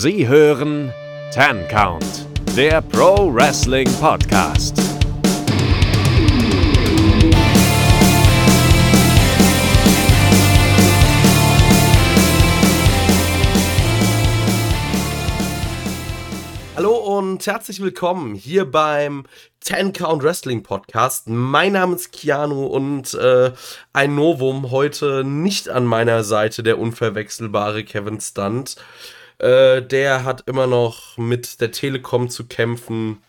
[0.00, 0.92] Sie hören
[1.32, 2.24] Ten Count,
[2.56, 4.80] der Pro Wrestling Podcast.
[16.76, 19.24] Hallo und herzlich willkommen hier beim
[19.58, 21.28] Ten Count Wrestling Podcast.
[21.28, 23.50] Mein Name ist Keanu und äh,
[23.92, 28.76] ein Novum heute nicht an meiner Seite der unverwechselbare Kevin Stunt.
[29.38, 33.22] Äh, der hat immer noch mit der Telekom zu kämpfen.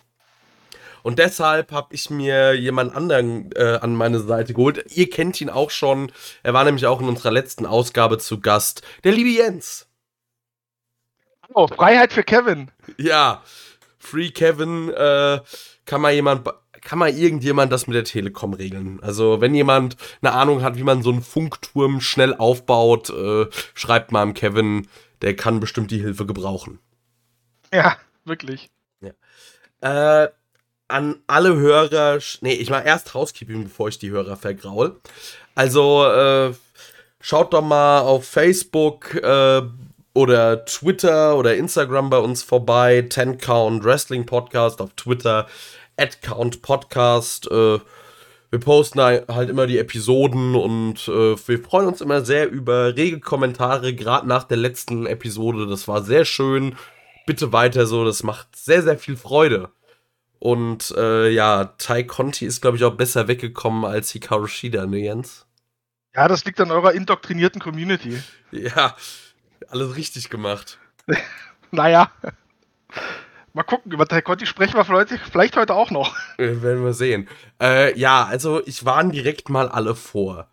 [1.01, 4.85] Und deshalb habe ich mir jemand anderen äh, an meine Seite geholt.
[4.95, 6.11] Ihr kennt ihn auch schon.
[6.43, 8.81] Er war nämlich auch in unserer letzten Ausgabe zu Gast.
[9.03, 9.87] Der liebe Jens.
[11.53, 12.69] Oh, Freiheit für Kevin.
[12.97, 13.43] Ja,
[13.97, 15.39] Free Kevin, äh,
[15.85, 16.47] kann mal jemand,
[16.81, 18.99] kann mal irgendjemand das mit der Telekom regeln.
[19.01, 24.11] Also, wenn jemand eine Ahnung hat, wie man so einen Funkturm schnell aufbaut, äh, schreibt
[24.11, 24.87] mal am Kevin,
[25.21, 26.79] der kann bestimmt die Hilfe gebrauchen.
[27.73, 28.69] Ja, wirklich.
[29.01, 30.23] Ja.
[30.23, 30.29] Äh,
[30.87, 34.99] an alle Hörer, nee, ich mach erst Housekeeping, bevor ich die Hörer vergraul.
[35.53, 36.53] Also, äh,
[37.21, 39.61] schaut doch mal auf Facebook, äh,
[40.13, 43.05] oder Twitter oder Instagram bei uns vorbei.
[43.09, 45.47] 10 Count Wrestling Podcast auf Twitter,
[45.97, 47.49] at Count Podcast.
[47.49, 47.79] Äh,
[48.51, 53.19] wir posten halt immer die Episoden und äh, wir freuen uns immer sehr über rege
[53.19, 55.67] Kommentare, gerade nach der letzten Episode.
[55.67, 56.75] Das war sehr schön.
[57.27, 59.69] Bitte weiter so, das macht sehr, sehr viel Freude.
[60.39, 64.99] Und äh, ja, Tai Conti ist, glaube ich, auch besser weggekommen als Hikaru Shida, ne
[64.99, 65.45] Jens?
[66.15, 68.19] Ja, das liegt an eurer indoktrinierten Community.
[68.51, 68.95] Ja,
[69.67, 70.79] alles richtig gemacht.
[71.71, 72.11] naja.
[73.53, 76.15] Mal gucken, über Taekwondo sprechen wir vielleicht, vielleicht heute auch noch.
[76.37, 77.27] Äh, werden wir sehen.
[77.61, 80.47] Äh, ja, also ich warne direkt mal alle vor.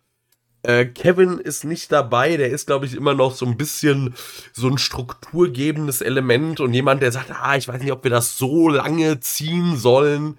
[0.63, 4.15] Äh, Kevin ist nicht dabei, der ist, glaube ich, immer noch so ein bisschen
[4.51, 8.37] so ein strukturgebendes Element und jemand, der sagt, ah, ich weiß nicht, ob wir das
[8.37, 10.37] so lange ziehen sollen.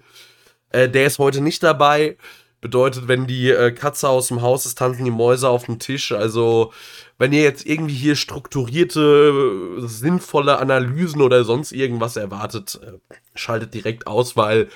[0.69, 2.17] Äh, der ist heute nicht dabei.
[2.61, 6.11] Bedeutet, wenn die äh, Katze aus dem Haus ist, tanzen die Mäuse auf dem Tisch.
[6.11, 6.73] Also
[7.17, 14.07] wenn ihr jetzt irgendwie hier strukturierte, sinnvolle Analysen oder sonst irgendwas erwartet, äh, schaltet direkt
[14.07, 14.69] aus, weil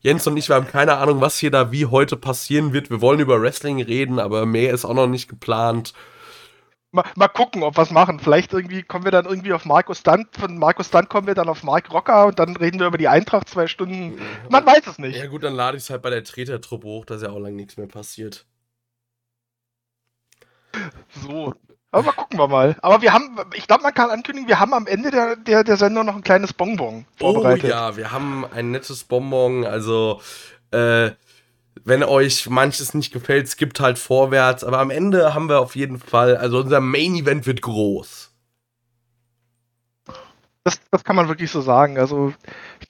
[0.00, 2.90] Jens und ich, wir haben keine Ahnung, was hier da wie heute passieren wird.
[2.90, 5.92] Wir wollen über Wrestling reden, aber mehr ist auch noch nicht geplant.
[6.90, 8.18] Mal, mal gucken, ob wir es machen.
[8.18, 10.28] Vielleicht irgendwie kommen wir dann irgendwie auf Markus Stunt.
[10.36, 13.08] Von Markus Stunt kommen wir dann auf Mark Rocker und dann reden wir über die
[13.08, 14.18] Eintracht zwei Stunden.
[14.48, 15.18] Man weiß es nicht.
[15.18, 17.56] Ja gut, dann lade ich es halt bei der Tretertruppe hoch, dass ja auch lange
[17.56, 18.46] nichts mehr passiert.
[21.22, 21.54] So,
[21.90, 22.76] aber gucken wir mal.
[22.82, 25.76] Aber wir haben, ich glaube, man kann ankündigen, wir haben am Ende der, der, der
[25.76, 27.64] Sendung noch ein kleines Bonbon vorbereitet.
[27.64, 29.64] Oh ja, wir haben ein nettes Bonbon.
[29.64, 30.20] Also,
[30.70, 31.10] äh,
[31.84, 34.64] wenn euch manches nicht gefällt, skippt halt vorwärts.
[34.64, 38.30] Aber am Ende haben wir auf jeden Fall, also unser Main Event wird groß.
[40.64, 41.98] Das, das kann man wirklich so sagen.
[41.98, 42.34] Also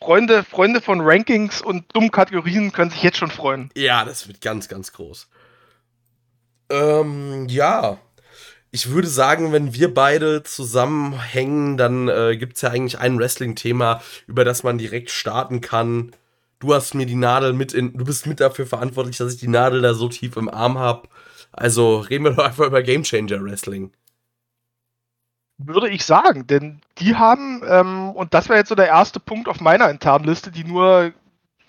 [0.00, 3.70] Freunde, Freunde von Rankings und dummen Kategorien können sich jetzt schon freuen.
[3.76, 5.28] Ja, das wird ganz, ganz groß.
[6.70, 7.98] Ähm, ja
[8.70, 14.02] ich würde sagen, wenn wir beide zusammenhängen, dann äh, gibt es ja eigentlich ein Wrestling-Thema,
[14.26, 16.12] über das man direkt starten kann.
[16.60, 19.48] Du hast mir die Nadel mit in, du bist mit dafür verantwortlich, dass ich die
[19.48, 21.08] Nadel da so tief im Arm habe.
[21.52, 23.92] Also reden wir doch einfach über Game Changer Wrestling.
[25.58, 29.48] Würde ich sagen, denn die haben, ähm, und das wäre jetzt so der erste Punkt
[29.48, 31.12] auf meiner internen Liste, die nur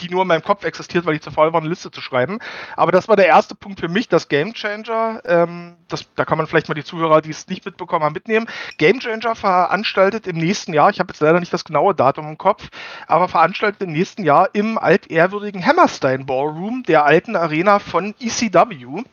[0.02, 2.40] die nur in meinem Kopf existiert, weil ich zu faul war, eine Liste zu schreiben.
[2.76, 5.22] Aber das war der erste Punkt für mich, das Game Changer.
[5.26, 8.48] Ähm, das, da kann man vielleicht mal die Zuhörer, die es nicht mitbekommen haben, mitnehmen.
[8.78, 12.38] Game Changer veranstaltet im nächsten Jahr, ich habe jetzt leider nicht das genaue Datum im
[12.38, 12.70] Kopf,
[13.08, 19.04] aber veranstaltet im nächsten Jahr im altehrwürdigen Hammerstein Ballroom, der alten Arena von ECW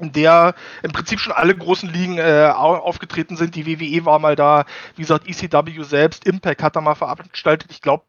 [0.00, 3.54] in der im Prinzip schon alle großen Ligen äh, aufgetreten sind.
[3.54, 4.64] Die WWE war mal da,
[4.96, 7.70] wie gesagt, ECW selbst, Impact hat da mal veranstaltet.
[7.70, 8.04] Ich glaube,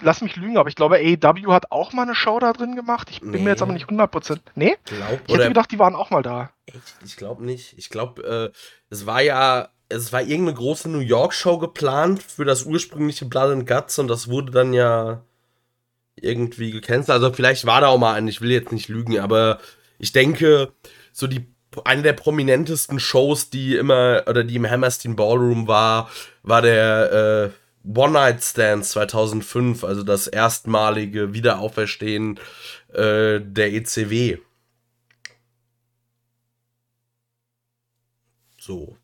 [0.00, 3.08] lass mich lügen, aber ich glaube, AEW hat auch mal eine Show da drin gemacht.
[3.10, 3.38] Ich bin nee.
[3.38, 4.40] mir jetzt aber nicht 100%.
[4.54, 4.76] Nee?
[4.84, 6.50] Glaub, ich hätte gedacht, die waren auch mal da.
[6.66, 6.94] Echt?
[7.04, 7.74] Ich glaube nicht.
[7.76, 8.58] Ich glaube, äh,
[8.90, 13.52] es war ja, es war irgendeine große New York Show geplant für das ursprüngliche Blood
[13.52, 15.22] and Guts und das wurde dann ja
[16.16, 17.10] irgendwie gecancelt.
[17.10, 19.58] Also vielleicht war da auch mal ein, ich will jetzt nicht lügen, aber
[19.98, 20.72] ich denke,
[21.12, 21.46] so die
[21.84, 26.10] eine der prominentesten Shows, die immer oder die im Hammerstein Ballroom war,
[26.42, 27.52] war der
[27.84, 32.38] äh, One Night Stands 2005, also das erstmalige Wiederauferstehen
[32.92, 34.38] äh, der ECW.
[38.58, 38.96] So.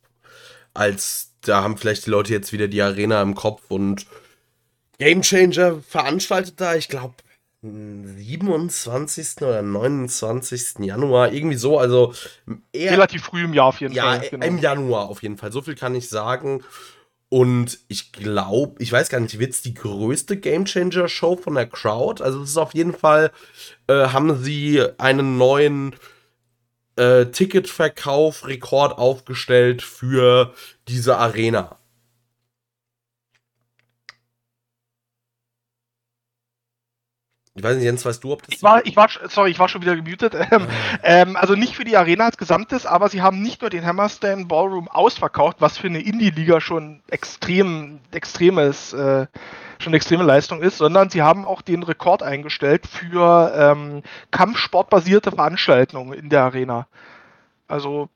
[0.75, 4.07] Als, da haben vielleicht die Leute jetzt wieder die Arena im Kopf und
[4.99, 7.15] Game Changer veranstaltet da, ich glaube,
[7.63, 9.43] 27.
[9.43, 10.81] oder 29.
[10.81, 12.15] Januar, irgendwie so, also
[12.73, 14.25] eher, relativ früh im Jahr auf jeden ja, Fall.
[14.25, 14.47] Ja, genau.
[14.47, 15.53] im Januar auf jeden Fall.
[15.53, 16.63] So viel kann ich sagen.
[17.29, 21.55] Und ich glaube, ich weiß gar nicht, wird es die größte Game Changer Show von
[21.55, 22.23] der Crowd?
[22.23, 23.33] Also es ist auf jeden Fall,
[23.89, 25.97] äh, haben sie einen neuen
[26.97, 30.55] äh, Ticketverkauf Rekord aufgestellt für
[30.89, 31.79] diese Arena.
[37.57, 38.55] Ich weiß nicht, Jens, weißt du, ob das.
[38.55, 40.35] Ich war, ich war, sorry, ich war schon wieder gemutet.
[40.49, 40.69] Ähm,
[41.03, 44.47] ähm, also nicht für die Arena als Gesamtes, aber sie haben nicht nur den Hammerstein
[44.47, 49.27] Ballroom ausverkauft, was für eine Indie-Liga schon extrem, extremes, äh,
[49.79, 56.13] schon extreme Leistung ist, sondern sie haben auch den Rekord eingestellt für ähm, kampfsportbasierte Veranstaltungen
[56.13, 56.87] in der Arena.
[57.67, 58.09] Also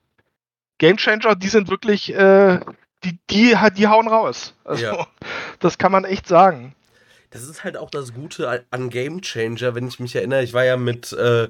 [0.78, 2.60] Gamechanger, die sind wirklich, äh,
[3.02, 4.54] die, die, die hauen raus.
[4.64, 5.06] Also, ja.
[5.58, 6.74] das kann man echt sagen
[7.30, 10.42] das ist halt auch das Gute an Game Changer, wenn ich mich erinnere.
[10.42, 11.48] Ich war ja mit äh,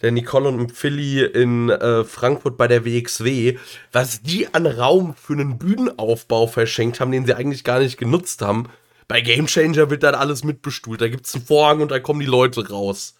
[0.00, 3.58] der Nicole und Philly in äh, Frankfurt bei der WXW,
[3.92, 8.42] was die an Raum für einen Bühnenaufbau verschenkt haben, den sie eigentlich gar nicht genutzt
[8.42, 8.68] haben.
[9.08, 11.00] Bei Game Changer wird dann alles mitbestuhlt.
[11.00, 13.16] Da gibt es einen Vorhang und da kommen die Leute raus.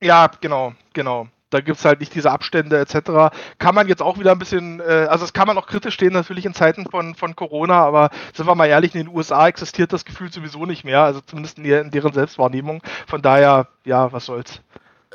[0.00, 3.34] Ja, genau, genau da gibt es halt nicht diese Abstände etc.
[3.58, 6.12] Kann man jetzt auch wieder ein bisschen, äh, also das kann man auch kritisch stehen,
[6.12, 9.92] natürlich in Zeiten von, von Corona, aber sind wir mal ehrlich, in den USA existiert
[9.92, 12.82] das Gefühl sowieso nicht mehr, also zumindest in, in deren Selbstwahrnehmung.
[13.06, 14.60] Von daher, ja, was soll's.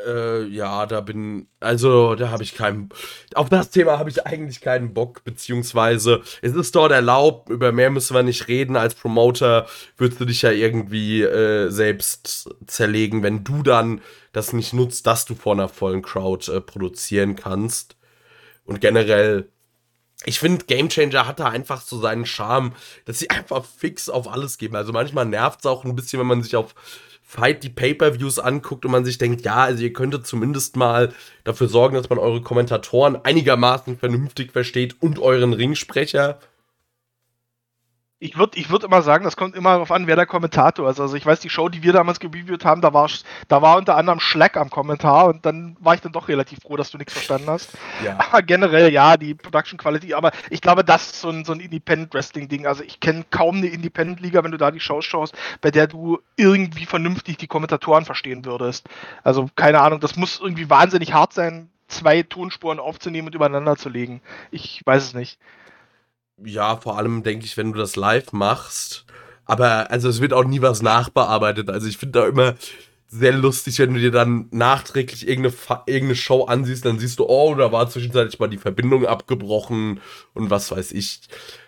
[0.05, 2.89] Äh, ja, da bin, also da habe ich keinen,
[3.35, 7.91] auf das Thema habe ich eigentlich keinen Bock, beziehungsweise es ist dort erlaubt, über mehr
[7.91, 9.67] müssen wir nicht reden, als Promoter
[9.97, 14.01] würdest du dich ja irgendwie äh, selbst zerlegen, wenn du dann
[14.31, 17.95] das nicht nutzt, dass du vor einer vollen Crowd äh, produzieren kannst.
[18.65, 19.49] Und generell,
[20.25, 22.73] ich finde, Game Changer hat da einfach so seinen Charme,
[23.05, 24.75] dass sie einfach fix auf alles geben.
[24.75, 26.73] Also manchmal nervt es auch ein bisschen, wenn man sich auf
[27.33, 31.11] Fight die Pay-per-Views anguckt und man sich denkt, ja, also ihr könntet zumindest mal
[31.43, 36.37] dafür sorgen, dass man eure Kommentatoren einigermaßen vernünftig versteht und euren Ringsprecher
[38.23, 40.97] ich würde ich würd immer sagen, das kommt immer darauf an, wer der Kommentator ist.
[40.97, 43.09] Also ich weiß, die Show, die wir damals gereviewt haben, da war,
[43.49, 46.77] da war unter anderem Schleck am Kommentar und dann war ich dann doch relativ froh,
[46.77, 47.71] dass du nichts verstanden hast.
[48.01, 48.17] Ja.
[48.31, 51.59] Aber generell, ja, die Production Quality, aber ich glaube, das ist so ein, so ein
[51.59, 52.65] Independent Wrestling-Ding.
[52.65, 56.19] Also ich kenne kaum eine Independent-Liga, wenn du da die Shows schaust, bei der du
[56.37, 58.87] irgendwie vernünftig die Kommentatoren verstehen würdest.
[59.23, 63.89] Also keine Ahnung, das muss irgendwie wahnsinnig hart sein, zwei Tonspuren aufzunehmen und übereinander zu
[63.89, 64.21] legen.
[64.51, 65.39] Ich weiß es nicht
[66.45, 69.05] ja, vor allem denke ich, wenn du das live machst.
[69.45, 71.69] Aber also es wird auch nie was nachbearbeitet.
[71.69, 72.55] Also ich finde da immer
[73.13, 75.55] sehr lustig, wenn du dir dann nachträglich irgendeine,
[75.85, 80.01] irgendeine Show ansiehst, dann siehst du, oh, da war zwischenzeitlich mal die Verbindung abgebrochen
[80.33, 81.21] und was weiß ich.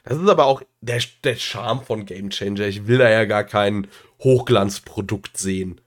[0.03, 2.65] Das ist aber auch der, der Charme von Game Changer.
[2.65, 3.87] Ich will da ja gar kein
[4.23, 5.79] Hochglanzprodukt sehen.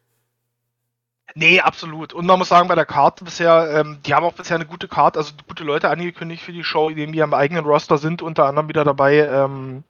[1.38, 2.14] Nee, absolut.
[2.14, 4.88] Und man muss sagen, bei der Karte bisher, ähm, die haben auch bisher eine gute
[4.88, 8.68] Karte, also gute Leute angekündigt für die Show, die am eigenen Roster sind, unter anderem
[8.68, 9.18] wieder dabei.
[9.18, 9.84] Ähm,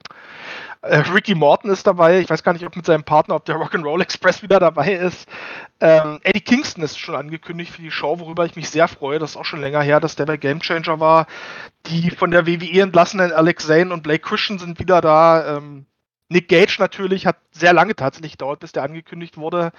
[0.83, 2.19] äh, Ricky Morton ist dabei.
[2.19, 5.27] Ich weiß gar nicht, ob mit seinem Partner, ob der Rock'n'Roll Express wieder dabei ist.
[5.79, 9.17] Ähm, Eddie Kingston ist schon angekündigt für die Show, worüber ich mich sehr freue.
[9.17, 11.25] Das ist auch schon länger her, dass der bei Game Changer war.
[11.87, 15.57] Die von der WWE entlassenen Alex Zane und Blake Christian sind wieder da.
[15.57, 15.87] Ähm,
[16.29, 19.71] Nick Gage natürlich hat sehr lange tatsächlich gedauert, bis der angekündigt wurde.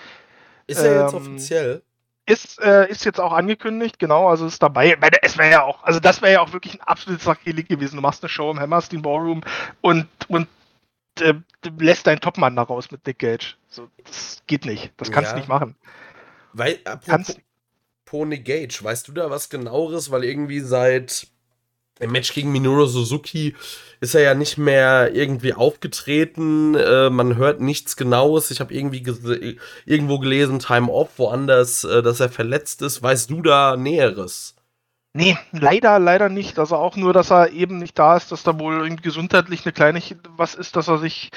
[0.70, 1.82] Ist er jetzt ähm, offiziell?
[2.26, 4.96] Ist, äh, ist jetzt auch angekündigt, genau, also ist dabei.
[5.22, 7.96] Es wäre ja auch, also das wäre ja auch wirklich ein absolutes Sakrileg gewesen.
[7.96, 9.40] Du machst eine Show im Hammerstein Ballroom
[9.80, 10.46] und, und
[11.18, 11.34] äh,
[11.78, 13.54] lässt deinen Topmann da raus mit Nick Gage.
[13.68, 14.92] So, das geht nicht.
[14.96, 15.74] Das kannst du nicht machen.
[16.52, 17.36] Weil, apropos
[18.26, 20.10] Nick Gage, weißt du da was genaueres?
[20.10, 21.26] Weil irgendwie seit
[22.00, 23.54] im Match gegen Minoru Suzuki
[24.00, 26.74] ist er ja nicht mehr irgendwie aufgetreten.
[26.74, 28.50] Äh, man hört nichts Genaues.
[28.50, 33.02] Ich habe irgendwie gese irgendwo gelesen, Time Off, woanders, äh, dass er verletzt ist.
[33.02, 34.56] Weißt du da Näheres?
[35.12, 36.58] Nee, leider, leider nicht.
[36.58, 39.72] Also auch nur, dass er eben nicht da ist, dass da wohl irgendwie gesundheitlich eine
[39.72, 40.00] kleine
[40.36, 41.30] was ist, dass er sich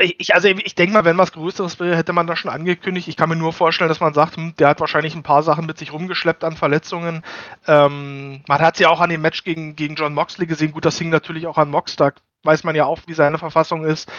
[0.00, 3.08] ich, also ich denke mal, wenn was Größeres wäre, hätte man das schon angekündigt.
[3.08, 5.66] Ich kann mir nur vorstellen, dass man sagt, hm, der hat wahrscheinlich ein paar Sachen
[5.66, 7.22] mit sich rumgeschleppt an Verletzungen.
[7.66, 10.72] Ähm, man hat es ja auch an dem Match gegen, gegen John Moxley gesehen.
[10.72, 11.96] Gut, das hing natürlich auch an Mox.
[11.96, 12.12] Da
[12.42, 14.10] weiß man ja auch, wie seine Verfassung ist.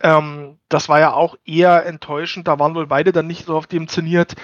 [0.00, 2.48] Ähm, das war ja auch eher enttäuschend.
[2.48, 4.34] Da waren wohl beide dann nicht so auf dem zeniert.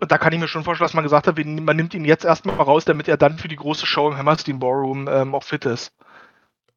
[0.00, 2.24] Und da kann ich mir schon vorstellen, dass man gesagt hat, man nimmt ihn jetzt
[2.24, 5.64] erstmal raus, damit er dann für die große Show im Hammerstein Ballroom ähm, auch fit
[5.64, 5.92] ist.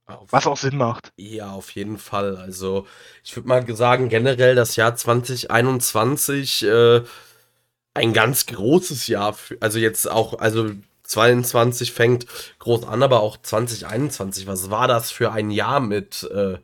[0.09, 1.11] Auf Was auch Sinn macht.
[1.17, 2.37] Ja, auf jeden Fall.
[2.37, 2.87] Also,
[3.23, 7.01] ich würde mal sagen, generell das Jahr 2021 äh,
[7.93, 9.33] ein ganz großes Jahr.
[9.33, 10.71] Für, also jetzt auch, also
[11.03, 12.25] 22 fängt
[12.59, 14.47] groß an, aber auch 2021.
[14.47, 16.57] Was war das für ein Jahr mit äh,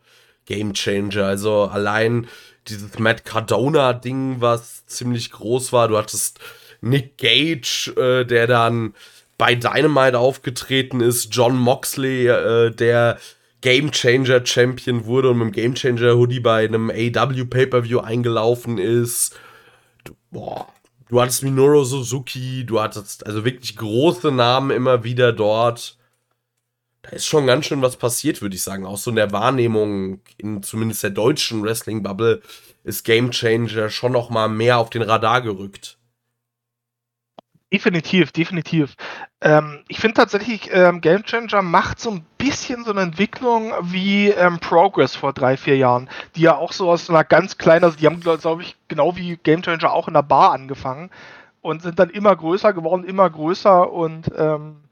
[0.46, 1.26] Game Changer?
[1.26, 2.28] Also allein
[2.68, 5.88] dieses Matt Cardona-Ding, was ziemlich groß war.
[5.88, 6.40] Du hattest
[6.82, 8.94] Nick Gage, äh, der dann
[9.38, 13.18] bei Dynamite aufgetreten ist, John Moxley, äh, der
[13.62, 18.78] Game Changer Champion wurde und mit dem Game Changer Hoodie bei einem AW Pay-Per-View eingelaufen
[18.78, 19.38] ist.
[20.04, 20.68] Du, boah,
[21.10, 25.98] du hattest Minoru Suzuki, du hattest also wirklich große Namen immer wieder dort.
[27.02, 28.86] Da ist schon ganz schön was passiert, würde ich sagen.
[28.86, 32.42] Auch so in der Wahrnehmung, in zumindest der deutschen Wrestling-Bubble,
[32.84, 35.95] ist Game Changer schon noch mal mehr auf den Radar gerückt.
[37.74, 38.96] Definitiv, definitiv.
[39.42, 44.30] Ähm, ich finde tatsächlich, ähm, Game Changer macht so ein bisschen so eine Entwicklung wie
[44.30, 47.98] ähm, Progress vor drei, vier Jahren, die ja auch so aus einer ganz kleinen, also
[47.98, 51.10] die haben, glaube ich, genau wie Game Changer auch in der Bar angefangen
[51.62, 54.84] und sind dann immer größer geworden, immer größer und ähm,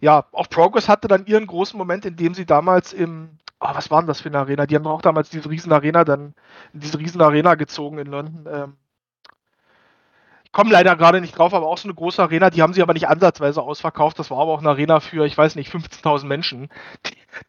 [0.00, 3.90] ja, auch Progress hatte dann ihren großen Moment, in dem sie damals im, oh, was
[3.90, 4.66] war denn das für eine Arena?
[4.66, 6.34] Die haben auch damals diese riesen Arena dann,
[6.72, 7.20] diese riesen
[7.58, 8.46] gezogen in London.
[8.50, 8.76] Ähm,
[10.52, 12.92] komme leider gerade nicht drauf, aber auch so eine große Arena, die haben sie aber
[12.92, 14.18] nicht ansatzweise ausverkauft.
[14.18, 16.68] Das war aber auch eine Arena für, ich weiß nicht, 15.000 Menschen.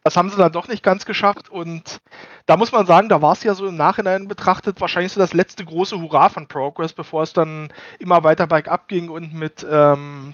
[0.02, 2.00] Das haben sie dann doch nicht ganz geschafft und
[2.46, 5.34] da muss man sagen, da war es ja so im Nachhinein betrachtet wahrscheinlich so das
[5.34, 10.32] letzte große Hurra von Progress, bevor es dann immer weiter bergab ging und mit, ähm,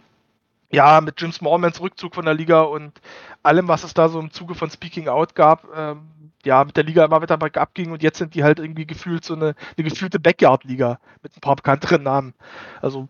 [0.71, 3.01] ja, mit Jim Smallmans Rückzug von der Liga und
[3.43, 6.85] allem, was es da so im Zuge von Speaking Out gab, ähm, ja, mit der
[6.85, 9.89] Liga immer weiter bergab ging und jetzt sind die halt irgendwie gefühlt so eine, eine
[9.89, 12.35] gefühlte Backyard-Liga mit ein paar bekannteren Namen.
[12.81, 13.09] Also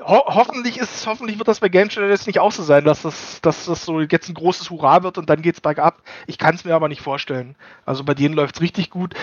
[0.00, 3.02] ho hoffentlich ist hoffentlich wird das bei Game Channel jetzt nicht auch so sein, dass
[3.02, 6.02] das, dass das so jetzt ein großes Hurra wird und dann geht's bergab.
[6.26, 7.56] Ich kann es mir aber nicht vorstellen.
[7.84, 9.14] Also bei denen läuft's richtig gut.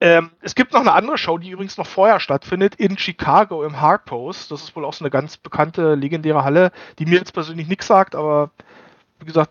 [0.00, 3.80] Ähm, es gibt noch eine andere Show, die übrigens noch vorher stattfindet, in Chicago im
[3.80, 4.52] Hard Post.
[4.52, 7.88] Das ist wohl auch so eine ganz bekannte, legendäre Halle, die mir jetzt persönlich nichts
[7.88, 8.50] sagt, aber
[9.18, 9.50] wie gesagt,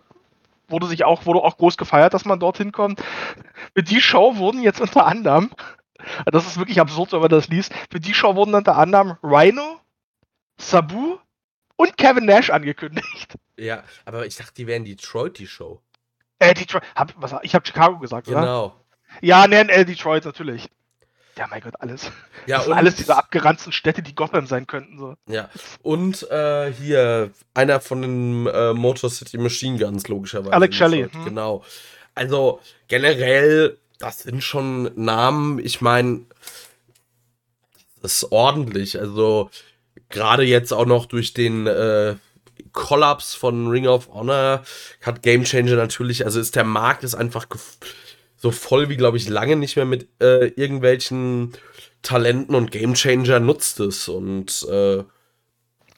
[0.68, 3.02] wurde sich auch, wurde auch groß gefeiert, dass man dorthin kommt.
[3.74, 5.50] Für die Show wurden jetzt unter anderem,
[6.26, 9.80] das ist wirklich absurd, wenn man das liest, für die Show wurden unter anderem Rhino,
[10.58, 11.18] Sabu
[11.76, 13.36] und Kevin Nash angekündigt.
[13.56, 15.80] Ja, aber ich dachte, die wären Detroit, die Show.
[16.38, 18.38] Äh, Detroit, hab, was, ich habe Chicago gesagt, genau.
[18.38, 18.46] oder?
[18.46, 18.84] Genau.
[19.20, 20.70] Ja, nein, äh, Detroit natürlich.
[21.38, 22.10] Ja, mein Gott, alles.
[22.46, 24.98] Ja, sind alles diese abgeranzten Städte, die Gotham sein könnten.
[24.98, 25.14] So.
[25.28, 25.48] Ja,
[25.82, 30.52] und äh, hier einer von den äh, Motor City Machine Guns, logischerweise.
[30.52, 31.08] Alex Shelley.
[31.08, 31.24] Hm.
[31.24, 31.64] Genau.
[32.16, 36.22] Also generell, das sind schon Namen, ich meine,
[38.02, 38.98] das ist ordentlich.
[38.98, 39.50] Also
[40.08, 42.16] gerade jetzt auch noch durch den äh,
[42.72, 44.64] Kollaps von Ring of Honor
[45.02, 47.46] hat Game Changer natürlich, also ist der Markt ist einfach
[48.38, 51.52] so voll wie, glaube ich, lange nicht mehr mit äh, irgendwelchen
[52.02, 54.08] Talenten und Gamechanger nutzt es.
[54.08, 55.02] Und äh,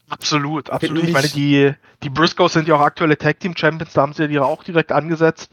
[0.09, 1.04] absolut, absolut.
[1.04, 4.25] Ich meine, die, die Briscoes sind ja auch aktuelle Tag Team Champions, da haben sie
[4.25, 5.50] ja auch direkt angesetzt.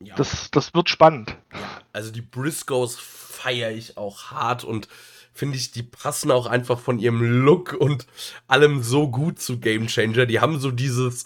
[0.00, 0.14] Ja.
[0.16, 1.36] Das, das wird spannend.
[1.52, 1.58] Ja,
[1.94, 4.88] also die Briscoes feiere ich auch hart und
[5.32, 8.06] finde ich, die passen auch einfach von ihrem Look und
[8.46, 10.26] allem so gut zu Game Changer.
[10.26, 11.24] Die haben so dieses,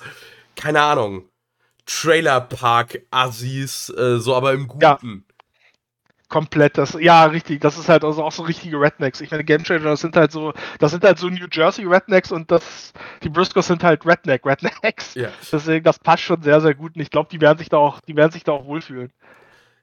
[0.55, 1.25] keine Ahnung,
[1.91, 4.83] Trailerpark-Assis, äh, so aber im Guten.
[4.83, 4.99] Ja.
[6.29, 9.21] Komplett, das, ja, richtig, das ist halt also auch so richtige Rednecks.
[9.21, 12.31] Ich meine, Game Changer, das sind halt so, das sind halt so New Jersey Rednecks
[12.31, 12.93] und das,
[13.25, 15.15] die Briscoes sind halt Redneck, Rednecks.
[15.15, 15.31] Ja.
[15.51, 18.01] Deswegen, das passt schon sehr, sehr gut und ich glaube, die werden sich da auch,
[18.01, 19.13] die werden sich da auch wohlfühlen.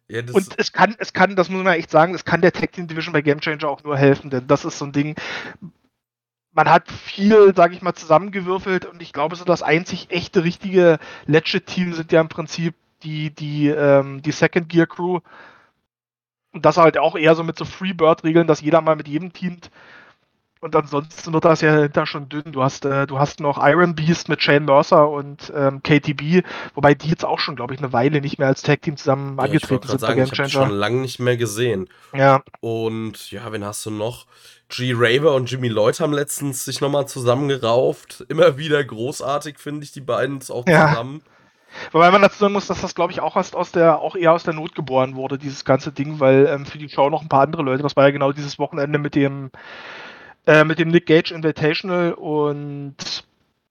[0.08, 2.72] Ja, und es kann, es kann, das muss man echt sagen, es kann der Tag
[2.72, 5.16] Team Division bei Game Changer auch nur helfen, denn das ist so ein Ding,
[6.58, 10.98] man hat viel, sage ich mal, zusammengewürfelt und ich glaube, so das einzig echte, richtige
[11.28, 12.74] Legit-Team sind ja im Prinzip
[13.04, 15.20] die, die, ähm, die Second Gear Crew.
[16.54, 19.70] Und das halt auch eher so mit so Freebird-Regeln, dass jeder mal mit jedem teamt.
[20.60, 22.52] Und ansonsten wird das ja hinter schon dünn.
[22.52, 26.96] Du hast, äh, du hast noch Iron Beast mit Shane Mercer und ähm, KTB, wobei
[26.96, 29.88] die jetzt auch schon, glaube ich, eine Weile nicht mehr als Tag-Team zusammen ja, angetreten
[29.88, 30.48] sind sagen, bei Game Changer.
[30.48, 31.90] Ich habe schon lange nicht mehr gesehen.
[32.14, 32.42] Ja.
[32.60, 34.26] Und ja, wen hast du noch?
[34.70, 34.94] G.
[34.96, 38.26] Raver und Jimmy Lloyd haben letztens sich nochmal zusammengerauft.
[38.28, 41.22] Immer wieder großartig, finde ich, die beiden auch zusammen.
[41.24, 41.32] Ja.
[41.92, 44.34] Wobei man dazu sagen muss, dass das, glaube ich, auch erst aus der, auch eher
[44.34, 47.30] aus der Not geboren wurde, dieses ganze Ding, weil ähm, für die Show noch ein
[47.30, 49.52] paar andere Leute, das war ja genau dieses Wochenende mit dem,
[50.48, 52.96] äh, mit dem Nick Gage Invitational und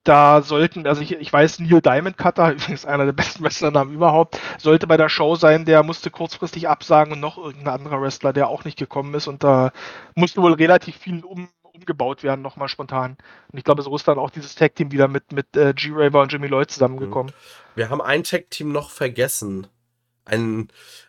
[0.05, 4.39] da sollten, also ich, ich weiß, Neil Diamond Cutter, übrigens einer der besten Wrestlernamen überhaupt,
[4.59, 8.49] sollte bei der Show sein, der musste kurzfristig absagen und noch irgendein anderer Wrestler, der
[8.49, 9.73] auch nicht gekommen ist und da
[10.15, 13.17] musste wohl relativ viel um, umgebaut werden, nochmal spontan.
[13.51, 16.33] Und ich glaube, so ist dann auch dieses Tag-Team wieder mit, mit äh, G-Raver und
[16.33, 17.33] Jimmy Lloyd zusammengekommen.
[17.75, 19.67] Wir haben ein Tag-Team noch vergessen.
[20.25, 20.69] Ein.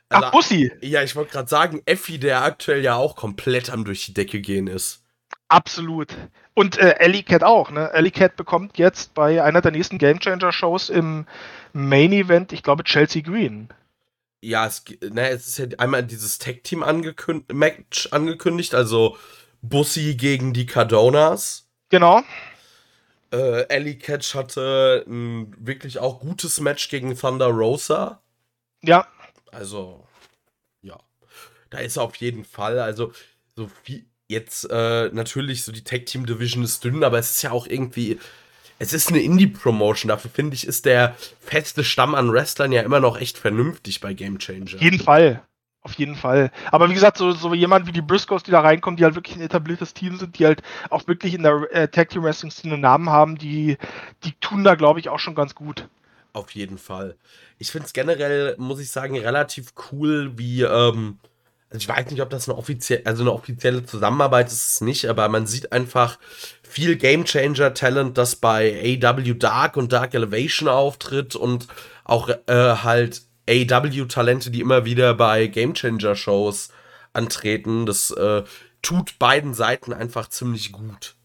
[0.10, 0.72] Ach, Bussi!
[0.82, 4.40] Ja, ich wollte gerade sagen, Effi, der aktuell ja auch komplett am durch die Decke
[4.42, 5.04] gehen ist.
[5.50, 6.16] Absolut.
[6.54, 7.92] Und äh, Ellie Cat auch, ne?
[7.94, 11.26] Ellie Cat bekommt jetzt bei einer der nächsten Game Changer Shows im
[11.74, 13.70] Main Event, ich glaube, Chelsea Green.
[14.42, 19.18] Ja, es, ne, es ist ja einmal dieses Tag-Team angekündigt, Match angekündigt, also
[19.62, 21.68] Bussi gegen die Cardonas.
[21.90, 22.22] Genau.
[23.32, 28.22] Äh, Ellie Catch hatte ein wirklich auch gutes Match gegen Thunder Rosa.
[28.82, 29.08] Ja.
[29.52, 30.06] Also,
[30.82, 31.00] ja.
[31.70, 32.80] Da ist er auf jeden Fall.
[32.80, 33.12] Also,
[33.56, 34.06] so viel.
[34.30, 37.68] Jetzt äh, natürlich so die Tag Team Division ist dünn, aber es ist ja auch
[37.68, 38.20] irgendwie.
[38.80, 40.10] Es ist eine Indie-Promotion.
[40.10, 44.14] Dafür finde ich, ist der feste Stamm an Wrestlern ja immer noch echt vernünftig bei
[44.14, 44.76] Game Changer.
[44.76, 45.42] Auf jeden Fall.
[45.82, 46.52] Auf jeden Fall.
[46.70, 49.38] Aber wie gesagt, so, so jemand wie die Briscoes, die da reinkommen, die halt wirklich
[49.38, 52.78] ein etabliertes Team sind, die halt auch wirklich in der äh, Tag Team Wrestling Szene
[52.78, 53.78] Namen haben, die,
[54.26, 55.88] die tun da, glaube ich, auch schon ganz gut.
[56.34, 57.16] Auf jeden Fall.
[57.58, 61.20] Ich finde es generell, muss ich sagen, relativ cool, wie, ähm,
[61.72, 65.28] ich weiß nicht, ob das eine offizielle, also eine offizielle Zusammenarbeit ist es nicht, aber
[65.28, 66.18] man sieht einfach
[66.64, 71.68] viel Game Changer Talent, das bei AW Dark und Dark Elevation auftritt und
[72.06, 76.70] auch äh, halt AW Talente, die immer wieder bei Game Changer Shows
[77.12, 77.86] antreten.
[77.86, 78.44] Das äh,
[78.82, 81.17] tut beiden Seiten einfach ziemlich gut.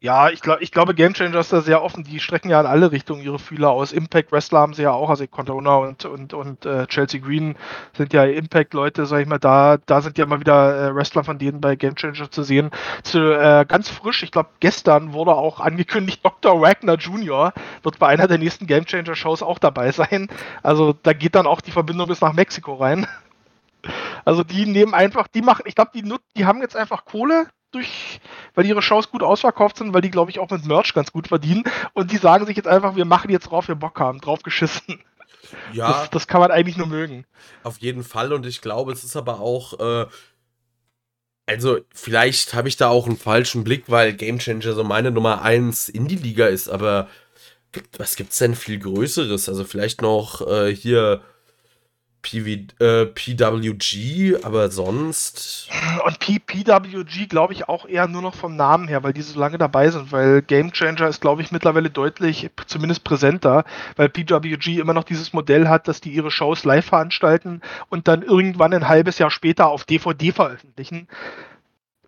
[0.00, 2.04] Ja, ich, glaub, ich glaube, Game Changer ist da sehr offen.
[2.04, 3.90] Die strecken ja in alle Richtungen ihre Fühler aus.
[3.90, 5.10] Impact Wrestler haben sie ja auch.
[5.10, 7.56] Also Contona und, und, und äh, Chelsea Green
[7.94, 9.40] sind ja Impact-Leute, sag ich mal.
[9.40, 12.70] Da, da sind ja immer wieder äh, Wrestler von denen bei Game Changer zu sehen.
[13.02, 16.60] Zu, äh, ganz frisch, ich glaube, gestern wurde auch angekündigt, Dr.
[16.60, 17.52] Wagner Jr.
[17.82, 20.28] wird bei einer der nächsten Game Changer-Shows auch dabei sein.
[20.62, 23.06] Also da geht dann auch die Verbindung bis nach Mexiko rein.
[24.24, 26.02] Also die nehmen einfach, die machen, ich glaube, die,
[26.36, 28.20] die haben jetzt einfach Kohle, durch,
[28.54, 31.28] weil ihre Shows gut ausverkauft sind, weil die, glaube ich, auch mit Merch ganz gut
[31.28, 31.64] verdienen.
[31.92, 35.00] Und die sagen sich jetzt einfach, wir machen jetzt drauf, wir Bock haben, drauf geschissen.
[35.72, 35.92] Ja.
[35.92, 37.24] Das, das kann man eigentlich nur mögen.
[37.62, 38.32] Auf jeden Fall.
[38.32, 40.06] Und ich glaube, es ist aber auch, äh,
[41.46, 45.42] also vielleicht habe ich da auch einen falschen Blick, weil Game Changer so meine Nummer
[45.42, 47.08] 1 Indie-Liga ist, aber
[47.96, 49.48] was gibt es denn viel Größeres?
[49.48, 51.22] Also vielleicht noch äh, hier
[52.28, 55.68] PV, äh, PWG, aber sonst.
[56.04, 59.38] Und P PWG glaube ich auch eher nur noch vom Namen her, weil die so
[59.38, 63.64] lange dabei sind, weil Game Changer ist, glaube ich, mittlerweile deutlich, zumindest präsenter,
[63.96, 68.22] weil PWG immer noch dieses Modell hat, dass die ihre Shows live veranstalten und dann
[68.22, 71.08] irgendwann ein halbes Jahr später auf DVD veröffentlichen.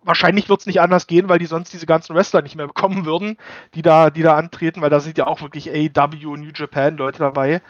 [0.03, 3.05] Wahrscheinlich wird es nicht anders gehen, weil die sonst diese ganzen Wrestler nicht mehr bekommen
[3.05, 3.37] würden,
[3.75, 7.19] die da, die da antreten, weil da sind ja auch wirklich AW, New Japan Leute
[7.19, 7.61] dabei.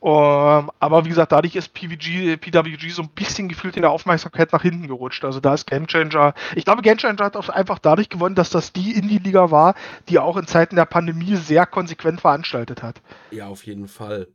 [0.00, 3.90] Um, ähm, aber wie gesagt, dadurch ist PVG, PWG so ein bisschen gefühlt in der
[3.90, 5.24] Aufmerksamkeit nach hinten gerutscht.
[5.26, 6.32] Also da ist Game Changer.
[6.54, 9.74] Ich glaube, Game Changer hat auch einfach dadurch gewonnen, dass das die Indie-Liga war,
[10.08, 13.02] die auch in Zeiten der Pandemie sehr konsequent veranstaltet hat.
[13.30, 14.28] Ja, auf jeden Fall.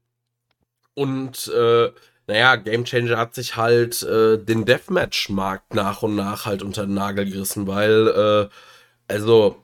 [0.94, 1.92] Und äh,
[2.28, 6.94] naja, Game Changer hat sich halt äh, den Deathmatch-Markt nach und nach halt unter den
[6.94, 9.64] Nagel gerissen, weil, äh, also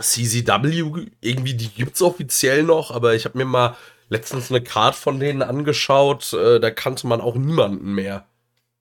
[0.00, 3.76] CZW, irgendwie, die gibt's offiziell noch, aber ich habe mir mal
[4.08, 8.26] letztens eine Card von denen angeschaut, äh, da kannte man auch niemanden mehr.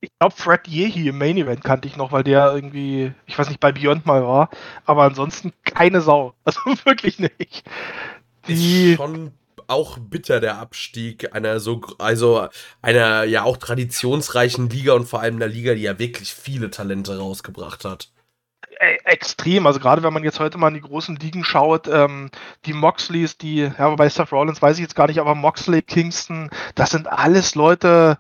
[0.02, 3.50] Ich glaube, Fred Yehi im Main Event kannte ich noch, weil der irgendwie, ich weiß
[3.50, 4.50] nicht, bei Beyond mal war.
[4.86, 6.34] Aber ansonsten keine Sau.
[6.44, 7.64] Also wirklich nicht.
[8.48, 9.32] Die ist schon
[9.68, 12.48] auch bitter der Abstieg einer so, also
[12.84, 17.18] einer ja auch traditionsreichen Liga und vor allem einer Liga, die ja wirklich viele Talente
[17.18, 18.10] rausgebracht hat.
[18.80, 19.68] Äh, extrem.
[19.68, 22.30] Also gerade wenn man jetzt heute mal in die großen Ligen schaut, ähm,
[22.66, 26.50] die Moxleys, die, ja, bei Seth Rollins weiß ich jetzt gar nicht, aber Moxley, Kingston,
[26.76, 28.18] das sind alles Leute,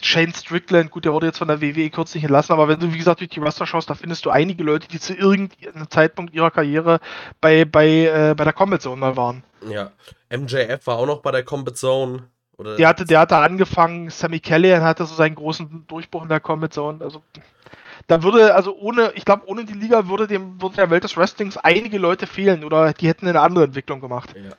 [0.00, 2.98] Shane Strickland, gut, der wurde jetzt von der WWE kürzlich entlassen, aber wenn du, wie
[2.98, 6.50] gesagt, durch die Roster schaust, da findest du einige Leute, die zu irgendeinem Zeitpunkt ihrer
[6.50, 7.00] Karriere
[7.40, 9.44] bei, bei, äh, bei der Combat Zone mal waren.
[9.68, 9.92] Ja,
[10.30, 12.24] MJF war auch noch bei der Combat Zone.
[12.56, 16.40] Oder der hatte, der hatte angefangen, Sammy Callahan hatte so seinen großen Durchbruch in der
[16.40, 17.22] Combat Zone, also
[18.12, 21.16] da würde, also ohne, ich glaube, ohne die Liga würde dem würde der Welt des
[21.16, 24.34] Wrestlings einige Leute fehlen oder die hätten eine andere Entwicklung gemacht.
[24.36, 24.54] Ja.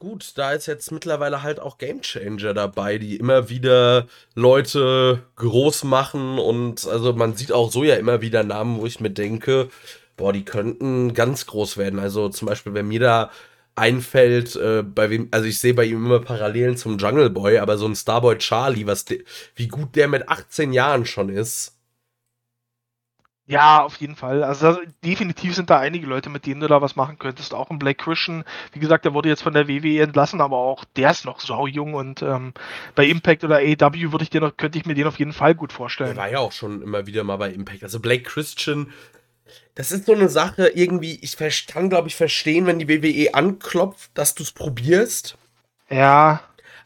[0.00, 6.40] Gut, da ist jetzt mittlerweile halt auch Gamechanger dabei, die immer wieder Leute groß machen
[6.40, 9.68] und also man sieht auch so ja immer wieder Namen, wo ich mir denke,
[10.16, 12.00] boah, die könnten ganz groß werden.
[12.00, 13.30] Also zum Beispiel, wenn mir da
[13.76, 17.78] einfällt, äh, bei wem, also ich sehe bei ihm immer Parallelen zum Jungle Boy, aber
[17.78, 19.04] so ein Starboy Charlie, was
[19.54, 21.75] wie gut der mit 18 Jahren schon ist.
[23.48, 24.42] Ja, auf jeden Fall.
[24.42, 27.54] Also definitiv sind da einige Leute, mit denen du da was machen könntest.
[27.54, 30.84] Auch ein Blake Christian, wie gesagt, der wurde jetzt von der WWE entlassen, aber auch
[30.96, 32.54] der ist noch sau jung und ähm,
[32.96, 35.54] bei Impact oder AEW würde ich dir noch, könnte ich mir den auf jeden Fall
[35.54, 36.14] gut vorstellen.
[36.14, 37.84] Der war ja auch schon immer wieder mal bei Impact.
[37.84, 38.92] Also Blake Christian,
[39.76, 41.36] das ist so eine Sache, irgendwie, ich
[41.68, 45.38] kann, glaube ich, verstehen, wenn die WWE anklopft, dass du es probierst.
[45.88, 46.40] Ja.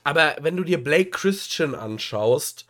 [0.04, 2.66] Aber wenn du dir Blake Christian anschaust,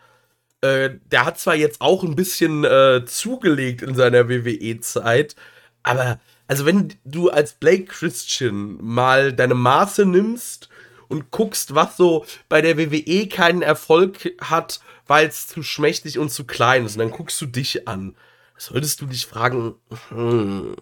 [0.60, 5.36] äh, der hat zwar jetzt auch ein bisschen äh, zugelegt in seiner WWE-Zeit,
[5.82, 10.68] aber also wenn du als Blake Christian mal deine Maße nimmst
[11.08, 16.30] und guckst, was so bei der WWE keinen Erfolg hat, weil es zu schmächtig und
[16.30, 18.16] zu klein ist, und dann guckst du dich an,
[18.56, 19.74] solltest du dich fragen,
[20.08, 20.76] hm,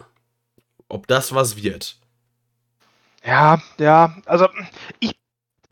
[0.88, 1.98] ob das was wird.
[3.24, 4.48] Ja, ja, also
[5.00, 5.16] ich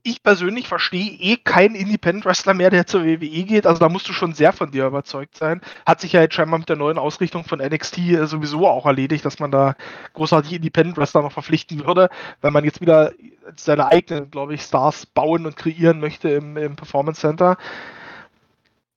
[0.07, 3.67] ich persönlich verstehe eh keinen Independent-Wrestler mehr, der zur WWE geht.
[3.67, 5.61] Also da musst du schon sehr von dir überzeugt sein.
[5.85, 9.25] Hat sich ja jetzt scheinbar mit der neuen Ausrichtung von NXT äh, sowieso auch erledigt,
[9.25, 9.75] dass man da
[10.15, 12.09] großartig Independent-Wrestler noch verpflichten würde,
[12.41, 13.13] weil man jetzt wieder
[13.57, 17.57] seine eigenen, glaube ich, Stars bauen und kreieren möchte im, im Performance Center.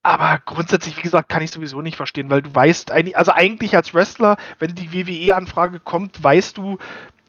[0.02, 3.92] Aber grundsätzlich, wie gesagt, kann ich sowieso nicht verstehen, weil du weißt, also eigentlich als
[3.92, 6.78] Wrestler, wenn die WWE-Anfrage kommt, weißt du,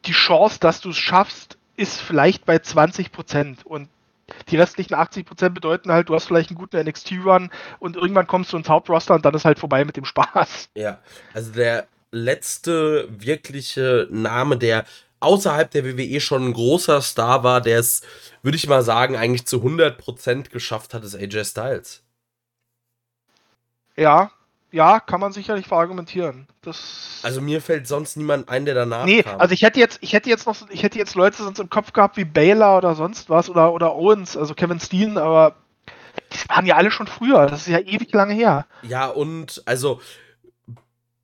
[0.06, 3.88] die Chance, dass du es schaffst, ist vielleicht bei 20 Prozent und
[4.48, 8.52] die restlichen 80 Prozent bedeuten halt, du hast vielleicht einen guten NXT-Run und irgendwann kommst
[8.52, 10.70] du ins Hauptroster und dann ist halt vorbei mit dem Spaß.
[10.76, 11.00] Ja,
[11.34, 14.84] also der letzte wirkliche Name, der
[15.20, 18.02] außerhalb der WWE schon ein großer Star war, der es,
[18.42, 22.02] würde ich mal sagen, eigentlich zu 100% geschafft hat, ist AJ Styles.
[23.96, 24.30] Ja,
[24.72, 26.48] ja, kann man sicherlich verargumentieren.
[26.62, 29.38] Das also mir fällt sonst niemand ein, der danach nee, kam.
[29.38, 31.92] also ich hätte jetzt, ich hätte jetzt noch, ich hätte jetzt Leute sonst im Kopf
[31.92, 35.54] gehabt wie Baylor oder sonst was oder, oder Owens, also Kevin Steen, aber
[36.32, 37.46] die waren ja alle schon früher.
[37.46, 38.66] Das ist ja ewig lange her.
[38.82, 40.00] Ja und also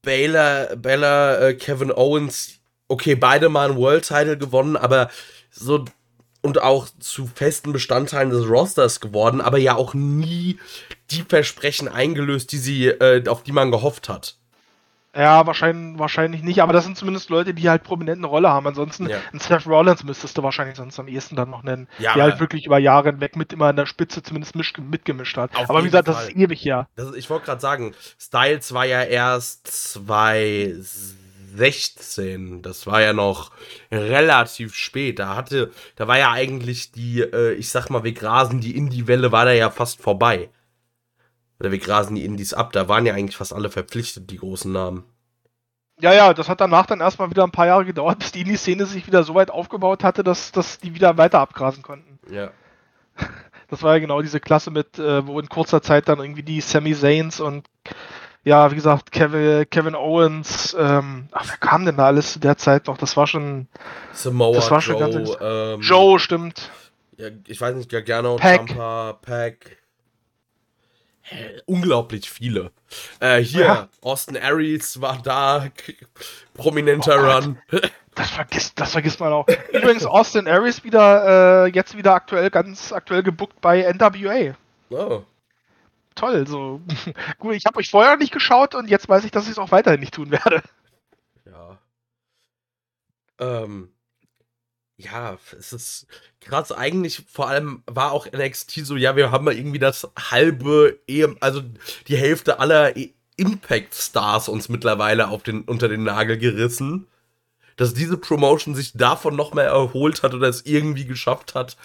[0.02, 5.10] Baylor, Baylor, äh, Kevin Owens, okay, beide mal einen World Title gewonnen, aber
[5.50, 5.84] so
[6.40, 10.58] und auch zu festen Bestandteilen des Rosters geworden, aber ja auch nie
[11.10, 14.36] die Versprechen eingelöst, die sie, äh, auf die man gehofft hat.
[15.16, 18.66] Ja, wahrscheinlich, wahrscheinlich nicht, aber das sind zumindest Leute, die halt prominent eine Rolle haben.
[18.66, 19.18] Ansonsten, ja.
[19.32, 22.66] Seth Rollins müsstest du wahrscheinlich sonst am ehesten dann noch nennen, ja, der halt wirklich
[22.66, 25.50] über Jahre hinweg mit immer an der Spitze zumindest mitgemischt hat.
[25.56, 26.14] Aber wie gesagt, Fall.
[26.14, 26.86] das ist ewig ja.
[27.16, 30.06] ich wollte gerade sagen, Styles war ja erst
[31.56, 32.62] 2016.
[32.62, 33.50] Das war ja noch
[33.90, 35.18] relativ spät.
[35.18, 39.32] Da hatte, da war ja eigentlich die, äh, ich sag mal, wir grasen die Indie-Welle,
[39.32, 40.50] war da ja fast vorbei.
[41.60, 42.72] Oder wir grasen die Indies ab.
[42.72, 45.04] Da waren ja eigentlich fast alle verpflichtet, die großen Namen.
[46.00, 48.86] Ja, ja, das hat danach dann erstmal wieder ein paar Jahre gedauert, bis die Indie-Szene
[48.86, 52.18] sich wieder so weit aufgebaut hatte, dass, dass die wieder weiter abgrasen konnten.
[52.30, 52.50] Ja.
[53.70, 56.62] Das war ja genau diese Klasse mit, äh, wo in kurzer Zeit dann irgendwie die
[56.62, 57.66] Sami Zayn's und
[58.44, 62.56] ja, wie gesagt, Kevin, Kevin Owens, ähm, ach, wer kam denn da alles zu der
[62.56, 62.98] Zeit noch?
[62.98, 63.68] Das war schon.
[64.12, 66.70] Samoa, das war schon Joe, ganz ähm, Joe, stimmt.
[67.16, 68.76] Ja, ich weiß nicht, Gargano, Pack.
[69.22, 69.78] Pack
[71.66, 72.70] unglaublich viele.
[73.20, 73.88] Äh, hier, ja.
[74.00, 75.66] Austin Aries war da,
[76.54, 77.58] prominenter oh Run.
[78.14, 79.46] Das vergisst, das vergisst man auch.
[79.72, 84.56] Übrigens, Austin Aries wieder, äh, jetzt wieder aktuell, ganz aktuell gebuckt bei NWA.
[84.90, 85.22] Oh.
[86.18, 86.80] Toll, so.
[87.38, 89.70] Gut, ich habe euch vorher nicht geschaut und jetzt weiß ich, dass ich es auch
[89.70, 90.62] weiterhin nicht tun werde.
[91.46, 91.78] Ja.
[93.38, 93.92] Ähm,
[94.96, 96.06] ja, es ist
[96.40, 96.72] krass.
[96.72, 100.98] Eigentlich vor allem war auch NXT so, ja, wir haben mal irgendwie das halbe,
[101.38, 101.62] also
[102.08, 107.06] die Hälfte aller e- Impact-Stars uns mittlerweile auf den, unter den Nagel gerissen.
[107.76, 111.76] Dass diese Promotion sich davon nochmal erholt hat oder es irgendwie geschafft hat,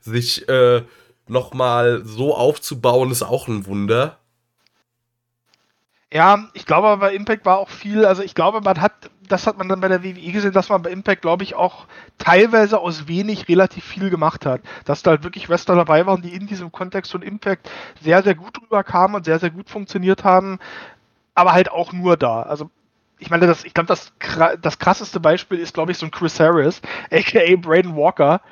[0.00, 0.82] sich äh,
[1.28, 4.18] nochmal so aufzubauen, ist auch ein Wunder.
[6.12, 8.92] Ja, ich glaube bei Impact war auch viel, also ich glaube, man hat,
[9.26, 11.86] das hat man dann bei der WWE gesehen, dass man bei Impact, glaube ich, auch
[12.18, 14.60] teilweise aus wenig relativ viel gemacht hat.
[14.84, 17.70] Dass da halt wirklich Wrestler dabei waren, die in diesem Kontext von Impact
[18.02, 20.58] sehr, sehr gut rüberkamen und sehr, sehr gut funktioniert haben,
[21.34, 22.42] aber halt auch nur da.
[22.42, 22.70] Also
[23.18, 24.12] ich meine, das, ich glaube, das,
[24.60, 28.42] das krasseste Beispiel ist, glaube ich, so ein Chris Harris, aka Braden Walker,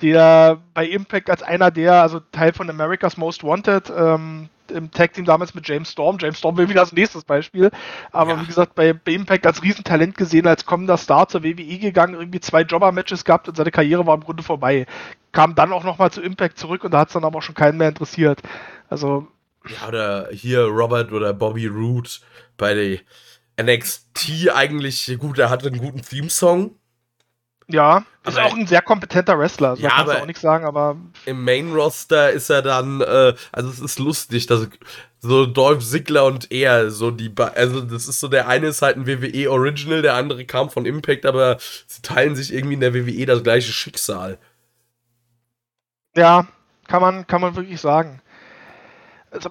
[0.00, 5.14] der bei Impact als einer der, also Teil von America's Most Wanted, ähm, im Tag
[5.14, 6.18] Team damals mit James Storm.
[6.20, 7.70] James Storm will wieder als nächstes Beispiel.
[8.12, 8.42] Aber ja.
[8.42, 12.40] wie gesagt, bei, bei Impact als Riesentalent gesehen, als kommender Star zur WWE gegangen, irgendwie
[12.40, 14.86] zwei Jobber-Matches gehabt und seine Karriere war im Grunde vorbei.
[15.32, 17.54] Kam dann auch nochmal zu Impact zurück und da hat es dann aber auch schon
[17.54, 18.40] keinen mehr interessiert.
[18.88, 19.26] Also.
[19.66, 22.20] Ja, oder hier Robert oder Bobby Root
[22.56, 22.98] bei der
[23.60, 26.76] NXT eigentlich, gut, er hatte einen guten Theme-Song.
[27.70, 29.70] Ja, ist aber auch ein sehr kompetenter Wrestler.
[29.70, 30.96] Also ja, kannst du auch nichts sagen, aber.
[31.26, 34.68] Im Main-Roster ist er dann, äh, also es ist lustig, dass
[35.20, 38.96] so Dolph Ziggler und er, so die, also das ist so, der eine ist halt
[38.96, 42.94] ein WWE Original, der andere kam von Impact, aber sie teilen sich irgendwie in der
[42.94, 44.38] WWE das gleiche Schicksal.
[46.16, 46.46] Ja,
[46.86, 48.22] kann man, kann man wirklich sagen.
[49.30, 49.50] Also,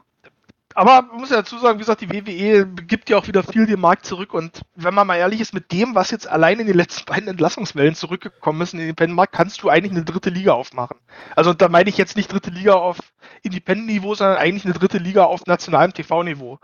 [0.77, 3.65] aber man muss ja dazu sagen, wie gesagt, die WWE gibt ja auch wieder viel
[3.65, 6.67] den Markt zurück und wenn man mal ehrlich ist, mit dem, was jetzt allein in
[6.67, 10.53] den letzten beiden Entlassungswellen zurückgekommen ist in den Independent-Markt, kannst du eigentlich eine dritte Liga
[10.53, 10.97] aufmachen.
[11.35, 12.99] Also da meine ich jetzt nicht dritte Liga auf
[13.41, 16.59] Independent-Niveau, sondern eigentlich eine dritte Liga auf nationalem TV-Niveau.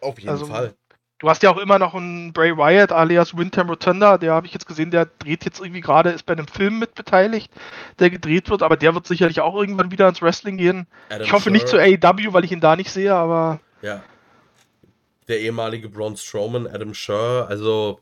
[0.00, 0.74] Auf jeden also, Fall.
[1.24, 4.52] Du hast ja auch immer noch einen Bray Wyatt alias Windham Rotunda, der habe ich
[4.52, 7.50] jetzt gesehen, der dreht jetzt irgendwie gerade, ist bei einem Film mit beteiligt,
[7.98, 10.86] der gedreht wird, aber der wird sicherlich auch irgendwann wieder ins Wrestling gehen.
[11.08, 11.52] Adam ich hoffe Sure.
[11.54, 13.60] nicht zu AEW, weil ich ihn da nicht sehe, aber.
[13.80, 14.02] Ja.
[15.26, 18.00] Der ehemalige Braun Strowman, Adam Sher, also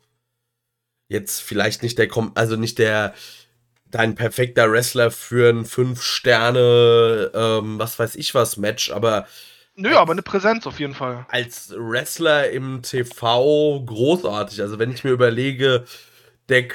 [1.06, 3.14] jetzt vielleicht nicht der, also nicht der
[3.88, 9.28] dein perfekter Wrestler für ein 5-Sterne, ähm, was weiß ich was, Match, aber.
[9.74, 11.26] Nö, aber eine Präsenz auf jeden Fall.
[11.30, 14.60] Als Wrestler im TV großartig.
[14.60, 15.86] Also, wenn ich mir überlege,
[16.48, 16.68] der,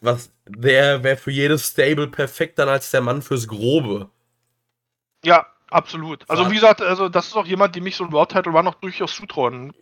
[0.00, 4.10] was, der wäre für jedes Stable perfekt dann als der Mann fürs Grobe.
[5.24, 6.28] Ja, absolut.
[6.28, 8.68] Also wie gesagt, also das ist auch jemand, dem ich so ein World Title Run
[8.68, 9.72] auch durchaus zutrauen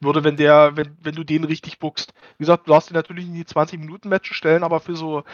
[0.00, 2.12] würde, wenn der, wenn, wenn du den richtig buchst.
[2.38, 5.24] Wie gesagt, du darfst ihn natürlich in die 20 Minuten Matches stellen, aber für so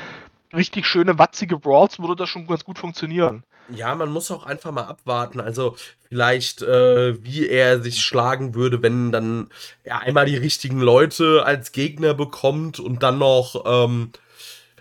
[0.52, 3.44] richtig schöne watzige Brawls würde das schon ganz gut funktionieren.
[3.70, 5.40] Ja, man muss auch einfach mal abwarten.
[5.40, 5.76] Also
[6.08, 9.48] vielleicht, äh, wie er sich schlagen würde, wenn dann
[9.84, 14.10] er einmal die richtigen Leute als Gegner bekommt und dann noch ähm,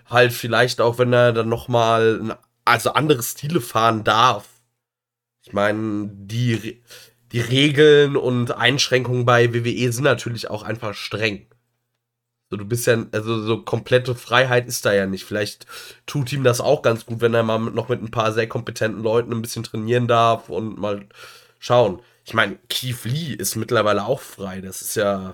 [0.10, 4.47] halt vielleicht auch, wenn er dann noch mal also andere Stile fahren darf.
[5.45, 6.82] Ich meine, die
[7.34, 11.47] die Regeln und Einschränkungen bei WWE sind natürlich auch einfach streng.
[12.54, 15.26] So, du bist ja, also so komplette Freiheit ist da ja nicht.
[15.26, 15.66] Vielleicht
[16.06, 19.02] tut ihm das auch ganz gut, wenn er mal noch mit ein paar sehr kompetenten
[19.02, 21.04] Leuten ein bisschen trainieren darf und mal
[21.58, 22.00] schauen.
[22.26, 24.62] Ich meine, Keith Lee ist mittlerweile auch frei.
[24.62, 25.34] Das ist ja.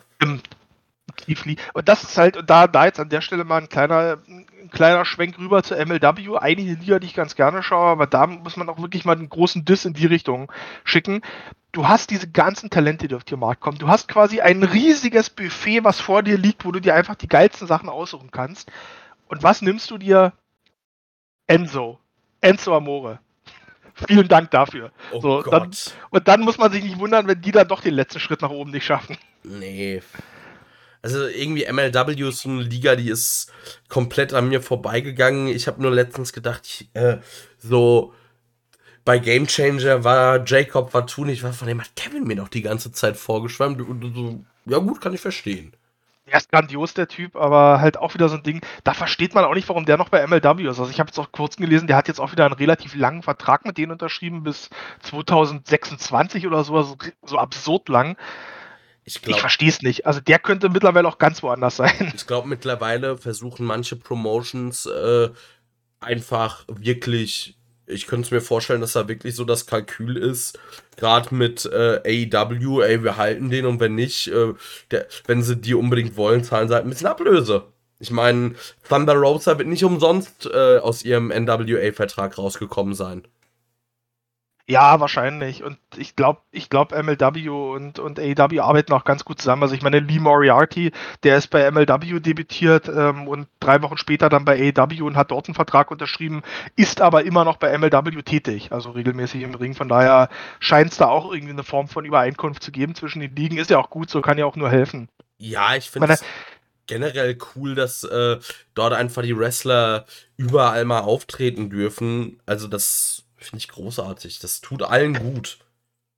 [1.17, 1.57] Keith Lee.
[1.73, 5.03] Und das ist halt, da, da jetzt an der Stelle mal ein kleiner, ein kleiner
[5.03, 6.37] Schwenk rüber zur MLW.
[6.37, 9.27] Einige Liga, die ich ganz gerne schaue, aber da muss man auch wirklich mal einen
[9.27, 10.49] großen Diss in die Richtung
[10.85, 11.21] schicken
[11.71, 13.77] du hast diese ganzen Talente, die auf den Markt kommen.
[13.77, 17.27] Du hast quasi ein riesiges Buffet, was vor dir liegt, wo du dir einfach die
[17.27, 18.71] geilsten Sachen aussuchen kannst.
[19.27, 20.33] Und was nimmst du dir?
[21.47, 21.99] Enzo.
[22.41, 23.19] Enzo Amore.
[24.07, 24.91] Vielen Dank dafür.
[25.11, 25.71] Oh so, dann,
[26.09, 28.49] und dann muss man sich nicht wundern, wenn die dann doch den letzten Schritt nach
[28.49, 29.17] oben nicht schaffen.
[29.43, 30.01] Nee.
[31.01, 33.51] Also irgendwie MLW ist so eine Liga, die ist
[33.87, 35.47] komplett an mir vorbeigegangen.
[35.47, 37.19] Ich habe nur letztens gedacht, ich, äh,
[37.57, 38.13] so
[39.09, 42.91] bei Game Changer war Jacob Watuni, was von dem hat Kevin mir noch die ganze
[42.91, 43.81] Zeit vorgeschwärmt.
[43.81, 45.73] Und so, ja gut, kann ich verstehen.
[46.27, 49.45] Er ist grandios, der Typ, aber halt auch wieder so ein Ding, da versteht man
[49.45, 50.77] auch nicht, warum der noch bei MLW ist.
[50.77, 53.23] Also ich habe jetzt auch kurz gelesen, der hat jetzt auch wieder einen relativ langen
[53.23, 54.69] Vertrag mit denen unterschrieben, bis
[55.01, 56.95] 2026 oder so, also
[57.25, 58.15] so absurd lang.
[59.05, 60.05] Ich, ich verstehe es nicht.
[60.05, 62.11] Also der könnte mittlerweile auch ganz woanders sein.
[62.13, 65.29] Ich glaube, mittlerweile versuchen manche Promotions äh,
[65.99, 67.58] einfach wirklich
[67.89, 70.59] ich könnte mir vorstellen, dass da wirklich so das Kalkül ist,
[70.95, 74.53] gerade mit äh, AEW, ey, wir halten den und wenn nicht, äh,
[74.91, 77.63] der, wenn sie die unbedingt wollen, zahlen sie halt ein bisschen Ablöse.
[77.99, 78.55] Ich meine,
[78.87, 83.23] Thunder Rosa wird nicht umsonst äh, aus ihrem NWA-Vertrag rausgekommen sein.
[84.69, 85.63] Ja, wahrscheinlich.
[85.63, 89.63] Und ich glaube, ich glaube, MLW und, und AEW arbeiten auch ganz gut zusammen.
[89.63, 90.91] Also ich meine, Lee Moriarty,
[91.23, 95.31] der ist bei MLW debütiert ähm, und drei Wochen später dann bei AEW und hat
[95.31, 96.43] dort einen Vertrag unterschrieben,
[96.75, 99.73] ist aber immer noch bei MLW tätig, also regelmäßig im Ring.
[99.73, 100.29] Von daher
[100.59, 103.57] scheint es da auch irgendwie eine Form von Übereinkunft zu geben zwischen den Ligen.
[103.57, 105.09] Ist ja auch gut, so kann ja auch nur helfen.
[105.39, 106.23] Ja, ich finde es
[106.85, 108.37] generell cool, dass äh,
[108.75, 110.05] dort einfach die Wrestler
[110.37, 112.39] überall mal auftreten dürfen.
[112.45, 114.39] Also das Finde ich großartig.
[114.39, 115.59] Das tut allen gut.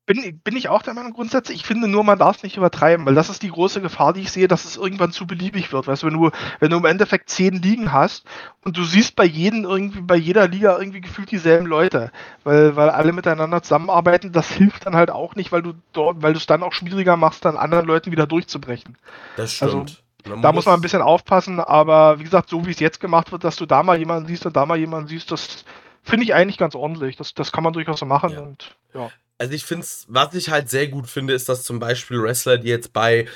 [0.07, 1.59] Bin, bin ich auch der Meinung grundsätzlich.
[1.59, 4.21] Ich finde nur, man darf es nicht übertreiben, weil das ist die große Gefahr, die
[4.21, 5.85] ich sehe, dass es irgendwann zu beliebig wird.
[5.85, 8.25] Weißt du, wenn du, wenn du im Endeffekt zehn Ligen hast
[8.65, 12.11] und du siehst bei jedem irgendwie, bei jeder Liga irgendwie gefühlt dieselben Leute,
[12.43, 16.33] weil, weil alle miteinander zusammenarbeiten, das hilft dann halt auch nicht, weil du dort, weil
[16.33, 18.97] du es dann auch schwieriger machst, dann anderen Leuten wieder durchzubrechen.
[19.37, 20.03] Das also, stimmt.
[20.25, 23.31] Also, da muss man ein bisschen aufpassen, aber wie gesagt, so wie es jetzt gemacht
[23.31, 25.63] wird, dass du da mal jemanden siehst und da mal jemanden siehst, das,
[26.03, 27.15] finde ich eigentlich ganz ordentlich.
[27.15, 28.31] Das, das kann man durchaus so machen.
[28.31, 28.41] Ja.
[28.41, 29.11] Und, ja.
[29.37, 32.57] Also ich finde es, was ich halt sehr gut finde, ist, dass zum Beispiel Wrestler,
[32.57, 33.27] die jetzt bei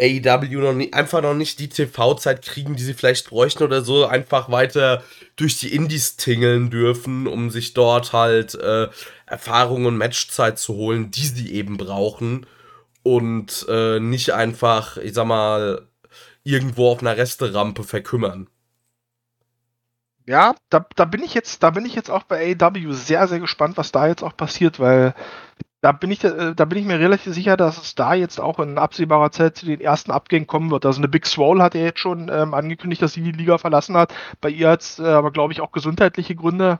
[0.00, 4.06] AEW noch nie, einfach noch nicht die TV-Zeit kriegen, die sie vielleicht bräuchten oder so,
[4.06, 5.04] einfach weiter
[5.36, 8.88] durch die Indies tingeln dürfen, um sich dort halt äh,
[9.26, 12.46] Erfahrung und Matchzeit zu holen, die sie eben brauchen.
[13.02, 15.86] Und äh, nicht einfach, ich sag mal,
[16.44, 18.48] irgendwo auf einer Resterampe verkümmern.
[20.26, 23.40] Ja, da, da bin ich jetzt, da bin ich jetzt auch bei AEW sehr, sehr
[23.40, 25.14] gespannt, was da jetzt auch passiert, weil
[25.80, 28.60] da bin ich, äh, da bin ich mir relativ sicher, dass es da jetzt auch
[28.60, 30.86] in absehbarer Zeit zu den ersten Abgängen kommen wird.
[30.86, 33.96] Also eine Big Swole hat ja jetzt schon ähm, angekündigt, dass sie die Liga verlassen
[33.96, 34.14] hat.
[34.40, 36.78] Bei ihr hat es äh, aber, glaube ich, auch gesundheitliche Gründe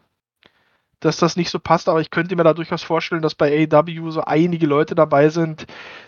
[1.02, 4.10] dass das nicht so passt, aber ich könnte mir da durchaus vorstellen, dass bei AEW
[4.10, 5.66] so einige Leute dabei sind,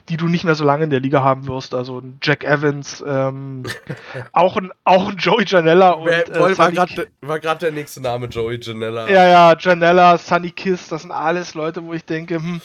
[0.08, 1.74] die du nicht mehr so lange in der Liga haben wirst.
[1.74, 3.64] Also ein Jack Evans, ähm,
[4.32, 6.08] auch, ein, auch ein Joey Janella und.
[6.08, 6.56] Äh,
[7.22, 9.08] war gerade der nächste Name, Joey Janella.
[9.08, 12.60] Ja, ja, Janella, Sunny Kiss, das sind alles Leute, wo ich denke, hm,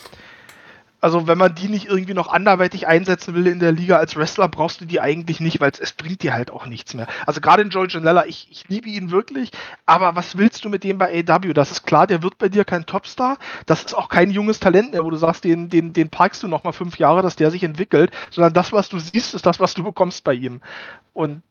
[1.02, 4.48] also wenn man die nicht irgendwie noch anderweitig einsetzen will in der Liga als Wrestler,
[4.48, 7.08] brauchst du die eigentlich nicht, weil es bringt dir halt auch nichts mehr.
[7.26, 9.52] Also gerade in Joey Janella, ich, ich liebe ihn wirklich,
[9.86, 11.54] aber was willst du mit dem bei AW?
[11.54, 14.92] Das ist klar, der wird bei dir kein Topstar, das ist auch kein junges Talent
[14.92, 17.52] mehr, wo du sagst, den, den, den parkst du noch mal fünf Jahre, dass der
[17.52, 20.62] sich entwickelt, sondern das, was du siehst, ist das, was du bekommst bei ihm.
[21.14, 21.42] Und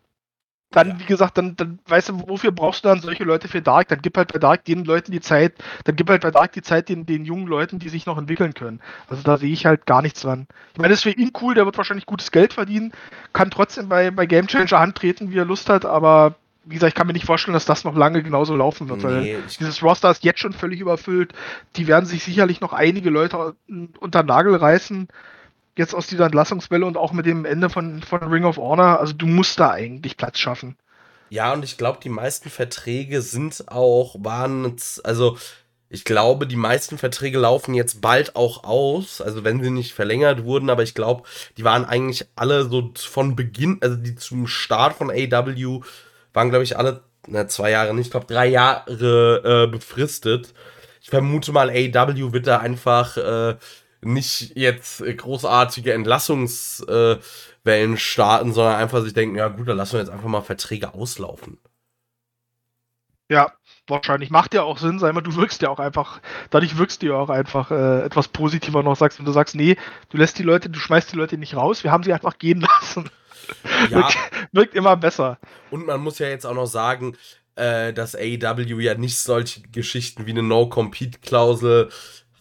[0.70, 0.98] dann, ja.
[0.98, 3.88] wie gesagt, dann, dann, weißt du, wofür brauchst du dann solche Leute für Dark?
[3.88, 5.54] Dann gib halt bei Dark den Leuten die Zeit,
[5.85, 8.52] dann gib halt bei Dark die Zeit den, den jungen Leuten, die sich noch entwickeln
[8.52, 8.81] können.
[9.09, 10.46] Also da sehe ich halt gar nichts dran.
[10.72, 12.92] Ich meine, das ist für ihn cool, der wird wahrscheinlich gutes Geld verdienen,
[13.33, 16.35] kann trotzdem bei, bei Game Changer antreten, wie er Lust hat, aber
[16.66, 19.04] wie gesagt, ich kann mir nicht vorstellen, dass das noch lange genauso laufen wird, nee,
[19.04, 21.33] weil dieses Roster ist jetzt schon völlig überfüllt.
[21.76, 23.54] Die werden sich sicherlich noch einige Leute
[24.00, 25.09] unter Nagel reißen
[25.78, 29.00] jetzt aus dieser Entlassungswelle und auch mit dem Ende von, von Ring of Honor.
[29.00, 30.76] Also du musst da eigentlich Platz schaffen.
[31.30, 35.36] Ja, und ich glaube, die meisten Verträge sind auch, waren, also
[35.90, 40.44] ich glaube, die meisten Verträge laufen jetzt bald auch aus, also wenn sie nicht verlängert
[40.44, 41.22] wurden, aber ich glaube,
[41.56, 45.80] die waren eigentlich alle so von Beginn, also die zum Start von AW
[46.34, 50.52] waren, glaube ich, alle, na, zwei Jahre nicht, ich glaube, drei Jahre äh, befristet.
[51.00, 53.56] Ich vermute mal, AW wird da einfach äh,
[54.00, 60.00] nicht jetzt großartige Entlassungswellen äh, starten, sondern einfach sich denken, ja gut, dann lassen wir
[60.00, 61.58] jetzt einfach mal Verträge auslaufen.
[63.30, 63.52] Ja,
[63.87, 67.08] wahrscheinlich macht ja auch Sinn, sei mal, du wirkst ja auch einfach, dadurch wirkst du
[67.08, 69.76] ja auch einfach äh, etwas positiver noch, sagst, wenn du sagst, nee,
[70.08, 72.61] du lässt die Leute, du schmeißt die Leute nicht raus, wir haben sie einfach gehen
[72.80, 73.11] lassen.
[73.90, 73.96] Ja.
[73.96, 74.18] wirkt,
[74.52, 75.38] wirkt immer besser.
[75.70, 77.16] Und man muss ja jetzt auch noch sagen,
[77.56, 81.90] äh, dass AEW ja nicht solche Geschichten wie eine No-Compete-Klausel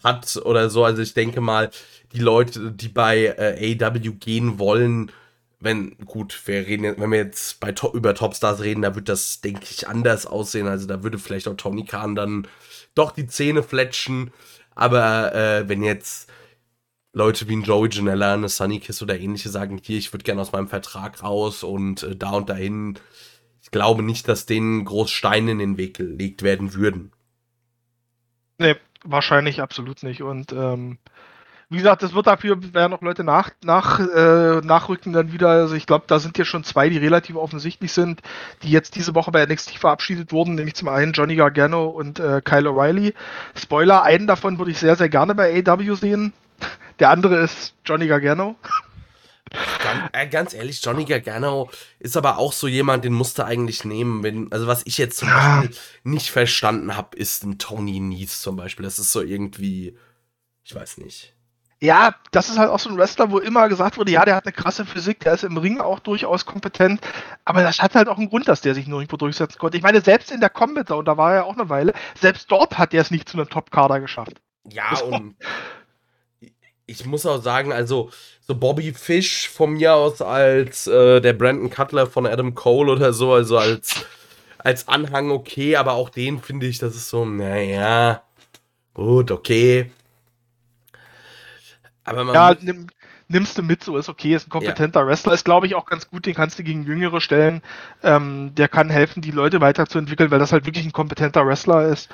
[0.04, 0.84] hat oder so.
[0.84, 1.70] Also ich denke mal,
[2.12, 5.10] die Leute, die bei äh, AW gehen wollen,
[5.60, 9.40] wenn, gut, wir reden wenn wir jetzt bei Top, über Topstars reden, da wird das,
[9.40, 10.68] denke ich, anders aussehen.
[10.68, 12.46] Also da würde vielleicht auch Tony Khan dann
[12.94, 14.32] doch die Zähne fletschen.
[14.74, 16.30] Aber äh, wenn jetzt
[17.12, 20.40] Leute wie ein Joey Janella, eine Sunny Kiss oder ähnliche sagen, hier, ich würde gerne
[20.40, 22.98] aus meinem Vertrag raus und äh, da und dahin,
[23.60, 27.12] ich glaube nicht, dass denen groß Steine in den Weg gelegt werden würden.
[28.58, 30.22] Nee, Wahrscheinlich absolut nicht.
[30.22, 30.98] Und ähm,
[31.70, 35.48] wie gesagt, es wird dafür, werden noch Leute nach, nach, äh, nachrücken dann wieder.
[35.48, 38.22] Also ich glaube, da sind ja schon zwei, die relativ offensichtlich sind,
[38.62, 42.40] die jetzt diese Woche bei NXT verabschiedet wurden, nämlich zum einen Johnny Gargano und äh,
[42.42, 43.12] Kyle O'Reilly.
[43.54, 46.32] Spoiler, einen davon würde ich sehr, sehr gerne bei AW sehen.
[47.00, 48.56] Der andere ist Johnny Gargano.
[49.50, 54.22] Ganz, äh, ganz, ehrlich, Johnny Gargano ist aber auch so jemand, den musste eigentlich nehmen.
[54.22, 55.28] Wenn, also was ich jetzt zum.
[55.28, 58.84] Beispiel nicht verstanden habe, ist ein Tony Nies zum Beispiel.
[58.84, 59.96] Das ist so irgendwie,
[60.64, 61.34] ich weiß nicht.
[61.80, 64.44] Ja, das ist halt auch so ein Wrestler, wo immer gesagt wurde, ja, der hat
[64.46, 67.00] eine krasse Physik, der ist im Ring auch durchaus kompetent,
[67.44, 69.76] aber das hat halt auch einen Grund, dass der sich nur irgendwo durchsetzen konnte.
[69.76, 72.50] Ich meine, selbst in der Combat und da war er ja auch eine Weile, selbst
[72.50, 74.40] dort hat er es nicht zu einem Top-Kader geschafft.
[74.68, 75.04] Ja, so.
[75.04, 75.36] und
[76.88, 81.70] ich muss auch sagen, also so Bobby Fish von mir aus als äh, der Brandon
[81.70, 84.06] Cutler von Adam Cole oder so, also als,
[84.56, 88.22] als Anhang okay, aber auch den finde ich, das ist so, naja,
[88.94, 89.92] gut, okay.
[92.04, 92.34] Aber man.
[92.34, 92.86] Ja, nimm,
[93.28, 95.06] nimmst du mit, so ist okay, ist ein kompetenter ja.
[95.06, 97.60] Wrestler, ist glaube ich auch ganz gut, den kannst du gegen Jüngere stellen.
[98.02, 102.08] Ähm, der kann helfen, die Leute weiterzuentwickeln, weil das halt wirklich ein kompetenter Wrestler ist.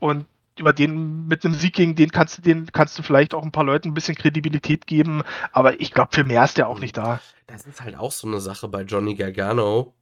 [0.00, 0.26] Und
[0.58, 3.52] über den, mit einem Sieg gegen den kannst du den, kannst du vielleicht auch ein
[3.52, 6.96] paar Leuten ein bisschen Kredibilität geben, aber ich glaube, für mehr ist der auch nicht
[6.96, 7.20] da.
[7.46, 9.94] Das ist halt auch so eine Sache bei Johnny Gargano.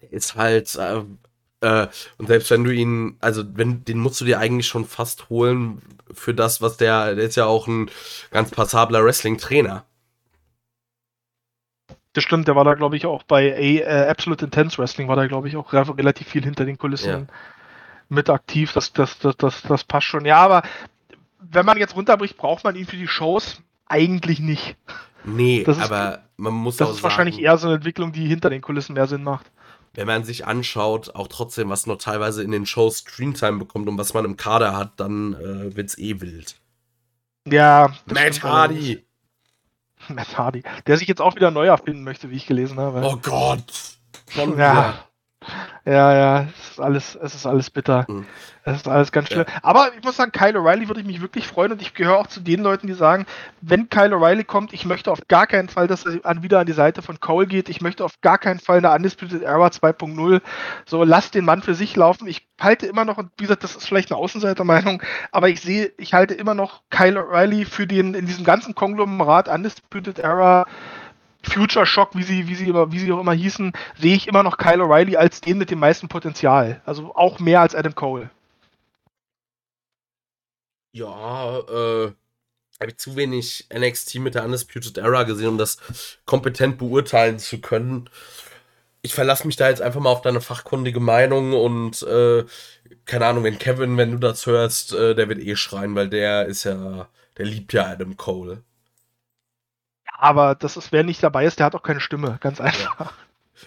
[0.00, 1.02] Der ist halt, äh,
[1.60, 5.28] äh, und selbst wenn du ihn, also wenn, den musst du dir eigentlich schon fast
[5.28, 7.90] holen für das, was der, der ist ja auch ein
[8.30, 9.84] ganz passabler Wrestling-Trainer.
[12.14, 15.16] Das stimmt, der war da, glaube ich, auch bei A, äh, Absolute Intense Wrestling, war
[15.16, 17.10] da, glaube ich, auch relativ viel hinter den Kulissen.
[17.10, 17.26] Ja
[18.12, 20.24] mit aktiv, das, das, das, das, das passt schon.
[20.24, 20.62] Ja, aber
[21.40, 24.76] wenn man jetzt runterbricht, braucht man ihn für die Shows eigentlich nicht.
[25.24, 28.12] Nee, das aber ist, man muss das auch Das ist wahrscheinlich eher so eine Entwicklung,
[28.12, 29.50] die hinter den Kulissen mehr Sinn macht.
[29.94, 33.98] Wenn man sich anschaut, auch trotzdem, was noch teilweise in den Shows Screentime bekommt und
[33.98, 36.56] was man im Kader hat, dann äh, wird's eh wild.
[37.46, 37.92] Ja.
[38.06, 39.04] Matt Hardy.
[40.08, 40.62] Matt Hardy.
[40.86, 43.02] Der sich jetzt auch wieder neu erfinden möchte, wie ich gelesen habe.
[43.04, 43.64] Oh Gott.
[44.28, 44.94] Schon ja.
[45.84, 48.04] Ja, ja, es ist alles, es ist alles bitter.
[48.08, 48.26] Mhm.
[48.64, 49.44] Es ist alles ganz schlimm.
[49.48, 49.54] Ja.
[49.62, 52.28] Aber ich muss sagen, Kyle O'Reilly würde ich mich wirklich freuen und ich gehöre auch
[52.28, 53.26] zu den Leuten, die sagen,
[53.60, 56.72] wenn Kyle O'Reilly kommt, ich möchte auf gar keinen Fall, dass er wieder an die
[56.72, 57.68] Seite von Cole geht.
[57.68, 60.40] Ich möchte auf gar keinen Fall eine Undisputed Era 2.0.
[60.86, 62.28] So, lass den Mann für sich laufen.
[62.28, 65.02] Ich halte immer noch, und wie gesagt, das ist vielleicht eine Außenseitermeinung,
[65.32, 69.48] aber ich sehe, ich halte immer noch Kyle O'Reilly für den, in diesem ganzen Konglomerat
[69.48, 70.66] Undisputed Era
[71.42, 74.58] Future Shock, wie sie, wie sie, wie sie auch immer hießen, sehe ich immer noch
[74.58, 76.80] Kyle O'Reilly als den mit dem meisten Potenzial.
[76.84, 78.30] Also auch mehr als Adam Cole.
[80.94, 82.12] Ja, äh,
[82.80, 85.78] habe ich zu wenig NXT mit der Undisputed Era gesehen, um das
[86.26, 88.10] kompetent beurteilen zu können.
[89.02, 92.44] Ich verlasse mich da jetzt einfach mal auf deine fachkundige Meinung und äh,
[93.04, 96.46] keine Ahnung, wenn Kevin, wenn du das hörst, äh, der wird eh schreien, weil der
[96.46, 98.62] ist ja, der liebt ja Adam Cole.
[100.22, 103.12] Aber das ist, wer nicht dabei ist, der hat auch keine Stimme, ganz einfach.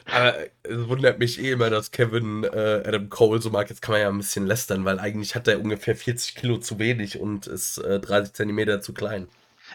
[0.06, 3.70] Aber es wundert mich eh immer, dass Kevin äh, Adam Cole so mag.
[3.70, 6.80] Jetzt kann man ja ein bisschen lästern, weil eigentlich hat er ungefähr 40 Kilo zu
[6.80, 9.28] wenig und ist äh, 30 Zentimeter zu klein.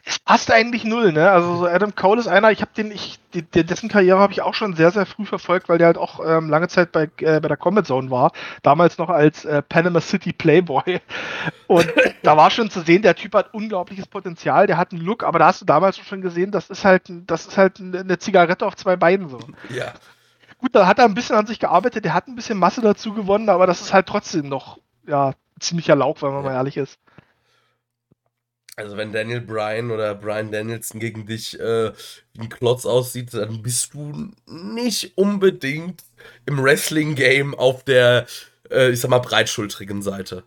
[0.04, 1.30] Es passt eigentlich null, ne?
[1.30, 4.54] Also so Adam Cole ist einer, ich habe den, ich, dessen Karriere habe ich auch
[4.54, 7.48] schon sehr, sehr früh verfolgt, weil der halt auch ähm, lange Zeit bei, äh, bei
[7.48, 8.32] der Combat Zone war.
[8.62, 11.00] Damals noch als äh, Panama City Playboy.
[11.66, 11.92] Und
[12.22, 15.38] da war schon zu sehen, der Typ hat unglaubliches Potenzial, der hat einen Look, aber
[15.38, 18.76] da hast du damals schon gesehen, das ist halt, das ist halt eine Zigarette auf
[18.76, 19.38] zwei Beinen so.
[19.68, 19.92] Ja.
[20.58, 23.14] Gut, da hat er ein bisschen an sich gearbeitet, der hat ein bisschen Masse dazu
[23.14, 26.50] gewonnen, aber das ist halt trotzdem noch, ja, ziemlicher Lauch, wenn man ja.
[26.50, 26.98] mal ehrlich ist.
[28.80, 31.92] Also wenn Daniel Bryan oder Bryan Danielson gegen dich äh,
[32.32, 36.02] wie ein Klotz aussieht, dann bist du nicht unbedingt
[36.46, 38.26] im Wrestling-Game auf der,
[38.70, 40.44] äh, ich sag mal, breitschultrigen Seite.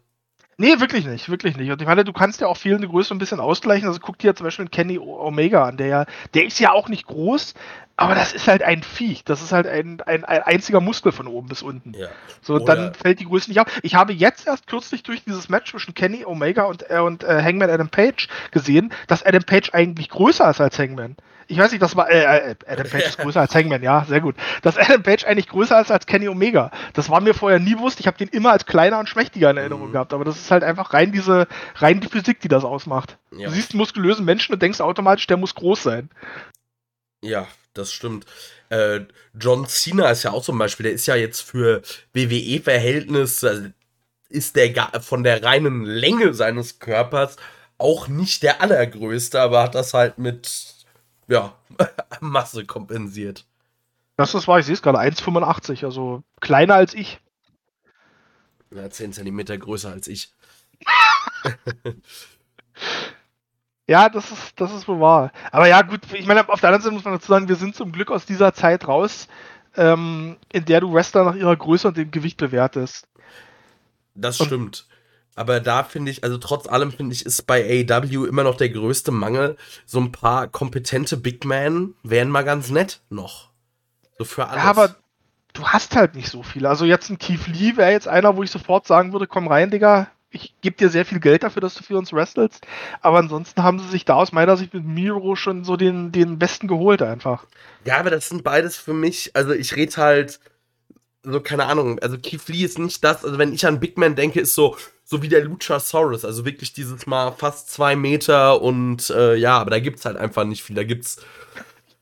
[0.57, 1.71] Nee, wirklich nicht, wirklich nicht.
[1.71, 3.87] Und ich meine, du kannst ja auch fehlende Größe ein bisschen ausgleichen.
[3.87, 7.07] Also guck dir zum Beispiel Kenny Omega an, der ja, der ist ja auch nicht
[7.07, 7.55] groß,
[7.95, 9.23] aber das ist halt ein Viech.
[9.23, 11.93] Das ist halt ein, ein, ein einziger Muskel von oben bis unten.
[11.93, 12.07] Ja.
[12.41, 13.67] So, Oder dann fällt die Größe nicht auf.
[13.83, 17.41] Ich habe jetzt erst kürzlich durch dieses Match zwischen Kenny Omega und, äh, und äh,
[17.43, 21.15] Hangman Adam Page gesehen, dass Adam Page eigentlich größer ist als Hangman
[21.47, 24.21] ich weiß nicht, das war, äh, äh, Adam Page ist größer als Hangman, ja, sehr
[24.21, 24.35] gut.
[24.61, 26.71] Dass Adam Page eigentlich größer ist als Kenny Omega.
[26.93, 27.99] Das war mir vorher nie bewusst.
[27.99, 29.93] Ich habe den immer als kleiner und schmächtiger in Erinnerung mhm.
[29.93, 30.13] gehabt.
[30.13, 33.17] Aber das ist halt einfach rein diese, rein die Physik, die das ausmacht.
[33.31, 33.47] Ja.
[33.47, 36.09] Du siehst einen muskulösen Menschen und denkst automatisch, der muss groß sein.
[37.21, 38.25] Ja, das stimmt.
[38.69, 39.01] Äh,
[39.33, 41.81] John Cena ist ja auch zum Beispiel, der ist ja jetzt für
[42.13, 43.67] WWE-Verhältnisse, also
[44.29, 47.37] ist der von der reinen Länge seines Körpers
[47.77, 50.73] auch nicht der allergrößte, aber hat das halt mit
[51.27, 51.55] ja,
[52.19, 53.45] Masse kompensiert.
[54.15, 57.19] Das ist wahr, ich sehe es gerade, 1,85, also kleiner als ich.
[58.71, 60.31] Ja, 10 cm größer als ich.
[63.87, 65.31] ja, das ist, das ist wohl wahr.
[65.51, 67.75] Aber ja, gut, ich meine, auf der anderen Seite muss man dazu sagen, wir sind
[67.75, 69.27] zum Glück aus dieser Zeit raus,
[69.75, 73.07] ähm, in der du Wrestler nach ihrer Größe und dem Gewicht bewertest.
[74.15, 74.87] Das und stimmt.
[75.35, 78.69] Aber da finde ich, also trotz allem finde ich, ist bei AEW immer noch der
[78.69, 79.57] größte Mangel.
[79.85, 83.49] So ein paar kompetente Big Men wären mal ganz nett noch.
[84.17, 84.63] So für alles.
[84.63, 84.95] Ja, aber
[85.53, 86.69] du hast halt nicht so viele.
[86.69, 89.71] Also jetzt ein Keith Lee wäre jetzt einer, wo ich sofort sagen würde, komm rein,
[89.71, 90.07] Digga.
[90.33, 92.65] Ich gebe dir sehr viel Geld dafür, dass du für uns wrestelst.
[93.01, 96.39] Aber ansonsten haben sie sich da aus meiner Sicht mit Miro schon so den, den
[96.39, 97.45] Besten geholt einfach.
[97.85, 100.39] Ja, aber das sind beides für mich, also ich rede halt,
[101.23, 104.15] so keine Ahnung, also Keith Lee ist nicht das, also wenn ich an Big Man
[104.15, 109.09] denke, ist so, so wie der Luchasaurus, also wirklich dieses Mal fast zwei Meter und
[109.09, 110.75] äh, ja, aber da gibt's halt einfach nicht viel.
[110.75, 111.21] Da gibt's.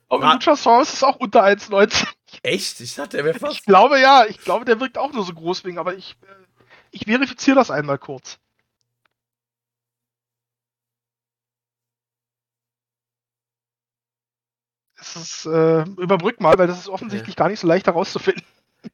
[0.08, 2.06] Aber Luchasaurus ist auch unter 1,90.
[2.42, 2.80] Echt?
[2.80, 3.54] Ich dachte, der wäre fast.
[3.54, 6.26] Ich glaube ja, ich glaube, der wirkt auch nur so groß wegen, aber ich, äh,
[6.92, 8.38] ich verifiziere das einmal kurz.
[15.00, 18.44] Es ist, äh, überbrück mal, weil das ist offensichtlich gar nicht so leicht herauszufinden.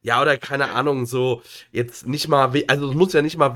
[0.00, 3.54] Ja, oder keine Ahnung, so jetzt nicht mal, also es muss ja nicht mal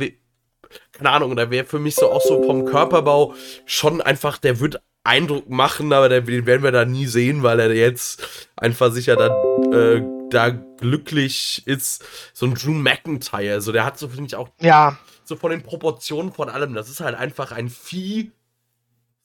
[0.92, 3.34] keine Ahnung, da wäre für mich so auch so vom Körperbau
[3.66, 7.74] schon einfach, der wird Eindruck machen, aber den werden wir da nie sehen, weil er
[7.74, 9.28] jetzt einfach sicher da,
[9.72, 10.02] äh,
[10.32, 12.04] da glücklich ist.
[12.32, 14.96] So ein Drew McIntyre, so der hat so, finde ich, auch ja.
[15.24, 18.32] so von den Proportionen von allem, das ist halt einfach ein Vieh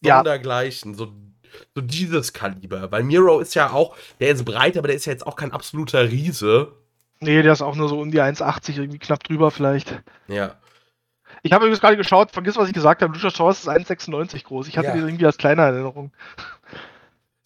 [0.02, 0.98] sondergleichen, ja.
[0.98, 1.14] so,
[1.76, 2.92] so dieses Kaliber.
[2.92, 5.52] Weil Miro ist ja auch, der ist breit, aber der ist ja jetzt auch kein
[5.52, 6.74] absoluter Riese.
[7.20, 10.02] Nee, der ist auch nur so um die 1,80, irgendwie knapp drüber vielleicht.
[10.28, 10.56] Ja.
[11.44, 13.14] Ich habe übrigens gerade geschaut, vergiss, was ich gesagt habe.
[13.14, 14.68] Luchasaurus ist 1,96 groß.
[14.68, 14.94] Ich hatte ja.
[14.94, 16.12] den irgendwie als kleiner Erinnerung.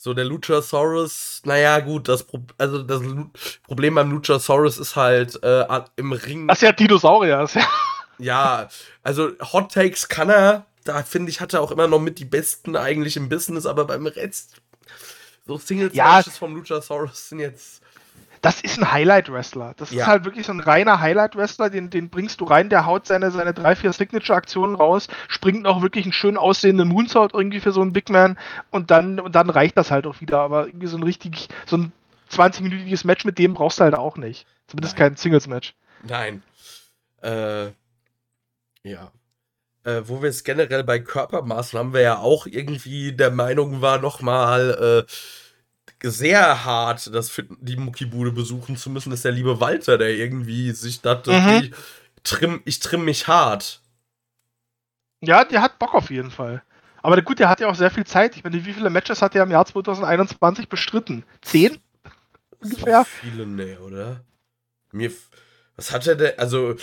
[0.03, 3.29] So, der Luchasaurus, naja, gut, das, Pro also das Lu
[3.67, 5.63] Problem beim Luchasaurus ist halt äh,
[5.95, 6.47] im Ring.
[6.47, 7.47] Das ist ja Dinosaurier.
[7.53, 7.67] Ja.
[8.17, 8.69] ja,
[9.03, 10.65] also Hot Takes kann er.
[10.85, 13.85] Da finde ich, hat er auch immer noch mit die besten eigentlich im Business, aber
[13.85, 14.59] beim Rest,
[15.45, 16.23] so Singles ja.
[16.23, 17.80] vom Luchasaurus sind jetzt
[18.41, 19.75] das ist ein Highlight-Wrestler.
[19.77, 20.01] Das ja.
[20.01, 23.29] ist halt wirklich so ein reiner Highlight-Wrestler, den, den bringst du rein, der haut seine,
[23.29, 27.81] seine drei, vier Signature-Aktionen raus, springt noch wirklich einen schön aussehenden Moonsault irgendwie für so
[27.81, 28.37] einen Big Man
[28.71, 30.39] und dann, und dann reicht das halt auch wieder.
[30.39, 31.91] Aber irgendwie so ein richtig, so ein
[32.31, 34.47] 20-minütiges Match mit dem brauchst du halt auch nicht.
[34.67, 35.09] Zumindest Nein.
[35.09, 35.75] kein Singles-Match.
[36.03, 36.41] Nein.
[37.21, 37.65] Äh,
[38.83, 39.11] ja.
[39.83, 43.99] Äh, wo wir es generell bei Körpermaßen haben wir ja auch irgendwie der Meinung war,
[43.99, 45.11] nochmal, äh,
[46.03, 51.01] sehr hart, das die Muckibude besuchen zu müssen, ist der liebe Walter, der irgendwie sich
[51.01, 51.49] dachte, mhm.
[51.63, 51.71] ich,
[52.23, 53.81] trimm, ich trimm mich hart.
[55.21, 56.63] Ja, der hat Bock auf jeden Fall.
[57.03, 58.35] Aber gut, der hat ja auch sehr viel Zeit.
[58.35, 61.23] Ich meine, wie viele Matches hat er im Jahr 2021 bestritten?
[61.41, 61.79] Zehn?
[62.59, 62.99] Ungefähr?
[62.99, 64.21] So viele, ne, oder?
[64.91, 65.11] Mir,
[65.75, 66.75] was hat er denn, also,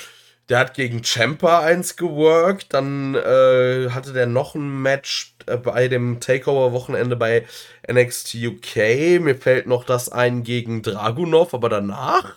[0.48, 5.88] Der hat gegen Champa eins geworkt, dann äh, hatte der noch ein Match äh, bei
[5.88, 7.44] dem Takeover-Wochenende bei
[7.90, 9.20] NXT UK.
[9.20, 12.36] Mir fällt noch das ein gegen Dragunov, aber danach?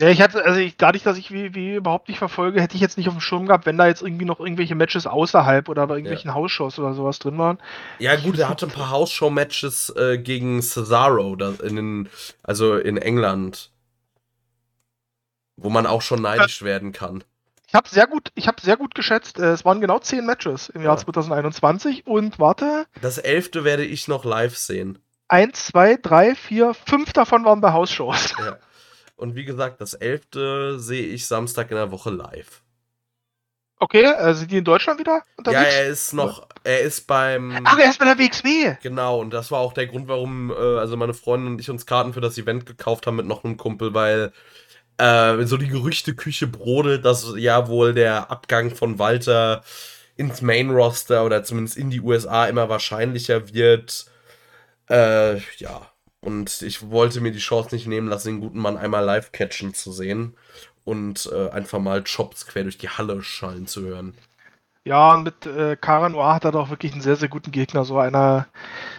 [0.00, 2.80] Ja, ich hatte, also ich, dadurch, dass ich wie, wie überhaupt nicht verfolge, hätte ich
[2.80, 5.86] jetzt nicht auf dem Schirm gehabt, wenn da jetzt irgendwie noch irgendwelche Matches außerhalb oder
[5.86, 6.34] bei irgendwelchen ja.
[6.34, 7.58] Hausshows oder sowas drin waren.
[7.98, 12.08] Ja, gut, er hatte ein paar Hausshow-Matches äh, gegen Cesaro, in den,
[12.42, 13.70] also in England.
[15.62, 17.22] Wo man auch schon neidisch werden kann.
[17.68, 19.38] Ich habe sehr gut, ich habe sehr gut geschätzt.
[19.38, 21.04] Äh, es waren genau zehn Matches im Jahr ja.
[21.04, 22.86] 2021 und warte.
[23.00, 24.98] Das elfte werde ich noch live sehen.
[25.28, 28.34] Eins, zwei, drei, vier, fünf davon waren bei Hausshows.
[28.38, 28.58] Ja.
[29.14, 30.78] Und wie gesagt, das 11.
[30.78, 32.62] sehe ich Samstag in der Woche live.
[33.78, 35.62] Okay, äh, sind die in Deutschland wieder unterwegs?
[35.62, 37.60] Ja, er ist noch, er ist beim.
[37.64, 38.76] Ach, er ist bei der WXW.
[38.82, 41.86] Genau, und das war auch der Grund, warum, äh, also meine Freundin und ich uns
[41.86, 44.32] Karten für das Event gekauft haben mit noch einem Kumpel, weil
[45.00, 49.62] äh, so die Gerüchteküche brodelt, dass ja wohl der Abgang von Walter
[50.16, 54.06] ins Main Roster oder zumindest in die USA immer wahrscheinlicher wird.
[54.90, 55.90] Äh, ja,
[56.20, 59.72] und ich wollte mir die Chance nicht nehmen lassen, den guten Mann einmal live catchen
[59.72, 60.36] zu sehen
[60.84, 64.14] und äh, einfach mal Chops quer durch die Halle schallen zu hören.
[64.84, 67.84] Ja, und mit äh, Karen Noir hat er doch wirklich einen sehr, sehr guten Gegner.
[67.84, 68.46] So einer,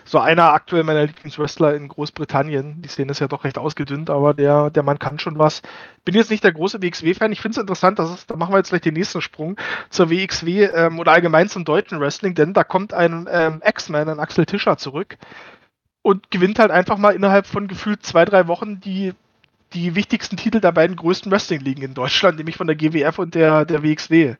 [0.05, 2.83] so einer aktuell meiner Lieblingswrestler in Großbritannien.
[2.83, 5.63] Die Szene ist ja doch recht ausgedünnt, aber der, der Mann kann schon was.
[6.05, 7.31] Bin jetzt nicht der große WXW-Fan.
[7.31, 9.57] Ich finde es interessant, dass es, da machen wir jetzt gleich den nächsten Sprung
[9.89, 14.19] zur WXW ähm, oder allgemein zum deutschen Wrestling, denn da kommt ein ähm, X-Man, ein
[14.19, 15.17] Axel Tischer zurück
[16.03, 19.13] und gewinnt halt einfach mal innerhalb von gefühlt zwei, drei Wochen die,
[19.73, 23.65] die wichtigsten Titel der beiden größten Wrestling-Ligen in Deutschland, nämlich von der GWF und der,
[23.65, 24.35] der WXW.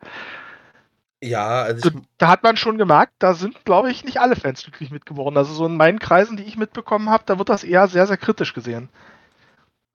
[1.23, 4.63] Ja, also ich, da hat man schon gemerkt, da sind, glaube ich, nicht alle Fans
[4.63, 5.37] glücklich mit geworden.
[5.37, 8.17] Also so in meinen Kreisen, die ich mitbekommen habe, da wird das eher sehr, sehr
[8.17, 8.89] kritisch gesehen.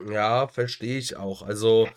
[0.09, 1.41] Ja, verstehe ich auch.
[1.41, 1.89] Also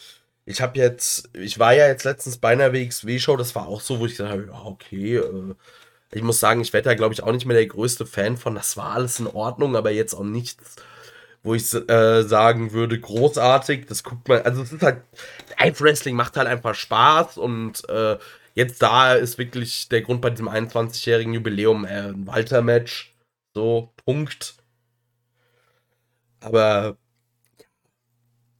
[0.47, 4.01] ich habe jetzt, ich war ja jetzt letztens bei einer WXW-Show, das war auch so,
[4.01, 5.55] wo ich gesagt habe, ja, okay, äh,
[6.13, 8.57] ich muss sagen, ich werde da, glaube ich, auch nicht mehr der größte Fan von.
[8.57, 10.77] Das war alles in Ordnung, aber jetzt auch nichts,
[11.45, 13.87] wo ich äh, sagen würde, großartig.
[13.87, 15.03] Das guckt man, also es ist halt,
[15.61, 18.19] Live Wrestling macht halt einfach Spaß und äh,
[18.55, 23.15] jetzt da ist wirklich der Grund bei diesem 21-jährigen Jubiläum äh, ein Walter-Match.
[23.55, 24.55] So, Punkt.
[26.41, 26.97] Aber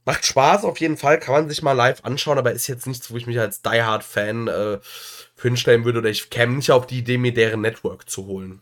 [0.05, 3.11] macht Spaß auf jeden Fall, kann man sich mal live anschauen, aber ist jetzt nichts,
[3.11, 4.79] wo ich mich als Die Hard Fan äh,
[5.41, 8.61] hinstellen würde oder ich käme nicht auf die Idee, mir deren Network zu holen.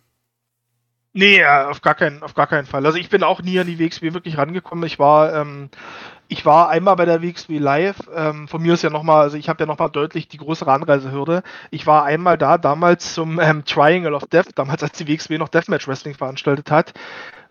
[1.20, 2.86] Nee, auf gar keinen, auf gar keinen Fall.
[2.86, 4.86] Also ich bin auch nie an die WXW wirklich rangekommen.
[4.86, 5.70] Ich war, ähm,
[6.30, 7.98] ich war einmal bei der WXW Live.
[8.16, 11.44] Ähm, von mir ist ja nochmal, also ich habe ja nochmal deutlich die größere Anreisehürde.
[11.72, 15.50] Ich war einmal da, damals zum ähm, Triangle of Death, damals als die WXW noch
[15.50, 16.94] Deathmatch Wrestling veranstaltet hat,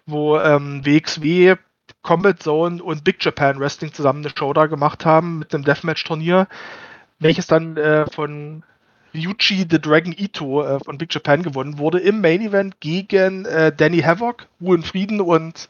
[0.07, 1.57] wo ähm, WXW
[2.01, 6.49] Combat Zone und Big Japan Wrestling zusammen eine Show da gemacht haben mit einem Deathmatch-Turnier,
[7.19, 8.62] welches dann äh, von
[9.19, 13.73] Ryuji the Dragon Ito äh, von Big Japan gewonnen wurde im Main Event gegen äh,
[13.75, 15.69] Danny Havoc, Ruhe in Frieden und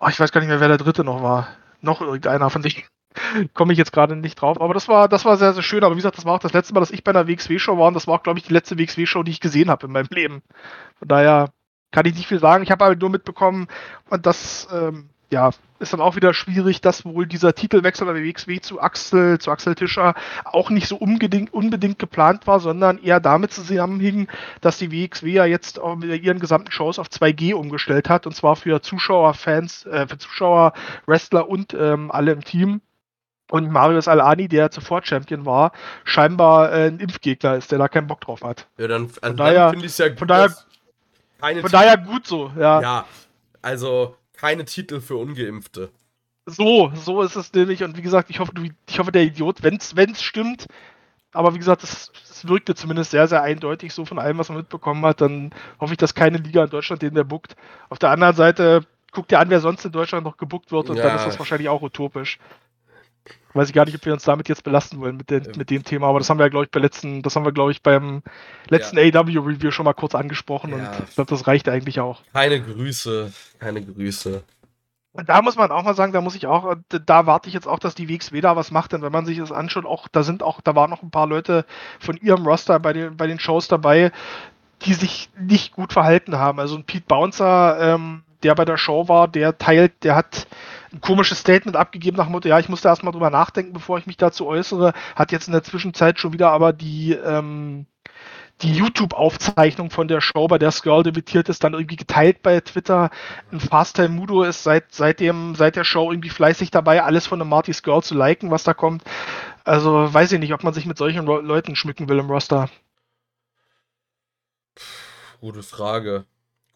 [0.00, 1.48] oh, ich weiß gar nicht mehr, wer der dritte noch war.
[1.80, 2.82] Noch irgendeiner von denen.
[3.54, 4.60] Komme ich jetzt gerade nicht drauf.
[4.60, 5.84] Aber das war, das war sehr, sehr schön.
[5.84, 7.88] Aber wie gesagt, das war auch das letzte Mal, dass ich bei einer WXW-Show war
[7.88, 10.08] und das war auch, glaube ich, die letzte WXW-Show, die ich gesehen habe in meinem
[10.10, 10.42] Leben.
[10.98, 11.50] Von daher
[11.90, 12.62] kann ich nicht viel sagen.
[12.62, 13.68] Ich habe aber nur mitbekommen,
[14.08, 18.60] und das ähm, ja, ist dann auch wieder schwierig, dass wohl dieser Titelwechsel der WXW
[18.60, 20.14] zu Axel, zu Axel Tischer
[20.44, 24.28] auch nicht so unbedingt, unbedingt geplant war, sondern eher damit zusammenhing,
[24.60, 28.34] dass die WXW ja jetzt auch mit ihren gesamten Shows auf 2G umgestellt hat und
[28.36, 30.72] zwar für Zuschauer, Fans, äh, für Zuschauer,
[31.06, 32.80] Wrestler und ähm, alle im Team.
[33.50, 35.72] Und Marius Alani, der zuvor Champion war,
[36.04, 38.66] scheinbar äh, ein Impfgegner ist, der da keinen Bock drauf hat.
[38.78, 40.18] Ja, dann, also dann finde ich es ja gut.
[40.20, 40.50] Von daher,
[41.38, 42.80] von daher gut so, ja.
[42.80, 43.04] Ja,
[43.60, 45.90] also keine Titel für Ungeimpfte.
[46.46, 47.84] So, so ist es nämlich.
[47.84, 48.52] Und wie gesagt, ich hoffe,
[48.88, 50.66] ich hoffe der Idiot, wenn es stimmt,
[51.30, 52.10] aber wie gesagt, das
[52.42, 55.20] wirkte zumindest sehr, sehr eindeutig so von allem, was man mitbekommen hat.
[55.20, 57.54] Dann hoffe ich, dass keine Liga in Deutschland den der buckt.
[57.88, 60.96] Auf der anderen Seite guckt ihr an, wer sonst in Deutschland noch gebuckt wird und
[60.96, 61.04] ja.
[61.04, 62.40] dann ist das wahrscheinlich auch utopisch.
[63.54, 65.84] Weiß ich gar nicht, ob wir uns damit jetzt belasten wollen mit, den, mit dem
[65.84, 67.82] Thema, aber das haben wir ja, glaube ich, bei letzten, das haben wir, glaube ich,
[67.82, 68.22] beim
[68.68, 69.20] letzten ja.
[69.20, 70.76] AW-Review schon mal kurz angesprochen ja.
[70.76, 72.22] und ich glaube, das reicht eigentlich auch.
[72.32, 74.42] Keine Grüße, keine Grüße.
[75.12, 77.68] Und da muss man auch mal sagen, da muss ich auch, da warte ich jetzt
[77.68, 80.22] auch, dass die WXW da was macht, denn wenn man sich das anschaut, auch, da
[80.22, 81.66] sind auch, da waren noch ein paar Leute
[82.00, 84.10] von ihrem Roster bei den, bei den Shows dabei,
[84.86, 86.58] die sich nicht gut verhalten haben.
[86.58, 90.46] Also ein Pete Bouncer, ähm, der bei der Show war, der teilt, der hat
[90.92, 94.06] ein komisches Statement abgegeben nach dem Motto, ja, ich musste erstmal drüber nachdenken, bevor ich
[94.06, 97.86] mich dazu äußere, hat jetzt in der Zwischenzeit schon wieder aber die, ähm,
[98.60, 103.10] die YouTube-Aufzeichnung von der Show, bei der Skrull debütiert ist, dann irgendwie geteilt bei Twitter.
[103.50, 107.46] Ein Fast-Time Mudo ist seit, seitdem, seit der Show irgendwie fleißig dabei, alles von der
[107.46, 109.02] Marty Skrull zu liken, was da kommt.
[109.64, 112.68] Also weiß ich nicht, ob man sich mit solchen Leuten schmücken will im Roster.
[115.40, 116.24] Gute Frage.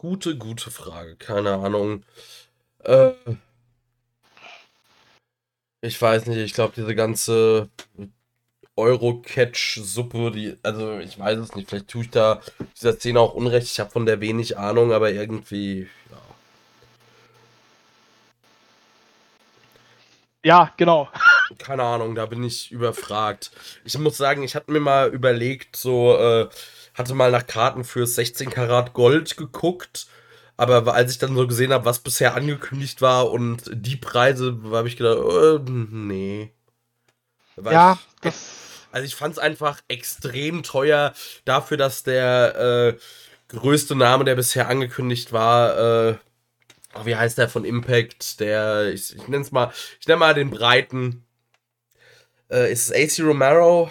[0.08, 1.16] Gute, gute Frage.
[1.16, 2.04] Keine Ahnung.
[2.84, 3.10] Äh,
[5.80, 7.70] ich weiß nicht, ich glaube, diese ganze
[8.76, 12.40] Euro-Catch-Suppe, die, also ich weiß es nicht, vielleicht tue ich da
[12.76, 16.18] dieser Szene auch Unrecht, ich habe von der wenig Ahnung, aber irgendwie, ja.
[20.44, 21.08] Ja, genau.
[21.58, 23.50] Keine Ahnung, da bin ich überfragt.
[23.84, 26.48] Ich muss sagen, ich hatte mir mal überlegt, so, äh,
[26.96, 30.06] hatte mal nach Karten für 16 Karat Gold geguckt.
[30.56, 34.88] Aber als ich dann so gesehen habe, was bisher angekündigt war und die Preise, habe
[34.88, 36.50] ich gedacht, äh, nee.
[37.56, 38.50] Weil ja, ich, das.
[38.90, 41.12] Also ich fand es einfach extrem teuer
[41.44, 46.16] dafür, dass der äh, größte Name, der bisher angekündigt war, äh,
[46.94, 48.40] oh, wie heißt der von Impact?
[48.40, 49.70] Der, ich, ich nenne es mal,
[50.00, 51.26] ich nenne mal den Breiten.
[52.50, 53.90] Äh, ist es AC Romero?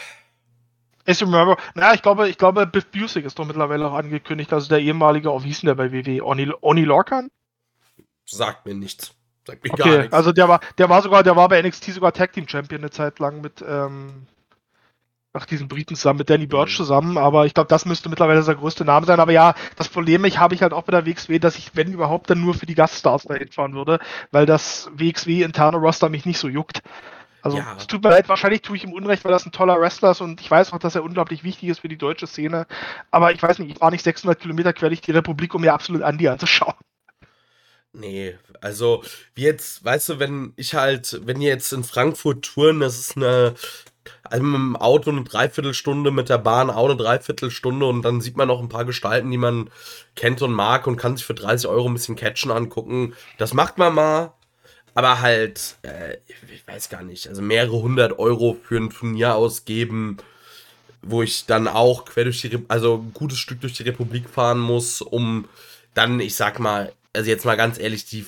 [1.08, 4.70] AC Romero, naja, ich glaube, ich glaube, Biff Busick ist doch mittlerweile auch angekündigt, also
[4.70, 6.24] der ehemalige, oh, wie hieß denn der bei WWE?
[6.24, 7.30] Oni, Oni Lorcan?
[8.26, 9.14] Sagt mir nichts.
[9.46, 10.14] Sagt mir Okay, gar nichts.
[10.14, 12.92] also der war, der war sogar, der war bei NXT sogar Tag Team Champion eine
[12.92, 14.28] Zeit lang mit, ähm,
[15.34, 16.78] ach, diesen Briten zusammen, mit Danny Burch Mhm.
[16.78, 19.20] zusammen, aber ich glaube, das müsste mittlerweile der größte Name sein.
[19.20, 21.92] Aber ja, das Problem ich habe ich halt auch bei der WXW, dass ich, wenn
[21.94, 24.00] überhaupt, dann nur für die Gaststars da hinfahren würde,
[24.32, 26.82] weil das WXW interne Roster mich nicht so juckt.
[27.46, 27.76] Also Ja.
[27.78, 30.22] es tut mir leid, wahrscheinlich tue ich ihm Unrecht, weil das ein toller Wrestler ist
[30.22, 32.66] und ich weiß auch, dass er unglaublich wichtig ist für die deutsche Szene.
[33.12, 35.74] Aber ich weiß nicht, ich fahre nicht 600 Kilometer quer durch die Republik, um mir
[35.74, 36.74] absolut Andy anzuschauen.
[37.94, 39.04] Nee, also
[39.36, 43.16] wie jetzt, weißt du, wenn ich halt, wenn ihr jetzt in Frankfurt touren, das ist
[43.16, 43.54] eine,
[44.24, 48.38] also mit dem Auto eine Dreiviertelstunde, mit der Bahn auch eine Dreiviertelstunde und dann sieht
[48.38, 49.70] man noch ein paar Gestalten, die man
[50.16, 53.14] kennt und mag und kann sich für 30 Euro ein bisschen Catchen angucken.
[53.38, 54.34] Das macht man mal,
[54.96, 56.18] aber halt, äh,
[56.52, 60.18] ich weiß gar nicht, also mehrere hundert Euro für ein Turnier ausgeben,
[61.04, 64.28] wo ich dann auch quer durch die, Re also ein gutes Stück durch die Republik
[64.28, 65.48] fahren muss, um
[65.94, 68.26] dann, ich sag mal, also jetzt mal ganz ehrlich, die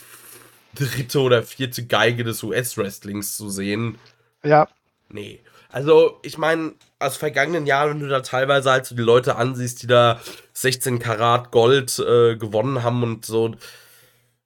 [0.75, 3.97] dritte oder vierte Geige des US-Wrestlings zu sehen.
[4.43, 4.67] Ja,
[5.09, 5.39] Nee.
[5.69, 9.83] Also, ich meine, aus vergangenen Jahren, wenn du da teilweise halt so die Leute ansiehst,
[9.83, 10.21] die da
[10.53, 13.55] 16 Karat Gold äh, gewonnen haben und so,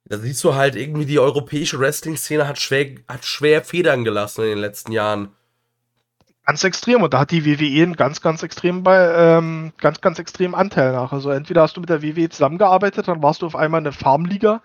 [0.04, 4.48] da siehst du halt irgendwie, die europäische Wrestling-Szene hat schwer, hat schwer Federn gelassen in
[4.48, 5.30] den letzten Jahren.
[6.44, 7.02] Ganz extrem.
[7.02, 10.92] Und da hat die WWE einen ganz, ganz extrem bei, ähm, ganz, ganz extremen Anteil
[10.92, 11.12] nach.
[11.12, 14.60] Also entweder hast du mit der WWE zusammengearbeitet, dann warst du auf einmal eine Farmliga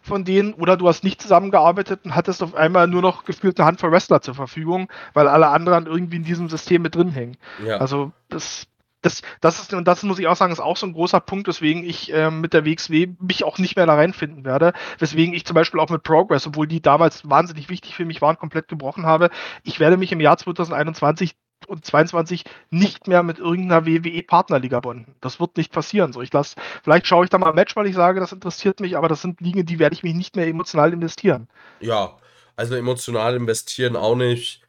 [0.00, 3.66] von denen, oder du hast nicht zusammengearbeitet und hattest auf einmal nur noch gefühlt eine
[3.66, 7.36] Handvoll Wrestler zur Verfügung, weil alle anderen irgendwie in diesem System mit drin hängen.
[7.64, 7.76] Ja.
[7.76, 8.66] Also das,
[9.08, 11.48] das, das ist, und das muss ich auch sagen, ist auch so ein großer Punkt,
[11.48, 14.72] weswegen ich ähm, mit der WXW mich auch nicht mehr da reinfinden werde.
[14.98, 18.38] Weswegen ich zum Beispiel auch mit Progress, obwohl die damals wahnsinnig wichtig für mich waren,
[18.38, 19.30] komplett gebrochen habe.
[19.62, 21.34] Ich werde mich im Jahr 2021
[21.66, 25.14] und 22 nicht mehr mit irgendeiner WWE Partnerliga bonden.
[25.20, 26.12] Das wird nicht passieren.
[26.12, 28.80] So, ich lasse, vielleicht schaue ich da mal ein Match, weil ich sage, das interessiert
[28.80, 31.48] mich, aber das sind Ligen, die werde ich mich nicht mehr emotional investieren.
[31.80, 32.16] Ja,
[32.56, 34.62] also emotional investieren auch nicht.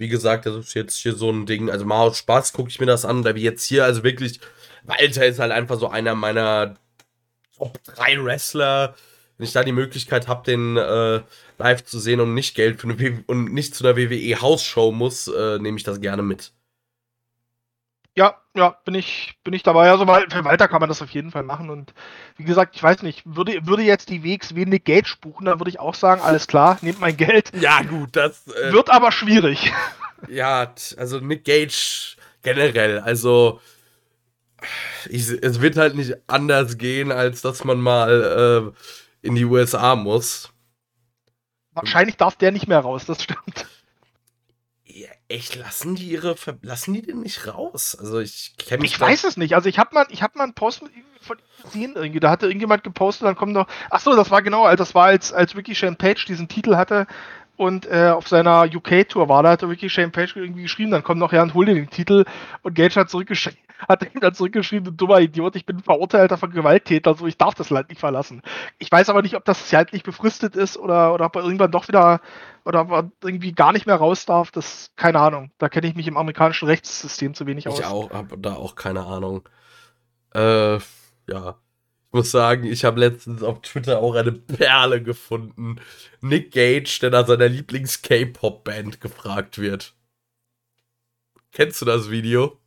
[0.00, 1.68] Wie gesagt, das ist jetzt hier so ein Ding.
[1.68, 4.40] Also mal aus Spaß gucke ich mir das an, da wie jetzt hier, also wirklich,
[4.82, 6.76] Walter ist halt einfach so einer meiner
[7.54, 8.94] Top 3 Wrestler.
[9.36, 11.20] Wenn ich da die Möglichkeit habe, den äh,
[11.58, 14.90] live zu sehen und nicht Geld für eine w und nicht zu einer WWE Hausshow
[14.90, 16.54] muss, äh, nehme ich das gerne mit.
[18.16, 19.90] Ja, ja, bin ich, bin ich dabei.
[19.90, 21.70] Also für Walter kann man das auf jeden Fall machen.
[21.70, 21.94] Und
[22.36, 25.70] wie gesagt, ich weiß nicht, würde, würde jetzt die WXW Nick Gage buchen, dann würde
[25.70, 27.52] ich auch sagen, alles klar, nehmt mein Geld.
[27.60, 28.46] Ja, gut, das.
[28.48, 29.72] Äh, Wird aber schwierig.
[30.28, 33.58] Ja, also Nick Gage generell, also
[35.08, 38.74] ich, es wird halt nicht anders gehen, als dass man mal
[39.22, 40.52] äh, in die USA muss.
[41.72, 43.66] Wahrscheinlich darf der nicht mehr raus, das stimmt.
[45.30, 47.96] Echt, lassen die ihre, lassen die den nicht raus?
[47.98, 49.54] Also ich kenne mich Ich weiß es nicht.
[49.54, 50.82] Also ich habe mal, ich habe mal einen Post
[51.20, 52.18] von gesehen irgendwie.
[52.18, 53.68] Da hatte irgendjemand gepostet, dann kommt noch.
[53.90, 56.74] Ach so, das war genau, also das war als als Ricky Shane Page diesen Titel
[56.74, 57.06] hatte
[57.60, 61.04] und äh, auf seiner UK Tour war, da hat Ricky Shane Page irgendwie geschrieben, dann
[61.04, 62.24] kommt noch ja und hol dir den Titel
[62.62, 63.58] und Gage hat zurückgeschrieben,
[63.88, 67.54] hat ihm dann zurückgeschrieben, du dummer Idiot, ich bin ein verurteilter Gewalttäter, so ich darf
[67.54, 68.40] das Land nicht verlassen.
[68.78, 71.86] Ich weiß aber nicht, ob das zeitlich befristet ist oder oder ob er irgendwann doch
[71.86, 72.22] wieder
[72.64, 75.50] oder ob er irgendwie gar nicht mehr raus darf, das keine Ahnung.
[75.58, 77.78] Da kenne ich mich im amerikanischen Rechtssystem zu wenig aus.
[77.78, 79.48] Ich auch, habe da auch keine Ahnung.
[80.34, 80.78] Äh,
[81.28, 81.58] ja.
[82.08, 85.76] Ich muss sagen, ich habe letztens auf Twitter auch eine Perle gefunden.
[86.20, 89.94] Nick Gage, der nach seiner Lieblings-K-Pop-Band gefragt wird.
[91.52, 92.59] Kennst du das Video?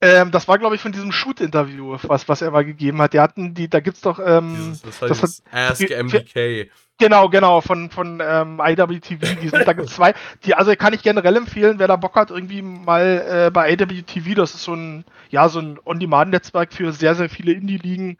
[0.00, 3.12] Ähm, das war, glaube ich, von diesem Shoot-Interview, was, was er mal gegeben hat.
[3.12, 4.18] Die hatten die, da gibt's doch.
[4.24, 6.70] Ähm, Dieses, das war das dieses Ask MDK.
[6.98, 9.40] Genau, genau, von, von ähm, IWTV.
[9.42, 10.14] Die sind, da gibt's zwei.
[10.44, 14.34] Die, also kann ich generell empfehlen, wer da Bock hat, irgendwie mal äh, bei IWTV,
[14.34, 18.16] das ist so ein, ja, so ein On-Demand-Netzwerk für sehr, sehr viele Indie-Ligen.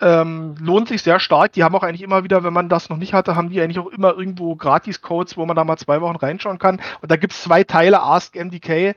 [0.00, 1.52] Ähm, lohnt sich sehr stark.
[1.52, 3.78] Die haben auch eigentlich immer wieder, wenn man das noch nicht hatte, haben die eigentlich
[3.78, 6.82] auch immer irgendwo Gratis-Codes, wo man da mal zwei Wochen reinschauen kann.
[7.00, 8.96] Und da gibt's zwei Teile, Ask MDK.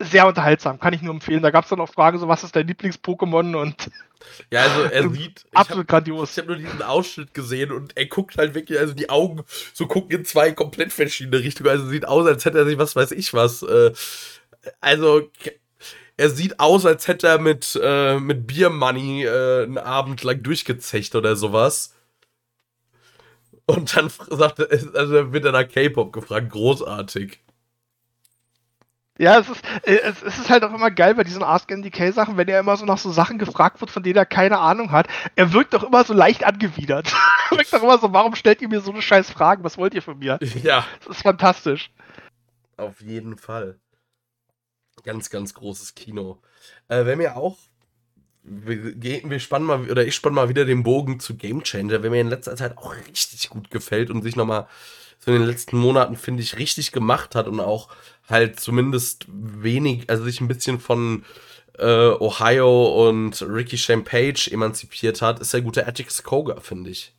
[0.00, 1.42] Sehr unterhaltsam, kann ich nur empfehlen.
[1.42, 3.90] Da gab's dann auch Fragen, so was ist dein Lieblings-Pokémon und
[4.50, 5.44] Ja, also er sieht.
[5.44, 6.32] Ich hab, absolut grandios.
[6.32, 9.42] ich habe nur diesen Ausschnitt gesehen und er guckt halt wirklich, also die Augen
[9.72, 11.70] so gucken in zwei komplett verschiedene Richtungen.
[11.70, 13.62] Also sieht aus, als hätte er sich was weiß ich was.
[13.62, 13.92] Äh,
[14.80, 15.30] also
[16.16, 20.42] er sieht aus, als hätte er mit, äh, mit Beer Money äh, einen Abend lang
[20.42, 21.94] durchgezecht oder sowas.
[23.66, 27.40] Und dann sagt er, also dann wird er nach K-Pop gefragt, großartig.
[29.18, 32.12] Ja, es ist, äh, es, es ist halt auch immer geil bei diesen Ask MDK
[32.12, 34.90] Sachen, wenn er immer so nach so Sachen gefragt wird, von denen er keine Ahnung
[34.90, 35.06] hat.
[35.36, 37.14] Er wirkt doch immer so leicht angewidert.
[37.50, 39.62] er wirkt doch immer so, warum stellt ihr mir so eine scheiß Fragen?
[39.62, 40.38] Was wollt ihr von mir?
[40.62, 41.92] Ja, Das ist fantastisch.
[42.76, 43.78] auf jeden Fall.
[45.04, 46.40] Ganz, ganz großes Kino.
[46.88, 47.56] Äh, wer mir auch.
[48.42, 52.02] Wir, gehen- wir spannen mal, oder ich spanne mal wieder den Bogen zu Game Changer,
[52.02, 54.66] wer mir in letzter Zeit auch richtig gut gefällt und sich nochmal
[55.18, 57.88] so in den letzten Monaten, finde ich, richtig gemacht hat und auch
[58.28, 61.24] halt zumindest wenig, also sich ein bisschen von
[61.78, 67.14] äh, Ohio und Ricky Champage emanzipiert hat, ist der gute Atticus Koga, finde ich.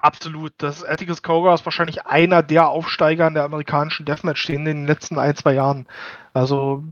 [0.00, 0.52] Absolut.
[0.58, 5.18] Das Atticus Koga ist wahrscheinlich einer der Aufsteiger in der amerikanischen Deathmatch-Szene in den letzten
[5.18, 5.88] ein, zwei Jahren.
[6.34, 6.84] Also,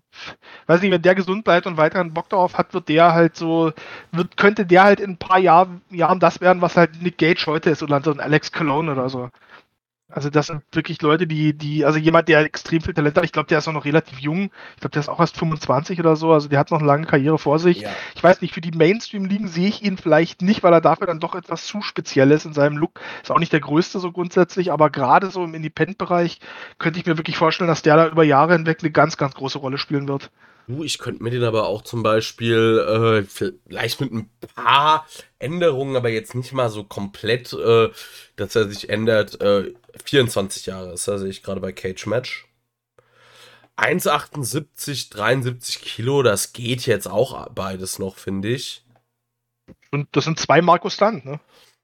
[0.66, 3.72] weiß nicht, wenn der gesund bleibt und weiterhin Bock darauf hat, wird der halt so,
[4.10, 7.44] wird, könnte der halt in ein paar Jahr, Jahren das werden, was halt Nick Gage
[7.46, 9.30] heute ist oder so ein Alex Cologne oder so.
[10.08, 13.32] Also das sind wirklich Leute, die, die, also jemand, der extrem viel Talent hat, ich
[13.32, 14.50] glaube, der ist auch noch relativ jung.
[14.74, 17.06] Ich glaube, der ist auch erst 25 oder so, also der hat noch eine lange
[17.06, 17.80] Karriere vor sich.
[17.80, 17.90] Ja.
[18.14, 21.18] Ich weiß nicht, für die Mainstream-Ligen sehe ich ihn vielleicht nicht, weil er dafür dann
[21.18, 23.00] doch etwas zu speziell ist in seinem Look.
[23.20, 26.38] Ist auch nicht der größte so grundsätzlich, aber gerade so im Independent-Bereich
[26.78, 29.58] könnte ich mir wirklich vorstellen, dass der da über Jahre hinweg eine ganz, ganz große
[29.58, 30.30] Rolle spielen wird.
[30.66, 35.06] Du, ich könnte mir den aber auch zum Beispiel äh, vielleicht mit ein paar
[35.38, 37.90] Änderungen, aber jetzt nicht mal so komplett, äh,
[38.34, 39.40] dass er sich ändert.
[39.40, 42.48] Äh, 24 Jahre ist er, sehe ich gerade bei Cage Match.
[43.76, 48.84] 1,78, 73 Kilo, das geht jetzt auch beides noch, finde ich.
[49.92, 51.40] Und das sind zwei Markus Stunt, ne?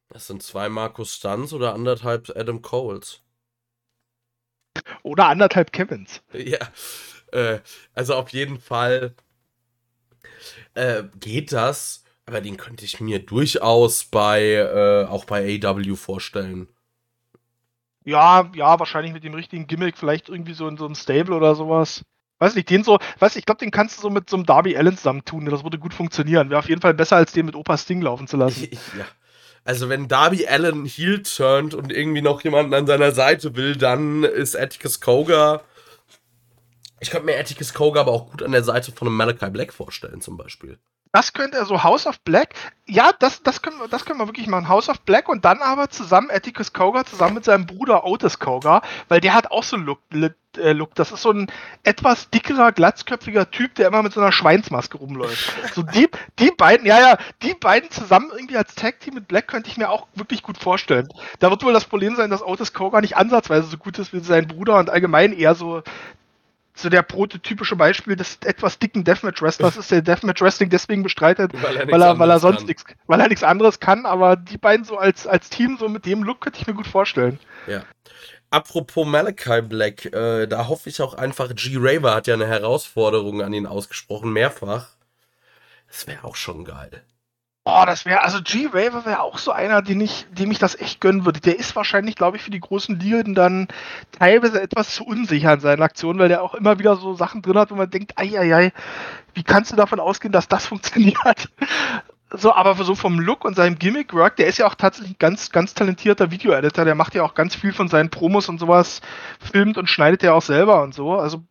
[0.09, 3.20] Das sind zwei Markus Stunts oder anderthalb Adam Coles.
[5.03, 6.22] Oder anderthalb Kevins.
[6.33, 6.59] Ja,
[7.33, 7.61] äh,
[7.95, 9.14] also auf jeden Fall
[10.74, 16.68] äh, geht das, aber den könnte ich mir durchaus bei äh, auch bei AW vorstellen.
[18.05, 21.55] Ja, ja, wahrscheinlich mit dem richtigen Gimmick, vielleicht irgendwie so in so einem Stable oder
[21.55, 22.05] sowas.
[22.39, 24.76] Weiß nicht, den so, weiß ich glaube, den kannst du so mit so einem Darby
[24.76, 26.51] Allen zusammentun, das würde gut funktionieren.
[26.51, 28.68] Wäre auf jeden Fall besser, als den mit Opa Sting laufen zu lassen.
[28.99, 29.07] ja.
[29.64, 34.24] Also wenn Darby Allen heel turnt und irgendwie noch jemanden an seiner Seite will, dann
[34.24, 35.62] ist Atticus Koga.
[37.03, 39.72] Ich könnte mir Atticus Koga aber auch gut an der Seite von einem Malachi Black
[39.72, 40.78] vorstellen, zum Beispiel.
[41.11, 42.55] Das könnte er so House of Black.
[42.86, 44.68] Ja, das, das, können wir, das können wir wirklich machen.
[44.68, 48.82] House of Black und dann aber zusammen Atticus Koga zusammen mit seinem Bruder Otis Koga,
[49.09, 49.98] weil der hat auch so einen Look.
[50.57, 50.94] Äh, Look.
[50.94, 51.50] Das ist so ein
[51.82, 55.53] etwas dickerer, glatzköpfiger Typ, der immer mit so einer Schweinsmaske rumläuft.
[55.74, 59.48] So die, die beiden, ja, ja, die beiden zusammen irgendwie als Tag Team mit Black
[59.48, 61.09] könnte ich mir auch wirklich gut vorstellen.
[61.40, 64.20] Da wird wohl das Problem sein, dass Otis Koga nicht ansatzweise so gut ist wie
[64.20, 65.82] sein Bruder und allgemein eher so
[66.75, 71.89] so der prototypische Beispiel des etwas dicken Deathmatch-Wrestlers ist, der Deathmatch-Wrestling deswegen bestreitet, Weil er,
[71.91, 74.97] weil er, weil er sonst nichts, weil er nichts anderes kann, aber die beiden so
[74.97, 77.39] als, als Team, so mit dem Look, könnte ich mir gut vorstellen.
[77.66, 77.83] Ja.
[78.51, 81.77] Apropos Malachi Black, äh, da hoffe ich auch einfach, G.
[81.79, 84.89] Raver hat ja eine Herausforderung an ihn ausgesprochen, mehrfach.
[85.89, 87.03] Das wäre auch schon geil.
[87.65, 91.01] Oh, das wäre, also G-Raver wäre auch so einer, den ich, dem ich das echt
[91.01, 91.41] gönnen würde.
[91.41, 93.69] Der ist wahrscheinlich, glaube ich, für die großen Ligen dann
[94.11, 97.57] teilweise etwas zu unsicher in seinen Aktionen, weil der auch immer wieder so Sachen drin
[97.57, 98.73] hat, wo man denkt, ei, ei, ei,
[99.35, 101.51] wie kannst du davon ausgehen, dass das funktioniert?
[102.31, 105.51] So, aber so vom Look und seinem Gimmick-Work, der ist ja auch tatsächlich ein ganz,
[105.53, 109.03] ganz talentierter Video-Editor, der macht ja auch ganz viel von seinen Promos und sowas,
[109.39, 111.45] filmt und schneidet ja auch selber und so, also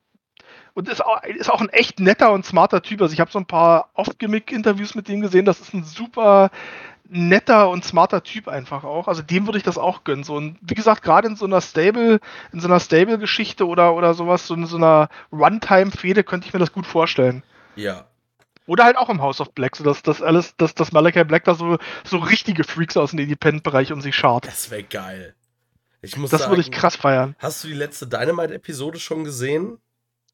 [0.74, 3.02] und ist auch, ist auch ein echt netter und smarter Typ.
[3.02, 5.46] Also ich habe so ein paar Off-Gimmick-Interviews mit dem gesehen.
[5.46, 6.50] Das ist ein super
[7.12, 9.08] netter und smarter Typ einfach auch.
[9.08, 10.24] Also dem würde ich das auch gönnen.
[10.24, 12.20] So, und wie gesagt, gerade in so einer Stable,
[12.54, 16.60] in so einer Stable-Geschichte oder, oder sowas, so in so einer Runtime-Fehde könnte ich mir
[16.60, 17.44] das gut vorstellen.
[17.76, 18.06] Ja.
[18.66, 21.44] Oder halt auch im House of Black, so dass das alles, dass das Malachi Black
[21.44, 24.48] da so, so richtige Freaks aus dem Independent-Bereich um sich schart.
[24.48, 25.36] Das wäre geil.
[26.02, 27.36] Ich muss Das sagen, würde ich krass feiern.
[27.40, 29.78] Hast du die letzte Dynamite-Episode schon gesehen?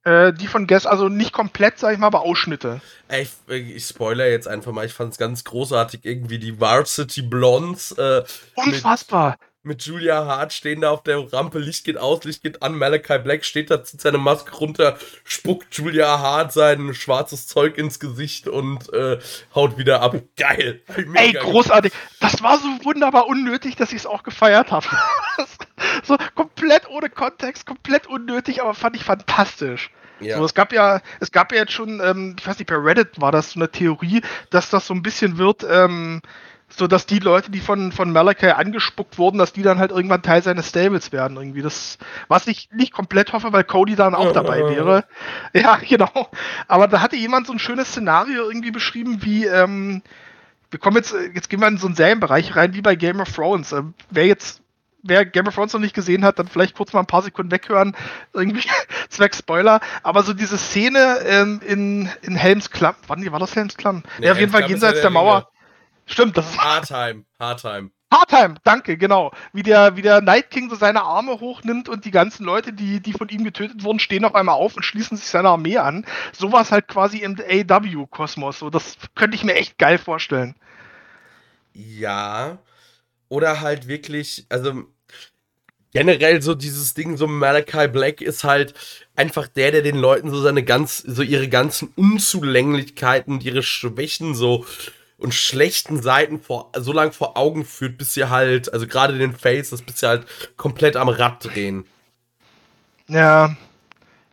[0.07, 2.79] Äh, die von Guess, also nicht komplett, sag ich mal, aber Ausschnitte.
[3.09, 7.23] Ey, ich, ich spoiler jetzt einfach mal, ich fand es ganz großartig, irgendwie die Varsity
[7.23, 7.91] Blondes.
[7.91, 8.23] Äh,
[8.55, 9.35] Unfassbar.
[9.67, 13.19] Mit, Julia Hart stehen da auf der Rampe, Licht geht aus, Licht geht an, Malachi
[13.19, 18.47] Black steht da, zieht seine Maske runter, spuckt Julia Hart sein schwarzes Zeug ins Gesicht
[18.47, 19.19] und äh,
[19.53, 20.15] haut wieder ab.
[20.37, 20.81] Geil.
[21.13, 21.91] Ey, großartig.
[22.19, 24.87] Das war so wunderbar unnötig, dass ich es auch gefeiert habe.
[26.03, 29.91] so komplett ohne Kontext, komplett unnötig, aber fand ich fantastisch.
[30.19, 30.37] Ja.
[30.37, 33.21] So, es gab ja, es gab ja jetzt schon, ähm, ich weiß nicht, bei Reddit
[33.21, 36.21] war das so eine Theorie, dass das so ein bisschen wird, ähm,
[36.69, 40.21] so dass die Leute, die von, von Malachi angespuckt wurden, dass die dann halt irgendwann
[40.21, 41.61] Teil seines Stables werden, irgendwie.
[41.61, 41.97] Das,
[42.27, 45.05] was ich nicht komplett hoffe, weil Cody dann auch dabei wäre.
[45.53, 46.29] Ja, genau.
[46.67, 50.01] Aber da hatte jemand so ein schönes Szenario irgendwie beschrieben, wie, ähm,
[50.69, 53.31] wir kommen jetzt, jetzt gehen wir in so einen Serienbereich rein, wie bei Game of
[53.31, 53.71] Thrones.
[53.71, 54.61] Ähm, wer jetzt,
[55.03, 57.51] wer Game of Thrones noch nicht gesehen hat, dann vielleicht kurz mal ein paar Sekunden
[57.51, 57.95] weghören,
[58.33, 58.67] irgendwie
[59.09, 59.79] Zweck Spoiler.
[60.03, 64.03] Aber so diese Szene ähm, in, in Helms Klamm, wann war das Helms Klamm?
[64.19, 65.49] Nee, ja, auf jeden Fall jenseits der, der Mauer.
[66.07, 66.57] Stimmt, das ist.
[66.57, 67.91] Hardtime, Hardtime.
[68.11, 69.31] Hardtime, danke, genau.
[69.51, 73.01] Wie der, wie der Night King so seine Arme hochnimmt und die ganzen Leute, die,
[73.01, 76.05] die von ihm getötet wurden, stehen auf einmal auf und schließen sich seiner Armee an.
[76.31, 78.59] Sowas halt quasi im AW-Kosmos.
[78.59, 80.55] So, das könnte ich mir echt geil vorstellen.
[81.73, 82.59] Ja.
[83.27, 84.85] Oder halt wirklich, also
[85.91, 88.73] generell so dieses Ding, so Malachi Black ist halt
[89.17, 94.65] einfach der, der den Leuten so seine ganz, so ihre ganzen Unzulänglichkeiten, ihre Schwächen so
[95.17, 99.35] und schlechten Seiten vor, so lang vor Augen führt, bis sie halt, also gerade den
[99.35, 100.25] Face, das bis sie halt
[100.57, 101.85] komplett am Rad drehen.
[103.07, 103.55] Ja.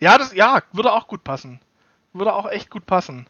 [0.01, 1.61] Ja, das, ja, würde auch gut passen.
[2.13, 3.27] Würde auch echt gut passen.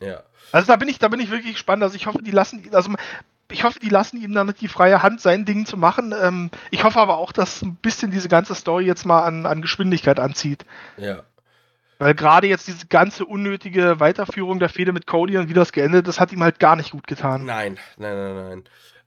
[0.00, 0.22] Ja.
[0.52, 1.82] Also da bin ich, da bin ich wirklich gespannt.
[1.82, 2.92] Also ich hoffe, die lassen, also
[3.50, 6.14] ich hoffe, die lassen ihm dann die freie Hand, sein Ding zu machen.
[6.20, 9.62] Ähm, ich hoffe aber auch, dass ein bisschen diese ganze Story jetzt mal an, an
[9.62, 10.64] Geschwindigkeit anzieht.
[10.96, 11.22] Ja.
[11.98, 16.06] Weil gerade jetzt diese ganze unnötige Weiterführung der Fehde mit Cody und wie das geendet,
[16.06, 17.44] das hat ihm halt gar nicht gut getan.
[17.44, 18.64] Nein, nein, nein, nein.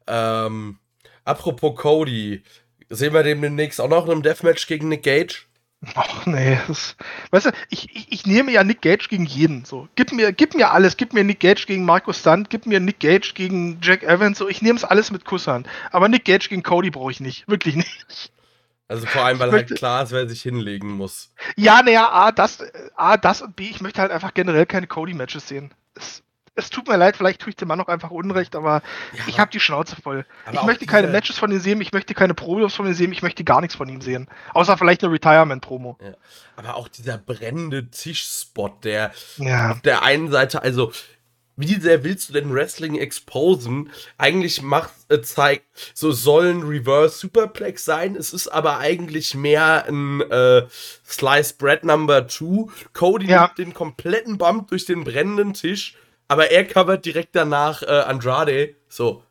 [0.08, 0.80] Ähm,
[1.24, 2.44] apropos Cody,
[2.90, 5.46] sehen wir den demnächst auch noch in einem Deathmatch gegen Nick Gage?
[5.96, 6.98] Ach nee, das,
[7.32, 9.64] weißt du, ich, ich, ich, nehme ja Nick Gage gegen jeden.
[9.64, 12.82] So, gib mir, gib mir alles, gib mir Nick Gage gegen Markus Stunt, gib mir
[12.82, 14.40] Nick Gage gegen Jack Evans.
[14.40, 15.68] So, ich nehme es alles mit Kusshand.
[15.92, 18.34] Aber Nick Gage gegen Cody brauche ich nicht, wirklich nicht.
[18.90, 21.32] Also vor allem, weil halt klar ist, wer sich hinlegen muss.
[21.56, 22.58] Ja, naja, A, das,
[22.96, 25.72] A, das und B, ich möchte halt einfach generell keine Cody-Matches sehen.
[25.94, 26.24] Es,
[26.56, 28.82] es, tut mir leid, vielleicht tue ich dem Mann auch einfach Unrecht, aber
[29.14, 30.26] ja, ich habe die Schnauze voll.
[30.52, 33.22] Ich möchte keine Matches von ihm sehen, ich möchte keine Promos von ihm sehen, ich
[33.22, 34.28] möchte gar nichts von ihm sehen.
[34.56, 36.00] Außer vielleicht eine Retirement-Promo.
[36.02, 36.14] Ja.
[36.56, 39.74] Aber auch dieser brennende Tischspot, der ja.
[39.74, 40.92] auf der einen Seite, also
[41.60, 43.92] wie sehr willst du denn Wrestling exposen?
[44.18, 48.16] Eigentlich macht, äh, zeigt, so sollen Reverse Superplex sein.
[48.16, 50.68] Es ist aber eigentlich mehr ein äh,
[51.06, 52.72] Slice Bread Number 2.
[52.94, 53.44] Cody ja.
[53.44, 55.96] nimmt den kompletten Bump durch den brennenden Tisch,
[56.30, 58.76] aber er covert direkt danach äh, Andrade.
[58.88, 59.24] So,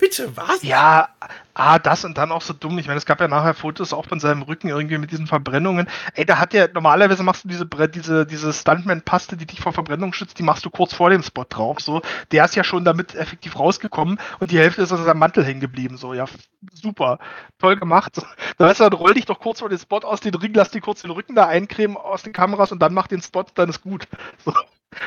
[0.00, 0.62] Bitte, was?
[0.62, 1.10] Ja,
[1.52, 2.78] ah, das und dann auch so dumm.
[2.78, 5.88] Ich meine, es gab ja nachher Fotos auch von seinem Rücken irgendwie mit diesen Verbrennungen.
[6.14, 10.14] Ey, da hat ja, normalerweise machst du diese, diese, diese Stuntman-Paste, die dich vor Verbrennung
[10.14, 11.80] schützt, die machst du kurz vor dem Spot drauf.
[11.80, 12.00] So,
[12.32, 15.60] der ist ja schon damit effektiv rausgekommen und die Hälfte ist aus seinem Mantel hängen
[15.60, 15.98] geblieben.
[15.98, 16.24] So, ja,
[16.72, 17.18] super.
[17.58, 18.22] Toll gemacht.
[18.56, 20.70] Da weißt du, dann roll dich doch kurz vor den Spot aus den Ring, lass
[20.70, 23.68] dir kurz den Rücken da eincremen aus den Kameras und dann mach den Spot, dann
[23.68, 24.08] ist gut.
[24.46, 24.54] So.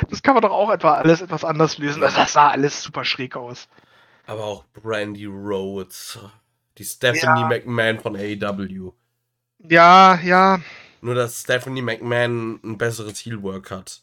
[0.10, 2.00] Das kann man doch auch etwa alles etwas anders lösen.
[2.00, 3.68] Das sah alles super schräg aus.
[4.26, 6.20] Aber auch Brandy Rhodes.
[6.78, 7.48] Die Stephanie ja.
[7.48, 8.94] McMahon von AEW.
[9.60, 10.60] Ja, ja.
[11.02, 14.02] Nur, dass Stephanie McMahon ein besseres Heelwork hat.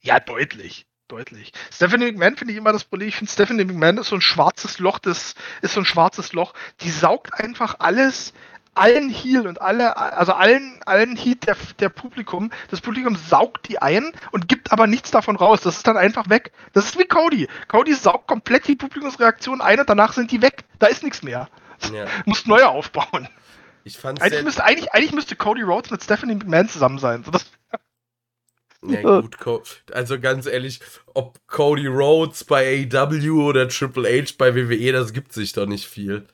[0.00, 0.86] Ja, deutlich.
[1.08, 1.52] Deutlich.
[1.72, 3.08] Stephanie McMahon finde ich immer das Problem.
[3.08, 6.54] Ich finde, Stephanie McMahon ist so ein schwarzes Loch, das ist so ein schwarzes Loch.
[6.82, 8.32] Die saugt einfach alles
[8.74, 13.80] allen Heal und alle, also allen, allen Heat der, der Publikum, das Publikum saugt die
[13.80, 15.60] ein und gibt aber nichts davon raus.
[15.62, 16.52] Das ist dann einfach weg.
[16.72, 17.48] Das ist wie Cody.
[17.68, 20.64] Cody saugt komplett die Publikumsreaktion ein und danach sind die weg.
[20.78, 21.48] Da ist nichts mehr.
[21.92, 22.06] Ja.
[22.24, 23.28] Muss neue aufbauen.
[23.84, 27.24] Ich fand's eigentlich, müsste, eigentlich, eigentlich müsste Cody Rhodes mit Stephanie McMahon zusammen sein.
[27.24, 27.46] So, das,
[28.82, 29.36] ja, gut,
[29.92, 30.80] also ganz ehrlich,
[31.12, 35.86] ob Cody Rhodes bei AEW oder Triple H bei WWE, das gibt sich doch nicht
[35.86, 36.26] viel.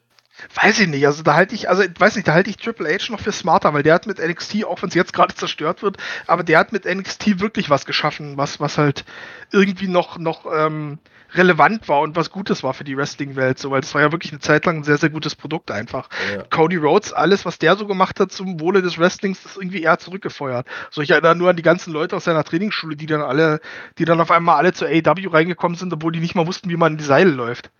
[0.54, 3.10] Weiß ich nicht, also da halte ich, also weiß nicht, da halte ich Triple H
[3.10, 5.96] noch für smarter, weil der hat mit NXT, auch wenn es jetzt gerade zerstört wird,
[6.26, 9.04] aber der hat mit NXT wirklich was geschaffen, was, was halt
[9.50, 10.98] irgendwie noch, noch ähm,
[11.34, 14.32] relevant war und was Gutes war für die Wrestling-Welt, so, weil das war ja wirklich
[14.32, 16.08] eine Zeit lang ein sehr, sehr gutes Produkt einfach.
[16.34, 16.42] Ja.
[16.44, 19.98] Cody Rhodes, alles, was der so gemacht hat zum Wohle des Wrestlings, ist irgendwie eher
[19.98, 20.66] zurückgefeuert.
[20.90, 23.60] So, ich erinnere nur an die ganzen Leute aus seiner Trainingsschule, die dann alle,
[23.98, 26.76] die dann auf einmal alle zur AEW reingekommen sind, obwohl die nicht mal wussten, wie
[26.76, 27.70] man in die Seile läuft.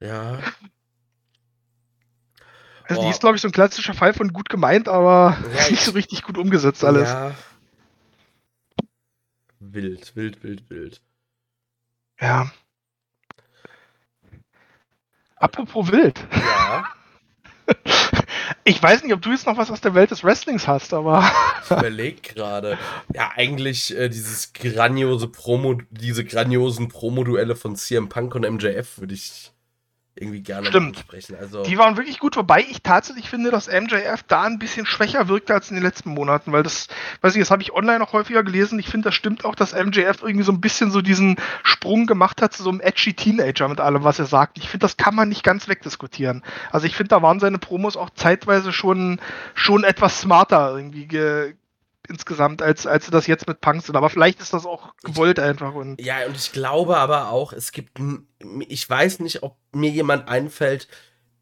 [0.00, 0.38] Ja,
[2.92, 5.84] also die ist, glaube ich, so ein klassischer Fall von gut gemeint, aber ja, nicht
[5.84, 7.08] so richtig gut umgesetzt alles.
[7.08, 7.34] Ja.
[9.60, 11.00] wild, wild, wild, wild.
[12.20, 12.50] Ja.
[15.36, 16.24] Apropos wild.
[16.32, 16.84] Ja.
[18.64, 21.28] Ich weiß nicht, ob du jetzt noch was aus der Welt des Wrestlings hast, aber.
[21.64, 22.78] Ich überleg gerade.
[23.12, 29.14] Ja, eigentlich äh, dieses grandiose Promo, diese grandiosen Promo-Duelle von CM Punk und MJF würde
[29.14, 29.52] ich
[30.14, 30.98] irgendwie gerne Stimmt.
[30.98, 31.36] sprechen.
[31.40, 35.28] Also, Die waren wirklich gut, wobei ich tatsächlich finde, dass MJF da ein bisschen schwächer
[35.28, 36.88] wirkte als in den letzten Monaten, weil das,
[37.22, 38.78] weiß ich, das habe ich online noch häufiger gelesen.
[38.78, 42.42] Ich finde, das stimmt auch, dass MJF irgendwie so ein bisschen so diesen Sprung gemacht
[42.42, 44.58] hat zu so einem edgy Teenager mit allem, was er sagt.
[44.58, 46.42] Ich finde, das kann man nicht ganz wegdiskutieren.
[46.70, 49.18] Also ich finde, da waren seine Promos auch zeitweise schon,
[49.54, 51.54] schon etwas smarter irgendwie ge
[52.08, 53.96] insgesamt, als, als sie das jetzt mit Punk sind.
[53.96, 55.74] Aber vielleicht ist das auch gewollt einfach.
[55.74, 58.00] Und ja, und ich glaube aber auch, es gibt,
[58.68, 60.88] ich weiß nicht, ob mir jemand einfällt,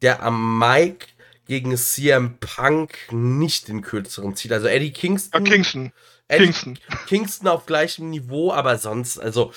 [0.01, 1.07] der am Mike
[1.45, 4.53] gegen CM Punk nicht den kürzeren zieht.
[4.53, 5.43] Also Eddie ja, Kingston.
[5.43, 5.93] Kingston.
[6.27, 6.79] Eddie Kingston.
[7.07, 9.51] Kingston auf gleichem Niveau, aber sonst, also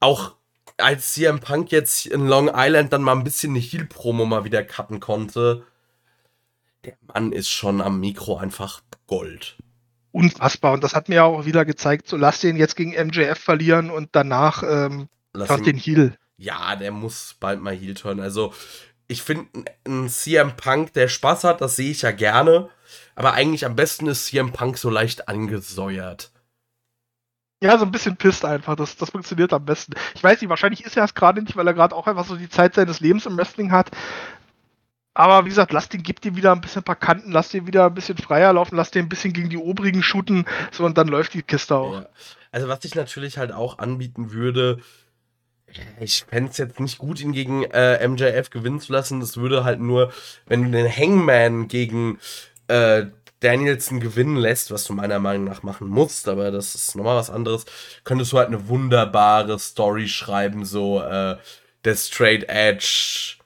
[0.00, 0.34] auch
[0.78, 4.64] als CM Punk jetzt in Long Island dann mal ein bisschen eine Heel-Promo mal wieder
[4.64, 5.64] cutten konnte,
[6.84, 9.56] der Mann ist schon am Mikro einfach Gold.
[10.12, 10.72] Unfassbar.
[10.72, 13.90] Und das hat mir ja auch wieder gezeigt, so lass den jetzt gegen MJF verlieren
[13.90, 16.16] und danach ähm, den Heal.
[16.36, 18.20] Ja, der muss bald mal Heel turn.
[18.20, 18.52] Also,
[19.08, 19.46] ich finde,
[19.86, 22.68] ein CM Punk, der Spaß hat, das sehe ich ja gerne.
[23.14, 26.30] Aber eigentlich am besten ist CM Punk so leicht angesäuert.
[27.62, 28.74] Ja, so ein bisschen pisst einfach.
[28.74, 29.94] Das, das funktioniert am besten.
[30.14, 32.36] Ich weiß nicht, wahrscheinlich ist er es gerade nicht, weil er gerade auch einfach so
[32.36, 33.92] die Zeit seines Lebens im Wrestling hat.
[35.14, 37.66] Aber wie gesagt, lass den, gib dir wieder ein bisschen ein paar Kanten, lass den
[37.66, 40.96] wieder ein bisschen freier laufen, lass den ein bisschen gegen die obrigen shooten, so und
[40.96, 42.00] dann läuft die Kiste auch.
[42.00, 42.08] Ja.
[42.50, 44.78] Also, was ich natürlich halt auch anbieten würde,
[46.00, 49.20] ich fände es jetzt nicht gut, ihn gegen äh, MJF gewinnen zu lassen.
[49.20, 50.12] Das würde halt nur,
[50.46, 52.18] wenn du den Hangman gegen
[52.68, 53.06] äh,
[53.40, 57.30] Danielson gewinnen lässt, was du meiner Meinung nach machen musst, aber das ist nochmal was
[57.30, 57.64] anderes,
[58.04, 61.36] könntest du halt eine wunderbare Story schreiben, so äh,
[61.84, 63.36] der Straight Edge,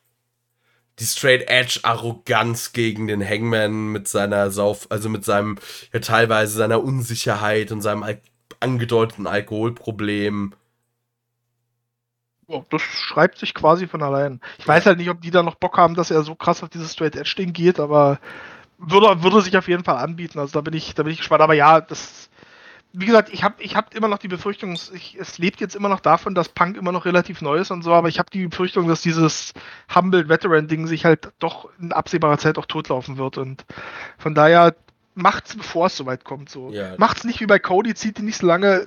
[0.98, 5.58] die Straight Edge Arroganz gegen den Hangman mit seiner Sauf, also mit seinem,
[5.92, 8.20] ja teilweise seiner Unsicherheit und seinem Al
[8.58, 10.54] angedeuteten Alkoholproblem.
[12.48, 14.40] Oh, das schreibt sich quasi von allein.
[14.58, 16.70] Ich weiß halt nicht, ob die da noch Bock haben, dass er so krass auf
[16.70, 18.18] dieses Straight Edge Ding geht, aber
[18.78, 20.38] würde, würde sich auf jeden Fall anbieten.
[20.38, 21.42] Also da bin ich, da bin ich gespannt.
[21.42, 22.25] Aber ja, das,
[22.98, 25.76] wie gesagt, ich habe ich hab immer noch die Befürchtung, es- ich, es lebt jetzt
[25.76, 28.30] immer noch davon, dass Punk immer noch relativ neu ist und so, aber ich habe
[28.30, 29.52] die Befürchtung, dass dieses
[29.94, 33.66] Humble Veteran Ding sich halt doch in absehbarer Zeit auch totlaufen wird und
[34.16, 34.74] von daher
[35.14, 36.48] macht's, bevor es soweit kommt.
[36.50, 36.70] So.
[36.70, 36.94] Ja.
[36.98, 38.86] Macht's nicht wie bei Cody, zieht die nicht so lange,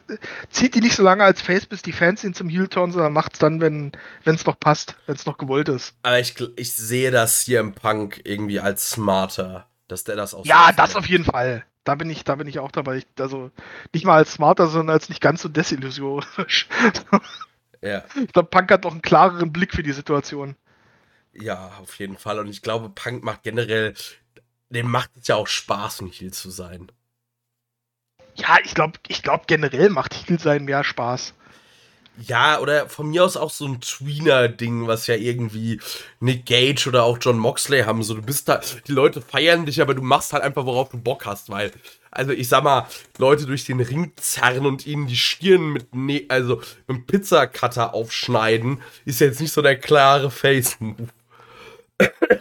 [0.49, 3.13] zieht die nicht so lange als Face, bis die Fans ihn zum Heel turn, sondern
[3.13, 3.91] macht's dann, wenn
[4.25, 5.93] es noch passt, wenn es noch gewollt ist.
[6.03, 10.43] Aber ich, ich sehe das hier im Punk irgendwie als smarter, dass der das auch
[10.45, 10.79] so Ja, macht.
[10.79, 11.63] das auf jeden Fall.
[11.89, 12.97] Da bin ich, da bin ich auch dabei.
[12.97, 13.49] Ich, also
[13.95, 16.67] nicht mal als smarter, sondern als nicht ganz so desillusionisch.
[17.81, 20.55] Ja, ich glaube, Punk hat noch einen klareren Blick für die Situation.
[21.33, 22.37] ja, auf jeden Fall.
[22.37, 23.95] Und ich glaube, Punk macht generell,
[24.69, 26.91] dem macht es ja auch Spaß, ein Heel zu sein.
[28.35, 31.33] Ja, ich glaube, ich glaube generell macht Heel sein mehr Spaß.
[32.27, 35.79] Ja, oder von mir aus auch so ein Tweener-Ding, was ja irgendwie
[36.19, 38.03] Nick Gage oder auch John Moxley haben.
[38.03, 40.97] So, du bist da, die Leute feiern dich, aber du machst halt einfach, worauf du
[40.97, 41.71] Bock hast, weil,
[42.11, 46.25] also ich sag mal, Leute durch den Ring zerren und ihnen die Stirn mit, ne
[46.29, 51.07] also mit einem Pizzacutter aufschneiden, ist jetzt nicht so der klare Face-Move.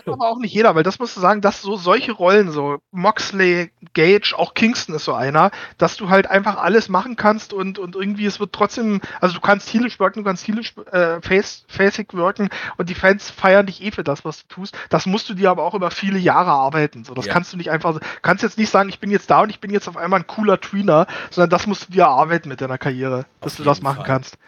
[0.07, 3.71] Aber auch nicht jeder, weil das musst du sagen, dass so solche Rollen, so Moxley,
[3.95, 7.97] Gage, auch Kingston ist so einer, dass du halt einfach alles machen kannst und, und
[7.97, 12.15] irgendwie es wird trotzdem, also du kannst heelisch wirken, du kannst heelisch äh, face, facig
[12.15, 14.77] wirken und die Fans feiern dich eh für das, was du tust.
[14.91, 17.05] Das musst du dir aber auch über viele Jahre arbeiten.
[17.05, 17.33] So, das Ja.
[17.33, 19.71] kannst du nicht einfach, kannst jetzt nicht sagen, ich bin jetzt da und ich bin
[19.71, 23.27] jetzt auf einmal ein cooler Tweener, sondern das musst du dir erarbeiten mit deiner Karriere,
[23.41, 24.05] dass Auf du das machen Fall.
[24.05, 24.39] kannst.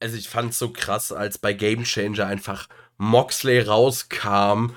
[0.00, 2.68] Also ich fand's so krass, als bei Game Changer einfach
[2.98, 4.72] Moxley rauskam,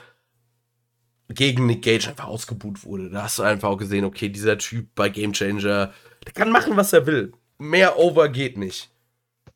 [1.29, 3.09] gegen Nick Gage einfach ausgebuht wurde.
[3.09, 5.93] Da hast du einfach auch gesehen, okay, dieser Typ bei Game Changer,
[6.25, 7.33] der kann machen, was er will.
[7.57, 8.89] Mehr over geht nicht.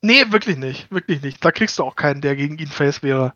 [0.01, 1.43] Nee, wirklich nicht, wirklich nicht.
[1.45, 3.34] Da kriegst du auch keinen, der gegen ihn face wäre.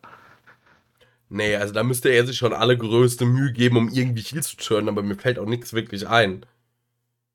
[1.28, 4.56] Nee, also da müsste er sich schon alle größte Mühe geben, um irgendwie Heal zu
[4.56, 6.44] turnen, aber mir fällt auch nichts wirklich ein.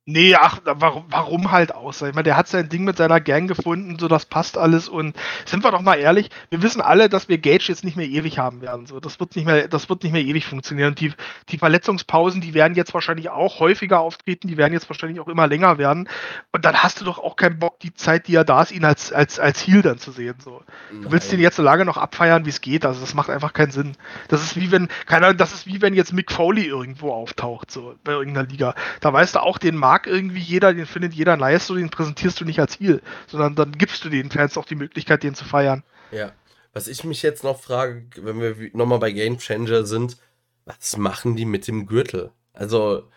[0.08, 2.02] Nee, ach, warum, warum halt aus?
[2.02, 5.16] Ich meine, der hat sein Ding mit seiner Gang gefunden, so das passt alles und
[5.46, 8.40] sind wir doch mal ehrlich, wir wissen alle, dass wir Gage jetzt nicht mehr ewig
[8.40, 8.88] haben werden.
[8.88, 10.96] So, das wird nicht mehr, das wird nicht mehr ewig funktionieren.
[10.96, 11.14] Die,
[11.50, 15.46] die Verletzungspausen, die werden jetzt wahrscheinlich auch häufiger auftreten, die werden jetzt wahrscheinlich auch immer
[15.46, 16.10] länger werden.
[16.52, 18.86] Und dann hast du doch auch keinen Bock, die Zeit, die er da ist, ihn
[18.86, 20.34] als, als, als Heal dann zu sehen.
[20.44, 20.64] So.
[20.92, 22.88] Du willst den jetzt so lange noch abfeiern, wie es geht.
[22.88, 23.92] Also das macht einfach keinen Sinn.
[24.30, 27.70] Das ist wie wenn, keine Ahnung, das ist wie wenn jetzt Mick Foley irgendwo auftaucht,
[27.70, 28.74] so bei irgendeiner Liga.
[29.00, 31.90] Da weißt du auch, den mag mag irgendwie jeder, den findet jeder nice, so den
[31.90, 35.36] präsentierst du nicht als Heal, sondern dann gibst du den Fans auch die Möglichkeit, den
[35.36, 35.84] zu feiern.
[36.12, 36.32] Ja.
[36.72, 40.16] Was ich mich jetzt noch frage, wenn wir nochmal bei Game Changer sind,
[40.64, 42.32] was machen die mit dem Gürtel?
[42.54, 43.10] Also,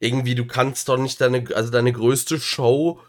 [0.00, 3.00] irgendwie, du kannst doch nicht deine, also deine größte Show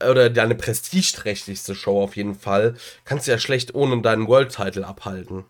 [0.00, 4.86] oder deine prestigeträchtigste Show auf jeden Fall, kannst du ja schlecht ohne deinen World Title
[4.86, 5.44] abhalten.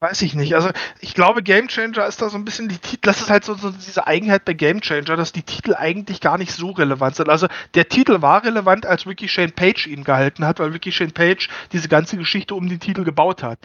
[0.00, 0.54] Weiß ich nicht.
[0.54, 0.70] Also
[1.00, 3.54] ich glaube, Game Changer ist da so ein bisschen die Titel, das ist halt so,
[3.54, 7.28] so, diese Eigenheit bei Game Changer, dass die Titel eigentlich gar nicht so relevant sind.
[7.28, 11.10] Also der Titel war relevant, als Ricky Shane Page ihn gehalten hat, weil Ricky Shane
[11.10, 13.58] Page diese ganze Geschichte um den Titel gebaut hat.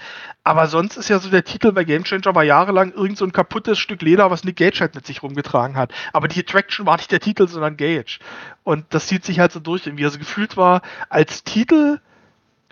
[0.44, 3.32] Aber sonst ist ja so der Titel bei Game Changer war jahrelang irgend so ein
[3.32, 5.94] kaputtes Stück Leder, was Nick Gage halt mit sich rumgetragen hat.
[6.14, 8.18] Aber die Attraction war nicht der Titel, sondern Gage.
[8.64, 10.06] Und das zieht sich halt so durch, irgendwie.
[10.06, 12.00] Also gefühlt war als Titel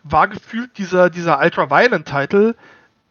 [0.04, 2.56] war gefühlt dieser, dieser Ultra Violent Titel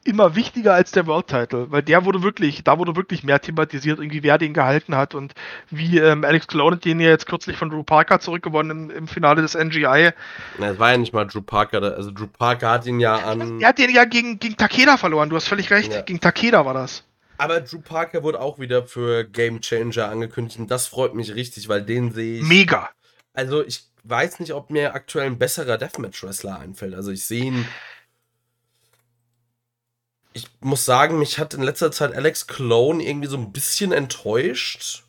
[0.05, 3.99] immer wichtiger als der World Title, weil der wurde wirklich, da wurde wirklich mehr thematisiert,
[3.99, 5.35] irgendwie wer den gehalten hat und
[5.71, 9.43] wie ähm, Alex Clone den ja jetzt kürzlich von Drew Parker zurückgewonnen im, im Finale
[9.43, 10.13] des NGI.
[10.59, 13.61] Na, es war ja nicht mal Drew Parker, also Drew Parker hat ihn ja an.
[13.61, 16.01] Er hat den ja gegen, gegen Takeda verloren, du hast völlig recht, ja.
[16.01, 17.05] gegen Takeda war das.
[17.37, 21.69] Aber Drew Parker wurde auch wieder für Game Changer angekündigt und das freut mich richtig,
[21.69, 22.47] weil den sehe ich.
[22.47, 22.89] Mega.
[23.35, 26.95] Also ich weiß nicht, ob mir aktuell ein besserer Deathmatch-Wrestler einfällt.
[26.95, 27.67] Also ich sehe ihn
[30.33, 35.05] ich muss sagen, mich hat in letzter Zeit Alex Clone irgendwie so ein bisschen enttäuscht.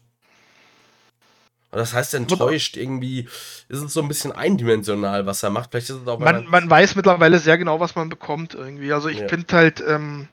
[1.71, 3.29] Das heißt enttäuscht, irgendwie
[3.69, 5.71] ist es so ein bisschen eindimensional, was er macht.
[5.71, 8.91] Vielleicht ist es auch man, man weiß mittlerweile sehr genau, was man bekommt irgendwie.
[8.91, 9.27] Also ich ja.
[9.29, 10.27] finde halt, ähm,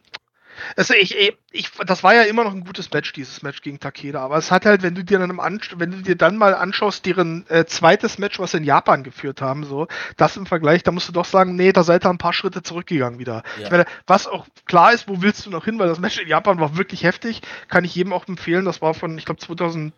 [0.77, 1.17] also ich,
[1.51, 4.21] ich, das war ja immer noch ein gutes Match, dieses Match gegen Takeda.
[4.21, 7.47] Aber es hat halt, wenn du dir dann, wenn du dir dann mal anschaust, deren
[7.49, 11.09] äh, zweites Match, was sie in Japan geführt haben, so, das im Vergleich, da musst
[11.09, 13.43] du doch sagen, nee, da seid ihr ein paar Schritte zurückgegangen wieder.
[13.59, 13.65] Ja.
[13.65, 16.29] Ich meine, was auch klar ist, wo willst du noch hin, weil das Match in
[16.29, 18.65] Japan war wirklich heftig, kann ich jedem auch empfehlen.
[18.65, 19.93] Das war von, ich glaube, 2000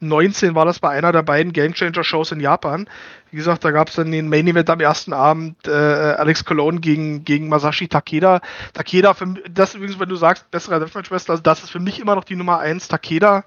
[0.00, 2.88] 19 war das bei einer der beiden Game Changer Shows in Japan.
[3.30, 6.80] Wie gesagt, da gab es dann den Main Event am ersten Abend äh, Alex Cologne
[6.80, 8.40] gegen, gegen Masashi Takeda.
[8.72, 12.14] Takeda, für, das übrigens, wenn du sagst, besserer Deathmatch-Wrestler, also das ist für mich immer
[12.14, 12.88] noch die Nummer 1.
[12.88, 13.44] Takeda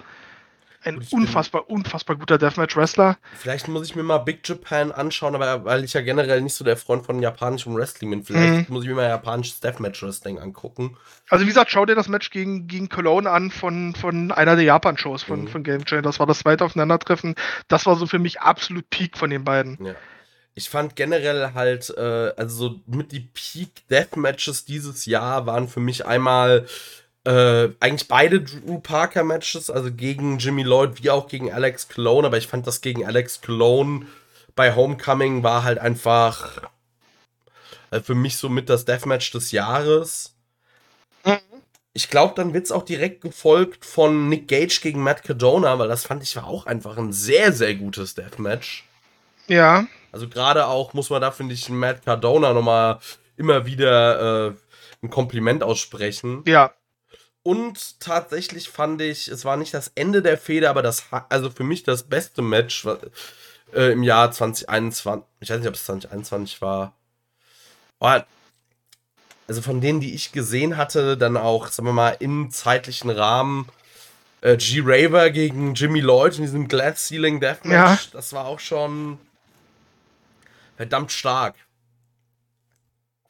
[0.84, 3.18] ein unfassbar, unfassbar guter Deathmatch-Wrestler.
[3.36, 6.64] Vielleicht muss ich mir mal Big Japan anschauen, aber weil ich ja generell nicht so
[6.64, 8.74] der Freund von japanischem Wrestling bin, vielleicht mhm.
[8.74, 10.98] muss ich mir mal japanisches Deathmatch-Wrestling angucken.
[11.30, 14.66] Also wie gesagt, schau dir das Match gegen, gegen Cologne an von, von einer der
[14.66, 15.48] Japan-Shows von, mhm.
[15.48, 16.02] von Game Changer.
[16.02, 17.36] Das war das zweite Aufeinandertreffen.
[17.68, 19.78] Das war so für mich absolut Peak von den beiden.
[19.84, 19.96] Ja.
[20.56, 25.80] Ich fand generell halt, äh, also so mit die Peak Deathmatches dieses Jahr waren für
[25.80, 26.68] mich einmal
[27.26, 32.28] äh, eigentlich beide Drew Parker Matches, also gegen Jimmy Lloyd wie auch gegen Alex Clone,
[32.28, 34.06] aber ich fand das gegen Alex Clone
[34.56, 36.70] bei Homecoming war halt einfach
[37.92, 40.36] äh, für mich so mit das Deathmatch des Jahres.
[41.26, 41.40] Mhm.
[41.94, 45.88] Ich glaube, dann wird es auch direkt gefolgt von Nick Gage gegen Matt Cadona, weil
[45.88, 48.86] das fand ich war auch einfach ein sehr, sehr gutes Deathmatch.
[49.48, 49.88] Ja.
[50.12, 53.00] Also gerade auch muss man da, finde ich, Matt Cardona nochmal
[53.38, 54.54] immer wieder äh,
[55.02, 56.44] ein Kompliment aussprechen.
[56.46, 56.74] Ja.
[57.44, 61.66] Und tatsächlich fand ich, es war nicht das Ende der Feder, aber das, also für
[61.66, 62.86] mich das beste Match
[63.74, 65.28] äh, im Jahr 2021.
[65.42, 66.96] Ich weiß nicht, ob es 2021 war.
[68.00, 68.26] Aber,
[69.48, 73.68] also von denen, die ich gesehen hatte, dann auch, sagen wir mal, im zeitlichen Rahmen.
[74.40, 74.82] Äh, G.
[74.84, 78.06] Raver gegen Jimmy Lloyd in diesem Glass Ceiling Deathmatch.
[78.06, 78.10] Ja.
[78.14, 79.18] Das war auch schon
[80.78, 81.56] verdammt stark.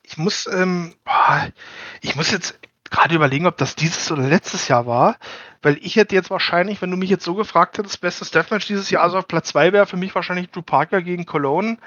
[0.04, 0.96] Ich muss, ähm,
[2.02, 2.60] ich muss jetzt
[2.94, 5.18] gerade überlegen, ob das dieses oder letztes Jahr war,
[5.64, 8.90] weil ich hätte jetzt wahrscheinlich, wenn du mich jetzt so gefragt hättest, bestes Deathmatch dieses
[8.92, 11.78] Jahr, also auf Platz 2 wäre für mich wahrscheinlich Drew Parker gegen Cologne.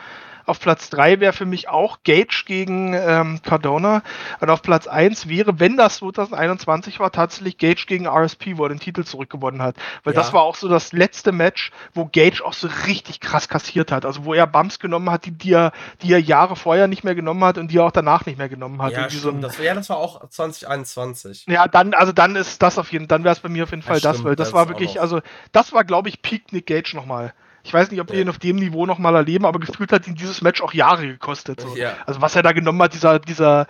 [0.47, 4.03] Auf Platz 3 wäre für mich auch Gage gegen ähm, Cardona.
[4.41, 8.68] Und auf Platz 1 wäre, wenn das 2021 war, tatsächlich Gage gegen RSP, wo er
[8.68, 9.76] den Titel zurückgewonnen hat.
[10.04, 10.20] Weil ja.
[10.20, 14.07] das war auch so das letzte Match, wo Gage auch so richtig krass kassiert hat.
[14.07, 15.72] Also wo er Bumps genommen hat, die, die, er,
[16.03, 18.49] die er Jahre vorher nicht mehr genommen hat und die er auch danach nicht mehr
[18.49, 18.92] genommen hat.
[18.92, 21.46] Ja, so das, ja das war auch 2021.
[21.49, 23.70] Ja, dann, also dann ist das auf jeden Fall, dann wäre es bei mir auf
[23.70, 25.20] jeden Fall das, das weil das, das war wirklich, also
[25.53, 27.34] das war, glaube ich, Peak Nick Gage nochmal.
[27.67, 30.14] Ich weiß nicht, ob wir ihn auf dem Niveau nochmal erleben, aber gefühlt hat ihn
[30.14, 31.61] dieses Match auch Jahre gekostet.
[31.61, 31.76] So.
[31.76, 31.97] Ja.
[32.07, 33.67] Also was er da genommen hat, dieser, dieser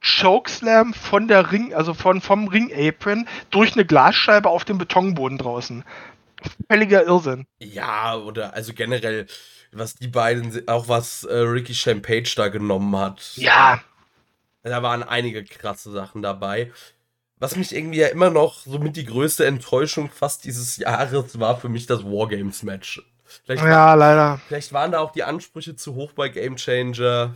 [0.00, 5.82] Chokeslam von der Ring, also von, vom Ring-Apron durch eine Glasscheibe auf dem Betonboden draußen.
[6.70, 7.44] Völliger Irrsinn.
[7.58, 9.26] Ja, oder also generell,
[9.72, 13.32] was die beiden, auch was äh, Ricky Champage da genommen hat.
[13.34, 13.80] Ja.
[14.62, 16.70] Da waren einige krasse Sachen dabei.
[17.40, 21.58] Was mich irgendwie ja immer noch so mit die größte Enttäuschung fast dieses Jahres war
[21.58, 23.02] für mich das Wargames-Match.
[23.44, 24.40] Vielleicht ja, war, leider.
[24.48, 27.34] Vielleicht waren da auch die Ansprüche zu hoch bei Game Changer.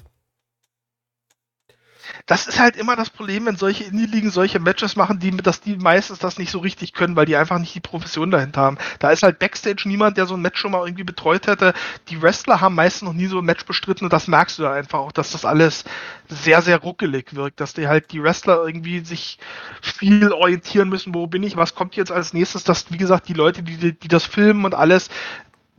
[2.26, 5.76] das ist halt immer das Problem, wenn solche Indie-Ligen solche Matches machen, die, dass die
[5.76, 8.78] meistens das nicht so richtig können, weil die einfach nicht die Profession dahinter haben.
[8.98, 11.74] Da ist halt Backstage niemand, der so ein Match schon mal irgendwie betreut hätte.
[12.08, 15.00] Die Wrestler haben meistens noch nie so ein Match bestritten und das merkst du einfach
[15.00, 15.84] auch, dass das alles
[16.28, 19.38] sehr, sehr ruckelig wirkt, dass die halt die Wrestler irgendwie sich
[19.82, 23.34] viel orientieren müssen, wo bin ich, was kommt jetzt als nächstes, dass, wie gesagt, die
[23.34, 25.10] Leute, die, die das filmen und alles,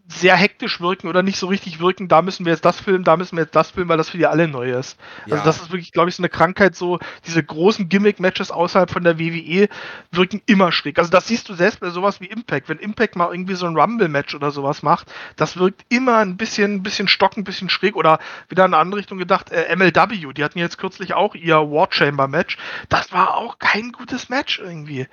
[0.07, 3.17] sehr hektisch wirken oder nicht so richtig wirken, da müssen wir jetzt das filmen, da
[3.17, 4.99] müssen wir jetzt das filmen, weil das für die alle neu ist.
[5.23, 5.33] Also ja.
[5.35, 9.03] Also das ist wirklich, glaube ich, so eine Krankheit, so diese großen Gimmick-Matches außerhalb von
[9.03, 9.67] der WWE
[10.11, 10.99] wirken immer schräg.
[10.99, 12.69] Also das siehst du selbst bei sowas wie Impact.
[12.69, 16.75] Wenn Impact mal irgendwie so ein Rumble-Match oder sowas macht, das wirkt immer ein bisschen,
[16.75, 20.33] ein bisschen stock, ein bisschen schräg oder wieder in eine andere Richtung gedacht, äh, MLW,
[20.33, 22.57] die hatten jetzt kürzlich auch ihr War Chamber-Match.
[22.89, 25.07] Das war auch kein gutes Match irgendwie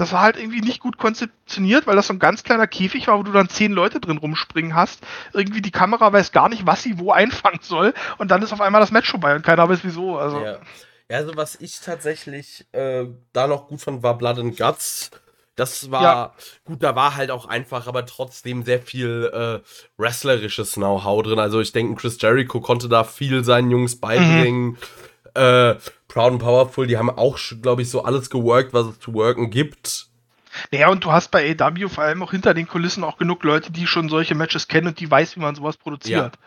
[0.00, 3.18] das war halt irgendwie nicht gut konzeptioniert, weil das so ein ganz kleiner Käfig war,
[3.18, 5.00] wo du dann zehn Leute drin rumspringen hast.
[5.34, 7.92] Irgendwie die Kamera weiß gar nicht, was sie wo einfangen soll.
[8.16, 10.16] Und dann ist auf einmal das Match vorbei und keiner weiß wieso.
[10.16, 10.40] Also.
[10.40, 10.58] Ja.
[11.10, 15.10] ja also was ich tatsächlich äh, da noch gut fand, war Blood and Guts.
[15.54, 16.34] Das war ja.
[16.64, 19.60] gut, da war halt auch einfach, aber trotzdem sehr viel äh,
[19.98, 21.38] wrestlerisches Know-how drin.
[21.38, 24.70] Also ich denke, Chris Jericho konnte da viel seinen Jungs beibringen.
[24.70, 24.78] Mhm.
[25.34, 25.76] Äh,
[26.08, 29.50] Proud and Powerful, die haben auch, glaube ich, so alles geworkt, was es zu worken
[29.50, 30.06] gibt.
[30.72, 33.70] Naja, und du hast bei AW vor allem auch hinter den Kulissen auch genug Leute,
[33.70, 36.34] die schon solche Matches kennen und die weiß, wie man sowas produziert.
[36.34, 36.40] Ja.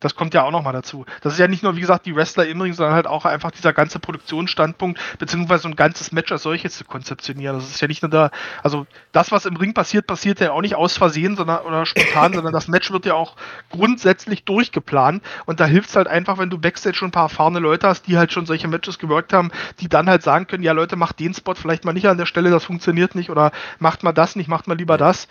[0.00, 1.06] Das kommt ja auch nochmal dazu.
[1.22, 3.50] Das ist ja nicht nur, wie gesagt, die Wrestler im Ring, sondern halt auch einfach
[3.50, 7.56] dieser ganze Produktionsstandpunkt, beziehungsweise so ein ganzes Match als solches zu konzeptionieren.
[7.56, 8.30] Das ist ja nicht nur da,
[8.62, 12.32] also das, was im Ring passiert, passiert ja auch nicht aus Versehen sondern, oder spontan,
[12.32, 13.34] sondern das Match wird ja auch
[13.70, 15.20] grundsätzlich durchgeplant.
[15.46, 18.06] Und da hilft es halt einfach, wenn du Backstage schon ein paar erfahrene Leute hast,
[18.06, 19.50] die halt schon solche Matches gewirkt haben,
[19.80, 22.26] die dann halt sagen können, ja Leute, macht den Spot vielleicht mal nicht an der
[22.26, 23.50] Stelle, das funktioniert nicht, oder
[23.80, 25.26] macht mal das nicht, macht mal lieber das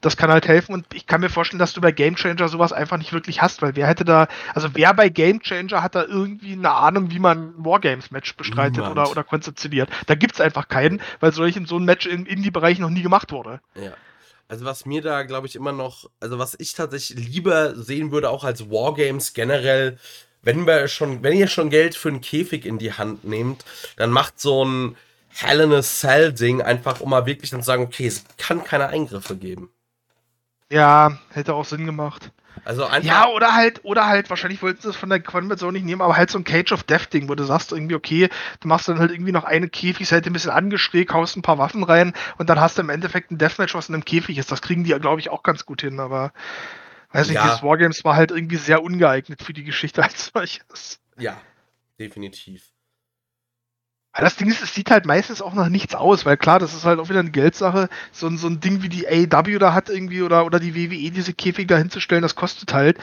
[0.00, 2.72] das kann halt helfen und ich kann mir vorstellen, dass du bei Game Changer sowas
[2.72, 6.04] einfach nicht wirklich hast, weil wer hätte da, also wer bei Game Changer hat da
[6.04, 9.88] irgendwie eine Ahnung, wie man Wargames-Match bestreitet oder, oder konzeptioniert.
[10.06, 13.32] Da gibt es einfach keinen, weil solch so ein Match im Indie-Bereich noch nie gemacht
[13.32, 13.60] wurde.
[13.74, 13.92] Ja.
[14.48, 18.30] Also was mir da, glaube ich, immer noch, also was ich tatsächlich lieber sehen würde,
[18.30, 19.98] auch als Wargames generell,
[20.42, 23.64] wenn wir schon, wenn ihr schon Geld für einen Käfig in die Hand nehmt,
[23.96, 24.96] dann macht so ein
[25.28, 28.64] Hell in a Cell Ding einfach, um mal wirklich dann zu sagen, okay, es kann
[28.64, 29.70] keine Eingriffe geben.
[30.70, 32.32] Ja, hätte auch Sinn gemacht.
[32.64, 35.84] Also einfach ja, oder halt, oder halt, wahrscheinlich wollten sie es von der Konvention nicht
[35.84, 38.28] nehmen, aber halt so ein Cage of Death Ding, wo du sagst irgendwie, okay,
[38.60, 41.84] du machst dann halt irgendwie noch eine Käfigseite ein bisschen angeschrägt, haust ein paar Waffen
[41.84, 44.50] rein und dann hast du im Endeffekt ein Deathmatch, was in einem Käfig ist.
[44.50, 46.32] Das kriegen die, glaube ich, auch ganz gut hin, aber
[47.12, 47.44] weiß nicht, ja.
[47.44, 51.00] dieses Wargames war halt irgendwie sehr ungeeignet für die Geschichte als solches.
[51.18, 51.40] Ja,
[52.00, 52.64] definitiv.
[54.18, 56.84] Das Ding ist, es sieht halt meistens auch nach nichts aus, weil klar, das ist
[56.84, 57.88] halt auch wieder eine Geldsache.
[58.12, 61.34] So, so ein Ding wie die AEW da hat irgendwie oder, oder die WWE, diese
[61.34, 62.98] Käfig da hinzustellen, das kostet halt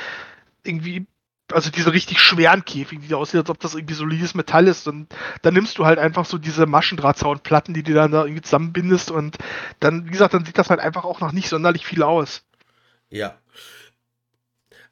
[0.63, 1.05] irgendwie,
[1.51, 4.87] also diese richtig schweren Käfig, die da aussieht, als ob das irgendwie solides Metall ist.
[4.87, 5.13] Und
[5.43, 9.37] dann nimmst du halt einfach so diese Maschendrahtzaunplatten, die du dann da irgendwie zusammenbindest und
[9.79, 12.43] dann, wie gesagt, dann sieht das halt einfach auch noch nicht sonderlich viel aus.
[13.09, 13.35] Ja,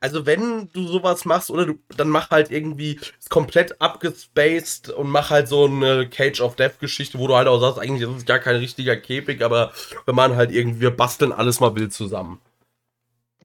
[0.01, 2.99] also wenn du sowas machst, oder du, dann mach halt irgendwie
[3.29, 7.59] komplett abgespaced und mach halt so eine Cage of Death Geschichte, wo du halt auch
[7.61, 9.71] sagst, eigentlich ist es gar kein richtiger Käfig, aber
[10.05, 12.41] wenn man halt irgendwie, wir basteln alles mal wild zusammen.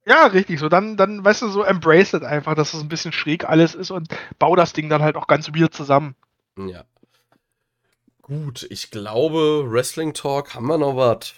[0.06, 3.12] Ja, richtig, so dann, dann, weißt du, so embrace it einfach, dass es ein bisschen
[3.12, 4.08] schräg alles ist und
[4.38, 6.14] bau das Ding dann halt auch ganz weird zusammen.
[6.56, 6.84] Ja.
[8.22, 11.34] Gut, ich glaube, Wrestling Talk haben wir noch was.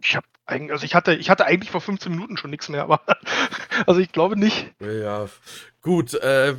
[0.00, 3.00] Ich habe also ich hatte, ich hatte eigentlich vor 15 Minuten schon nichts mehr, aber
[3.86, 4.72] also ich glaube nicht.
[4.80, 5.26] Ja,
[5.82, 6.14] gut.
[6.14, 6.54] Äh,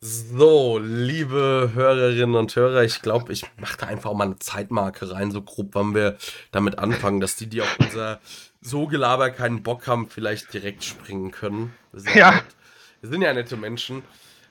[0.00, 5.10] so, liebe Hörerinnen und Hörer, ich glaube, ich mache da einfach auch mal eine Zeitmarke
[5.10, 6.16] rein, so grob, wann wir
[6.52, 8.20] damit anfangen, dass die, die auf unser
[8.60, 11.74] so Gelaber keinen Bock haben, vielleicht direkt springen können.
[11.92, 12.30] Wir ja.
[12.30, 12.44] Nett.
[13.00, 14.02] Wir sind ja nette Menschen.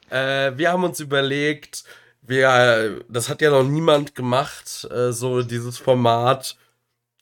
[0.09, 1.85] Äh, wir haben uns überlegt,
[2.21, 6.57] wir, das hat ja noch niemand gemacht, äh, so dieses Format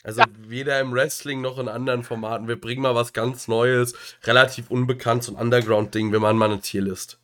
[0.05, 0.27] also ja.
[0.37, 2.47] weder im Wrestling noch in anderen Formaten.
[2.47, 6.11] Wir bringen mal was ganz Neues, relativ unbekanntes und Underground-Ding.
[6.11, 7.19] Wir machen mal eine Tierlist.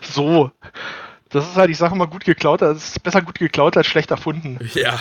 [0.00, 0.50] So.
[1.28, 2.62] Das ist halt, ich sage mal, gut geklaut.
[2.62, 4.58] Das ist besser gut geklaut als schlecht erfunden.
[4.74, 5.00] Ja.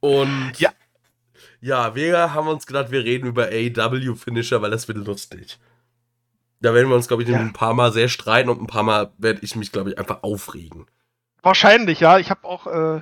[0.00, 0.70] Und ja.
[1.60, 5.58] Ja, wir haben uns gedacht, wir reden über AW-Finisher, weil das wird lustig.
[6.60, 7.38] Da werden wir uns, glaube ich, ja.
[7.38, 10.22] ein paar Mal sehr streiten und ein paar Mal werde ich mich, glaube ich, einfach
[10.22, 10.86] aufregen.
[11.42, 12.18] Wahrscheinlich, ja.
[12.18, 13.00] Ich habe auch, äh,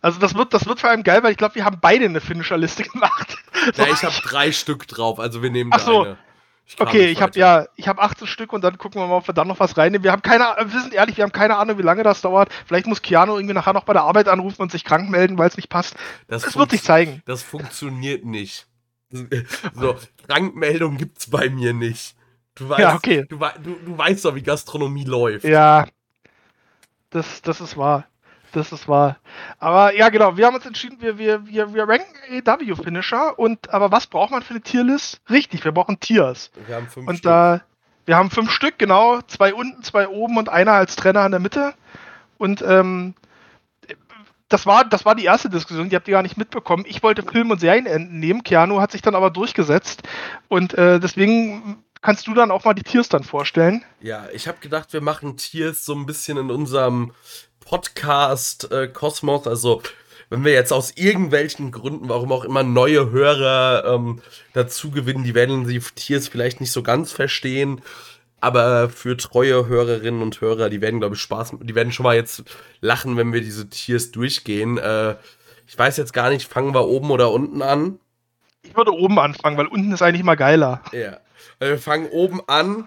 [0.00, 2.20] also das wird, das wird vor allem geil, weil ich glaube, wir haben beide eine
[2.20, 3.36] Finisher-Liste gemacht.
[3.76, 6.04] Ja, ich habe drei Stück drauf, also wir nehmen Ach so.
[6.04, 6.16] eine.
[6.64, 9.28] Ich okay, ich habe ja, ich habe 18 Stück und dann gucken wir mal, ob
[9.28, 10.04] wir dann noch was reinnehmen.
[10.04, 12.50] Wir haben keine, wir sind ehrlich, wir haben keine Ahnung, wie lange das dauert.
[12.64, 15.48] Vielleicht muss Keanu irgendwie nachher noch bei der Arbeit anrufen und sich krank melden, weil
[15.48, 15.96] es nicht passt.
[16.28, 17.22] Das, das wird sich zeigen.
[17.26, 18.66] Das funktioniert nicht.
[19.74, 19.96] So,
[20.28, 22.14] Krankmeldung gibt's bei mir nicht.
[22.54, 23.26] Du weißt, ja, okay.
[23.28, 25.44] du, du, du weißt doch, wie Gastronomie läuft.
[25.44, 25.86] Ja,
[27.10, 28.06] Das, das ist wahr.
[28.52, 29.16] Das ist wahr.
[29.58, 32.14] Aber ja, genau, wir haben uns entschieden, wir, wir, wir, wir ranken
[32.44, 35.20] AW-Finisher und aber was braucht man für eine Tierlist?
[35.30, 36.50] Richtig, wir brauchen Tiers.
[36.66, 37.30] Wir haben fünf Und Stück.
[37.30, 37.60] da,
[38.06, 41.40] wir haben fünf Stück, genau, zwei unten, zwei oben und einer als Trainer in der
[41.40, 41.74] Mitte.
[42.38, 43.14] Und ähm,
[44.48, 46.84] das war, das war die erste Diskussion, die habt ihr gar nicht mitbekommen.
[46.88, 50.02] Ich wollte Film- und Serien entnehmen, Keanu hat sich dann aber durchgesetzt.
[50.48, 53.84] Und äh, deswegen kannst du dann auch mal die Tiers dann vorstellen.
[54.00, 57.12] Ja, ich habe gedacht, wir machen Tiers so ein bisschen in unserem
[57.60, 59.46] Podcast äh, Kosmos.
[59.46, 59.82] Also,
[60.28, 64.22] wenn wir jetzt aus irgendwelchen Gründen, warum auch immer, neue Hörer ähm,
[64.52, 67.82] dazu gewinnen, die werden die Tiers vielleicht nicht so ganz verstehen.
[68.40, 72.16] Aber für treue Hörerinnen und Hörer, die werden, glaube ich, Spaß, die werden schon mal
[72.16, 72.44] jetzt
[72.80, 74.78] lachen, wenn wir diese Tiers durchgehen.
[74.78, 75.16] Äh,
[75.66, 78.00] ich weiß jetzt gar nicht, fangen wir oben oder unten an?
[78.62, 80.82] Ich würde oben anfangen, weil unten ist eigentlich mal geiler.
[80.92, 81.18] Ja.
[81.58, 82.86] Also wir fangen oben an.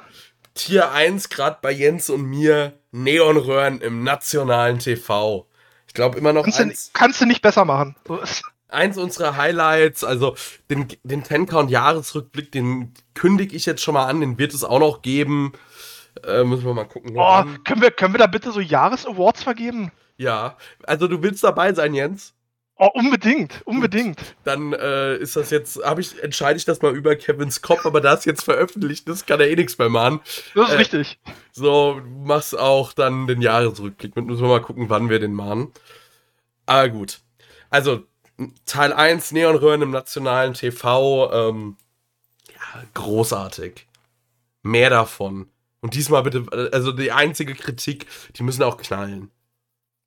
[0.53, 5.47] Tier 1, gerade bei Jens und mir, Neonröhren im nationalen TV.
[5.87, 7.95] Ich glaube immer noch Kannst du, eins, kannst du nicht besser machen.
[8.67, 10.03] Eins unserer Highlights.
[10.03, 10.35] Also
[10.69, 15.01] den, den Ten-Count-Jahresrückblick, den kündige ich jetzt schon mal an, den wird es auch noch
[15.01, 15.53] geben.
[16.23, 17.11] Äh, müssen wir mal gucken.
[17.15, 17.63] oh, wann.
[17.63, 19.91] können, wir, können wir da bitte so Jahresawards vergeben?
[20.17, 22.33] Ja, also du willst dabei sein, Jens?
[22.77, 24.19] Oh, unbedingt, unbedingt.
[24.43, 28.01] Dann äh, ist das jetzt, habe ich, entscheide ich das mal über Kevins Kopf, aber
[28.01, 30.21] da es jetzt veröffentlicht ist, kann er eh nichts mehr machen.
[30.55, 31.19] Das ist Äh, richtig.
[31.51, 34.15] So, du machst auch dann den Jahresrückblick.
[34.15, 35.71] Mit müssen wir mal gucken, wann wir den machen.
[36.65, 37.19] Aber gut.
[37.69, 38.03] Also,
[38.65, 41.31] Teil 1, Neonröhren im nationalen TV.
[41.31, 41.77] Ähm,
[42.49, 43.87] ja, großartig.
[44.63, 45.47] Mehr davon.
[45.81, 49.29] Und diesmal bitte, also die einzige Kritik, die müssen auch knallen.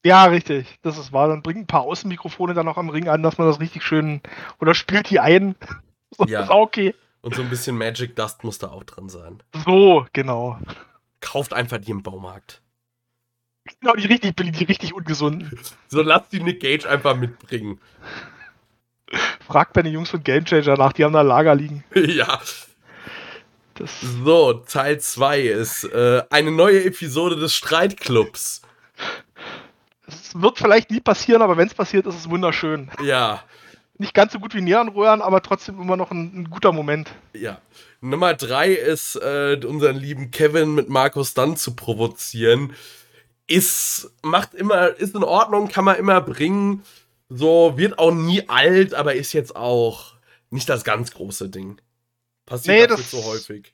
[0.07, 0.78] Ja, richtig.
[0.83, 1.27] Das ist wahr.
[1.28, 4.20] Dann bring ein paar Außenmikrofone dann noch am Ring an, dass man das richtig schön.
[4.61, 5.55] Oder spielt die ein.
[6.19, 6.43] Das Ja.
[6.45, 6.95] ist auch okay.
[7.23, 9.43] Und so ein bisschen Magic Dust muss da auch drin sein.
[9.65, 10.59] So, genau.
[11.20, 12.62] Kauft einfach die im Baumarkt.
[13.81, 15.51] Genau, die richtig billig, die richtig ungesunden.
[15.89, 17.81] So lasst die Nick Gage einfach mitbringen.
[19.47, 21.83] Fragt bei den Jungs von Game Changer nach, die haben da Lager liegen.
[21.95, 22.41] ja.
[23.74, 28.62] Das, So, Teil 2 ist äh, eine neue Episode des Streitclubs.
[30.07, 32.91] Das wird vielleicht nie passieren, aber wenn es passiert, ist es wunderschön.
[33.03, 33.43] Ja,
[33.99, 37.11] Nicht ganz so gut wie Neonröhren, aber trotzdem immer noch ein, ein guter Moment.
[37.33, 37.61] ja.
[38.03, 42.74] Nummer 3 ist, äh, unseren lieben Kevin mit Markus Dunn zu provozieren.
[43.47, 46.83] Ist, macht immer, ist in Ordnung, kann man immer bringen.
[47.31, 50.12] So, wird auch nie alt, aber ist jetzt auch
[50.51, 51.81] nicht das ganz große Ding.
[52.45, 53.73] Passiert Nee, nee, das- so häufig.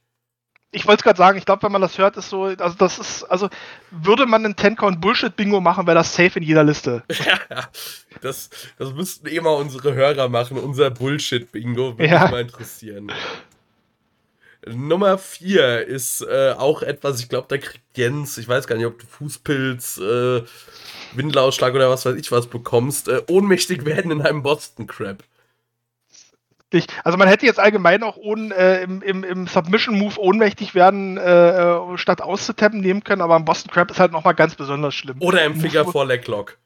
[0.75, 2.99] Ich wollte es gerade sagen, ich glaube, wenn man das hört, ist so, also das
[2.99, 3.51] ist, also
[3.91, 7.03] würde man einen 10-Count Bullshit-Bingo machen, wäre das safe in jeder Liste.
[7.51, 7.69] Ja,
[8.23, 12.23] das, das müssten eh mal unsere Hörer machen, unser Bullshit-Bingo, würde Ja.
[12.23, 13.13] mich mal interessieren.
[14.67, 18.87] Nummer 4 ist äh, auch etwas, ich glaube, da kriegt Jens, ich weiß gar nicht,
[18.87, 20.43] ob du Fußpilz, äh,
[21.15, 25.25] Windelausschlag oder was weiß ich was bekommst, äh, ohnmächtig werden in einem Boston Crab.
[26.73, 31.19] Ich, also man hätte jetzt allgemein auch ohne, äh, im, im, im Submission-Move ohnmächtig werden,
[31.19, 35.17] äh, statt auszutappen nehmen können, aber im Boston Crab ist halt nochmal ganz besonders schlimm.
[35.21, 36.59] Oder im Finger vor Leglock.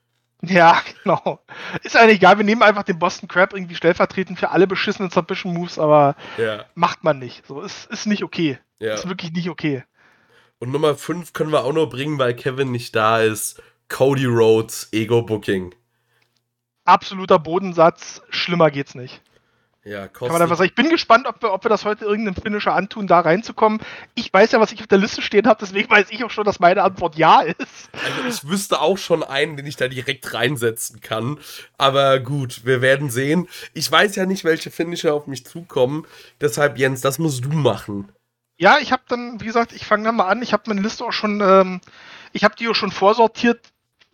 [0.42, 1.40] Ja, genau.
[1.82, 5.78] Ist eigentlich egal, wir nehmen einfach den Boston Crab irgendwie stellvertretend für alle beschissenen Submission-Moves,
[5.78, 7.46] aber Ja, macht man nicht.
[7.46, 8.58] So, ist, ist nicht okay.
[8.78, 8.94] ja.
[8.94, 9.82] Ist wirklich nicht okay.
[10.58, 13.60] Und Nummer 5 können wir auch nur bringen, weil Kevin nicht da ist.
[13.88, 15.74] Cody Rhodes Ego-Booking.
[16.84, 19.20] Absoluter Bodensatz, schlimmer geht's nicht.
[19.86, 20.68] Ja, Kann man einfach sagen.
[20.68, 23.80] Ich bin gespannt, ob wir, ob wir das heute irgendeinem Finisher antun, da reinzukommen.
[24.16, 26.44] Ich weiß ja, was ich auf der Liste stehen habe, deswegen weiß ich auch schon,
[26.44, 27.88] dass meine Antwort ja ist.
[27.92, 31.38] Also ich wüsste auch schon einen, den ich da direkt reinsetzen kann.
[31.78, 33.46] Aber gut, wir werden sehen.
[33.74, 36.04] Ich weiß ja nicht, welche Finisher auf mich zukommen.
[36.40, 38.10] Deshalb, Jens, das musst du machen.
[38.58, 40.42] Ja, ich habe dann, wie gesagt, ich fange dann mal an.
[40.42, 41.80] Ich habe meine Liste auch schon, ähm,
[42.32, 43.60] ich habe die auch schon vorsortiert,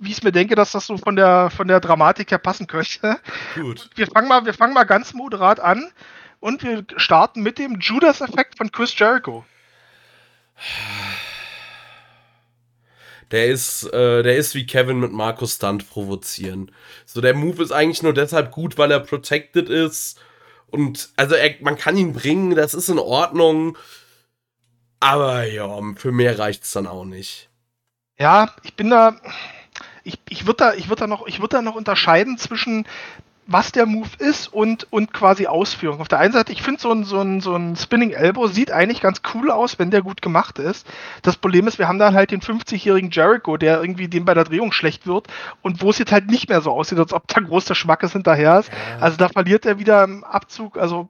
[0.02, 2.66] wie ich es mir denke, dass das so von der von der Dramatik her passen
[2.66, 3.20] könnte.
[3.54, 3.88] Gut.
[3.94, 5.92] Wir fangen mal, wir fangen mal ganz moderat an
[6.40, 9.44] und wir starten mit dem Judas-Effekt von Chris Jericho.
[13.30, 16.70] Der ist, äh, der ist wie Kevin mit Markus Stunt provozieren.
[17.06, 20.20] So, der Move ist eigentlich nur deshalb gut, weil er protected ist.
[20.66, 23.78] Und also er, man kann ihn bringen, das ist in Ordnung.
[25.00, 27.48] Aber ja, für mehr reicht's dann auch nicht.
[28.18, 29.16] Ja, ich bin da,
[30.04, 32.86] ich, ich würde da, ich würde da noch, ich würde da noch unterscheiden zwischen
[33.46, 36.00] was der Move ist und, und quasi Ausführung.
[36.00, 38.70] Auf der einen Seite, ich finde so ein, so, ein, so ein Spinning Elbow sieht
[38.70, 40.86] eigentlich ganz cool aus, wenn der gut gemacht ist.
[41.22, 44.44] Das Problem ist, wir haben dann halt den 50-jährigen Jericho, der irgendwie dem bei der
[44.44, 45.26] Drehung schlecht wird
[45.60, 48.12] und wo es jetzt halt nicht mehr so aussieht, als ob da groß der Schmackes
[48.12, 48.70] hinterher ist.
[49.00, 50.78] Also da verliert er wieder im Abzug.
[50.78, 51.08] Also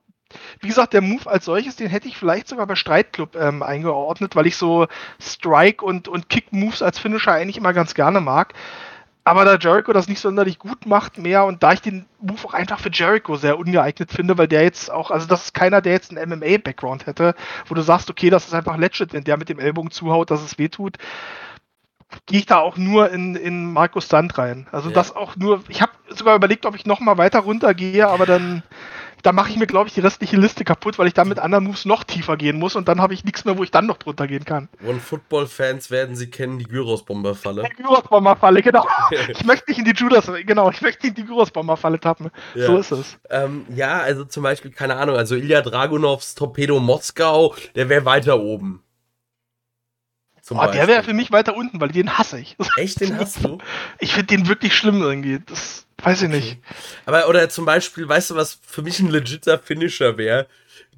[0.60, 4.36] wie gesagt, der Move als solches, den hätte ich vielleicht sogar bei Streitclub ähm, eingeordnet,
[4.36, 4.86] weil ich so
[5.20, 8.54] Strike und, und Kick-Moves als Finisher eigentlich immer ganz gerne mag.
[9.24, 12.54] Aber da Jericho das nicht sonderlich gut macht mehr und da ich den Move auch
[12.54, 15.92] einfach für Jericho sehr ungeeignet finde, weil der jetzt auch, also das ist keiner, der
[15.92, 17.36] jetzt einen MMA-Background hätte,
[17.66, 20.42] wo du sagst, okay, das ist einfach legit, wenn der mit dem Ellbogen zuhaut, dass
[20.42, 20.98] es wehtut,
[22.26, 24.66] gehe ich da auch nur in, in Markus Sand rein.
[24.72, 24.94] Also ja.
[24.94, 28.64] das auch nur, ich habe sogar überlegt, ob ich nochmal weiter runtergehe, aber dann
[29.22, 31.64] da mache ich mir, glaube ich, die restliche Liste kaputt, weil ich dann mit anderen
[31.64, 33.98] Moves noch tiefer gehen muss und dann habe ich nichts mehr, wo ich dann noch
[33.98, 34.68] drunter gehen kann.
[34.84, 37.62] One Football-Fans werden sie kennen, die Gyros-Bomber-Falle.
[37.70, 38.86] Die Gyros-Bomber-Falle, genau.
[39.28, 42.30] ich möchte nicht in die Judas, genau, ich möchte nicht in die Gyros-Bomber-Falle tappen.
[42.54, 42.66] Ja.
[42.66, 43.18] So ist es.
[43.30, 48.40] Ähm, ja, also zum Beispiel, keine Ahnung, also Ilya Dragunovs Torpedo Moskau, der wäre weiter
[48.40, 48.82] oben.
[50.50, 52.56] Oh, der wäre für mich weiter unten, weil den hasse ich.
[52.76, 53.58] Echt, den hast du?
[54.00, 55.38] Ich finde den wirklich schlimm irgendwie.
[55.46, 56.36] Das weiß ich okay.
[56.36, 56.58] nicht.
[57.06, 60.46] Aber, oder zum Beispiel, weißt du, was für mich ein legitter Finisher wäre?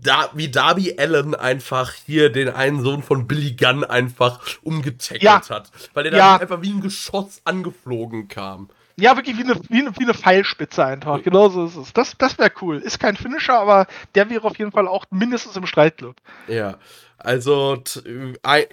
[0.00, 5.48] Da, wie Darby Allen einfach hier den einen Sohn von Billy Gunn einfach umgetackelt ja.
[5.48, 5.70] hat.
[5.94, 6.18] Weil der ja.
[6.18, 8.68] da einfach wie ein Geschoss angeflogen kam.
[8.96, 11.22] Ja, wirklich wie eine, wie eine, wie eine Pfeilspitze einfach.
[11.22, 11.92] Genau so ist es.
[11.92, 12.78] Das, das wäre cool.
[12.78, 16.16] Ist kein Finisher, aber der wäre auf jeden Fall auch mindestens im Streitclub.
[16.46, 16.78] Ja.
[17.18, 17.82] Also,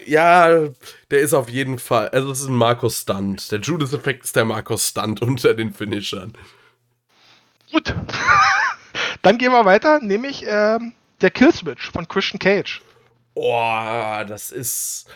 [0.05, 0.67] ja,
[1.09, 2.09] der ist auf jeden Fall.
[2.09, 3.51] Also, es ist ein Markus Stunt.
[3.51, 6.33] Der Judas-Effekt ist der Markus Stunt unter den Finishern.
[7.71, 7.93] Gut.
[9.23, 12.81] Dann gehen wir weiter, nämlich ähm, der Killswitch von Christian Cage.
[13.33, 15.07] Boah, das ist.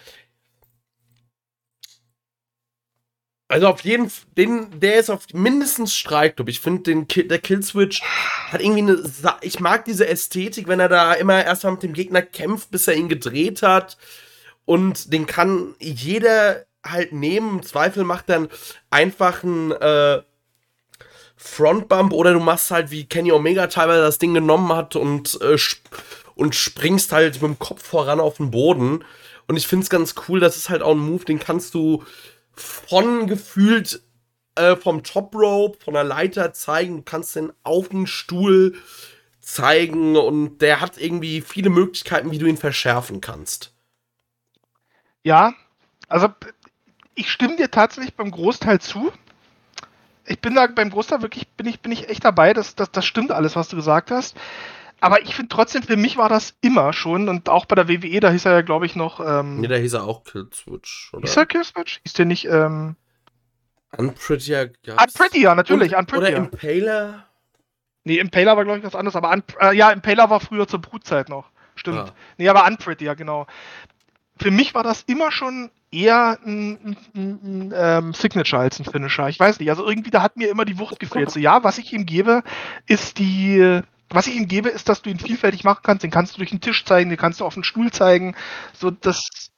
[3.48, 6.50] Also auf jeden Fall, den, der ist auf mindestens Streitclub.
[6.50, 8.98] Ich finde, den der Killswitch hat irgendwie eine.
[8.98, 12.88] Sa ich mag diese Ästhetik, wenn er da immer erstmal mit dem Gegner kämpft, bis
[12.88, 13.98] er ihn gedreht hat.
[14.66, 17.58] Und den kann jeder halt nehmen.
[17.58, 18.50] Im Zweifel macht dann
[18.90, 20.24] einfach einen äh,
[21.38, 25.56] Frontbump oder du machst halt wie Kenny Omega teilweise das Ding genommen hat und, äh,
[25.62, 25.86] sp
[26.36, 29.06] und springst halt mit dem Kopf voran auf den Boden.
[29.48, 32.04] Und ich finde es ganz cool, das ist halt auch ein Move, den kannst du
[32.56, 34.02] von gefühlt
[34.56, 36.98] äh, vom Top Rope, von der Leiter zeigen.
[36.98, 38.76] Du kannst den auf den Stuhl
[39.40, 43.74] zeigen und der hat irgendwie viele Möglichkeiten, wie du ihn verschärfen kannst.
[45.24, 45.54] Ja,
[46.08, 46.30] also
[47.14, 49.12] ich stimme dir tatsächlich beim Großteil zu.
[50.26, 53.06] Ich bin da beim Großteil wirklich, bin ich, bin ich echt dabei, das, das, das
[53.06, 54.36] stimmt alles, was du gesagt hast.
[55.02, 58.20] Aber ich finde trotzdem, für mich war das immer schon und auch bei der WWE,
[58.20, 59.20] da hieß er ja, glaube ich, noch.
[59.20, 61.22] Ähm, nee, da hieß er auch Killswitch, oder?
[61.22, 62.00] Hieß er Killswitch?
[62.04, 62.46] Hieß der nicht.
[62.46, 62.96] Ähm,
[63.98, 65.04] Unprettier gab's.
[65.04, 65.94] Unprettier, natürlich.
[65.94, 66.38] Und, Unprettier.
[66.38, 67.26] Oder Impaler?
[68.04, 70.80] Nee, Impaler war, glaube ich, was anderes, aber Un äh, ja, Impaler war früher zur
[70.80, 71.50] Brutzeit noch.
[71.76, 71.98] Stimmt.
[71.98, 72.14] Ah.
[72.38, 73.48] Nee, aber Unprettier, genau.
[74.40, 78.86] Für mich war das immer schon eher ein, ein, ein, ein ähm, Signature als ein
[78.86, 79.30] Finisher.
[79.30, 79.70] Ich weiß nicht.
[79.70, 81.32] Also irgendwie, da hat mir immer die Wucht gefehlt.
[81.32, 82.44] So, ja, was ich ihm gebe,
[82.86, 86.04] ist die was ich ihm gebe, ist, dass du ihn vielfältig machen kannst.
[86.04, 88.36] Den kannst du durch den Tisch zeigen, den kannst du auf den Stuhl zeigen.
[88.74, 89.52] So, das,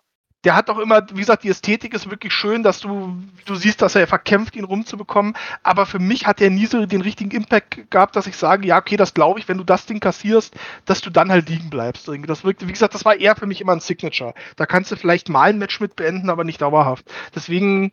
[0.44, 3.82] der hat auch immer, wie gesagt, die Ästhetik ist wirklich schön, dass du, du siehst,
[3.82, 5.36] dass er verkämpft, ihn rumzubekommen.
[5.64, 8.78] Aber für mich hat er nie so den richtigen Impact gehabt, dass ich sage, ja,
[8.78, 10.56] okay, das glaube ich, wenn du das Ding kassierst,
[10.86, 12.08] dass du dann halt liegen bleibst.
[12.08, 14.34] Das wirkte, wie gesagt, das war eher für mich immer ein Signature.
[14.56, 17.06] Da kannst du vielleicht mal ein Match mit beenden, aber nicht dauerhaft.
[17.36, 17.92] Deswegen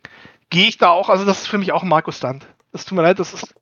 [0.49, 2.47] gehe ich da auch, also das ist für mich auch ein Markus Stunt.
[2.71, 3.53] Es tut mir leid, das ist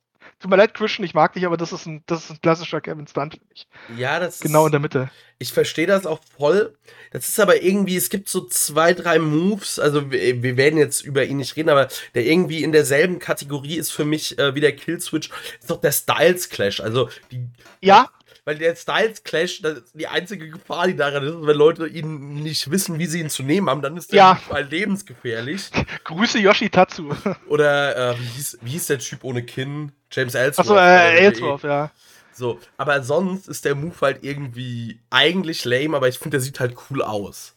[0.44, 2.82] Tut mir leid, Christian, ich mag dich, aber das ist ein, das ist ein klassischer
[2.82, 3.66] Kevin Stunt, finde ich.
[3.96, 5.10] Ja, das Genau ist, in der Mitte.
[5.38, 6.76] Ich verstehe das auch voll.
[7.12, 11.00] Das ist aber irgendwie, es gibt so zwei, drei Moves, also wir, wir werden jetzt
[11.00, 14.60] über ihn nicht reden, aber der irgendwie in derselben Kategorie ist für mich äh, wie
[14.60, 16.80] der Killswitch, ist doch der Styles Clash.
[16.80, 17.46] Also die.
[17.80, 18.10] Ja,
[18.44, 22.42] weil der Styles Clash, das ist die einzige Gefahr, die daran ist, wenn Leute ihn
[22.42, 24.34] nicht wissen, wie sie ihn zu nehmen haben, dann ist der ja.
[24.34, 25.70] Fall lebensgefährlich.
[26.04, 27.12] Grüße Yoshi Tatsu.
[27.48, 29.92] Oder äh, wie, hieß, wie hieß der Typ ohne Kinn?
[30.10, 30.68] James Ellsworth.
[30.68, 31.90] Achso, äh, Ellsworth, ja.
[32.32, 36.60] So, aber sonst ist der Move halt irgendwie eigentlich lame, aber ich finde, der sieht
[36.60, 37.54] halt cool aus.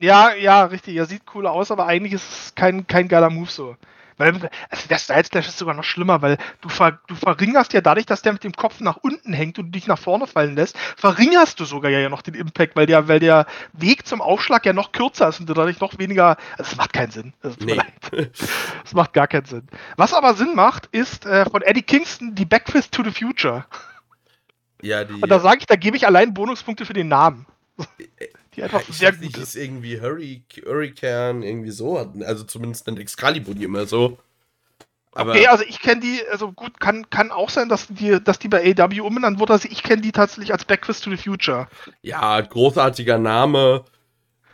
[0.00, 0.96] Ja, ja, richtig.
[0.96, 3.76] Er sieht cool aus, aber eigentlich ist es kein, kein geiler Move so.
[4.22, 7.80] Weil, also der Style Slash ist sogar noch schlimmer, weil du, ver, du verringerst ja
[7.80, 10.78] dadurch, dass der mit dem Kopf nach unten hängt und dich nach vorne fallen lässt,
[10.96, 14.72] verringerst du sogar ja noch den Impact, weil der, weil der Weg zum Aufschlag ja
[14.72, 16.36] noch kürzer ist und du dadurch noch weniger.
[16.56, 17.34] Also es macht keinen Sinn.
[17.42, 17.76] Das, nee.
[18.12, 19.66] das macht gar keinen Sinn.
[19.96, 23.66] Was aber Sinn macht, ist äh, von Eddie Kingston die Backfist to the Future.
[24.82, 25.14] Ja, die.
[25.14, 27.46] Und da sage ich, da gebe ich allein Bonuspunkte für den Namen.
[28.54, 29.56] Die einfach ja, sehr gut ist.
[29.56, 31.96] irgendwie Hurricane, irgendwie so.
[32.20, 34.18] Also zumindest nennt Excalibur die immer so.
[35.14, 38.38] Aber okay, also ich kenne die, also gut, kann, kann auch sein, dass die, dass
[38.38, 39.52] die bei AW umbenannt wurde.
[39.52, 41.68] Also ich kenne die tatsächlich als Backfist to the Future.
[42.00, 43.84] Ja, großartiger Name.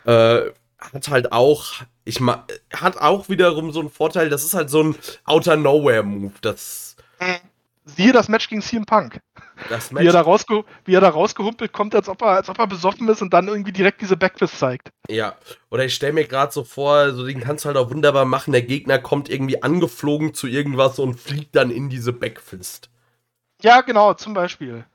[0.05, 1.73] Äh, hat halt auch,
[2.05, 4.95] ich ma hat auch wiederum so einen Vorteil, das ist halt so ein
[5.25, 6.33] Outer Nowhere Move.
[6.41, 6.95] Das.
[7.95, 9.19] Siehe das Match gegen CM Punk.
[9.69, 12.49] Das Wie er, Match, da rausge wie er da rausgehumpelt kommt, als ob, er, als
[12.49, 14.91] ob er besoffen ist und dann irgendwie direkt diese Backfist zeigt.
[15.09, 15.35] ja.
[15.71, 18.51] Oder ich stelle mir gerade so vor, so den kannst du halt auch wunderbar machen.
[18.53, 22.89] Der Gegner kommt irgendwie angeflogen zu irgendwas und fliegt dann in diese Backfist.
[23.61, 24.85] Ja, genau, zum Beispiel.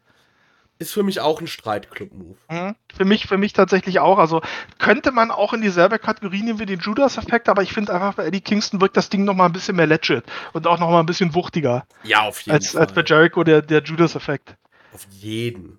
[0.79, 2.37] Ist für mich auch ein Streitclub-Move.
[2.51, 2.75] Mhm.
[2.95, 4.19] Für mich, für mich tatsächlich auch.
[4.19, 4.43] Also
[4.79, 8.27] könnte man auch in dieselbe Kategorie nehmen wie den Judas-Effekt, aber ich finde einfach bei
[8.27, 10.99] Eddie Kingston wirkt das Ding noch mal ein bisschen mehr legit und auch noch mal
[11.01, 12.81] ein bisschen wuchtiger Ja, auf jeden als, Fall.
[12.83, 14.57] als bei Jericho der, der Judas-Effekt.
[14.93, 15.79] auf jeden.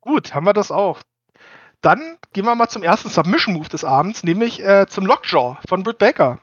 [0.00, 1.00] Gut, haben wir das auch.
[1.82, 5.98] Dann gehen wir mal zum ersten Submission-Move des Abends, nämlich äh, zum Lockjaw von Britt
[5.98, 6.38] Baker.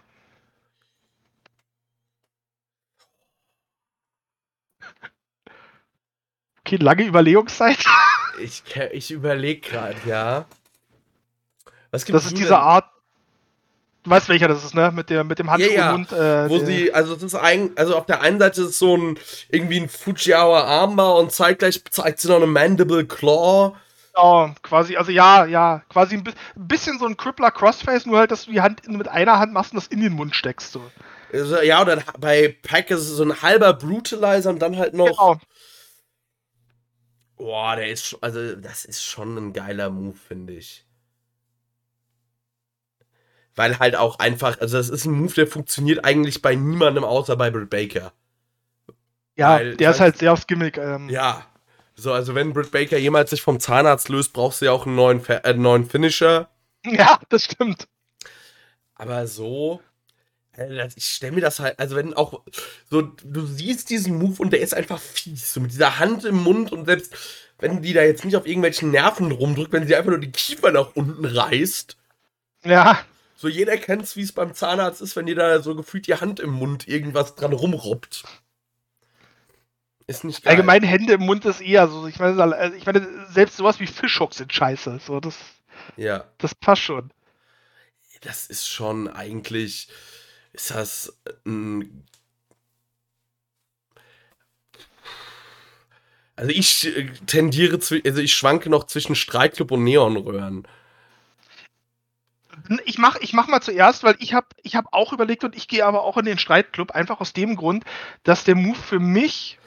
[6.68, 7.78] Okay, lange Überlegungszeit.
[8.40, 8.62] Ich,
[8.92, 10.46] ich überlege gerade, ja.
[11.90, 12.58] Was gibt's Das ist diese denn?
[12.58, 12.86] Art.
[14.04, 14.92] Du weißt welcher das ist, ne?
[14.94, 15.90] Mit, der, mit dem Handschuh Ja, ja.
[15.90, 16.12] im Mund.
[16.12, 19.18] Äh, Wo sie, also das ist ein, also auf der einen Seite ist so ein,
[19.50, 23.74] irgendwie ein Fujiwara Armbar und zeitgleich zeigt sie noch eine Mandible Claw.
[24.14, 28.20] Genau, quasi, also ja, ja, quasi ein, bi ein bisschen so ein Crippler Crossface, nur
[28.20, 30.74] halt, dass du die Hand mit einer Hand machst und das in den Mund steckst.
[30.74, 30.84] So.
[31.34, 35.08] Also, ja, oder bei Pack ist es so ein halber Brutalizer und dann halt noch.
[35.08, 35.40] Genau.
[37.38, 40.86] Boah, der ist, sch- also das ist schon ein geiler Move, finde ich.
[43.56, 47.36] Weil halt auch einfach, also das ist ein Move, der funktioniert eigentlich bei niemandem außer
[47.36, 48.14] bei Britt Baker.
[49.36, 50.78] Ja, Weil, der ist halt sehr aufs Gimmick.
[50.78, 51.46] Ähm, Ja.
[51.96, 54.96] So, also wenn Britt Baker jemals sich vom Zahnarzt löst, brauchst du ja auch einen
[54.96, 56.48] neuen, äh, neuen Finisher.
[56.86, 57.88] ja, das stimmt.
[58.96, 59.82] Aber so,
[60.96, 62.42] ich stelle mir das halt, also wenn auch
[62.90, 66.38] so, du siehst diesen Move und der ist einfach fies, so mit dieser Hand im
[66.44, 67.16] Mund und selbst
[67.60, 70.72] wenn die da jetzt nicht auf irgendwelchen Nerven rumdrückt, wenn sie einfach nur die Kiefer
[70.72, 71.98] nach unten reißt,
[72.64, 73.06] Ja,
[73.36, 76.40] so jeder kennt's, wie es beim Zahnarzt ist, wenn dir da so gefühlt die Hand
[76.40, 78.26] im Mund irgendwas dran rumrobbt.
[80.08, 80.52] Ist nicht geil.
[80.52, 82.08] allgemein Hände im Mund ist eher so.
[82.08, 85.00] Ich meine, also ich meine selbst sowas wie Fischhooks sind scheiße.
[85.06, 85.36] So, das,
[85.98, 86.26] Ja.
[86.38, 87.12] das passt schon.
[88.22, 89.90] das ist schon eigentlich,
[90.58, 92.04] ist das ein.
[96.36, 100.68] Also ich äh, tendiere, also ich schwanke noch zwischen Streitclub und Neonröhren.
[102.86, 105.68] Ich mach, ich mach mal zuerst, weil ich habe ich hab auch überlegt und ich
[105.68, 107.86] gehe aber auch in den Streitclub, einfach aus dem Grund,
[108.24, 109.58] dass der Move für mich,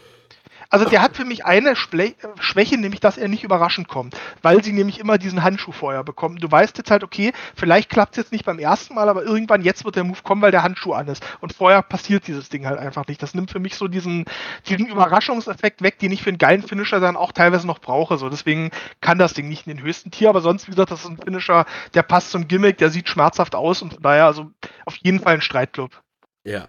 [0.71, 4.63] also der hat für mich eine Sple Schwäche, nämlich dass er nicht überraschend kommt, weil
[4.63, 6.37] sie nämlich immer diesen Handschuh vorher bekommen.
[6.37, 9.63] Du weißt jetzt halt, okay, vielleicht klappt es jetzt nicht beim ersten Mal, aber irgendwann
[9.63, 11.27] jetzt wird der Move kommen, weil der Handschuh an ist.
[11.41, 13.21] Und vorher passiert dieses Ding halt einfach nicht.
[13.21, 14.25] Das nimmt für mich so diesen,
[14.67, 18.17] diesen Überraschungseffekt weg, den ich für einen geilen Finisher dann auch teilweise noch brauche.
[18.17, 18.71] So, deswegen
[19.01, 21.19] kann das Ding nicht in den höchsten Tier, aber sonst, wie gesagt, das ist ein
[21.19, 24.51] Finisher, der passt zum Gimmick, der sieht schmerzhaft aus und daher also
[24.87, 26.01] auf jeden Fall ein Streitclub.
[26.45, 26.69] Ja.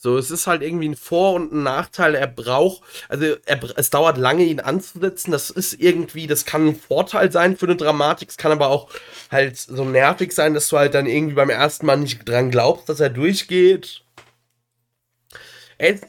[0.00, 2.14] So, es ist halt irgendwie ein Vor- und ein Nachteil.
[2.14, 5.32] Er braucht, also er, es dauert lange, ihn anzusetzen.
[5.32, 8.28] Das ist irgendwie, das kann ein Vorteil sein für eine Dramatik.
[8.28, 8.90] Es kann aber auch
[9.32, 12.88] halt so nervig sein, dass du halt dann irgendwie beim ersten Mal nicht dran glaubst,
[12.88, 14.04] dass er durchgeht.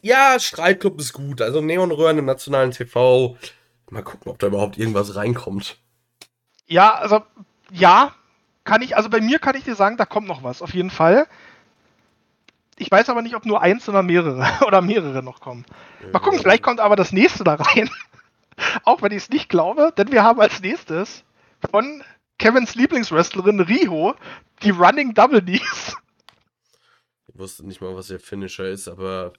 [0.04, 1.42] Ja, Streitclub ist gut.
[1.42, 3.38] Also Neonröhren im nationalen TV.
[3.90, 5.78] Mal gucken, ob da überhaupt irgendwas reinkommt.
[6.68, 7.24] Ja, also
[7.72, 8.14] ja,
[8.66, 10.92] kann ich, also bei mir kann ich dir sagen, da kommt noch was, auf jeden
[10.92, 11.26] Fall.
[12.80, 15.66] Ich weiß aber nicht, ob nur eins oder mehrere oder mehrere noch kommen.
[16.12, 17.90] Mal gucken, vielleicht kommt aber das nächste da rein.
[18.84, 21.24] Auch wenn ich es nicht glaube, denn wir haben als nächstes
[21.70, 22.04] von
[22.40, 24.16] Kevins Lieblingswrestlerin Riho
[24.64, 25.96] die Running Double Knees.
[27.28, 29.34] Ich wusste nicht mal, was der Finisher ist, aber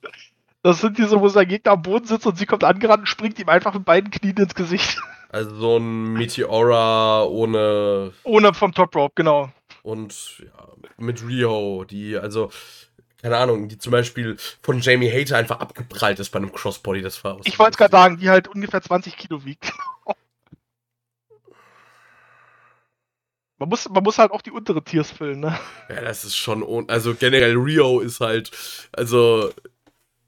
[0.63, 3.39] Das sind diese, wo sein Gegner am Boden sitzt und sie kommt angerannt und springt
[3.39, 5.01] ihm einfach mit beiden Knien ins Gesicht.
[5.31, 9.51] also so ein Meteora ohne Ohne vom Top Rope, genau.
[9.83, 10.69] und ja,
[10.99, 12.51] mit Rio, die, also,
[13.23, 17.23] keine Ahnung, die zum Beispiel von Jamie Hater einfach abgeprallt ist bei einem Crossbody, das
[17.25, 19.73] war Ich wollte es gerade sagen, die halt ungefähr 20 Kilo wiegt.
[23.59, 25.61] Man muss, man muss halt auch die untere Tiers füllen, ne?
[25.91, 28.51] Ja, das ist schon, also generell Rio ist halt,
[28.91, 29.53] also,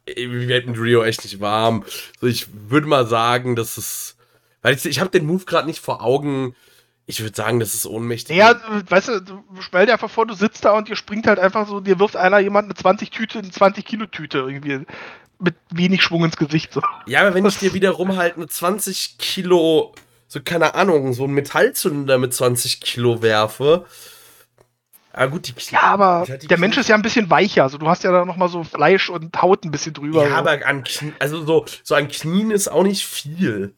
[0.04, 1.82] wir mit Rio echt nicht warm.
[2.20, 4.16] So, ich würde mal sagen, dass es,
[4.60, 6.54] weil ich, ich habe den Move gerade nicht vor Augen.
[7.06, 8.36] Ich würde sagen, das ist ohnmächtig.
[8.36, 8.54] Ja,
[8.88, 11.80] weißt du, stell dir einfach vor, du sitzt da und dir springt halt einfach so,
[11.80, 14.86] dir wirft einer jemand eine 20 Tüte, eine 20 Kilo Tüte irgendwie
[15.42, 16.72] mit wenig Schwung ins Gesicht.
[16.72, 16.80] So.
[17.06, 19.94] Ja, aber wenn ich dir wiederum halt eine 20 Kilo,
[20.28, 23.84] so keine Ahnung, so ein Metallzylinder mit 20 Kilo werfe.
[25.12, 27.86] Aber gut, die Ja, aber die der Mensch ist ja ein bisschen weicher, also du
[27.86, 30.22] hast ja da nochmal so Fleisch und Haut ein bisschen drüber.
[30.22, 30.34] Ja, so.
[30.36, 33.74] aber an Knie, also so, so an Knien ist auch nicht viel.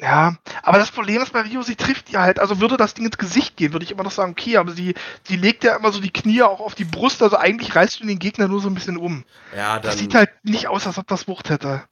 [0.00, 3.04] Ja, aber das Problem ist bei Rio, sie trifft ja halt, also würde das Ding
[3.04, 4.94] ins Gesicht gehen, würde ich immer noch sagen, okay, aber sie,
[5.24, 8.06] sie legt ja immer so die Knie auch auf die Brust, also eigentlich reißt du
[8.06, 9.24] den Gegner nur so ein bisschen um.
[9.56, 9.82] Ja, dann.
[9.82, 11.82] Das sieht halt nicht aus, als ob das Wucht hätte.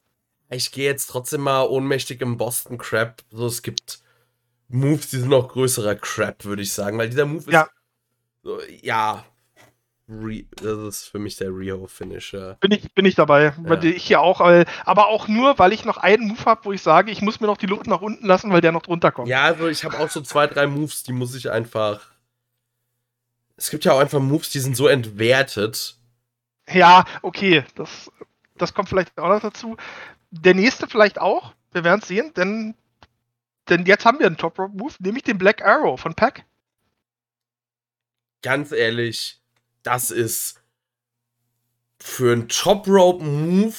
[0.50, 3.22] Ich gehe jetzt trotzdem mal ohnmächtig im Boston Crab.
[3.32, 3.98] So, es gibt
[4.68, 7.52] Moves, die sind noch größerer Crap, würde ich sagen, weil dieser Move ist.
[7.52, 7.68] Ja.
[8.44, 9.24] So, ja.
[10.08, 12.58] Re das ist für mich der Rio-Finisher.
[12.60, 13.54] Bin ich, bin ich dabei.
[13.64, 13.82] Ja.
[13.82, 17.10] Ich hier auch, aber auch nur, weil ich noch einen Move habe, wo ich sage,
[17.10, 19.28] ich muss mir noch die Luft nach unten lassen, weil der noch drunter kommt.
[19.28, 22.12] Ja, also ich habe auch so zwei, drei Moves, die muss ich einfach.
[23.56, 25.96] Es gibt ja auch einfach Moves, die sind so entwertet.
[26.70, 28.10] Ja, okay, das,
[28.56, 29.76] das kommt vielleicht auch noch dazu.
[30.30, 32.74] Der nächste vielleicht auch, wir werden es sehen, denn,
[33.68, 36.44] denn jetzt haben wir einen Top Rope Move, nämlich den Black Arrow von Pack.
[38.42, 39.40] Ganz ehrlich,
[39.86, 40.60] das ist
[41.98, 43.74] für einen Top Rope Move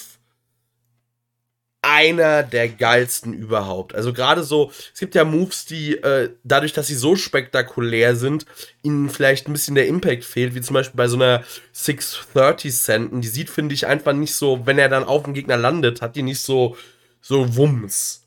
[1.81, 3.95] einer der geilsten überhaupt.
[3.95, 8.45] Also gerade so, es gibt ja Moves, die äh, dadurch, dass sie so spektakulär sind,
[8.84, 13.21] ihnen vielleicht ein bisschen der Impact fehlt, wie zum Beispiel bei so einer 630 Centen.
[13.21, 16.17] Die sieht, finde ich, einfach nicht so, wenn er dann auf den Gegner landet, hat
[16.17, 16.75] die nicht so,
[17.21, 18.26] so Wumms.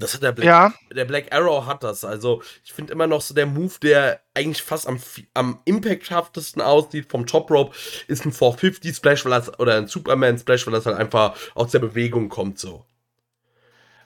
[0.00, 2.04] Das hat der Black Ja, der Black Arrow hat das.
[2.04, 4.98] Also, ich finde immer noch so der Move, der eigentlich fast am,
[5.34, 7.76] am impacthaftesten aussieht vom Top Rope,
[8.08, 11.70] ist ein 450 Splash, weil das, oder ein Superman Splash, weil das halt einfach aus
[11.70, 12.84] der Bewegung kommt so.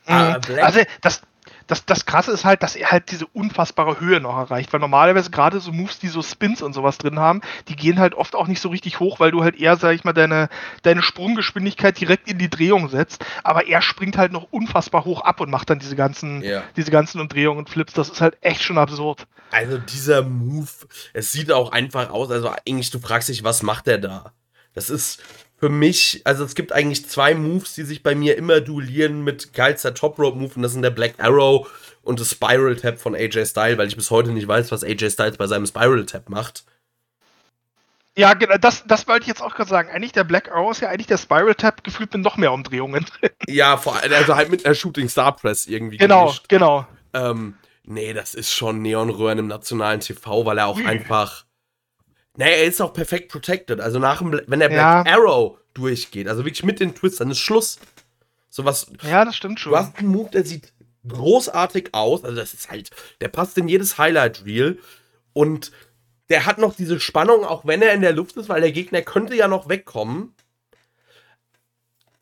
[0.07, 0.59] Ah, Mhm.
[0.61, 1.23] Also das,
[1.67, 5.31] das, das Krasse ist halt, dass er halt diese unfassbare Höhe noch erreicht, weil normalerweise
[5.31, 8.47] gerade so Moves, die so Spins und sowas drin haben, die gehen halt oft auch
[8.47, 10.49] nicht so richtig hoch, weil du halt eher, sag ich mal, deine,
[10.83, 15.41] deine Sprunggeschwindigkeit direkt in die Drehung setzt, aber er springt halt noch unfassbar hoch ab
[15.41, 16.63] und macht dann diese ganzen, Ja.
[16.77, 19.27] diese ganzen Umdrehungen und Flips, das ist halt echt schon absurd.
[19.51, 20.69] Also, dieser Move,
[21.13, 24.33] es sieht auch einfach aus, also eigentlich, du fragst dich, was macht der da?
[24.75, 25.23] Das ist
[25.57, 29.53] für mich, also es gibt eigentlich zwei Moves, die sich bei mir immer duellieren mit
[29.53, 31.69] geilster Top Rope Move und das sind der Black Arrow
[32.03, 35.11] und das Spiral Tap von AJ Styles, weil ich bis heute nicht weiß, was AJ
[35.11, 36.65] Styles bei seinem Spiral Tap macht.
[38.17, 39.89] Ja, genau, das, das wollte ich jetzt auch gerade sagen.
[39.91, 43.05] Eigentlich der Black Arrow ist ja eigentlich der Spiral Tap gefühlt mit noch mehr Umdrehungen
[43.05, 43.31] drin.
[43.49, 45.97] Ja, vor allem, also halt mit einer Shooting Star Press irgendwie.
[45.97, 46.49] genau, gemischt.
[46.49, 46.87] genau.
[47.13, 51.45] Ähm, nee, das ist schon Neonröhren im nationalen TV, weil er auch einfach.
[52.37, 53.81] Nee, er ist auch perfekt protected.
[53.81, 55.13] Also nach dem, wenn der Black Ja.
[55.15, 57.79] Arrow durchgeht, also wirklich mit den Twists, dann ist Schluss.
[58.51, 59.73] So was, Ja, das stimmt schon.
[59.73, 60.73] du hast einen Move, der sieht
[61.07, 62.25] großartig aus.
[62.25, 62.91] Also das ist halt,
[63.21, 64.79] der passt in jedes Highlight Reel
[65.33, 65.71] und
[66.31, 69.03] der hat noch diese Spannung, auch wenn er in der Luft ist, weil der Gegner
[69.03, 70.35] könnte ja noch wegkommen.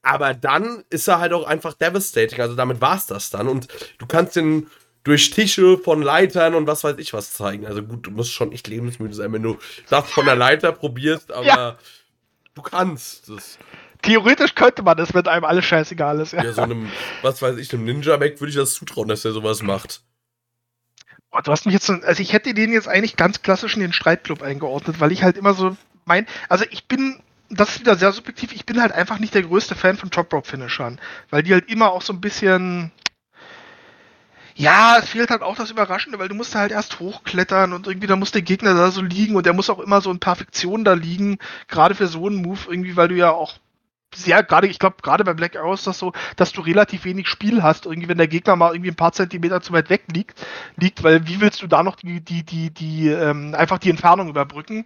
[0.02, 2.40] Aber dann ist er halt auch einfach devastating.
[2.40, 3.46] Also damit war es das dann.
[3.48, 3.68] Und
[3.98, 4.66] du kannst den
[5.04, 7.66] durch Tische von Leitern und was weiß ich was zeigen.
[7.66, 9.58] Also gut, du musst schon echt lebensmüde sein, wenn du
[9.88, 11.78] das von der Leiter probierst, aber Ja.
[12.54, 13.28] du kannst.
[13.28, 13.58] Das,
[14.02, 16.32] Theoretisch könnte man das, wenn einem alles scheißegal ist.
[16.32, 16.42] Ja.
[16.42, 16.90] ja, so einem,
[17.22, 20.02] was weiß ich, einem Ninja-Mac würde ich das zutrauen, dass der sowas macht.
[21.30, 23.80] Boah, du hast mich jetzt so, also ich hätte den jetzt eigentlich ganz klassisch in
[23.80, 27.96] den Streitclub eingeordnet, weil ich halt immer so mein, also ich bin, das ist wieder
[27.96, 31.00] sehr subjektiv, ich bin halt einfach nicht der größte Fan von Top Rope Finishern,
[31.30, 32.90] weil die halt immer auch so ein bisschen,
[34.54, 38.06] ja, es fehlt halt auch das Überraschende, weil du musst halt erst hochklettern und irgendwie
[38.06, 40.84] da muss der Gegner da so liegen und der muss auch immer so in Perfektion
[40.84, 41.38] da liegen,
[41.68, 43.54] gerade für so einen Move irgendwie, weil du ja auch
[44.14, 47.28] sehr, gerade, ich glaube, gerade bei Black Arrow ist das so, dass du relativ wenig
[47.28, 50.44] Spiel hast, irgendwie, wenn der Gegner mal irgendwie ein paar Zentimeter zu weit weg liegt,
[50.76, 54.28] liegt, weil wie willst du da noch die, die, die, die, ähm, einfach die Entfernung
[54.28, 54.84] überbrücken?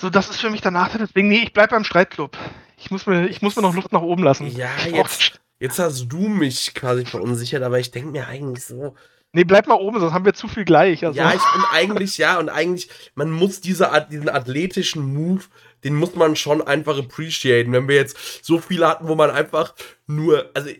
[0.00, 1.00] So, das ist für mich der Nachteil.
[1.00, 2.38] Deswegen, nee, ich bleib beim Streitclub.
[2.76, 4.46] Ich muss mir, ich muss mir noch Luft nach oben lassen.
[4.46, 8.94] Ja, Ich jetzt, jetzt hast du mich quasi verunsichert, aber ich denke mir eigentlich so,
[9.32, 11.04] Nee, bleib mal oben, sonst haben wir zu viel gleich.
[11.04, 11.18] Also.
[11.18, 15.44] Ja, ich bin eigentlich, ja, und eigentlich, man muss diese Art, diesen athletischen Move,
[15.84, 17.72] den muss man schon einfach appreciaten.
[17.72, 19.74] Wenn wir jetzt so viele hatten, wo man einfach
[20.06, 20.70] nur, also,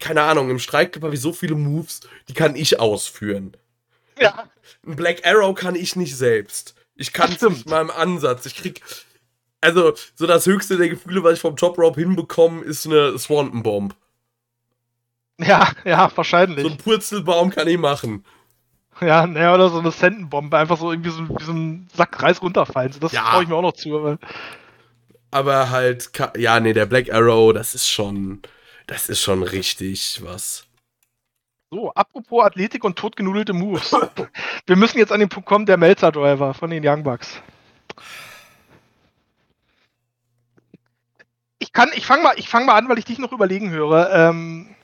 [0.00, 3.56] keine Ahnung, im Streitclub habe ich so viele Moves, die kann ich ausführen.
[4.20, 4.50] ja.
[4.84, 6.74] Ein Black Arrow kann ich nicht selbst.
[6.96, 8.46] Ich kann es nicht mal im Ansatz.
[8.46, 8.80] Ich krieg,
[9.60, 13.62] also, so das höchste der Gefühle, was ich vom Top Rope hinbekomme, ist eine Swanton
[13.62, 13.94] Bomb.
[15.46, 16.62] ja, ja, wahrscheinlich.
[16.62, 18.24] So ein Purzelbaum kann ich machen.
[19.00, 22.40] ja, naja, oder so eine Sentenbombe, einfach so irgendwie so, wie so ein Sack Reis
[22.40, 22.92] runterfallen.
[22.92, 23.22] So, das Ja.
[23.30, 23.96] traue ich mir auch noch zu.
[23.96, 24.18] Aber
[25.30, 28.40] Aber halt, ja, nee, der Black Arrow, das ist schon,
[28.86, 30.66] das ist schon richtig was.
[31.70, 33.92] So, apropos Athletik und totgenudelte Moves.
[34.66, 37.42] Wir müssen jetzt an den Punkt kommen, der Melzer Driver von den Young Bucks.
[41.58, 44.10] Ich kann, ich fange mal, ich fang mal an, weil ich dich noch überlegen höre.
[44.12, 44.75] Ähm,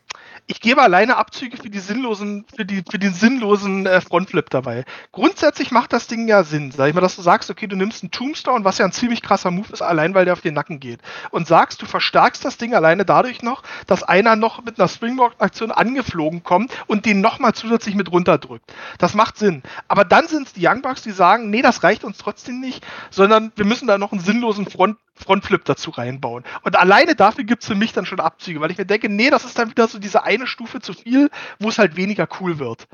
[0.47, 4.85] ich gebe alleine Abzüge für die sinnlosen, für die, für den sinnlosen äh, Frontflip dabei.
[5.13, 8.03] Grundsätzlich macht das Ding ja Sinn, sag ich mal, dass du sagst, okay, du nimmst
[8.03, 10.81] einen Tombstone, was ja ein ziemlich krasser Move ist, allein weil der auf den Nacken
[10.81, 11.01] geht.
[11.31, 15.71] Und sagst, du verstärkst das Ding alleine dadurch noch, dass einer noch mit einer Springboard-Aktion
[15.71, 18.73] angeflogen kommt und den nochmal zusätzlich mit runterdrückt.
[18.99, 19.63] Das macht Sinn.
[19.89, 22.85] Aber dann sind es die Young Bucks, die sagen, nee, das reicht uns trotzdem nicht,
[23.11, 26.45] sondern wir müssen da noch einen sinnlosen Front Frontflip dazu reinbauen.
[26.63, 29.31] Und alleine dafür gibt es für mich dann schon Abzüge, weil ich mir denke, nee,
[29.31, 32.59] das ist dann wieder so diese eine Stufe zu viel, wo es halt weniger cool
[32.59, 32.87] wird.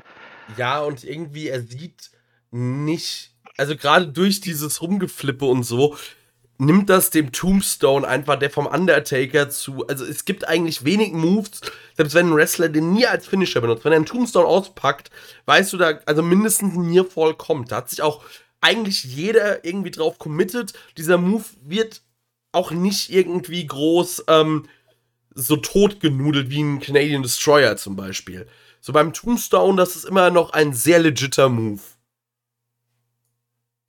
[0.57, 2.11] Ja, und irgendwie, er sieht
[2.51, 5.95] nicht, also gerade durch dieses Rumgeflippe und so,
[6.59, 11.61] nimmt das dem Tombstone einfach, der vom Undertaker zu, also es gibt eigentlich wenig Moves,
[11.95, 15.09] selbst wenn ein Wrestler den nie als Finisher benutzt, wenn er einen Tombstone auspackt,
[15.45, 17.71] weißt du, da, also mindestens ein Nearfall kommt.
[17.71, 18.23] Da hat sich auch
[18.61, 20.73] eigentlich jeder irgendwie drauf committed.
[20.97, 22.01] Dieser Move wird
[22.51, 24.67] auch nicht irgendwie groß ähm,
[25.33, 28.47] so totgenudelt wie ein Canadian Destroyer zum Beispiel.
[28.81, 31.81] So beim Tombstone, das ist immer noch ein sehr legitter Move.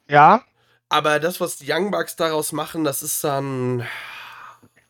[0.09, 0.43] Ja.
[0.89, 3.87] Aber das, was die Young Bucks daraus machen, das ist dann.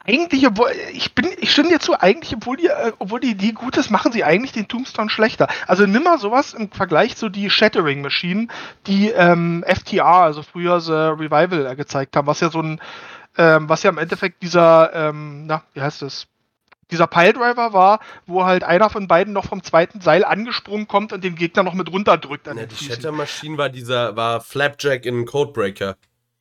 [0.02, 3.52] Eigentlich, obwohl, ich bin, ich stimme dir zu, eigentlich, obwohl die, äh, obwohl die Idee
[3.52, 5.46] gut ist, machen sie eigentlich den Tombstone schlechter.
[5.66, 8.50] Also nimm mal sowas im Vergleich zu die Shattering-Maschinen,
[8.86, 12.80] die ähm, FTR, also früher The Revival, äh, gezeigt haben, was ja so ein
[13.40, 16.26] ähm, was ja im Endeffekt dieser, ähm, na, wie heißt das?
[16.90, 21.24] Dieser Piledriver war, wo halt einer von beiden noch vom zweiten Seil angesprungen kommt und
[21.24, 22.48] den Gegner noch mit runterdrückt.
[22.48, 25.96] An ja, die Shatter Machine war dieser, war Flapjack in Codebreaker.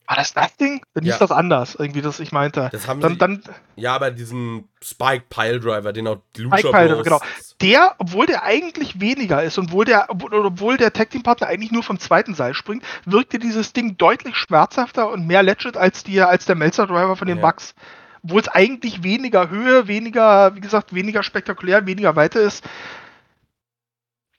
[0.09, 0.81] War das das Ding?
[0.95, 1.13] Dann ja.
[1.13, 2.69] hieß das anders, irgendwie, das ich meinte.
[2.71, 3.43] Das haben dann, sie, dann,
[3.75, 7.21] ja, aber diesen Spike Pile Driver, den auch Lucha Spike Pile genau.
[7.61, 11.71] Der, obwohl der eigentlich weniger ist und obwohl der, obwohl der Tag Team Partner eigentlich
[11.71, 16.19] nur vom zweiten Seil springt, wirkte dieses Ding deutlich schmerzhafter und mehr legit als, die,
[16.19, 17.43] als der Melzer Driver von den ja.
[17.43, 17.75] Bucks.
[18.23, 22.67] Obwohl es eigentlich weniger Höhe, weniger, wie gesagt, weniger spektakulär, weniger Weite ist.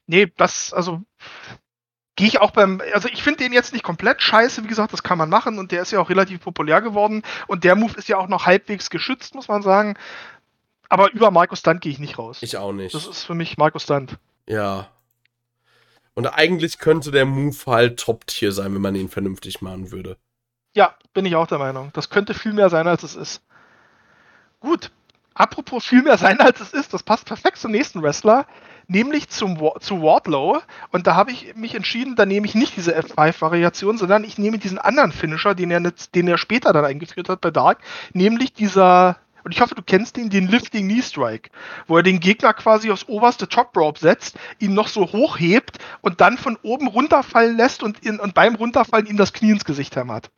[0.08, 1.02] Nee, das, also,
[2.20, 5.02] gehe ich auch beim, also ich finde den jetzt nicht komplett scheiße, wie gesagt, das
[5.02, 8.10] kann man machen und der ist ja auch relativ populär geworden und der Move ist
[8.10, 9.96] ja auch noch halbwegs geschützt, muss man sagen.
[10.90, 12.42] Aber über Markus Stunt gehe ich nicht raus.
[12.42, 12.94] Ich auch nicht.
[12.94, 14.18] Das ist für mich Markus Stunt.
[14.46, 14.88] Ja.
[16.12, 20.18] Und eigentlich könnte der Move halt Top-Tier sein, wenn man ihn vernünftig machen würde.
[20.74, 21.88] Ja, bin ich auch der Meinung.
[21.94, 23.42] Das könnte viel mehr sein, als es ist.
[24.58, 24.90] Gut.
[25.32, 28.46] Apropos viel mehr sein, als es ist, das passt perfekt zum nächsten Wrestler
[28.90, 30.60] nämlich zum, zu Wardlow.
[30.90, 34.58] Und da habe ich mich entschieden, da nehme ich nicht diese F5-Variation, sondern ich nehme
[34.58, 37.78] diesen anderen Finisher, den er, den er später dann eingeführt hat bei Dark,
[38.12, 41.48] nämlich dieser und ich hoffe, du kennst ihn, den Lifting Knee Strike,
[41.86, 46.20] wo er den Gegner quasi aufs oberste Top Rope setzt, ihn noch so hochhebt und
[46.20, 49.96] dann von oben runterfallen lässt und, in, und beim Runterfallen ihm das Knie ins Gesicht
[49.96, 50.30] hämmert.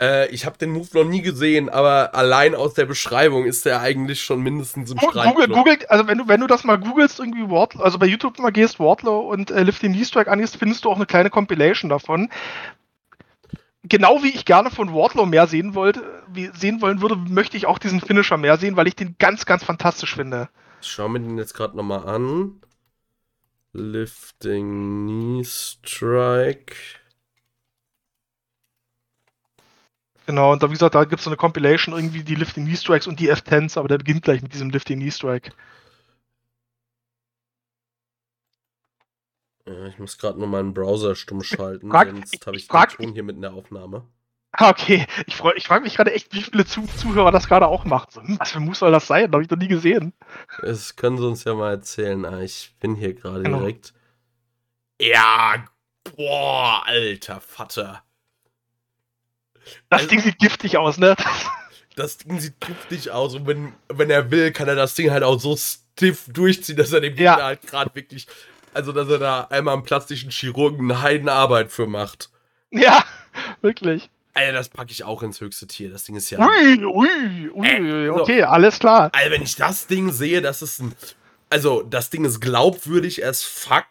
[0.00, 3.80] Äh, ich habe den Move noch nie gesehen, aber allein aus der Beschreibung ist der
[3.80, 5.34] eigentlich schon mindestens im Streit.
[5.34, 8.38] Google, Google, also wenn du, wenn du das mal googelst, irgendwie Wardlow, also bei YouTube
[8.38, 11.30] mal gehst, Wardlow und äh, Lift the Knee Strike angehst, findest du auch eine kleine
[11.30, 12.30] Compilation davon.
[13.84, 17.66] Genau wie ich gerne von Wardlow mehr sehen wollte, wie, sehen wollen würde, möchte ich
[17.66, 20.48] auch diesen Finisher mehr sehen, weil ich den ganz, ganz fantastisch finde.
[20.82, 22.60] Ich schaue mir den jetzt gerade nochmal an.
[23.72, 26.74] Lifting Knee Strike.
[30.26, 32.76] Genau, und da, wie gesagt, da gibt es so eine Compilation, irgendwie die Lifting Knee
[32.76, 35.52] Strikes und die F10s, aber der beginnt gleich mit diesem Lifting Knee Strike.
[39.88, 43.06] ich muss gerade nur meinen Browser stumm schalten, frag, sonst habe ich, ich frag, den
[43.06, 44.06] Ton hier mit in der Aufnahme.
[44.52, 45.06] Ah, okay.
[45.26, 48.08] Ich, freu, ich frage mich gerade echt, wie viele Zuh Zuhörer das gerade auch machen.
[48.10, 49.30] So, hm, was für Move soll das sein?
[49.30, 50.14] Habe ich noch nie gesehen.
[50.62, 52.24] Das können sie uns ja mal erzählen.
[52.24, 53.58] Ah, ich bin hier gerade genau.
[53.58, 53.92] direkt.
[55.00, 55.66] Ja,
[56.16, 58.05] boah, alter Vater.
[59.90, 61.16] Das also, Ding sieht giftig aus, ne?
[61.94, 65.22] Das Ding sieht giftig aus und wenn, wenn er will, kann er das Ding halt
[65.22, 67.44] auch so stiff durchziehen, dass er dem Gegner ja.
[67.44, 68.26] halt gerade wirklich,
[68.74, 72.30] also dass er da einmal am plastischen Chirurgen eine Heidenarbeit für macht.
[72.70, 73.04] Ja,
[73.62, 74.10] wirklich.
[74.36, 75.90] Alter, das packe ich auch ins höchste Tier.
[75.90, 76.38] Das Ding ist ja.
[76.38, 78.46] Ui, ui, ui, äh, okay, so.
[78.46, 79.10] alles klar.
[79.14, 80.94] Also, wenn ich das Ding sehe, das ist ein.
[81.48, 83.86] Also, das Ding ist glaubwürdig as fuck.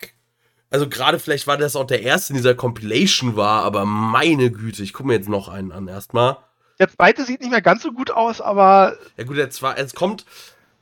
[0.75, 4.83] Also gerade vielleicht war das auch der erste in dieser Compilation war, aber meine Güte,
[4.83, 6.35] ich gucke mir jetzt noch einen an erstmal.
[6.79, 8.97] Der zweite sieht nicht mehr ganz so gut aus, aber.
[9.15, 10.25] Ja gut, der zweite, es kommt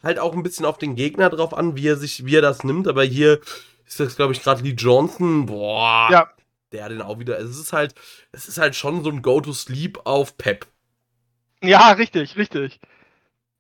[0.02, 2.64] halt auch ein bisschen auf den Gegner drauf an, wie er sich, wie er das
[2.64, 3.40] nimmt, aber hier
[3.86, 5.46] ist das, glaube ich, gerade Lee Johnson.
[5.46, 6.08] Boah.
[6.10, 6.32] Ja.
[6.72, 7.38] Der den auch wieder.
[7.38, 7.94] Es ist halt,
[8.32, 10.66] es ist halt schon so ein Go-to-Sleep auf Pep.
[11.62, 12.80] Ja, richtig, richtig.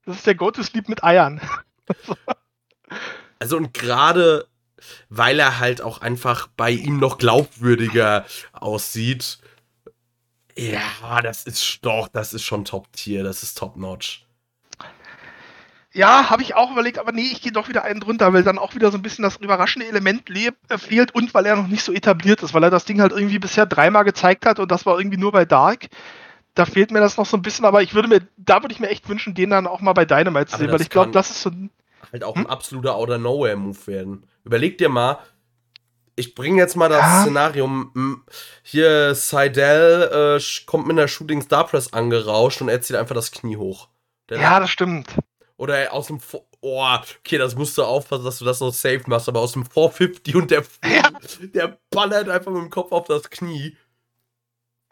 [0.07, 1.39] Das ist der Go-to-Sleep mit Eiern.
[3.37, 4.47] also und gerade
[5.09, 9.39] weil er halt auch einfach bei ihm noch glaubwürdiger aussieht.
[10.55, 14.25] Ja, das ist doch, das ist schon Top-Tier, das ist Top-Notch.
[15.95, 18.57] Ja, habe ich auch überlegt, aber nee, ich gehe doch wieder einen drunter, weil dann
[18.57, 21.83] auch wieder so ein bisschen das überraschende Element äh, fehlt und weil er noch nicht
[21.83, 24.87] so etabliert ist, weil er das Ding halt irgendwie bisher dreimal gezeigt hat und das
[24.87, 25.89] war irgendwie nur bei Dark.
[26.55, 28.79] Da fehlt mir das noch so ein bisschen, aber ich würde mir, da würde ich
[28.79, 31.29] mir echt wünschen, den dann auch mal bei Dynamite zu sehen, weil ich glaube, das
[31.29, 31.69] ist so ein.
[32.11, 32.45] Halt auch hm?
[32.45, 34.23] ein absoluter Outer-Nowhere-Move werden.
[34.43, 35.19] Überleg dir mal,
[36.15, 37.21] ich bringe jetzt mal das ja.
[37.23, 37.87] Szenario.
[38.61, 43.31] Hier, Seidel äh, kommt mit einer Shooting Star Press angerauscht und er zieht einfach das
[43.31, 43.89] Knie hoch.
[44.29, 45.17] Der ja, das stimmt.
[45.57, 46.19] Oder aus dem.
[46.61, 46.85] Oh,
[47.19, 50.35] okay, das musst du aufpassen, dass du das noch safe machst, aber aus dem 450
[50.35, 51.09] und der, ja.
[51.41, 53.75] der ballert einfach mit dem Kopf auf das Knie.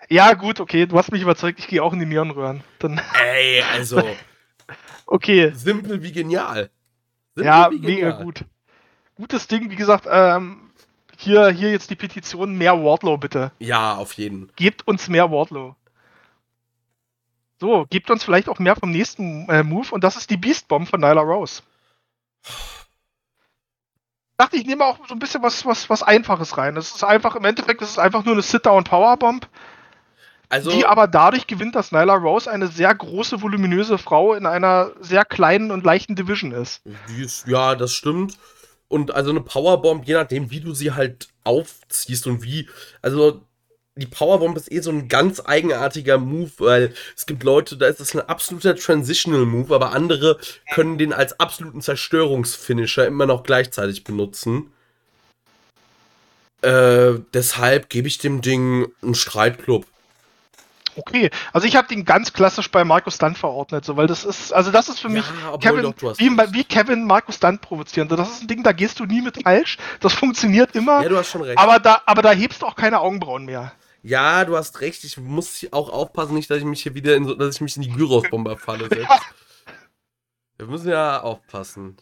[0.10, 2.64] Ja, gut, okay, du hast mich überzeugt, ich gehe auch in die Neonröhren.
[2.80, 4.03] Dann Ey, also.
[5.06, 5.52] okay.
[5.53, 6.72] Simpel wie genial.
[7.36, 7.95] Simpel ja, wie genial.
[7.95, 8.45] mega gut.
[9.22, 10.72] Gutes Ding, wie gesagt, ähm,
[11.15, 13.52] hier, hier jetzt die Petition, mehr Wardlow bitte.
[13.60, 14.49] Ja, auf jeden.
[14.56, 15.76] Gebt uns mehr Wardlow.
[17.60, 20.68] So, gebt uns vielleicht auch mehr vom nächsten äh, Move und das ist die Beast
[20.68, 21.61] Bomb von Nyla Rose.
[22.41, 26.73] Ich dachte, ich nehme auch so ein bisschen was, was, was Einfaches rein.
[26.73, 29.48] Das ist einfach, im Endeffekt ist es einfach nur eine Sit-Down-Powerbomb.
[30.49, 34.89] Also, die aber dadurch gewinnt, dass Nyla Rose eine sehr große, voluminöse Frau in einer
[34.99, 36.81] sehr kleinen und leichten Division ist.
[37.15, 38.39] ist ja, das stimmt.
[38.91, 42.68] Und also eine Powerbomb, je nachdem, wie du sie halt aufziehst und wie,
[43.01, 43.41] also
[43.95, 48.01] die Powerbomb ist eh so ein ganz eigenartiger Move, weil es gibt Leute, da ist
[48.01, 50.38] es ein absoluter Transitional Move, aber andere
[50.73, 54.73] können den als absoluten Zerstörungsfinisher immer noch gleichzeitig benutzen.
[56.61, 59.85] Äh, deshalb gebe ich dem Ding einen Streitclub.
[60.95, 64.51] Okay, also ich habe den ganz klassisch bei Markus Stunt verordnet, so, weil das ist,
[64.51, 65.23] also das ist für mich
[65.59, 68.07] Kevin, doch, wie, wie, Kevin Markus Stunt provozieren.
[68.07, 69.77] Das ist ein Ding, da gehst du nie mit falsch.
[69.99, 71.01] Das funktioniert immer.
[71.03, 71.57] Ja, du hast schon recht.
[71.57, 73.72] Aber da, aber da hebst du auch keine Augenbrauen mehr.
[74.03, 75.03] Ja, du hast recht.
[75.03, 77.76] Ich muss auch aufpassen, nicht, dass ich mich hier wieder in so, dass ich mich
[77.77, 78.89] in die Gyros-Bombe falle.
[80.57, 81.97] Wir müssen ja aufpassen.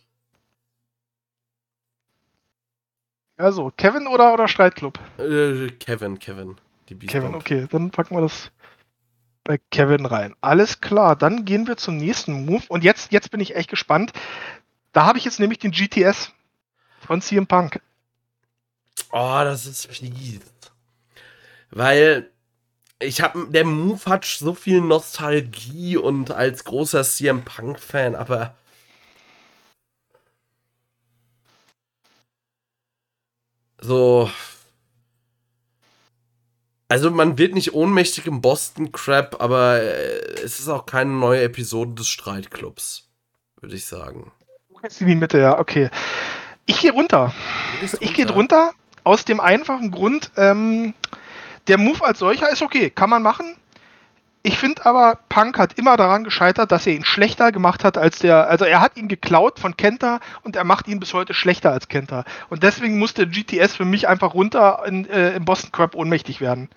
[3.37, 4.99] Also, Kevin oder, oder Streitclub?
[5.17, 6.57] Äh, Kevin, Kevin.
[7.07, 8.51] Kevin, okay, dann packen wir das
[9.49, 10.35] bei Kevin rein.
[10.41, 12.61] Alles klar, dann gehen wir zum nächsten Move.
[12.67, 14.13] Und jetzt, jetzt bin ich echt gespannt.
[14.91, 16.31] Da habe ich jetzt nämlich den GTS
[16.99, 17.81] von CM Punk.
[19.11, 20.41] Oh, das ist fies.
[21.71, 22.29] Weil
[22.99, 28.53] ich habe, der Move hat so viel Nostalgie und als großer CM Punk-Fan, aber.
[33.81, 34.29] So.
[36.89, 41.43] Also man wird nicht ohnmächtig im Boston Crab, aber äh, es ist auch keine neue
[41.43, 43.07] Episode des Streitclubs,
[43.61, 44.31] würde ich sagen.
[44.81, 45.91] Jetzt in die Mitte, ja, okay.
[46.65, 47.33] Ich gehe runter.
[47.99, 48.71] Ich gehe runter
[49.03, 50.93] aus dem einfachen Grund, ähm,
[51.67, 53.55] der Move als solcher ist okay, kann man machen.
[54.41, 58.19] Ich finde aber, Punk hat immer daran gescheitert, dass er ihn schlechter gemacht hat als
[58.19, 58.47] der.
[58.47, 61.89] Also er hat ihn geklaut von Kenta und er macht ihn bis heute schlechter als
[61.89, 62.23] Kenta.
[62.49, 66.69] Und deswegen musste GTS für mich einfach runter in, äh, im Boston Crab ohnmächtig werden.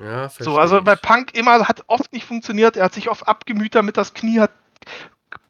[0.00, 3.74] Ja, so, also bei Punk immer hat oft nicht funktioniert, er hat sich oft abgemüht
[3.74, 4.52] damit, das Knie hat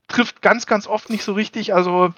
[0.09, 1.75] trifft ganz, ganz oft nicht so richtig.
[1.75, 2.13] Also,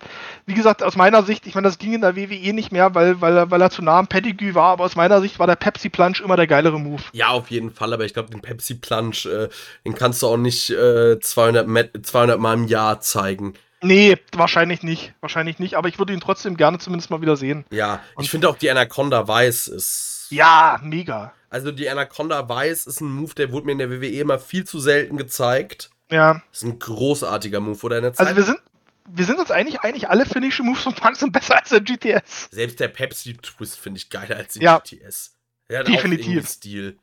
[0.47, 3.21] wie gesagt, aus meiner Sicht, ich meine, das ging in der WWE nicht mehr, weil,
[3.21, 5.57] weil, er, weil er zu nah am Pedigree war, aber aus meiner Sicht war der
[5.57, 7.03] Pepsi Plunge immer der geilere Move.
[7.13, 9.49] Ja, auf jeden Fall, aber ich glaube, den Pepsi Plunge, äh,
[9.85, 13.55] den kannst du auch nicht äh, 200, 200 Mal im Jahr zeigen.
[13.83, 15.15] Nee, wahrscheinlich nicht.
[15.21, 17.65] Wahrscheinlich nicht, aber ich würde ihn trotzdem gerne zumindest mal wieder sehen.
[17.71, 20.27] Ja, Und ich finde auch die Anaconda Weiß ist.
[20.31, 21.33] Ja, mega.
[21.49, 24.65] Also die Anaconda Weiß ist ein Move, der wurde mir in der WWE immer viel
[24.65, 25.91] zu selten gezeigt.
[26.11, 26.43] Ja.
[26.51, 28.01] Das ist ein großartiger Move, oder?
[28.01, 28.61] Der Zeit also wir sind,
[29.09, 32.49] wir sind uns eigentlich, eigentlich alle finnische Moves von Punk sind besser als der GTS.
[32.51, 34.79] Selbst der Pepsi-Twist finde ich geiler als den ja.
[34.79, 35.35] GTS.
[35.69, 36.45] Der hat Definitiv.
[36.45, 36.99] Auch Stil.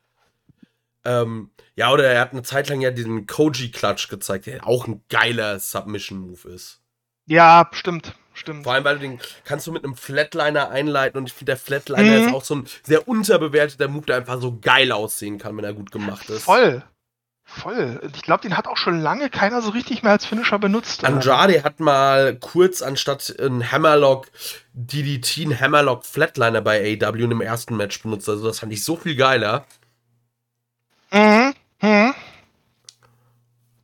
[1.06, 5.02] Ähm, ja, oder er hat eine Zeit lang ja diesen Koji-Klatsch gezeigt, der auch ein
[5.10, 6.82] geiler Submission-Move ist.
[7.28, 8.14] Ja, stimmt.
[8.34, 8.64] Stimmt.
[8.66, 11.58] Vor allem, weil du den kannst du mit einem Flatliner einleiten und ich finde, der
[11.58, 12.28] Flatliner mhm.
[12.28, 15.74] ist auch so ein sehr unterbewerteter Move, der einfach so geil aussehen kann, wenn er
[15.74, 16.44] gut gemacht ist.
[16.44, 16.84] Voll.
[17.50, 18.02] Voll.
[18.14, 21.06] Ich glaube, den hat auch schon lange keiner so richtig mehr als Finisher benutzt.
[21.06, 24.28] Andrade hat mal kurz anstatt ein Hammerlock
[24.74, 28.28] DDT einen Hammerlock Flatliner bei AW in dem ersten Match benutzt.
[28.28, 29.66] Also das fand ich so viel geiler.
[31.12, 31.54] Mhm.
[31.82, 32.14] mhm.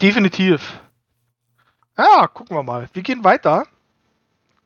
[0.02, 0.82] Definitiv.
[1.98, 2.90] Ja, gucken wir mal.
[2.92, 3.66] Wir gehen weiter.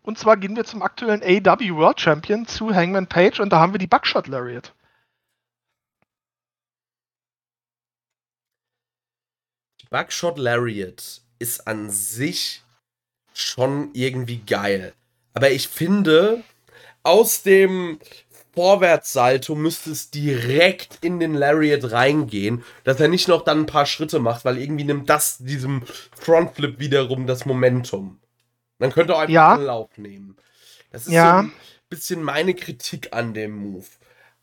[0.02, 3.74] Und zwar gehen wir zum aktuellen AW World Champion zu Hangman Page und da haben
[3.74, 4.74] wir die Buckshot Lariat.
[9.90, 12.64] Buckshot Lariat ist an sich
[13.34, 14.94] schon irgendwie geil.
[15.34, 16.44] Aber ich finde,
[17.04, 18.00] aus dem
[18.54, 23.86] Vorwärtssalto müsste es direkt in den Lariat reingehen, dass er nicht noch dann ein paar
[23.86, 25.84] Schritte macht, weil irgendwie nimmt das diesem
[26.20, 28.20] Frontflip wiederum das Momentum.
[28.80, 29.54] Dann könnte er einfach Ja.
[29.54, 30.38] einen Lauf nehmen.
[30.92, 31.42] Das ist Ja.
[31.42, 31.52] so ein
[31.90, 33.86] bisschen meine Kritik an dem Move.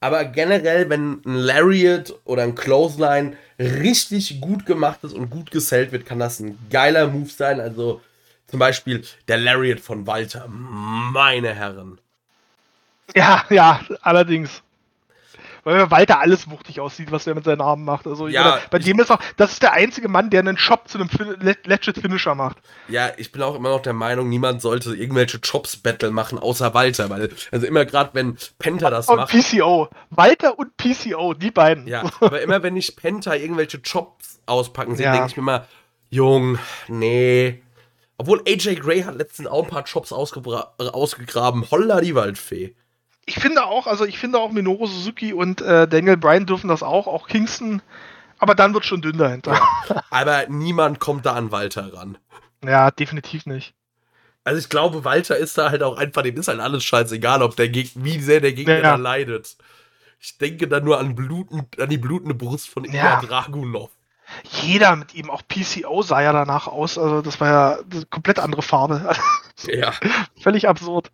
[0.05, 5.93] Aber generell, wenn ein Lariat oder ein Clothesline richtig gut gemacht ist und gut gesellt
[5.93, 7.59] wird, kann das ein geiler Move sein.
[7.59, 8.02] Also
[8.47, 10.47] zum Beispiel der Lariat von Walter.
[10.47, 11.98] Meine Herren.
[13.14, 14.62] Ja, ja, allerdings.
[15.64, 18.06] Weil Walter alles wuchtig aussieht, was er mit seinen Armen macht.
[18.06, 20.88] Also Ja, meine, bei dem ist auch, das ist der einzige Mann, der einen Shop
[20.88, 22.58] zu einem fin le- legit Finisher macht.
[22.88, 27.08] Ja, ich bin auch immer noch der Meinung, niemand sollte irgendwelche Chops-Battle machen, außer Walter.
[27.10, 29.30] Weil, also immer gerade, wenn Penta das Und macht.
[29.30, 29.88] PCO.
[30.10, 31.86] Walter und PCO, die beiden.
[31.86, 35.12] Ja, aber immer wenn ich Penta irgendwelche Chops auspacken sehe, Ja.
[35.12, 35.66] denke ich mir immer,
[36.10, 36.58] Jung,
[36.88, 37.62] nee.
[38.18, 39.84] Obwohl AJ Gray hat letztens auch ein paar
[40.78, 41.64] äh, ausgegraben.
[41.70, 42.74] Holla die Waldfee.
[43.26, 46.82] Ich finde auch, also ich finde auch Minoru Suzuki und äh, Daniel Bryan dürfen das
[46.82, 47.80] auch, auch Kingston.
[48.38, 49.59] Aber dann wird schon dünn dahinter.
[50.10, 52.18] Aber niemand kommt da an Walter ran.
[52.64, 53.74] Ja, definitiv nicht.
[54.42, 57.56] Also ich glaube, Walter ist da halt auch einfach, dem ist halt alles scheißegal, ob
[57.56, 58.82] der Gegner, wie sehr der Gegner Ja.
[58.82, 59.56] da leidet.
[60.20, 63.20] Ich denke da nur an, bluten, an die blutende Brust von Ilya Ja.
[63.22, 63.90] Dragunov.
[64.62, 66.98] Jeder mit ihm, auch PCO sah ja danach aus.
[66.98, 69.14] Also das war ja eine komplett andere Farbe.
[69.66, 69.92] Ja.
[70.42, 71.10] Völlig absurd.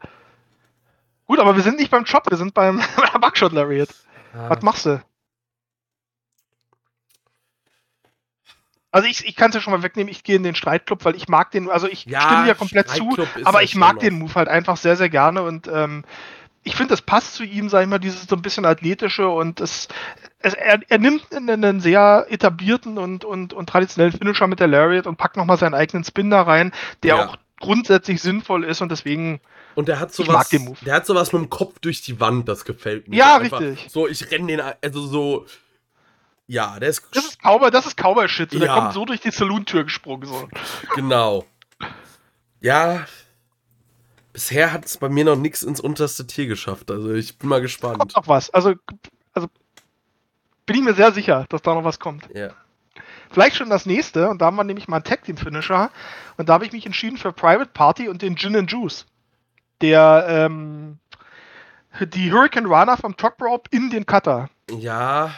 [1.31, 2.83] Gut, aber wir sind nicht beim Chop, wir sind beim
[3.21, 3.89] Buckshot Lariat.
[4.49, 5.01] Was machst du?
[8.91, 11.15] Also ich, ich kann es ja schon mal wegnehmen, ich gehe in den Streitclub, weil
[11.15, 14.35] ich mag den, also ich Ja, stimme dir komplett zu, aber ich mag den Move
[14.35, 16.05] halt einfach sehr, sehr gerne und ähm,
[16.65, 19.61] ich finde, das passt zu ihm, sag ich mal, dieses so ein bisschen athletische und
[19.61, 19.87] es,
[20.41, 24.67] es er, er nimmt einen, einen sehr etablierten und, und, und traditionellen Finisher mit der
[24.67, 26.73] Lariat und packt nochmal seinen eigenen Spin da rein,
[27.05, 27.25] der Ja.
[27.27, 29.41] auch grundsätzlich sinnvoll ist und deswegen,
[29.75, 32.65] Und der hat sowas, den der hat sowas mit dem Kopf durch die Wand, das
[32.65, 33.17] gefällt mir.
[33.17, 33.91] Ja, einfach richtig.
[33.91, 35.47] So, ich renne den, also so,
[36.47, 38.75] ja, der ist, das ist Cowboy, das ist Cowboy-Shit, so, der Ja.
[38.81, 40.49] kommt so durch die Saloon-Tür gesprungen, so.
[40.95, 41.47] genau.
[42.61, 43.07] Ja,
[44.33, 47.61] bisher hat es bei mir noch nichts ins unterste Tier geschafft, also ich bin mal
[47.61, 47.99] gespannt.
[47.99, 48.51] kommt noch was.
[48.51, 48.75] Also,
[49.33, 49.49] also
[50.67, 52.29] bin ich mir sehr sicher, dass da noch was kommt.
[52.35, 52.51] Ja.
[53.31, 55.91] Vielleicht schon das nächste, und da haben wir nämlich mal einen Tag Team Finisher.
[56.37, 59.07] Und da habe ich mich entschieden für Private Party und den Gin and Juice.
[59.81, 60.99] Der, ähm,
[62.01, 64.51] die Hurricane Runner vom Top Rope in den Cutter.
[64.71, 65.35] Ja.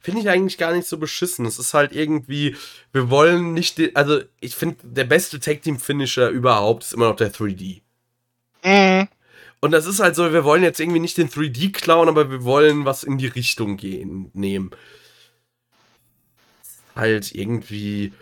[0.00, 1.44] Finde ich eigentlich gar nicht so beschissen.
[1.44, 2.56] Es ist halt irgendwie,
[2.92, 7.08] wir wollen nicht, den, also ich finde, der beste Tag Team Finisher überhaupt ist immer
[7.08, 7.82] noch der 3D.
[8.64, 9.08] Mhm.
[9.60, 12.44] Und das ist halt so, wir wollen jetzt irgendwie nicht den 3D klauen, aber wir
[12.44, 14.70] wollen was in die Richtung gehen, nehmen.
[16.94, 18.12] Halt irgendwie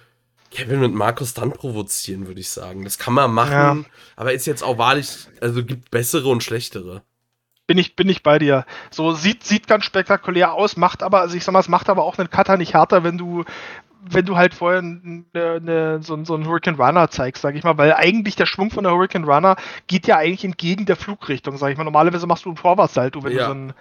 [0.50, 2.84] Kevin mit Markus dann provozieren, würde ich sagen.
[2.84, 3.76] Das kann man machen, Ja.
[4.16, 5.08] aber ist jetzt auch wahrlich,
[5.40, 7.02] also gibt bessere und schlechtere.
[7.66, 8.64] Bin ich, bin ich bei dir.
[8.92, 12.04] So sieht, sieht ganz spektakulär aus, macht aber, also ich sag mal, es macht aber
[12.04, 13.44] auch einen Cutter nicht härter, wenn du,
[14.10, 17.76] wenn du halt vorher ne, ne, so, so einen Hurricane Runner zeigst, sag ich mal,
[17.78, 19.56] weil eigentlich der Schwung von der Hurricane Runner
[19.86, 21.84] geht ja eigentlich entgegen der Flugrichtung, sag ich mal.
[21.84, 23.38] Normalerweise machst du einen Vorwärtssalto, wenn Ja.
[23.40, 23.72] du so ein,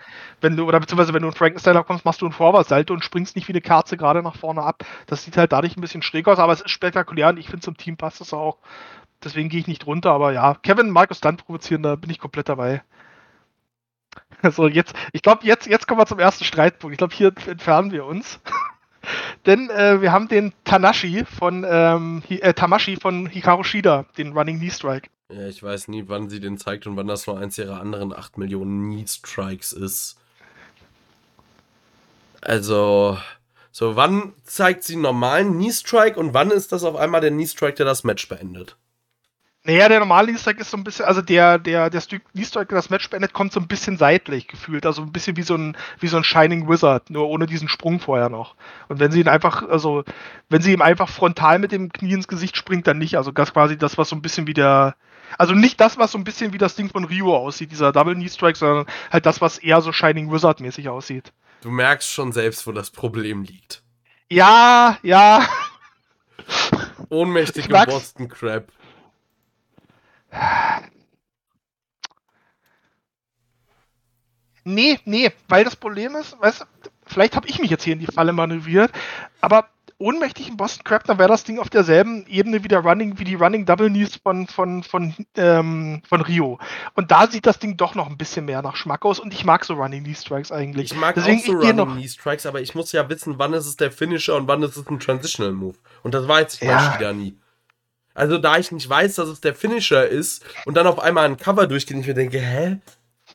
[0.42, 3.36] wenn du, oder beziehungsweise wenn du einen Frankensteiner kommst, machst du einen Vorwärtssalto und springst
[3.36, 4.84] nicht wie eine Kerze gerade nach vorne ab.
[5.08, 7.62] Das sieht halt dadurch ein bisschen schräg aus, aber es ist spektakulär und ich finde
[7.62, 8.58] zum Team passt es auch.
[9.24, 12.50] Deswegen gehe ich nicht runter, aber ja, Kevin, Markus Dunn provozieren, da bin ich komplett
[12.50, 12.84] dabei.
[14.52, 16.94] So, jetzt, ich glaube, jetzt, jetzt kommen wir zum ersten Streitpunkt.
[16.94, 18.40] Ich glaube, hier entfernen wir uns.
[19.46, 24.60] Denn äh, wir haben den Tanashi von ähm, äh, Tamashi von Hikaru Shida, den Running
[24.60, 25.10] Knee Strike.
[25.30, 28.14] Ja, ich weiß nie, wann sie den zeigt und wann das nur eins ihrer anderen
[28.14, 30.18] 8 Millionen Knee-Strikes ist.
[32.42, 33.18] Also,
[33.72, 37.74] so, wann zeigt sie einen normalen Knee-Strike und wann ist das auf einmal der Knee-Strike,
[37.74, 38.78] der das Match beendet?
[39.68, 42.76] Naja, der normale Knee Strike ist so ein bisschen, also der, der, der Strike, der
[42.76, 44.86] das Match beendet, kommt so ein bisschen seitlich gefühlt.
[44.86, 48.00] Also ein bisschen wie so ein, wie so ein Shining Wizard, nur ohne diesen Sprung
[48.00, 48.56] vorher noch.
[48.90, 50.04] Und wenn sie ihn einfach, also,
[50.50, 53.18] wenn sie ihm einfach frontal mit dem Knie ins Gesicht springt, dann nicht.
[53.18, 54.96] Also das quasi das, was so ein bisschen wie der,
[55.40, 58.14] also nicht das, was so ein bisschen wie das Ding von Rio aussieht, dieser Double
[58.14, 61.34] Knee Strike, sondern halt das, was eher so Shining Wizard mäßig aussieht.
[61.62, 63.82] Du merkst schon selbst, wo das Problem liegt.
[64.30, 65.44] Ja, ja.
[67.10, 67.92] Ohnmächtig Ich im mag's.
[67.92, 68.72] Boston Crab.
[74.68, 76.66] Nee, nee, weil das Problem ist, weißt du,
[77.06, 78.92] vielleicht habe ich mich jetzt hier in die Falle manövriert,
[79.40, 83.18] aber ohnmächtig im Boston Crab, dann wäre das Ding auf derselben Ebene wie der Running,
[83.20, 86.60] wie die Running Double Knees von, von, von, ähm, von Rio.
[86.96, 89.46] Und da sieht das Ding doch noch ein bisschen mehr nach Schmack aus und ich
[89.46, 90.92] mag so Running Knee Strikes eigentlich.
[90.92, 93.68] Ich mag Deswegen, auch so Running Knee Strikes, aber ich muss ja wissen, wann ist
[93.68, 95.76] es der Finisher und wann ist es ein Transitional Move.
[96.04, 96.76] Und das weiß ich Ja.
[96.76, 97.38] bei Shida nie.
[98.16, 101.38] Also da ich nicht weiß, dass es der Finisher ist und dann auf einmal ein
[101.38, 102.78] Cover durchgeht ich mir denke, hä?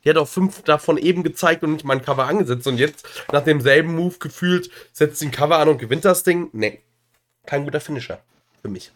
[0.04, 2.66] Die hat auch fünf davon eben gezeigt und nicht mal ein Cover angesetzt.
[2.66, 6.48] Und jetzt, nach demselben Move gefühlt, setzt sie ein Cover an und gewinnt das Ding.
[6.52, 6.80] Nee.
[7.44, 8.20] Kein guter Finisher.
[8.62, 8.90] Für mich.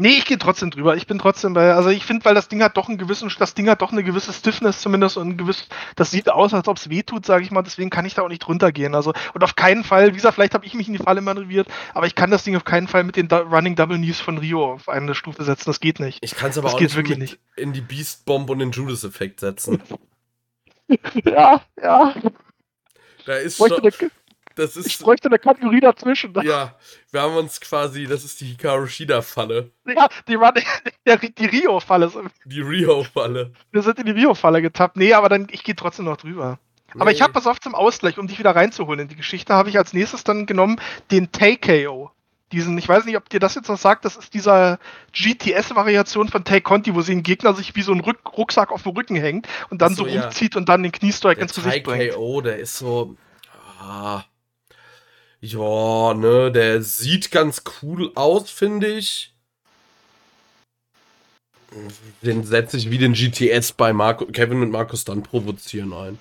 [0.00, 0.96] Nee, ich gehe trotzdem drüber.
[0.96, 3.54] Ich bin trotzdem bei, also ich finde, weil das Ding hat doch einen gewissen, das
[3.54, 5.66] Ding hat doch eine gewisse Stiffness zumindest und ein gewiss,
[5.96, 8.22] das sieht aus, als ob es weh tut, sage ich mal, deswegen kann ich da
[8.22, 8.94] auch nicht runtergehen.
[8.94, 11.66] Also, und auf keinen Fall, wie gesagt, vielleicht habe ich mich in die Falle manövriert,
[11.94, 14.74] aber ich kann das Ding auf keinen Fall mit den Running Double Knees von Rio
[14.74, 15.64] auf eine Stufe setzen.
[15.66, 16.18] Das geht nicht.
[16.22, 17.40] Ich kann es aber Das auch geht nicht, wirklich mit nicht.
[17.56, 19.82] in die Beast Bomb und den Judas-Effekt setzen.
[21.22, 22.14] Ja, ja.
[23.26, 23.90] Da ist schon,
[24.58, 26.34] das ich ist, bräuchte eine Kategorie dazwischen.
[26.42, 26.74] ja,
[27.10, 29.70] wir haben uns quasi, das ist die Hikaru Shida-Falle.
[29.86, 30.38] Ja, die,
[31.06, 32.10] der, die Rio-Falle.
[32.44, 33.52] Die Rio-Falle.
[33.70, 34.96] Wir sind in die Rio-Falle getappt.
[34.96, 36.58] Nee, aber dann, ich gehe trotzdem noch drüber.
[36.98, 39.68] Aber ich habe pass auf zum Ausgleich, um dich wieder reinzuholen in die Geschichte, habe
[39.68, 40.80] ich als nächstes dann genommen
[41.10, 42.10] den Take-KO.
[42.50, 44.78] Diesen, ich weiß nicht, ob dir das jetzt was sagt, das ist dieser
[45.12, 48.84] GTS-Variation von Take Conti, wo sie den Gegner sich wie so ein Rück Rucksack auf
[48.84, 50.22] dem Rücken hängt und dann so, so ja.
[50.22, 52.14] rumzieht und dann den Kniestrike Der ins Gesicht bringt.
[52.14, 53.16] KO, der ist so.
[53.80, 54.24] Ah,
[55.40, 59.34] ja, ne, der sieht ganz cool aus, finde ich.
[62.22, 66.18] Den setze ich wie den GTS bei Marco, Kevin und Markus dann provozieren ein.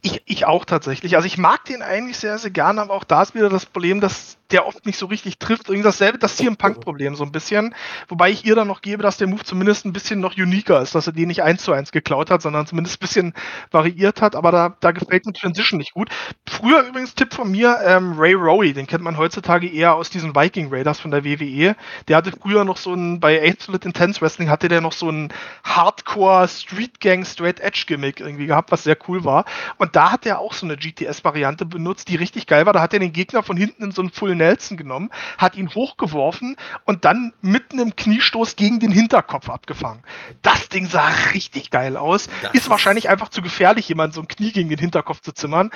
[0.00, 1.14] Ich, ich auch tatsächlich.
[1.14, 4.00] Also ich mag den eigentlich sehr, sehr gerne, aber auch da ist wieder das Problem,
[4.00, 5.68] dass der oft nicht so richtig trifft.
[5.68, 7.74] Irgendwie dasselbe, das CM Punk-Problem so ein bisschen.
[8.08, 10.94] Wobei ich ihr dann noch gebe, dass der Move zumindest ein bisschen noch uniker ist,
[10.94, 13.34] dass er den nicht eins zu eins geklaut hat, sondern zumindest ein bisschen
[13.70, 14.36] variiert hat.
[14.36, 16.08] Aber da, da gefällt mir Transition nicht gut.
[16.48, 20.34] Früher übrigens Tipp von mir, ähm, Ray Rowe, den kennt man heutzutage eher aus diesen
[20.34, 21.76] Viking Raiders von der WWE.
[22.08, 25.32] Der hatte früher noch so ein, bei Absolute Intense Wrestling hatte der noch so ein
[25.64, 29.44] Hardcore Street Gang Straight Edge Gimmick irgendwie gehabt, was sehr cool war.
[29.76, 32.72] Und da hat er auch so eine GTS-Variante benutzt, die richtig geil war.
[32.72, 35.68] Da hat er den Gegner von hinten in so einen Full Nelson genommen, hat ihn
[35.74, 40.02] hochgeworfen und dann mitten im Kniestoß gegen den Hinterkopf abgefangen.
[40.40, 42.28] Das Ding sah richtig geil aus.
[42.40, 45.70] Das ist wahrscheinlich einfach zu gefährlich, jemand so ein Knie gegen den Hinterkopf zu zimmern.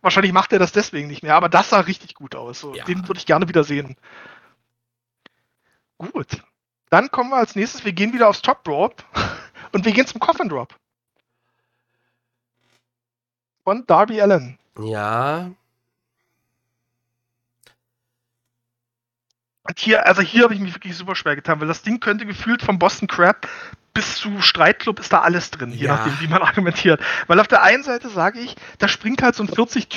[0.00, 2.60] Wahrscheinlich macht er das deswegen nicht mehr, aber das sah richtig gut aus.
[2.60, 2.84] So, Ja.
[2.84, 3.96] Den würde ich gerne wieder sehen.
[5.98, 6.42] Gut.
[6.90, 9.02] Dann kommen wir als nächstes, wir gehen wieder aufs Top Rope
[9.72, 10.74] und wir gehen zum Coffin Drop.
[13.64, 14.58] Von Darby Allen.
[14.78, 15.50] Ja,
[19.76, 22.62] hier, also hier habe ich mich wirklich super schwer getan, weil das Ding könnte gefühlt
[22.62, 23.48] vom Boston Crab
[23.94, 25.96] bis zu Streitclub ist da alles drin, je Ja.
[25.96, 27.00] nachdem, wie man argumentiert.
[27.28, 29.88] Weil auf der einen Seite sage ich, da springt halt so ein 40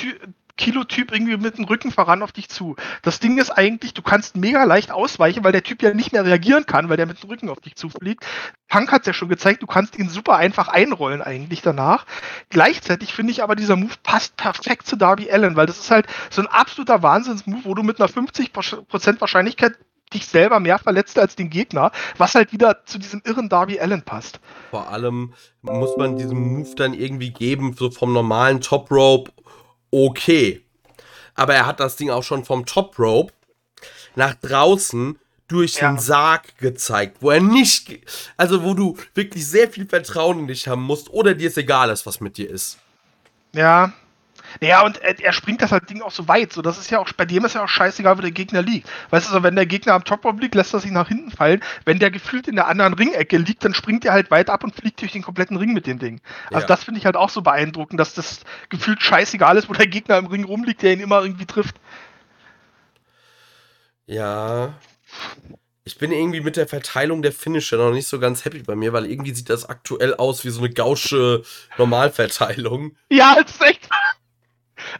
[0.58, 2.76] Ty Kilo Typ irgendwie mit dem Rücken voran auf dich zu.
[3.00, 6.26] Das Ding ist eigentlich, du kannst mega leicht ausweichen, weil der Typ ja nicht mehr
[6.26, 8.26] reagieren kann, weil der mit dem Rücken auf dich zufliegt.
[8.68, 12.04] Punk hat es ja schon gezeigt, du kannst ihn super einfach einrollen eigentlich danach.
[12.50, 16.06] Gleichzeitig finde ich aber, dieser Move passt perfekt zu Darby Allen, weil das ist halt
[16.28, 19.78] so ein absoluter Wahnsinnsmove, wo du mit einer 50% Wahrscheinlichkeit
[20.12, 24.02] dich selber mehr verletzt als den Gegner, was halt wieder zu diesem irren Darby Allen
[24.02, 24.40] passt.
[24.70, 25.32] vor allem
[25.62, 29.32] muss man diesen Move dann irgendwie geben, so vom normalen Top Rope,
[29.90, 30.62] okay.
[31.34, 33.32] Aber er hat das Ding auch schon vom Top Rope
[34.16, 35.92] nach draußen durch Ja.
[35.92, 38.00] den Sarg gezeigt, wo er nicht,
[38.36, 41.90] also wo du wirklich sehr viel Vertrauen in dich haben musst oder dir es egal
[41.90, 42.78] ist, was mit dir ist.
[43.54, 43.92] Ja.
[44.60, 46.52] Ja, und er, er springt das halt Ding auch so weit.
[46.52, 48.88] So, das ist ja auch, bei dem ist ja auch scheißegal, wo der Gegner liegt.
[49.10, 51.30] Weißt du, so, wenn der Gegner am Top Rope liegt, lässt er sich nach hinten
[51.30, 51.60] fallen.
[51.84, 54.74] Wenn der gefühlt in der anderen Ringecke liegt, dann springt er halt weit ab und
[54.74, 56.20] fliegt durch den kompletten Ring mit dem Ding.
[56.50, 56.66] Also Ja.
[56.66, 60.18] das finde ich halt auch so beeindruckend, dass das gefühlt scheißegal ist, wo der Gegner
[60.18, 61.76] im Ring rumliegt, der ihn immer irgendwie trifft.
[64.06, 64.74] Ja.
[65.84, 68.92] Ich bin irgendwie mit der Verteilung der Finisher noch nicht so ganz happy bei mir,
[68.92, 71.42] weil irgendwie sieht das aktuell aus wie so eine gausche
[71.78, 72.94] Normalverteilung.
[73.10, 73.88] Ja, es ist echt.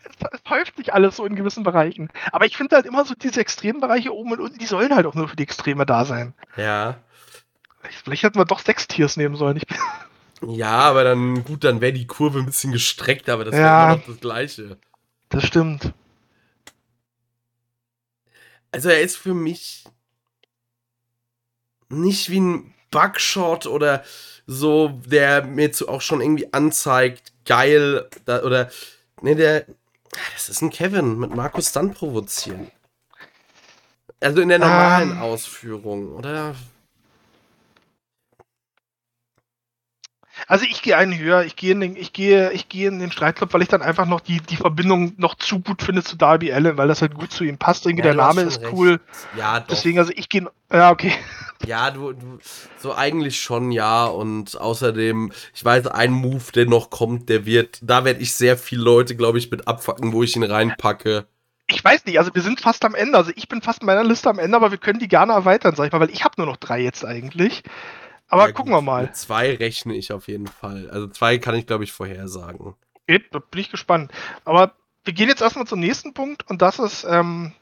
[0.05, 2.09] Es es häuft sich alles so in gewissen Bereichen.
[2.33, 5.07] Aber ich finde halt immer so diese extremen Bereiche oben und unten, die sollen halt
[5.07, 6.35] auch nur für die Extreme da sein.
[6.57, 6.99] Ja.
[8.05, 9.61] Vielleicht hätten wir doch sechs Tiers nehmen sollen.
[10.43, 13.85] Ja, aber dann, gut, dann wäre die Kurve ein bisschen gestreckt, aber das wäre Ja.
[13.87, 14.79] immer noch das Gleiche.
[15.31, 15.93] Das stimmt.
[18.71, 19.85] Also er ist für mich
[21.89, 24.05] nicht wie ein Bugshot oder
[24.47, 28.71] so, der mir jetzt auch schon irgendwie anzeigt, geil, da, oder,
[29.23, 29.67] ne, der,
[30.35, 32.71] das ist ein Kevin mit Markus dann provozieren.
[34.21, 35.19] Also in der normalen Ähm.
[35.23, 36.55] Ausführung, oder?
[40.47, 43.11] Also ich gehe einen höher, ich gehe in den, ich gehe, ich gehe in den
[43.13, 46.53] Streitclub, weil ich dann einfach noch die, die Verbindung noch zu gut finde zu Darby
[46.53, 47.87] Allen, weil das halt gut zu ihm passt.
[47.87, 48.73] Irgendwie Ja, der Name ist recht.
[48.73, 49.01] cool.
[49.37, 49.67] Ja, doch.
[49.69, 50.49] Deswegen, also ich gehe.
[50.73, 51.13] Ja, okay.
[51.67, 52.39] Ja, du, du,
[52.79, 54.07] so eigentlich schon, ja.
[54.07, 58.57] Und außerdem, ich weiß, ein Move, der noch kommt, der wird, da werde ich sehr
[58.57, 61.27] viele Leute, glaube ich, mit abfacken, wo ich ihn reinpacke.
[61.71, 63.19] Ich weiß nicht, also wir sind fast am Ende.
[63.19, 65.75] Also ich bin fast in meiner Liste am Ende, aber wir können die gerne erweitern,
[65.75, 67.63] sag ich mal, weil ich habe nur noch drei jetzt eigentlich.
[68.29, 69.13] Aber Ja, gucken wir mal.
[69.15, 70.89] Zwei rechne ich auf jeden Fall.
[70.91, 72.75] Also zwei kann ich, glaube ich, vorhersagen.
[73.07, 74.13] Geht, da bin ich gespannt.
[74.45, 74.73] Aber
[75.05, 77.53] wir gehen jetzt erstmal zum nächsten Punkt und das ist, ähm,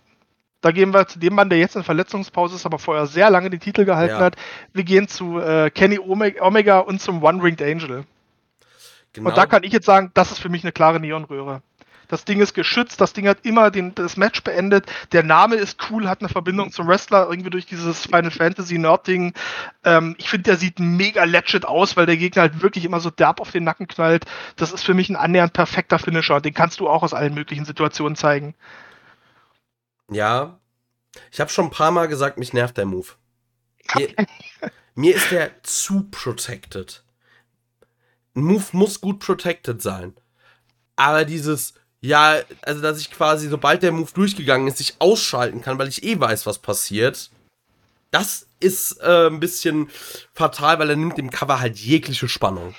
[0.60, 3.50] da gehen wir zu dem Mann, der jetzt in Verletzungspause ist, aber vorher sehr lange
[3.50, 4.20] den Titel gehalten Ja.
[4.20, 4.36] hat.
[4.72, 8.04] Wir gehen zu äh, Kenny Ome- Omega und zum One-Ringed Angel.
[9.12, 9.28] Genau.
[9.28, 11.62] Und da kann ich jetzt sagen, das ist für mich eine klare Neonröhre.
[12.08, 14.86] Das Ding ist geschützt, das Ding hat immer den, das Match beendet.
[15.12, 19.34] Der Name ist cool, hat eine Verbindung zum Wrestler, irgendwie durch dieses Final Fantasy Nerd-Ding.
[19.84, 23.10] Ähm, ich finde, der sieht mega legit aus, weil der Gegner halt wirklich immer so
[23.10, 24.24] derb auf den Nacken knallt.
[24.56, 26.40] Das ist für mich ein annähernd perfekter Finisher.
[26.40, 28.54] Den kannst du auch aus allen möglichen Situationen zeigen.
[30.10, 30.58] Ja.
[31.32, 33.08] Ich habe schon ein paar Mal gesagt, mich nervt der Move.
[33.94, 34.08] Mir,
[34.94, 37.02] mir ist der zu protected.
[38.34, 40.14] Ein Move muss gut protected sein.
[40.96, 45.78] Aber dieses, ja, also dass ich quasi, sobald der Move durchgegangen ist, sich ausschalten kann,
[45.78, 47.30] weil ich eh weiß, was passiert,
[48.10, 49.90] das ist äh, ein bisschen
[50.32, 52.74] fatal, weil er nimmt dem Cover halt jegliche Spannung.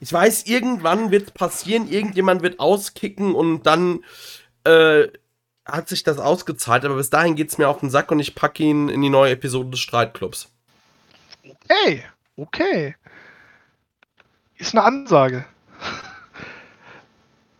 [0.00, 4.04] Ich weiß, irgendwann wird passieren, irgendjemand wird auskicken und dann
[4.64, 5.08] äh,
[5.64, 8.62] hat sich das ausgezahlt, aber bis dahin geht's mir auf den Sack und ich packe
[8.62, 10.48] ihn in die neue Episode des Streitclubs.
[11.68, 12.04] Hey,
[12.36, 12.94] okay.
[14.56, 15.44] Ist eine Ansage.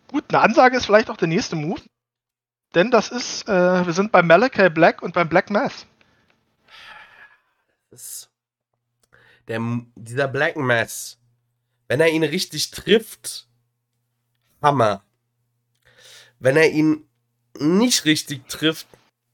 [0.08, 1.82] Gut, eine Ansage ist vielleicht auch der nächste Move.
[2.74, 5.86] Denn das ist, äh, wir sind bei Malachi Black und beim Black Mass.
[9.46, 9.60] Der,
[9.94, 11.18] dieser Black Mass,
[11.88, 13.48] wenn er ihn richtig trifft,
[14.60, 15.02] Hammer.
[16.38, 17.08] Wenn er ihn
[17.58, 18.86] nicht richtig trifft,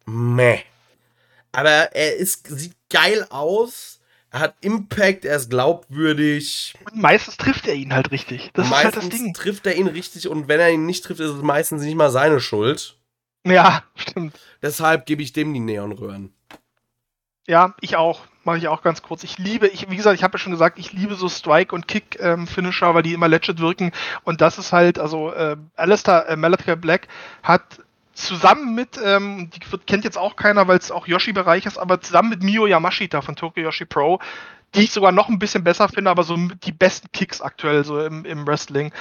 [0.06, 0.62] meh.
[1.52, 4.00] Aber er ist, sieht geil aus,
[4.34, 6.74] er hat Impact, er ist glaubwürdig.
[6.86, 8.50] Und meistens trifft er ihn halt richtig.
[8.54, 9.32] Das ist halt meistens das Ding.
[9.32, 12.10] trifft er ihn richtig und wenn er ihn nicht trifft, ist es meistens nicht mal
[12.10, 12.96] seine Schuld.
[13.46, 14.36] Ja, stimmt.
[14.60, 16.34] Deshalb gebe ich dem die Neonröhren.
[17.46, 18.22] Ja, ich auch.
[18.42, 19.22] Mache ich auch ganz kurz.
[19.22, 21.86] Ich liebe, ich, wie gesagt, ich habe ja schon gesagt, ich liebe so Strike- und
[21.86, 23.92] Kick-Finisher, weil die immer legit wirken.
[24.24, 27.06] Und das ist halt, also äh, Alistair äh, Malachi Black
[27.44, 27.62] hat
[28.14, 32.00] zusammen mit, ähm, die wird, kennt jetzt auch keiner, weil es auch Yoshi-Bereich ist, aber
[32.00, 34.20] zusammen mit Mio Yamashita von Tokyo Yoshi Pro,
[34.74, 38.00] die ich sogar noch ein bisschen besser finde, aber so die besten Kicks aktuell so
[38.04, 38.92] im, im Wrestling.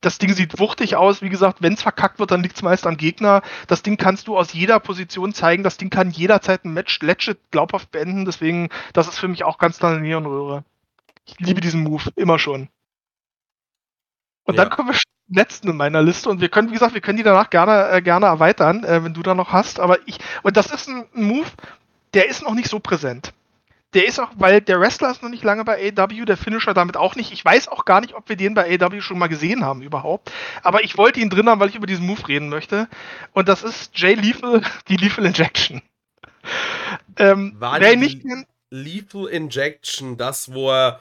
[0.00, 1.22] Das Ding sieht wuchtig aus.
[1.22, 3.40] Wie gesagt, wenn es verkackt wird, dann liegt es meist am Gegner.
[3.68, 5.62] Das Ding kannst du aus jeder Position zeigen.
[5.62, 8.26] Das Ding kann jederzeit ein Match legit glaubhaft beenden.
[8.26, 10.62] Deswegen, das ist für mich auch ganz klar eine Neonröhre.
[11.24, 12.68] Ich liebe diesen Move, immer schon.
[14.44, 14.64] Und Ja.
[14.64, 14.94] dann kommen wir
[15.28, 18.02] letzten in meiner Liste und wir können, wie gesagt, wir können die danach gerne, äh,
[18.02, 19.80] gerne erweitern, äh, wenn du da noch hast.
[19.80, 21.48] Aber ich, und das ist ein Move,
[22.12, 23.32] der ist noch nicht so präsent.
[23.94, 26.96] Der ist auch, weil der Wrestler ist noch nicht lange bei AW, der Finisher damit
[26.96, 27.32] auch nicht.
[27.32, 30.32] Ich weiß auch gar nicht, ob wir den bei AW schon mal gesehen haben überhaupt.
[30.62, 32.88] Aber ich wollte ihn drin haben, weil ich über diesen Move reden möchte.
[33.32, 35.80] Und das ist Jay Lethal, die Lethal Injection.
[37.18, 41.00] Ähm, War wer nicht kennt, Lethal Injection, das, wo er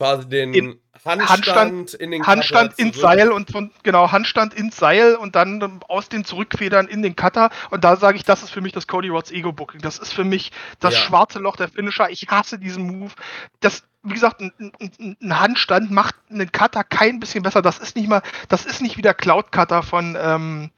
[0.00, 4.52] quasi den In- Handstand, Handstand- in den Handstand Cutter ins Seil und von, genau, Handstand
[4.54, 7.50] ins Seil und dann aus den Zurückfedern in den Cutter.
[7.70, 9.80] Und da sage ich, das ist für mich das Cody Rhodes Ego-Booking.
[9.80, 11.00] Das ist für mich das Ja.
[11.00, 12.10] schwarze Loch der Finisher.
[12.10, 13.12] Ich hasse diesen Move.
[13.60, 17.62] Das, wie gesagt, ein, ein, ein Handstand macht einen Cutter kein bisschen besser.
[17.62, 20.70] Das ist nicht mal, das ist nicht wie der Cloud-Cutter von, ähm,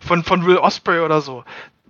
[0.00, 1.44] von, von Will Osprey oder so.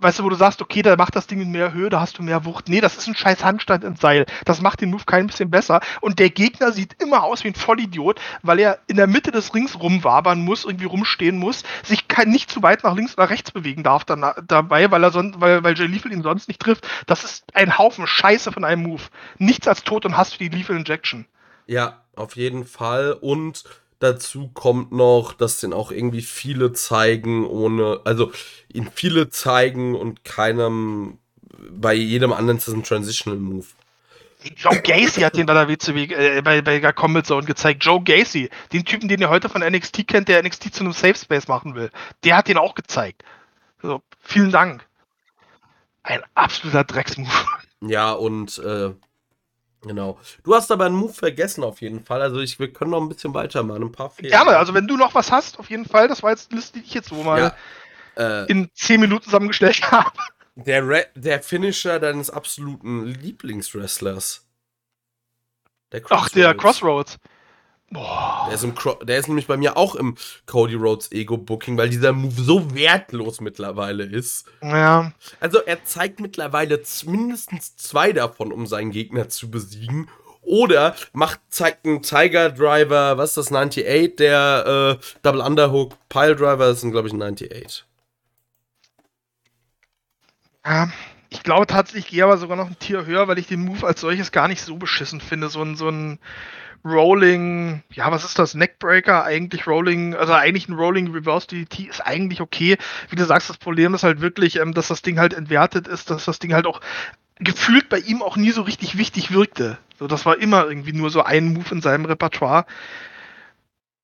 [0.05, 2.19] Weißt du, wo du sagst, okay, da macht das Ding in mehr Höhe, da hast
[2.19, 2.69] du mehr Wucht.
[2.69, 4.27] Nee, das ist ein scheiß Handstand ins Seil.
[4.45, 5.81] Das macht den Move kein bisschen besser.
[5.99, 9.55] Und der Gegner sieht immer aus wie ein Vollidiot, weil er in der Mitte des
[9.55, 13.49] Rings rumwabern muss, irgendwie rumstehen muss, sich kein, nicht zu weit nach links oder rechts
[13.49, 16.87] bewegen darf dann, dabei, weil er sonst, weil, weil Jay Lethal ihn sonst nicht trifft.
[17.07, 19.01] Das ist ein Haufen Scheiße von einem Move.
[19.39, 21.25] Nichts als Tod und Hass für die Lethal Injection.
[21.65, 23.17] Ja, auf jeden Fall.
[23.19, 23.63] Und
[24.05, 28.31] dazu kommt noch, dass den auch irgendwie viele zeigen, ohne, also
[28.71, 31.17] ihn viele zeigen und keinem,
[31.71, 33.65] bei jedem anderen ist es ein Transitional Move.
[34.55, 37.83] Joe Gacy hat den bei der WCW, äh, bei, bei der Combat Zone gezeigt.
[37.83, 41.15] Joe Gacy, den Typen, den ihr heute von NXT kennt, der NXT zu einem Safe
[41.15, 41.89] Space machen will,
[42.23, 43.23] der hat den auch gezeigt.
[43.81, 44.85] So, vielen Dank.
[46.03, 47.47] Ein absoluter Drecksmove.
[47.81, 48.91] Ja, und äh,
[49.85, 50.19] genau.
[50.43, 52.21] Du hast aber einen Move vergessen auf jeden Fall.
[52.21, 53.83] Also ich, wir können noch ein bisschen weitermachen.
[53.83, 54.29] Ein paar Fehler.
[54.29, 56.79] Gerne, also wenn du noch was hast, auf jeden Fall, das war jetzt die Liste,
[56.79, 57.53] die ich jetzt so mal
[58.17, 60.11] Ja, äh, in 10 Minuten zusammengestellt habe.
[60.55, 64.45] der, Re der Finisher deines absoluten Lieblingswrestlers.
[65.91, 67.17] Der Ach, der Crossroads.
[67.95, 68.43] Boah.
[68.47, 70.15] Der ist, im Cro der ist nämlich bei mir auch im
[70.45, 74.47] Cody Rhodes Ego-Booking, weil dieser Move so wertlos mittlerweile ist.
[74.61, 80.09] Ja, Also er zeigt mittlerweile mindestens zwei davon, um seinen Gegner zu besiegen.
[80.41, 86.35] Oder macht, zeigt einen Tiger Driver, was ist das, 98, der äh, Double Underhook Pile
[86.35, 87.85] Driver, das sind glaube ich 98.
[90.65, 90.89] ja,
[91.29, 93.87] ich glaube tatsächlich, ich gehe aber sogar noch ein Tier höher, weil ich den Move
[93.87, 95.49] als solches gar nicht so beschissen finde.
[95.49, 96.19] So ein, so ein
[96.85, 98.53] Rolling, ja, was ist das?
[98.53, 102.77] Neckbreaker, eigentlich Rolling, also eigentlich ein Rolling Reverse DDT ist eigentlich okay.
[103.09, 106.11] Wie du sagst, das Problem ist halt wirklich, ähm, dass das Ding halt entwertet ist,
[106.11, 106.81] dass das Ding halt auch
[107.39, 109.79] gefühlt bei ihm auch nie so richtig wichtig wirkte.
[109.97, 112.65] So, das war immer irgendwie nur so ein Move in seinem Repertoire.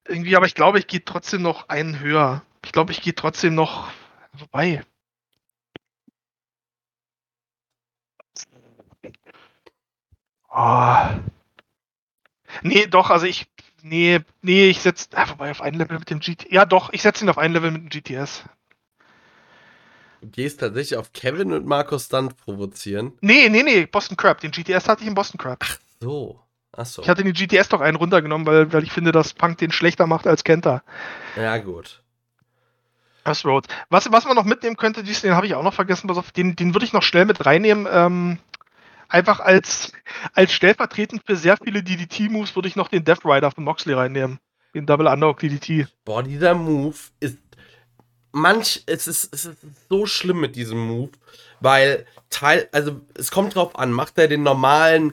[0.08, 2.42] Irgendwie, aber ich glaube, ich gehe trotzdem noch einen höher.
[2.66, 3.92] Ich glaube, ich gehe trotzdem noch.
[4.34, 4.84] Wobei.
[10.54, 11.32] Oh.
[12.62, 13.48] Nee, doch, also ich.
[13.84, 15.08] Nee, nee, ich setze.
[15.16, 16.52] Ah, wobei auf ein Level mit dem GTS.
[16.52, 18.44] Ja, doch, ich setze ihn auf ein Level mit dem GTS.
[20.22, 23.14] Du gehst tatsächlich auf Kevin und Markus Stunt provozieren.
[23.22, 24.40] Nee, nee, nee, Boston Crab.
[24.40, 25.66] Den GTS hatte ich in Boston Crab.
[26.00, 26.40] So.
[26.74, 27.02] Achso.
[27.02, 30.08] Ich hatte den GTS doch einen runtergenommen, weil, weil ich finde, dass Punk den schlechter
[30.08, 30.84] macht als Kenta.
[31.36, 32.02] Ja, gut.
[33.24, 33.68] Das Road.
[33.90, 36.56] Was, was man noch mitnehmen könnte, den habe ich auch noch vergessen, pass auf, den,
[36.56, 37.88] den würde ich noch schnell mit reinnehmen.
[37.92, 38.40] Ähm,
[39.12, 39.92] einfach als,
[40.34, 44.40] als stellvertretend für sehr viele DDT-Moves würde ich noch den Death Rider von Moxley reinnehmen.
[44.74, 45.88] Den Double Underhook DDT.
[46.06, 47.38] Boah, dieser Move ist.
[48.34, 49.58] Manch, es ist, es ist
[49.90, 51.12] so schlimm mit diesem Move,
[51.60, 55.12] weil Teil, also es kommt drauf an, macht er den normalen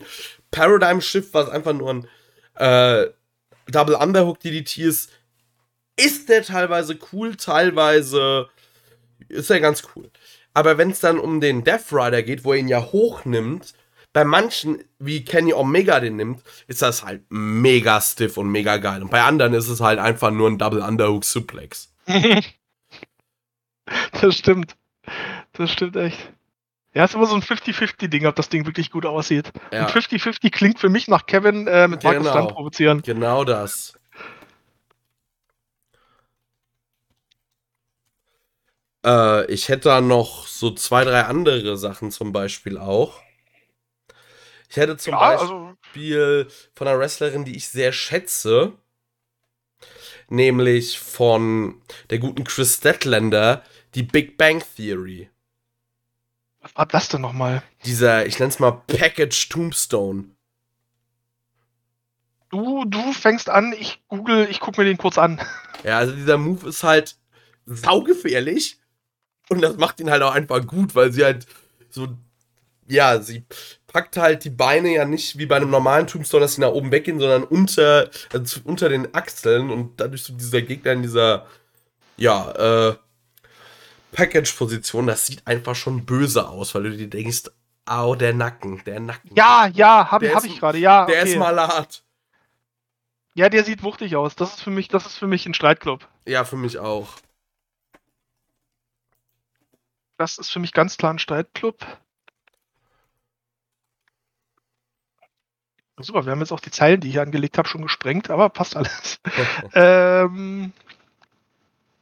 [0.52, 2.08] Paradigm Shift, was einfach nur ein
[2.54, 3.10] äh,
[3.66, 5.10] Double Underhook DDT ist,
[5.96, 8.48] ist der teilweise cool, teilweise
[9.28, 10.08] ist er ganz cool.
[10.54, 13.74] Aber wenn es dann um den Death Rider geht, wo er ihn ja hochnimmt,
[14.12, 19.02] bei manchen, wie Kenny Omega den nimmt, ist das halt mega stiff und mega geil.
[19.02, 21.92] Und bei anderen ist es halt einfach nur ein Double Underhook Suplex.
[24.20, 24.76] das stimmt.
[25.52, 26.32] Das stimmt echt.
[26.94, 29.52] Ja, ist immer so ein 50-50-Ding, ob das Ding wirklich gut aussieht.
[29.72, 29.86] Ja.
[29.86, 32.34] Und 50-50 klingt für mich nach Kevin äh, mit Markus Genau.
[32.36, 33.02] Stunt provozieren.
[33.02, 33.98] Genau das.
[39.04, 43.20] Äh, ich hätte da noch so zwei, drei andere Sachen zum Beispiel auch.
[44.68, 48.72] Ich hätte zum Ja, Beispiel also, Beispiel von einer Wrestlerin, die ich sehr schätze.
[50.28, 51.80] Nämlich von
[52.10, 53.62] der guten Chris Statlander,
[53.94, 55.28] die Big Bang Theory.
[56.60, 57.62] was war das denn nochmal?
[57.84, 60.30] Dieser, ich nenne es mal Package Tombstone.
[62.50, 65.40] Du, du fängst an, ich google, ich guck mir den kurz an.
[65.84, 67.16] Ja, also dieser Move ist halt
[67.66, 68.78] saugefährlich.
[69.50, 71.46] Und das macht ihn halt auch einfach gut, weil sie halt
[71.90, 72.08] so,
[72.88, 73.46] ja, sie
[73.88, 76.92] packt halt die Beine ja nicht wie bei einem normalen Tombstone, dass sie nach oben
[76.92, 81.46] weggehen, sondern unter, also unter den Achseln und dadurch so dieser Gegner in dieser,
[82.16, 82.96] ja, äh,
[84.12, 87.44] Package-Position, das sieht einfach schon böse aus, weil du dir denkst,
[87.86, 89.30] au, der Nacken, der Nacken.
[89.34, 91.06] Ja, ja, hab, Der hab ist- ich gerade, ja.
[91.06, 91.30] Der okay.
[91.32, 92.02] ist malat.
[93.34, 94.34] Ja, der sieht wuchtig aus.
[94.34, 96.08] Das ist für mich, das ist für mich ein Streitclub.
[96.26, 97.08] Ja, für mich auch.
[100.16, 101.86] Das ist für mich ganz klar ein Streitclub.
[106.00, 108.48] Super, wir haben jetzt auch die Zeilen, die ich hier angelegt habe, schon gesprengt, aber
[108.48, 109.20] passt alles.
[109.74, 110.72] ähm,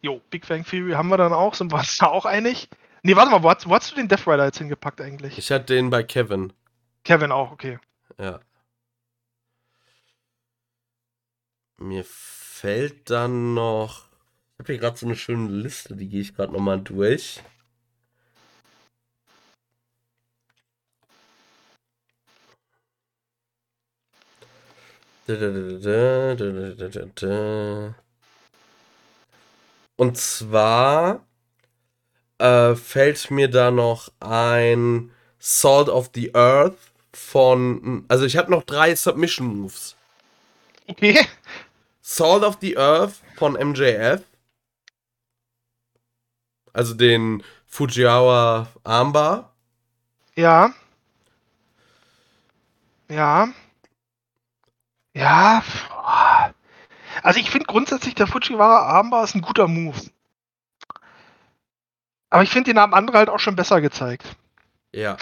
[0.03, 1.55] jo, Big Bang Theory haben wir dann auch.
[1.55, 2.69] Sind wir uns da auch einig?
[3.03, 5.39] Nee, warte mal, wo hast, wo hast du den Death Rider jetzt hingepackt eigentlich?
[5.39, 6.53] Ich hatte den bei Kevin.
[7.05, 7.79] Kevin auch, okay.
[8.19, 8.41] Ja.
[11.79, 14.07] Mir fällt dann noch.
[14.55, 17.43] Ich habe hier gerade so eine schöne Liste, die gehe ich gerade nochmal durch.
[29.97, 31.27] Und zwar
[32.39, 36.77] äh, fällt mir da noch ein Salt of the Earth
[37.13, 38.05] von.
[38.09, 39.97] Also ich habe noch drei Submission Moves.
[40.87, 41.27] Okay.
[42.01, 44.23] Salt of the Earth von MJF.
[46.73, 49.53] Also den Fujiwara Armbar.
[50.37, 50.73] Ja.
[53.09, 53.49] Ja.
[55.17, 55.63] Ja.
[57.23, 59.97] Also ich finde grundsätzlich, der Fujiwara Armbar ist ein guter Move.
[62.29, 64.37] Aber ich finde, den haben andere halt auch schon besser gezeigt.
[64.93, 65.17] Ja.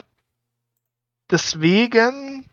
[1.31, 2.45] Deswegen,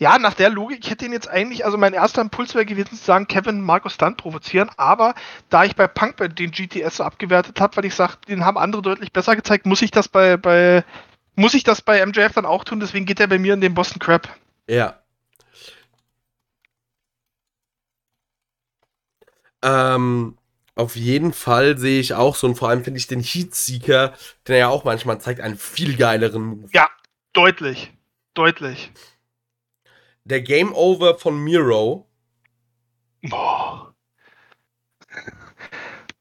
[0.00, 2.96] ja, nach der Logik, ich hätte ihn jetzt eigentlich, also mein erster Impuls wäre gewesen
[2.96, 5.14] zu sagen, Kevin Markus Stunt provozieren, aber
[5.48, 8.58] da ich bei Punk bei den GTS so abgewertet habe, weil ich sage, den haben
[8.58, 10.84] andere deutlich besser gezeigt, muss ich das bei, bei,
[11.36, 13.74] muss ich das bei MJF dann auch tun, deswegen geht er bei mir in den
[13.74, 14.28] Boston Crab.
[14.66, 15.01] Ja.
[19.62, 20.36] Ähm,
[20.74, 24.14] auf jeden Fall sehe ich auch so und vor allem finde ich den Heatseeker,
[24.48, 26.68] den er ja auch manchmal zeigt, einen viel geileren Move.
[26.72, 26.88] Ja,
[27.32, 27.92] deutlich.
[28.34, 28.90] Deutlich.
[30.24, 32.08] Der Game Over von Miro.
[33.22, 33.94] Boah.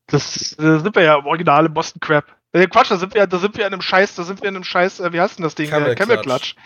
[0.08, 2.26] Das äh, sind wir ja im Original im Boston Crab.
[2.52, 4.56] Äh, Quatsch, da sind wir, da sind wir in einem Scheiß, da sind wir in
[4.56, 5.70] einem Scheiß, äh, wie heißt denn das Ding?
[5.70, 6.56] Camel äh, Camel Clutch.
[6.56, 6.66] Clutch.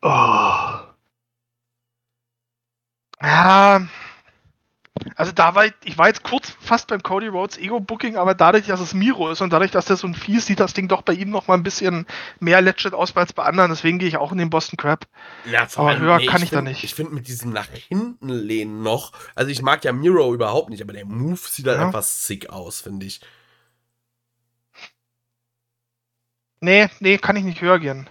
[0.00, 0.90] Oh.
[3.22, 3.86] Ja.
[5.16, 8.66] Also da war ich, ich war jetzt kurz fast beim Cody Rhodes Ego-Booking, aber dadurch,
[8.66, 11.02] dass es Miro ist und dadurch, dass der so ein Vieh sieht das Ding doch
[11.02, 12.06] bei ihm noch mal ein bisschen
[12.38, 15.06] mehr legit aus als bei anderen, deswegen gehe ich auch in den Boston Crab.
[15.44, 16.84] Ja, Aber höher kann ich da find- nicht.
[16.84, 20.82] Ich finde mit diesem nach hinten lehnen noch, also ich mag ja Miro überhaupt nicht,
[20.82, 21.86] aber der Move sieht halt Ja.
[21.86, 23.20] einfach sick aus, finde ich.
[26.60, 28.08] Nee, nee, kann ich nicht höher gehen.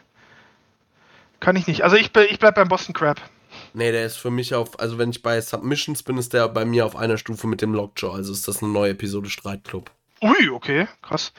[1.40, 1.84] Kann ich nicht.
[1.84, 3.22] Also ich, ich bleib beim Boston Crab.
[3.74, 6.66] Nee, der ist für mich auf, also wenn ich bei Submissions bin, ist der bei
[6.66, 9.92] mir auf einer Stufe mit dem Lockjaw, also ist das eine neue Episode Streitclub.
[10.22, 11.34] Ui, okay, krass.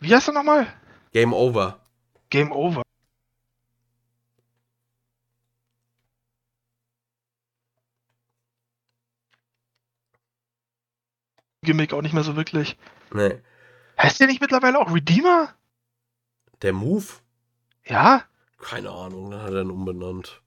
[0.00, 0.66] Wie heißt er nochmal?
[1.12, 1.78] Game over.
[2.30, 2.82] Game Over.
[11.62, 12.76] Gimmick auch nicht mehr so wirklich.
[13.12, 13.40] Nee.
[14.00, 15.54] Heißt der nicht mittlerweile auch Redeemer?
[16.62, 17.06] Der Move?
[17.84, 18.24] Ja?
[18.58, 20.42] Keine Ahnung, dann hat er ihn umbenannt.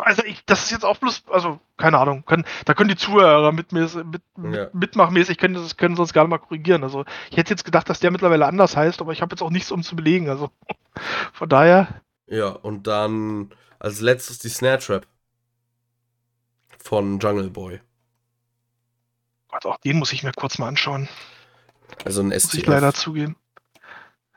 [0.00, 3.52] Also ich, das ist jetzt auch bloß, also keine Ahnung, können, da können die Zuhörer
[3.52, 4.70] mit, mit, Ja.
[4.72, 6.82] mitmachmäßig, können das können sie uns gerne mal korrigieren.
[6.82, 9.50] Also ich hätte jetzt gedacht, dass der mittlerweile anders heißt, aber ich habe jetzt auch
[9.50, 10.28] nichts um zu belegen.
[10.28, 10.50] Also
[11.32, 15.06] von daher, Ja, und dann als letztes die Snare Trap
[16.82, 17.80] von Jungle Boy.
[19.48, 21.08] Gott, auch den muss ich mir kurz mal anschauen.
[22.04, 22.66] Also ein Muss ich STF.
[22.66, 23.36] leider zugeben.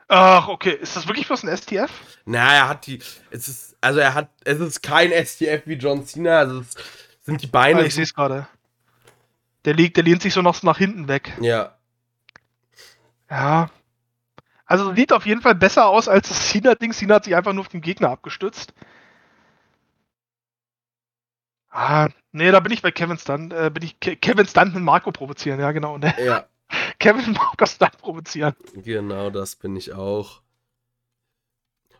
[0.08, 0.72] Ach, okay.
[0.72, 1.90] Ist das wirklich bloß ein STF?
[2.26, 3.00] Na, er hat die.
[3.30, 3.76] Es ist.
[3.80, 4.30] Also er hat.
[4.44, 6.38] Es ist kein STF wie John Cena.
[6.38, 6.74] Also es
[7.22, 7.80] sind die Beine.
[7.80, 8.46] Ah, ich sehe es gerade.
[9.64, 11.32] Der, liegt, der lehnt sich so noch nach hinten weg.
[11.40, 11.76] ja.
[13.30, 13.70] Ja.
[14.66, 16.92] Also sieht auf jeden Fall besser aus als das Cena-Ding.
[16.92, 18.72] Cena hat sich einfach nur auf den Gegner abgestützt.
[21.70, 23.52] Ah, nee, da bin ich bei Kevin Stunt.
[23.52, 25.98] Äh, bin ich Ke Kevin Stunt mit Marco provozieren, ja genau.
[25.98, 26.14] Ne?
[26.24, 26.46] Ja.
[27.04, 28.54] Kevin Marco Stunt provozieren.
[28.74, 30.40] Genau, das bin ich auch.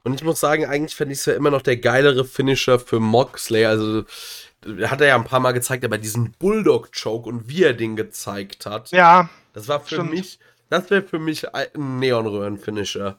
[0.02, 3.00] Und ich muss sagen, eigentlich fände ich es ja immer noch der geilere Finisher für
[3.00, 3.66] Moxley.
[3.66, 4.04] Also,
[4.86, 8.64] hat er ja ein paar Mal gezeigt, aber diesen Bulldog-Choke und wie er den gezeigt
[8.64, 10.10] hat, Ja, das war für stimmt.
[10.10, 10.38] mich,
[10.70, 13.18] das wäre für mich ein Neonröhren-Finisher.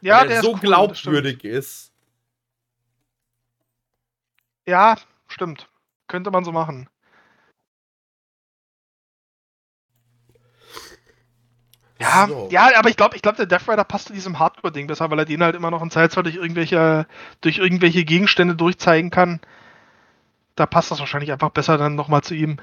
[0.00, 1.90] ja, der, der, so ist cool, glaubwürdig ist.
[4.68, 5.68] Ja, stimmt.
[6.06, 6.88] Könnte man so machen.
[12.00, 12.48] Ja, So.
[12.50, 15.18] ja, aber ich glaube, ich glaube, der Death Rider passt zu diesem Hardcore-Ding besser, weil
[15.18, 17.06] er den halt immer noch in Zeitzahl durch irgendwelche,
[17.42, 19.40] durch irgendwelche Gegenstände durchzeigen kann.
[20.56, 22.58] Da passt das wahrscheinlich einfach besser dann nochmal zu ihm.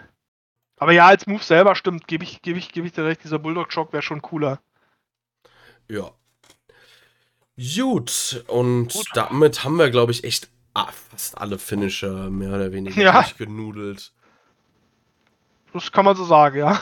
[0.77, 3.39] Aber ja, als Move selber stimmt, gebe ich, gebe ich, gebe ich dir recht, dieser
[3.39, 4.59] Bulldog-Choke wäre schon cooler.
[5.87, 6.11] Ja.
[7.59, 9.07] Gut, und Gut.
[9.13, 13.13] damit haben wir, glaube ich, echt ah, fast alle Finisher mehr oder weniger Ja.
[13.13, 14.11] durchgenudelt.
[15.73, 16.79] Das kann man so sagen, ja.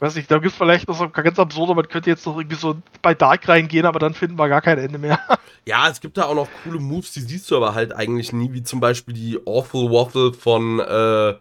[0.00, 2.38] Ich weiß nicht, da gibt es vielleicht noch so ganz absurd, man könnte jetzt noch
[2.38, 5.20] irgendwie so bei Dark reingehen, aber dann finden wir gar kein Ende mehr.
[5.66, 8.50] Ja, es gibt da auch noch coole Moves, die siehst du aber halt eigentlich nie,
[8.54, 11.34] wie zum Beispiel die Awful Waffle von, äh,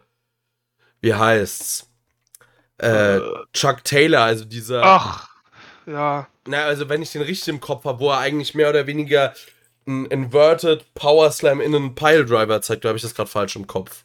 [1.00, 1.90] wie heißt's?
[2.80, 3.22] Äh,
[3.54, 4.84] Chuck Taylor, also dieser.
[4.84, 5.30] Ach,
[5.86, 6.28] ja.
[6.46, 9.34] Na, also wenn ich den richtig im Kopf habe, wo er eigentlich mehr oder weniger
[9.88, 13.56] einen Inverted Power Slam in einen Pile Driver zeigt, da habe ich das gerade falsch
[13.56, 14.04] im Kopf.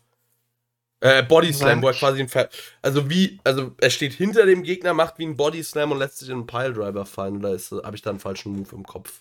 [1.04, 2.48] Äh, Body Slam, wo er quasi ein Ver
[2.80, 6.16] Also wie, also er steht hinter dem Gegner, macht wie ein Body Slam und lässt
[6.16, 7.44] sich in einen Pile Driver fallen.
[7.44, 9.20] Oder habe ich da einen falschen Move im Kopf?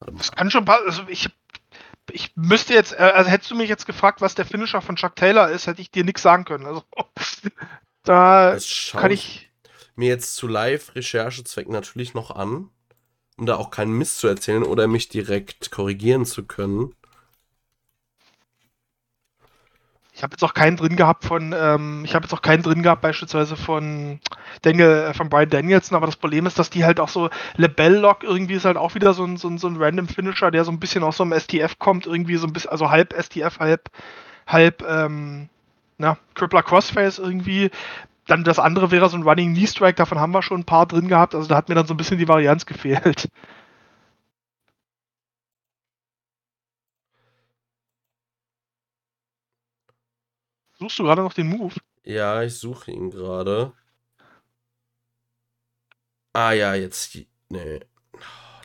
[0.00, 0.86] Das kann schon passen.
[0.86, 1.28] Also ich,
[2.10, 5.16] ich müsste jetzt, äh, also hättest du mich jetzt gefragt, was der Finisher von Chuck
[5.16, 6.64] Taylor ist, hätte ich dir nichts sagen können.
[6.64, 6.82] Also
[8.02, 8.56] da
[8.92, 9.52] kann ich ich.
[9.96, 12.70] mir jetzt zu Live-Recherchezwecken natürlich noch an,
[13.36, 16.94] um da auch keinen Mist zu erzählen oder mich direkt korrigieren zu können.
[20.16, 22.82] Ich habe jetzt auch keinen drin gehabt von, ähm, ich habe jetzt auch keinen drin
[22.82, 24.18] gehabt, beispielsweise von
[24.62, 27.96] Daniel, äh, von Brian Danielson, aber das Problem ist, dass die halt auch so Lebel
[27.96, 30.64] Lock irgendwie ist halt auch wieder so ein, so ein, so ein random Finisher, der
[30.64, 33.58] so ein bisschen aus so einem STF kommt, irgendwie so ein bisschen, also halb STF,
[33.58, 33.90] halb,
[34.46, 35.50] halb, ähm,
[35.98, 37.70] na, Crippler Crossface irgendwie.
[38.26, 40.86] Dann das andere wäre so ein Running Knee Strike, davon haben wir schon ein paar
[40.86, 43.28] drin gehabt, also da hat mir dann so ein bisschen die Varianz gefehlt.
[50.78, 51.74] Suchst du gerade noch den Move?
[52.04, 53.72] Ja, ich suche ihn gerade.
[56.32, 57.16] Ah ja, jetzt.
[57.48, 57.80] Nee.
[58.14, 58.18] Oh,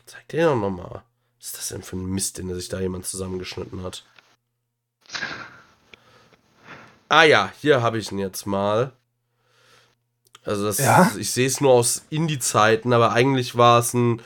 [0.06, 1.02] zeig den doch nochmal.
[1.38, 4.04] Was ist das denn für ein Mist, den sich da jemand zusammengeschnitten hat?
[7.08, 8.92] Ah ja, hier habe ich ihn jetzt mal.
[10.44, 11.10] Also das, Ja?
[11.18, 14.20] ich sehe es nur aus Indie-Zeiten, aber eigentlich war es ein,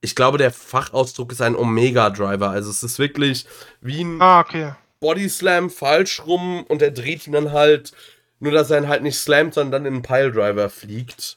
[0.00, 2.50] ich glaube, der Fachausdruck ist ein Omega-Driver.
[2.50, 3.46] Also es ist wirklich
[3.80, 4.74] wie ein Ah, okay.
[5.02, 7.92] Body Slam falsch rum und er dreht ihn dann halt
[8.40, 11.36] Nur, dass er ihn halt nicht slammt, sondern dann in einen Piledriver fliegt.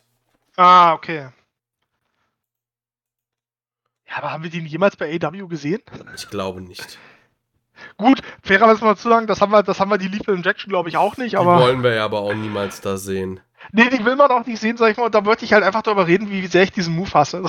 [0.55, 1.29] Ah, okay.
[4.07, 5.81] Ja, aber haben wir den jemals bei AW gesehen?
[6.15, 6.97] Ich glaube nicht.
[7.97, 10.89] Gut, fairerweise mal zu sagen, das haben wir, das haben wir die Lethal Injection, glaube
[10.89, 11.59] ich, auch nicht, Die aber.
[11.59, 13.41] wollen wir ja aber auch niemals da sehen.
[13.71, 15.63] Nee, die will man auch nicht sehen, sag ich mal, und da wollte ich halt
[15.63, 17.43] einfach darüber reden, wie sehr ich diesen Move hasse.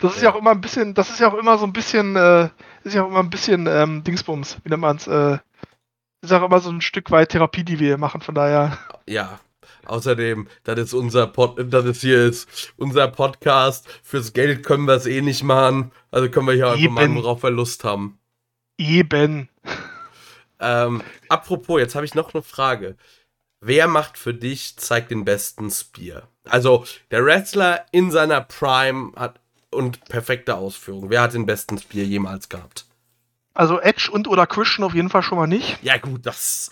[0.00, 0.34] Das ist ja, Ja.
[0.34, 2.48] auch immer ein bisschen, das ist ja auch immer so ein bisschen, äh,
[2.84, 5.38] ist ja auch immer ein bisschen ähm, Dingsbums, wie nennt man's, äh,
[6.20, 8.78] ist auch immer so ein Stück weit Therapie, die wir hier machen, von daher.
[9.08, 9.40] Ja.
[9.84, 13.88] Außerdem, das ist unser Pod, das ist hier ist unser Podcast.
[14.04, 15.90] Fürs Geld können wir es eh nicht machen.
[16.12, 16.94] Also können wir hier einfach Eben.
[16.94, 18.18] machen, worauf wir Lust haben.
[18.78, 19.48] Eben.
[20.60, 22.96] Ähm, apropos, jetzt habe ich noch eine Frage.
[23.60, 26.28] Wer macht für dich, zeigt den besten Spear?
[26.48, 29.40] Also, der Wrestler in seiner Prime hat
[29.72, 31.10] und perfekte Ausführung.
[31.10, 32.86] Wer hat den besten Spear jemals gehabt?
[33.54, 35.82] Also Edge und oder Christian auf jeden Fall schon mal nicht.
[35.82, 36.70] Ja, gut, das.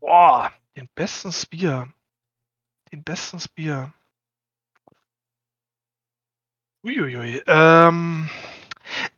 [0.00, 1.88] Boah, den besten Spear.
[2.92, 3.92] Den besten Spear.
[6.84, 7.42] Uiuiui.
[7.46, 8.28] Ähm,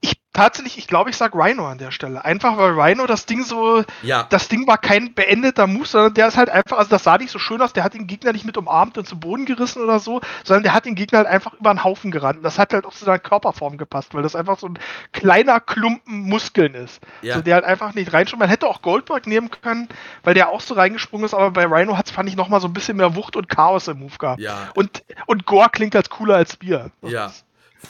[0.00, 2.24] ich tatsächlich, ich glaube, ich sag Rhino an der Stelle.
[2.24, 6.28] Einfach weil Rhino das Ding so, Ja, das Ding war kein beendeter Move, sondern der
[6.28, 8.44] ist halt einfach, also das sah nicht so schön aus, der hat den Gegner nicht
[8.44, 11.54] mit umarmt und zu Boden gerissen oder so, sondern der hat den Gegner halt einfach
[11.54, 12.38] über den Haufen gerannt.
[12.38, 14.78] Und das hat halt auch zu seiner Körperform gepasst, weil das einfach so ein
[15.12, 17.00] kleiner Klumpen Muskeln ist.
[17.22, 17.36] ja.
[17.36, 18.38] So, der halt einfach nicht reinschaut.
[18.38, 19.88] Man hätte auch Goldberg nehmen können,
[20.22, 22.72] weil der auch so reingesprungen ist, aber bei Rhino hat's, fand ich, nochmal so ein
[22.72, 24.40] bisschen mehr Wucht und Chaos im Move gehabt.
[24.40, 26.90] ja, Und, und Gore klingt als cooler als Bier.
[27.02, 27.30] ja.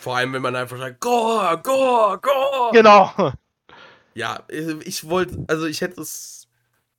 [0.01, 2.71] Vor allem, wenn man einfach sagt, Gore, Gore, Gore.
[2.73, 3.33] Genau.
[4.15, 6.49] Ja, ich wollte, also ich hätte es,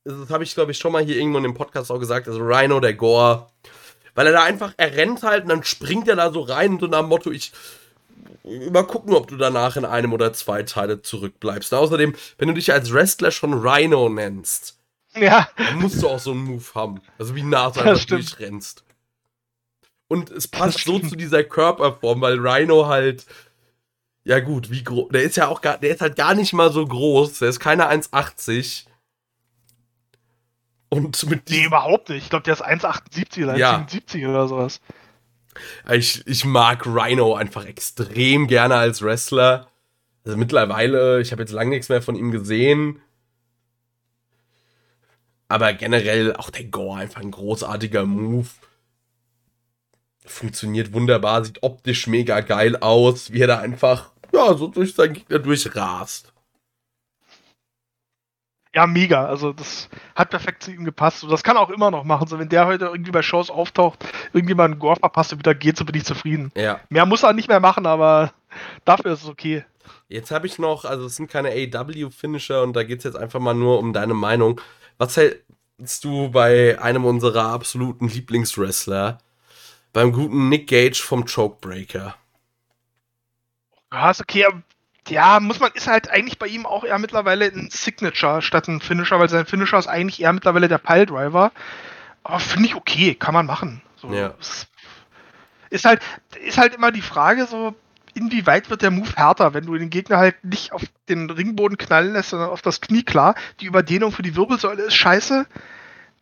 [0.04, 2.40] das habe ich glaube ich schon mal hier irgendwo in dem Podcast auch gesagt, also
[2.40, 3.48] Rhino, der Gore,
[4.14, 6.80] weil er da einfach, er rennt halt und dann springt er da so rein und
[6.80, 7.52] so nach dem Motto, ich,
[8.70, 11.72] mal gucken, ob du danach in einem oder zwei Teile zurückbleibst.
[11.72, 14.78] Und außerdem, wenn du dich als Wrestler schon Rhino nennst,
[15.14, 17.00] Ja, dann musst du auch so einen Move haben.
[17.18, 18.84] Also wie nah du einfach durchrennst.
[20.08, 23.26] Und es passt so zu dieser Körperform, weil Rhino halt.
[24.24, 25.10] Ja, gut, wie groß.
[25.10, 25.78] Der ist ja auch gar.
[25.78, 27.38] Der ist halt gar nicht mal so groß.
[27.38, 28.86] Der ist keine 1,80.
[30.90, 32.24] Und mit nee, überhaupt nicht.
[32.24, 33.86] Ich glaube, der ist 1,78 oder Ja.
[33.86, 34.80] 1,77 oder sowas.
[35.90, 39.68] Ich, ich mag Rhino einfach extrem gerne als Wrestler.
[40.24, 43.00] Also mittlerweile, ich habe jetzt lange nichts mehr von ihm gesehen.
[45.48, 48.48] Aber generell auch der Gore einfach ein großartiger Move.
[50.28, 55.14] Funktioniert wunderbar, sieht optisch mega geil aus, wie er da einfach ja, so durch seinen
[55.14, 56.32] Gegner durchrast.
[58.74, 59.26] Ja, mega.
[59.26, 61.24] Also das hat perfekt zu ihm gepasst.
[61.24, 62.28] Und das kann er auch immer noch machen.
[62.28, 65.76] So, wenn der heute irgendwie bei Shows auftaucht, irgendjemand einen Gore verpasst und wieder geht,
[65.76, 66.52] so bin ich zufrieden.
[66.54, 66.80] Ja.
[66.88, 68.32] Mehr muss er nicht mehr machen, aber
[68.84, 69.64] dafür ist es okay.
[70.08, 73.40] Jetzt habe ich noch, also es sind keine AW-Finisher und da geht es jetzt einfach
[73.40, 74.60] mal nur um deine Meinung.
[74.98, 79.18] Was hältst du bei einem unserer absoluten Lieblingswrestler,
[79.92, 82.16] beim guten Nick Gage vom Chokebreaker?
[83.92, 84.46] Ja, ist okay.
[85.08, 88.80] Ja, muss man, ist halt eigentlich bei ihm auch eher mittlerweile ein Signature statt ein
[88.80, 91.50] Finisher, weil sein Finisher ist eigentlich eher mittlerweile der Piledriver.
[92.24, 93.80] Aber finde ich okay, kann man machen.
[93.96, 94.34] So, Ja.
[95.70, 96.00] Ist halt,
[96.40, 97.74] ist halt immer die Frage, so,
[98.14, 102.12] inwieweit wird der Move härter, wenn du den Gegner halt nicht auf den Ringboden knallen
[102.12, 103.34] lässt, sondern auf das Knie klar.
[103.60, 105.46] Die Überdehnung für die Wirbelsäule ist scheiße.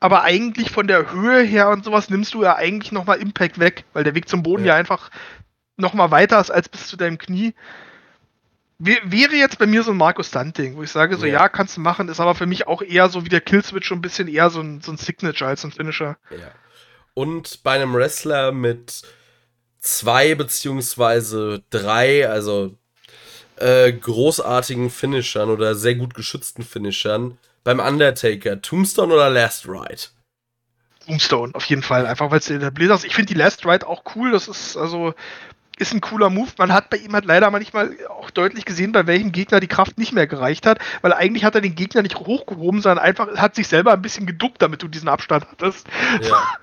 [0.06, 3.82] Aber eigentlich von der Höhe her und sowas nimmst du ja eigentlich nochmal Impact weg,
[3.92, 4.74] weil der Weg zum Boden Ja.
[4.74, 5.10] ja, einfach
[5.76, 7.54] nochmal weiter ist als bis zu deinem Knie.
[8.78, 11.32] Wär- Wäre jetzt bei mir so ein Markus Stunt-Ding, wo ich sage, so Ja.
[11.40, 11.48] ja.
[11.48, 14.02] kannst du machen, ist aber für mich auch eher so wie der Killswitch schon ein
[14.02, 16.16] bisschen eher so ein, so ein Signature als ein Finisher.
[16.30, 16.52] Ja.
[17.14, 19.02] Und bei einem Wrestler mit
[19.80, 22.76] zwei beziehungsweise drei, also
[23.56, 30.02] äh, großartigen Finishern oder sehr gut geschützten Finishern, beim Undertaker, Tombstone oder Last Ride?
[31.04, 32.06] Tombstone, auf jeden Fall.
[32.06, 33.04] Einfach weil es etabliert ist.
[33.04, 34.30] Ich finde die Last Ride auch cool.
[34.30, 35.14] Das ist also
[35.76, 36.48] ist ein cooler Move.
[36.58, 39.98] Man hat bei ihm halt leider manchmal auch deutlich gesehen, bei welchem Gegner die Kraft
[39.98, 43.56] nicht mehr gereicht hat, weil eigentlich hat er den Gegner nicht hochgehoben, sondern einfach hat
[43.56, 45.86] sich selber ein bisschen geduckt, damit du diesen Abstand hattest.
[46.22, 46.42] Ja.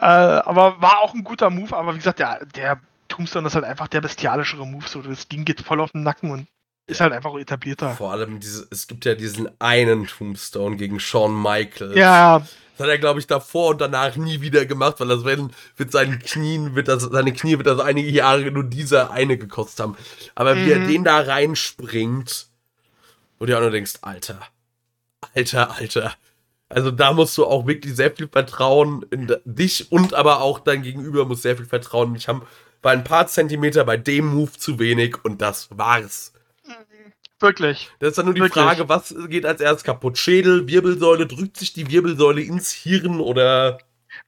[0.00, 1.76] Äh, aber war auch ein guter Move.
[1.76, 4.88] Aber wie gesagt, der, der Tombstone ist halt einfach der bestialischere Move.
[4.88, 6.48] So, das Ding geht voll auf den Nacken und
[6.88, 7.90] ist halt einfach etablierter.
[7.94, 11.94] Vor allem, diese, es gibt ja diesen einen Tombstone gegen Shawn Michaels.
[11.96, 12.40] Ja,
[12.76, 15.92] Das hat er, glaube ich, davor und danach nie wieder gemacht, weil das werden, mit
[15.92, 19.96] seinen Knien, wird das, seine Knie wird das einige Jahre nur dieser eine gekostet haben.
[20.34, 20.88] Aber wie er Mhm.
[20.88, 22.46] den da reinspringt,
[23.38, 24.40] wo du auch nur denkst, Alter,
[25.34, 26.14] Alter, Alter.
[26.70, 30.82] Also da musst du auch wirklich sehr viel Vertrauen in dich und aber auch dein
[30.82, 32.14] Gegenüber muss sehr viel Vertrauen.
[32.14, 32.46] Ich habe
[32.82, 36.32] bei ein paar Zentimeter bei dem Move zu wenig und das war's.
[37.40, 37.90] Wirklich.
[38.00, 38.64] Das ist dann nur die Wirklich.
[38.64, 40.18] Frage, was geht als erstes kaputt?
[40.18, 43.78] Schädel, Wirbelsäule, drückt sich die Wirbelsäule ins Hirn oder.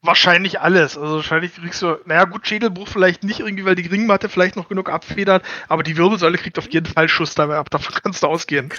[0.02, 0.96] Wahrscheinlich alles.
[0.96, 4.68] Also wahrscheinlich kriegst du, naja gut, Schädelbruch vielleicht nicht irgendwie, weil die Ringmatte vielleicht noch
[4.68, 8.28] genug abfedert, aber die Wirbelsäule kriegt auf jeden Fall Schuss dabei ab, davon kannst du
[8.28, 8.72] ausgehen.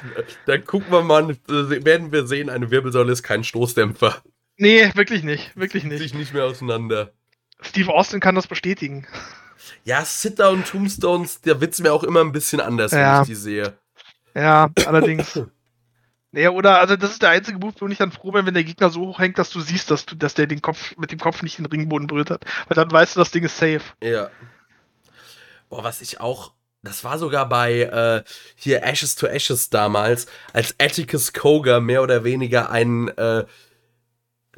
[0.46, 4.22] Dann gucken wir mal, werden wir sehen, eine Wirbelsäule ist kein Stoßdämpfer.
[4.58, 6.00] Nee, wirklich nicht, wirklich nicht.
[6.00, 7.12] sich nicht mehr auseinander.
[7.62, 9.06] Steve Austin kann das bestätigen.
[9.84, 13.22] Ja, Sit-Down Tombstones, da wird's mir auch immer ein bisschen anders, wenn Ja.
[13.22, 13.74] ich die sehe.
[14.36, 15.40] Ja, allerdings.
[16.34, 18.64] Naja, oder, also das ist der einzige Move, wo ich dann froh bin, wenn der
[18.64, 21.20] Gegner so hoch hängt, dass du siehst, dass du, dass der den Kopf, mit dem
[21.20, 22.46] Kopf nicht den Ringboden berührt hat.
[22.70, 23.82] Weil dann weißt du, das Ding ist safe.
[24.02, 24.30] Ja.
[25.68, 26.54] Boah, was ich auch.
[26.84, 28.24] Das war sogar bei äh,
[28.56, 33.46] hier Ashes to Ashes damals, als Atticus Koga mehr oder weniger einen äh,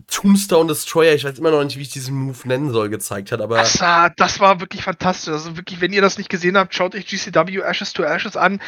[0.08, 3.42] Tombstone Destroyer, ich weiß immer noch nicht, wie ich diesen Move nennen soll, gezeigt hat,
[3.42, 5.34] aber Das war, das war wirklich fantastisch.
[5.34, 8.62] Also wirklich, wenn ihr das nicht gesehen habt, schaut euch GCW Ashes to Ashes an.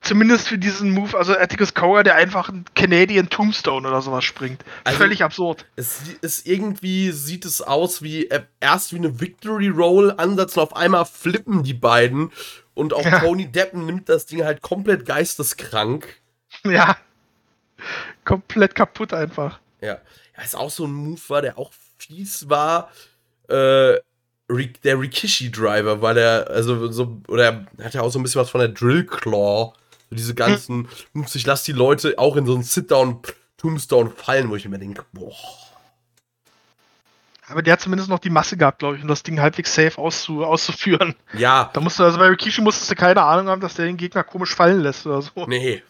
[0.00, 4.64] Zumindest für diesen Move, also Atticus Cower, der einfach einen Canadian Tombstone oder sowas springt.
[4.84, 5.66] Also- Völlig absurd.
[5.76, 10.62] es ist irgendwie sieht es aus wie äh, erst wie eine Victory Roll Ansatz und
[10.62, 12.30] auf einmal flippen die beiden
[12.74, 13.18] und auch Ja.
[13.20, 16.20] Tony Deppen nimmt das Ding halt komplett geisteskrank.
[16.64, 16.96] Ja.
[18.24, 19.58] Komplett kaputt einfach.
[19.80, 19.98] Ja.
[20.36, 22.90] ja, ist auch so ein Move war, der auch fies war.
[23.48, 23.96] Äh,
[24.82, 28.40] der Rikishi Driver, weil er, also so, oder er hat ja auch so ein bisschen
[28.40, 29.72] was von der Drill Claw.
[30.10, 31.34] So diese ganzen Moves.
[31.34, 33.20] Ich lasse die Leute auch in so einen Sit-Down
[33.56, 35.34] Tombstone fallen, wo ich mir denke, boah.
[37.48, 39.96] Aber der hat zumindest noch die Masse gehabt, glaube ich, um das Ding halbwegs safe
[39.98, 41.14] auszu auszuführen.
[41.32, 43.96] Ja, Da musst du, also bei Rikishi musstest du keine Ahnung haben, dass der den
[43.96, 45.46] Gegner komisch fallen lässt oder so.
[45.46, 45.82] nee.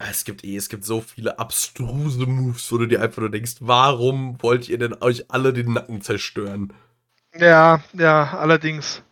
[0.00, 3.30] Ah, Es gibt eh, es gibt so viele abstruse Moves, wo du dir einfach nur
[3.30, 6.72] denkst, warum wollt ihr denn euch alle den Nacken zerstören?
[7.34, 9.02] Ja, ja, allerdings.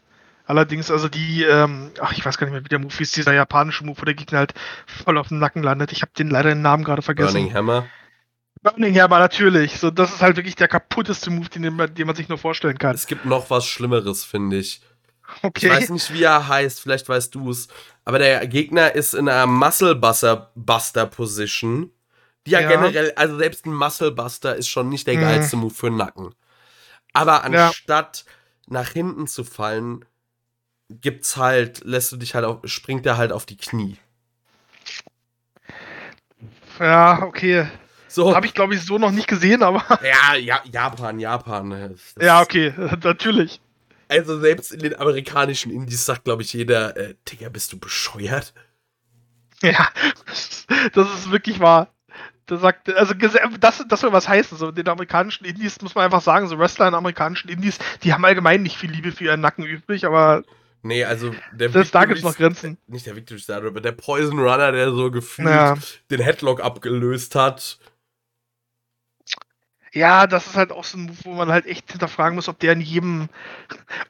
[0.47, 3.35] Allerdings, also die, ähm, ach, ich weiß gar nicht mehr, wie der Move hieß, dieser
[3.35, 4.55] japanische Move, wo der Gegner halt
[4.87, 5.91] voll auf dem Nacken landet.
[5.93, 7.35] Ich habe den leider den Namen gerade vergessen.
[7.35, 7.87] Burning Hammer.
[8.63, 9.79] Burning Hammer, natürlich.
[9.79, 12.79] So, das ist halt wirklich der kaputteste Move, den, man- den man sich nur vorstellen
[12.79, 12.95] kann.
[12.95, 14.81] Es gibt noch was Schlimmeres, finde ich.
[15.43, 15.67] Okay.
[15.67, 17.67] Ich weiß nicht, wie er heißt, vielleicht weißt du es.
[18.05, 21.91] Aber der Gegner ist in einer Muscle Buster, Position.
[22.47, 22.69] Die ja, Ja.
[22.69, 25.21] generell, also selbst ein Muscle Buster ist schon nicht der Mhm.
[25.23, 26.33] geilste Move für den Nacken.
[27.13, 27.67] Aber Ja.
[27.69, 28.25] anstatt
[28.69, 30.05] nach hinten zu fallen,
[30.89, 33.97] gibt's halt, lässt du dich halt auf, springt er halt auf die Knie.
[36.79, 37.69] Ja, okay.
[38.09, 38.35] So.
[38.35, 39.85] Habe ich, glaube ich, so noch nicht gesehen, aber.
[40.03, 41.69] ja, ja, Japan, Japan.
[41.69, 41.91] ne.
[41.91, 42.73] Das ja, okay,
[43.03, 43.61] natürlich.
[44.09, 48.55] Also selbst in den amerikanischen Indies sagt, glaube ich, jeder, äh, Digga, bist du bescheuert?
[49.63, 49.89] Ja,
[50.93, 51.89] das ist wirklich wahr.
[52.47, 53.13] Da sagt, also
[53.59, 54.57] das, das soll was heißen.
[54.57, 58.15] So, in den amerikanischen Indies muss man einfach sagen, so Wrestler in amerikanischen Indies, die
[58.15, 60.45] haben allgemein nicht viel Liebe für ihren Nacken übrig, aber
[60.83, 62.79] Nee, also der selbst da Victory- gibt's noch Grenzen.
[62.87, 65.77] Nicht der Victory Star, aber der Poison Runner, der so gefühlt Ja.
[66.11, 67.79] den Headlock abgelöst hat.
[69.93, 72.59] Ja, das ist halt auch so ein Move, wo man halt echt hinterfragen muss, ob
[72.59, 73.29] der in jedem,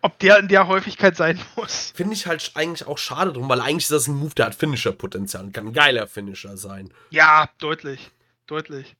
[0.02, 1.92] ob der in der Häufigkeit sein muss.
[1.94, 4.56] Finde ich halt eigentlich auch schade drum, weil eigentlich ist das ein Move, der hat
[4.56, 6.92] Finisher-Potenzial und kann ein geiler Finisher sein.
[7.10, 8.10] Ja, deutlich.
[8.48, 8.96] Deutlich.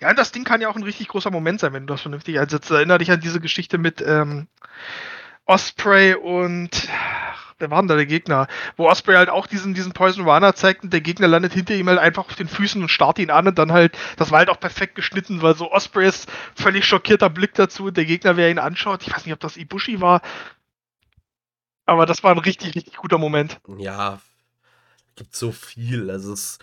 [0.00, 2.02] Ja, und das Ding kann ja auch ein richtig großer Moment sein, wenn du das
[2.02, 2.70] vernünftig einsetzt.
[2.72, 4.48] Erinner dich an diese Geschichte mit ähm,
[5.46, 6.88] Osprey und
[7.58, 8.48] wer war denn da der Gegner?
[8.76, 11.88] Wo Osprey halt auch diesen, diesen Poison Runner zeigt und der Gegner landet hinter ihm
[11.88, 14.50] halt einfach auf den Füßen und starrt ihn an und dann halt, das war halt
[14.50, 18.58] auch perfekt geschnitten, weil so Ospreys völlig schockierter Blick dazu und der Gegner, wer ihn
[18.58, 20.20] anschaut, ich weiß nicht, ob das Ibushi war,
[21.86, 23.60] aber das war ein richtig, richtig guter Moment.
[23.78, 24.20] Ja,
[25.14, 26.10] gibt so viel.
[26.10, 26.58] Also es es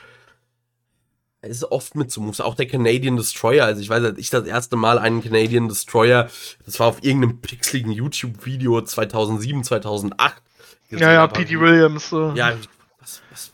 [1.43, 2.41] ist oft mit so Moves.
[2.41, 3.65] Auch der Canadian Destroyer.
[3.65, 6.29] Also ich weiß, als ich das erste Mal einen Canadian Destroyer,
[6.65, 10.41] das war auf irgendeinem pixeligen YouTube-Video 2007, 2008.
[10.89, 11.27] gesehen Ja, ja.
[11.27, 11.59] P.D.
[11.59, 12.09] Williams.
[12.09, 12.31] So.
[12.35, 12.53] Ja,
[12.99, 13.53] was, was,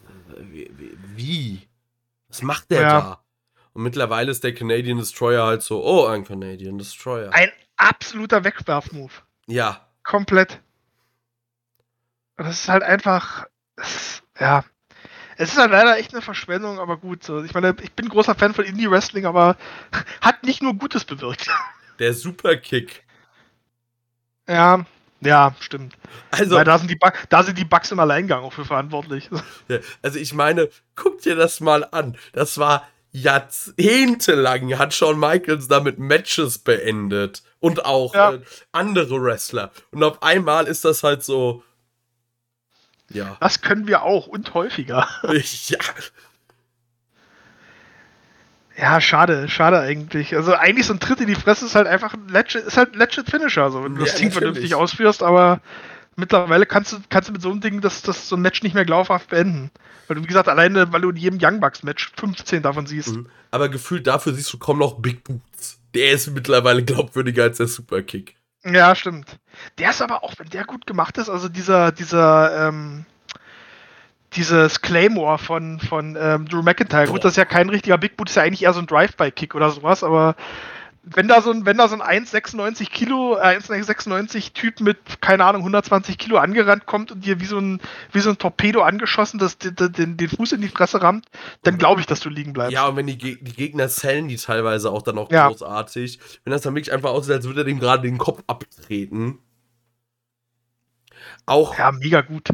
[1.15, 1.61] wie?
[2.27, 3.01] Was macht der Ja.
[3.01, 3.23] da?
[3.73, 7.31] Und mittlerweile ist der Canadian Destroyer halt so, oh, ein Canadian Destroyer.
[7.33, 9.23] Ein absoluter Wegwerfmove.
[9.47, 10.59] ja, Komplett.
[12.37, 13.45] Und das ist halt einfach.
[13.75, 14.63] Es, ja.
[15.41, 17.29] Es ist halt leider echt eine Verschwendung, aber gut.
[17.45, 19.55] Ich meine, ich bin großer Fan von Indie-Wrestling, aber
[20.21, 21.47] hat nicht nur Gutes bewirkt.
[21.99, 23.03] der Superkick.
[24.47, 24.85] ja,
[25.21, 25.95] ja, stimmt.
[26.31, 29.29] Also, Weil da sind, die Bu- da sind die Bugs im Alleingang auch für verantwortlich.
[29.69, 32.17] Ja, Also ich meine, guck dir das mal an.
[32.33, 37.43] Das war jahrzehntelang, hat Shawn Michaels damit Matches beendet.
[37.59, 38.33] Und auch Ja.
[38.33, 39.71] äh, andere Wrestler.
[39.91, 41.63] Und auf einmal ist das halt so.
[43.09, 43.37] Ja.
[43.39, 45.07] Das können wir auch und häufiger.
[45.23, 45.79] ja.
[48.77, 50.35] Ja, schade, schade eigentlich.
[50.35, 52.95] Also eigentlich so ein Tritt in die Fresse ist halt einfach ein legit, ist halt
[52.95, 55.59] legit Finisher, so wenn du Ja, das Ding vernünftig ausführst, aber
[56.19, 58.75] Mittlerweile kannst du, kannst du mit so einem Ding das, das so ein Match nicht
[58.75, 59.71] mehr glaubhaft beenden.
[60.07, 63.15] Weil du, wie gesagt, alleine, weil du in jedem Young Bucks-Match 15 davon siehst.
[63.15, 63.27] Mhm.
[63.51, 65.79] Aber gefühlt dafür siehst du kaum noch Big Boots.
[65.93, 68.35] Der ist mittlerweile glaubwürdiger als der Superkick.
[68.65, 69.39] Ja, stimmt.
[69.77, 73.05] Der ist aber auch, wenn der gut gemacht ist, also dieser, dieser, ähm,
[74.33, 77.05] dieses Claymore von, von ähm, Drew McIntyre.
[77.05, 77.13] Boah.
[77.13, 79.55] Gut, das ist ja kein richtiger Big Boot, ist ja eigentlich eher so ein Drive-by-Kick
[79.55, 80.35] oder sowas, aber
[81.03, 85.45] wenn da so ein, wenn da so ein 1,96 Kilo, äh, 1,96 Typ mit, keine
[85.45, 87.79] Ahnung, 120 Kilo angerannt kommt und dir wie so ein,
[88.11, 91.25] wie so ein Torpedo angeschossen, das den, den, den Fuß in die Fresse rammt,
[91.63, 92.73] dann glaube ich, dass du liegen bleibst.
[92.73, 95.47] Ja, und wenn die, die Gegner zählen die teilweise auch dann noch ja.
[95.47, 96.19] großartig.
[96.43, 99.39] Wenn das dann wirklich einfach aussieht, als würde er dem gerade den Kopf abtreten.
[101.45, 101.77] Auch.
[101.77, 102.49] Ja, mega gut.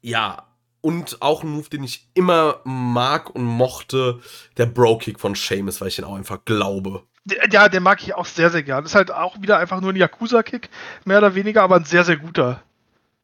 [0.00, 0.48] Ja,
[0.80, 4.20] und auch ein Move, den ich immer mag und mochte,
[4.56, 7.04] der Bro-Kick von Seamus, weil ich den auch einfach glaube.
[7.24, 8.84] Ja, den mag ich auch sehr, sehr gern.
[8.84, 10.68] Das ist halt auch wieder einfach nur ein Yakuza-Kick,
[11.04, 12.62] mehr oder weniger, aber ein sehr, sehr guter.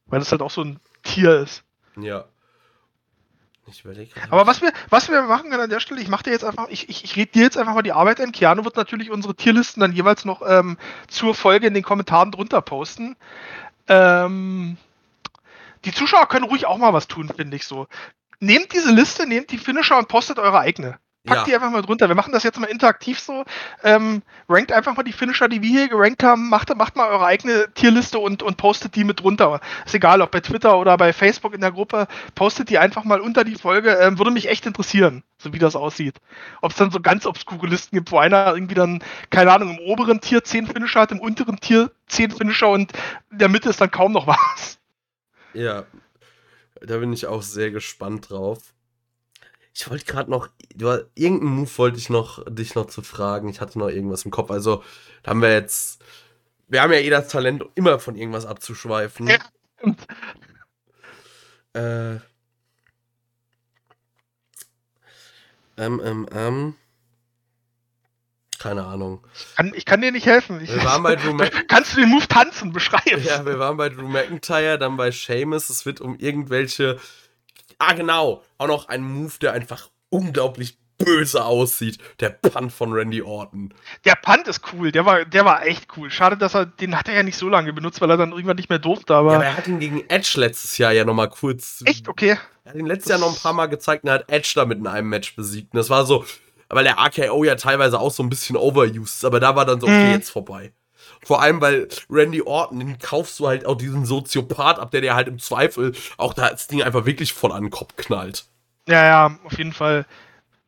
[0.06, 1.62] Weil das halt auch so ein Tier ist.
[1.96, 2.24] Ja.
[3.66, 4.10] Ich überlege.
[4.30, 6.68] Aber was wir, was wir machen können an der Stelle, ich mache dir jetzt einfach,
[6.68, 8.32] ich, ich, ich rede dir jetzt einfach mal die Arbeit ein.
[8.32, 10.76] Keanu wird natürlich unsere Tierlisten dann jeweils noch ähm,
[11.08, 13.16] zur Folge in den Kommentaren drunter posten.
[13.86, 14.76] Ähm,
[15.84, 17.86] die Zuschauer können ruhig auch mal was tun, finde ich so.
[18.40, 20.98] Nehmt diese Liste, nehmt die Finisher und postet eure eigene.
[21.26, 21.44] Packt ja.
[21.44, 22.08] die einfach mal drunter.
[22.08, 23.44] Wir machen das jetzt mal interaktiv so.
[23.84, 26.48] Ähm, rankt einfach mal die Finisher, die wir hier gerankt haben.
[26.48, 29.60] Macht, macht mal eure eigene Tierliste und, und postet die mit drunter.
[29.84, 32.06] Ist egal, ob bei Twitter oder bei Facebook in der Gruppe.
[32.34, 33.90] Postet die einfach mal unter die Folge.
[34.00, 36.16] Ähm, würde mich echt interessieren, so wie das aussieht.
[36.62, 39.78] Ob es dann so ganz obskure Listen gibt, wo einer irgendwie dann, keine Ahnung, im
[39.80, 42.92] oberen Tier 10 Finisher hat, im unteren Tier 10 Finisher und
[43.30, 44.78] in der Mitte ist dann kaum noch was.
[45.52, 45.84] Ja,
[46.80, 48.72] da bin ich auch sehr gespannt drauf.
[49.80, 53.48] Ich wollte gerade noch, du, irgendeinen Move wollte ich noch, dich noch zu fragen.
[53.48, 54.50] Ich hatte noch irgendwas im Kopf.
[54.50, 54.84] Also,
[55.22, 56.04] da haben wir jetzt,
[56.68, 59.28] wir haben ja eh das Talent, immer von irgendwas abzuschweifen.
[59.28, 59.38] Ja.
[61.72, 62.16] Äh,
[65.78, 66.74] ähm, ähm, ähm.
[68.58, 69.26] Keine Ahnung.
[69.32, 70.60] Ich kann, ich kann dir nicht helfen.
[70.60, 71.34] Ich, wir waren bei Drew
[71.68, 73.22] Kannst du den Move tanzen, beschreiben?
[73.22, 75.70] Ja, wir waren bei Drew McIntyre, dann bei Seamus.
[75.70, 77.00] Es wird um irgendwelche.
[77.80, 78.42] Ah, genau.
[78.58, 81.98] Auch noch ein Move, der einfach unglaublich böse aussieht.
[82.20, 83.72] Der Punt von Randy Orton.
[84.04, 86.10] Der Punt ist cool, der war, der war echt cool.
[86.10, 88.56] Schade, dass er, den hat er ja nicht so lange benutzt, weil er dann irgendwann
[88.56, 89.32] nicht mehr durfte, aber.
[89.32, 91.82] Ja, aber er hat ihn gegen Edge letztes Jahr ja nochmal kurz.
[91.86, 92.06] Echt?
[92.06, 92.38] Okay.
[92.64, 94.86] Er hat ihn letztes Jahr noch ein paar Mal gezeigt und hat Edge damit in
[94.86, 95.72] einem Match besiegt.
[95.72, 96.26] Und das war so,
[96.68, 99.80] weil der RKO ja teilweise auch so ein bisschen overused ist, aber da war dann
[99.80, 100.12] so, okay, mhm.
[100.12, 100.72] jetzt vorbei.
[101.22, 105.14] Vor allem, weil Randy Orton, den kaufst du halt auch diesen Soziopath ab, der dir
[105.14, 108.46] halt im Zweifel auch das Ding einfach wirklich voll an den Kopf knallt.
[108.88, 110.06] Ja, ja, auf jeden Fall.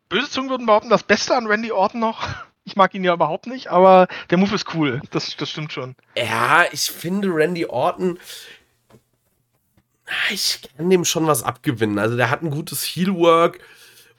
[0.08, 2.26] Böse Zungen würden behaupten, das Beste an Randy Orton noch.
[2.64, 5.02] Ich mag ihn ja überhaupt nicht, aber der Move ist cool.
[5.10, 5.96] Das, das stimmt schon.
[6.16, 8.20] Ja, ich finde Randy Orton.
[10.30, 11.98] Ich kann dem schon was abgewinnen.
[11.98, 13.58] Also, der hat ein gutes Heelwork.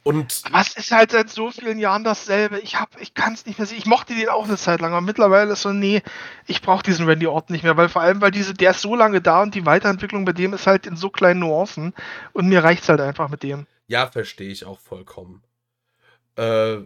[0.04, 2.60] Und was ist halt seit so vielen Jahren dasselbe?
[2.60, 3.78] Ich hab, ich kann es nicht mehr sehen.
[3.78, 6.02] Ich mochte den auch eine Zeit lang, aber mittlerweile ist so, nee,
[6.46, 8.96] ich brauche diesen Randy Orton nicht mehr, weil vor allem, weil diese, der ist so
[8.96, 11.94] lange da und die Weiterentwicklung bei dem ist halt in so kleinen Nuancen
[12.34, 13.66] und mir reicht's halt einfach mit dem.
[13.88, 15.42] Ja, verstehe ich auch vollkommen.
[16.36, 16.80] Äh,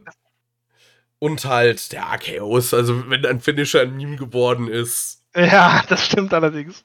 [1.18, 5.24] und halt der AKOs, also wenn ein Finisher ein Meme geworden ist.
[5.36, 6.84] Ja, das stimmt allerdings.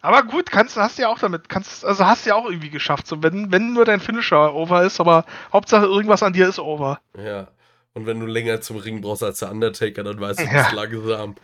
[0.00, 2.70] Aber gut, kannst, hast du ja auch damit, kannst, also hast du ja auch irgendwie
[2.70, 3.06] geschafft.
[3.06, 7.00] So, wenn, wenn nur dein Finisher over ist, aber Hauptsache irgendwas an dir ist over.
[7.16, 7.48] Ja.
[7.94, 10.62] Und wenn du länger zum Ring brauchst als der Undertaker, dann weißt du, ja.
[10.62, 11.34] bist langsam.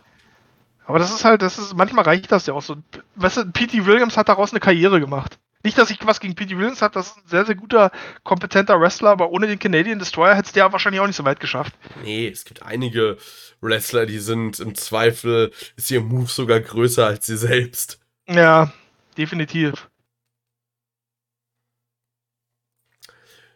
[0.85, 2.77] Aber das ist halt, das ist, manchmal reicht das ja auch so.
[3.15, 3.85] Weißt du, P.T.
[3.85, 5.39] Williams hat daraus eine Karriere gemacht.
[5.63, 6.55] Nicht, dass ich was gegen P.T.
[6.57, 7.91] Williams habe, das ist ein sehr, sehr guter,
[8.23, 11.39] kompetenter Wrestler, aber ohne den Canadian Destroyer hätte es der wahrscheinlich auch nicht so weit
[11.39, 11.73] geschafft.
[12.03, 13.17] Nee, es gibt einige
[13.61, 17.99] Wrestler, die sind im Zweifel, ist ihr Move sogar größer als sie selbst.
[18.27, 18.71] Ja,
[19.17, 19.89] definitiv.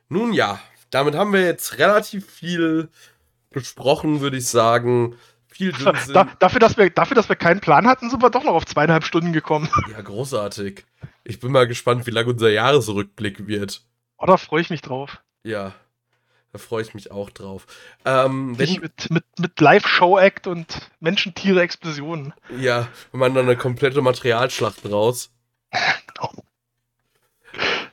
[0.09, 2.89] Nun ja, damit haben wir jetzt relativ viel
[3.51, 5.15] besprochen, würde ich sagen.
[5.47, 5.71] Viel
[6.13, 8.65] da, dafür, dass wir, dafür, dass wir keinen Plan hatten, sind wir doch noch auf
[8.65, 9.69] zweieinhalb Stunden gekommen.
[9.91, 10.85] Ja, großartig.
[11.23, 13.83] Ich bin mal gespannt, wie lang unser Jahresrückblick wird.
[14.17, 15.21] Oh, da freue ich mich drauf.
[15.43, 15.73] Ja.
[16.51, 17.67] Da freue ich mich auch drauf.
[18.05, 22.33] Ähm, wenn, mit mit, mit Live-Show-Act und Menschen-Tiere-Explosionen.
[22.59, 25.29] Ja, wenn man dann eine komplette Materialschlacht raus.
[25.71, 26.31] genau.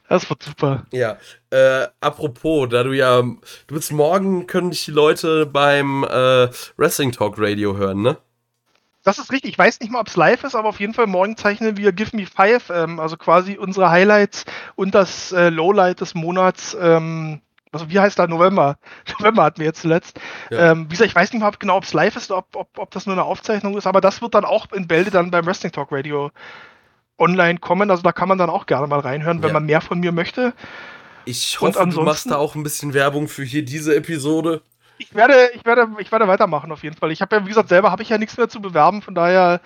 [0.09, 0.87] Das wird super.
[0.93, 1.19] Ja.
[1.51, 3.23] Äh, apropos, da du ja.
[3.23, 8.17] Du bist morgen, können dich die Leute beim äh, Wrestling Talk Radio hören, ne?
[9.03, 9.53] Das ist richtig.
[9.53, 11.93] Ich weiß nicht mal, ob es live ist, aber auf jeden Fall morgen zeichnen wir
[11.93, 14.45] Give Me Five, ähm, also quasi unsere Highlights
[14.75, 17.41] und das äh, Lowlight des Monats ähm,
[17.77, 18.79] also wie heißt da November?
[19.19, 20.21] November hatten wir jetzt zuletzt.
[20.51, 20.73] Ja.
[20.73, 22.91] Ähm, wie gesagt, ich weiß nicht mal genau, ob es live ist, ob, ob, ob
[22.91, 25.73] das nur eine Aufzeichnung ist, aber das wird dann auch in Bälde dann beim Wrestling
[25.73, 26.31] Talk Radio
[27.19, 27.91] online kommen.
[27.91, 29.55] Also da kann man dann auch gerne mal reinhören, wenn Ja.
[29.55, 30.53] man mehr von mir möchte.
[31.25, 34.63] Ich hoffe, du machst da auch ein bisschen Werbung für hier diese Episode.
[34.99, 37.11] Ich werde, ich werde, ich werde weitermachen auf jeden Fall.
[37.11, 39.61] Ich habe ja, wie gesagt, selber habe ich ja nichts mehr zu bewerben, von daher,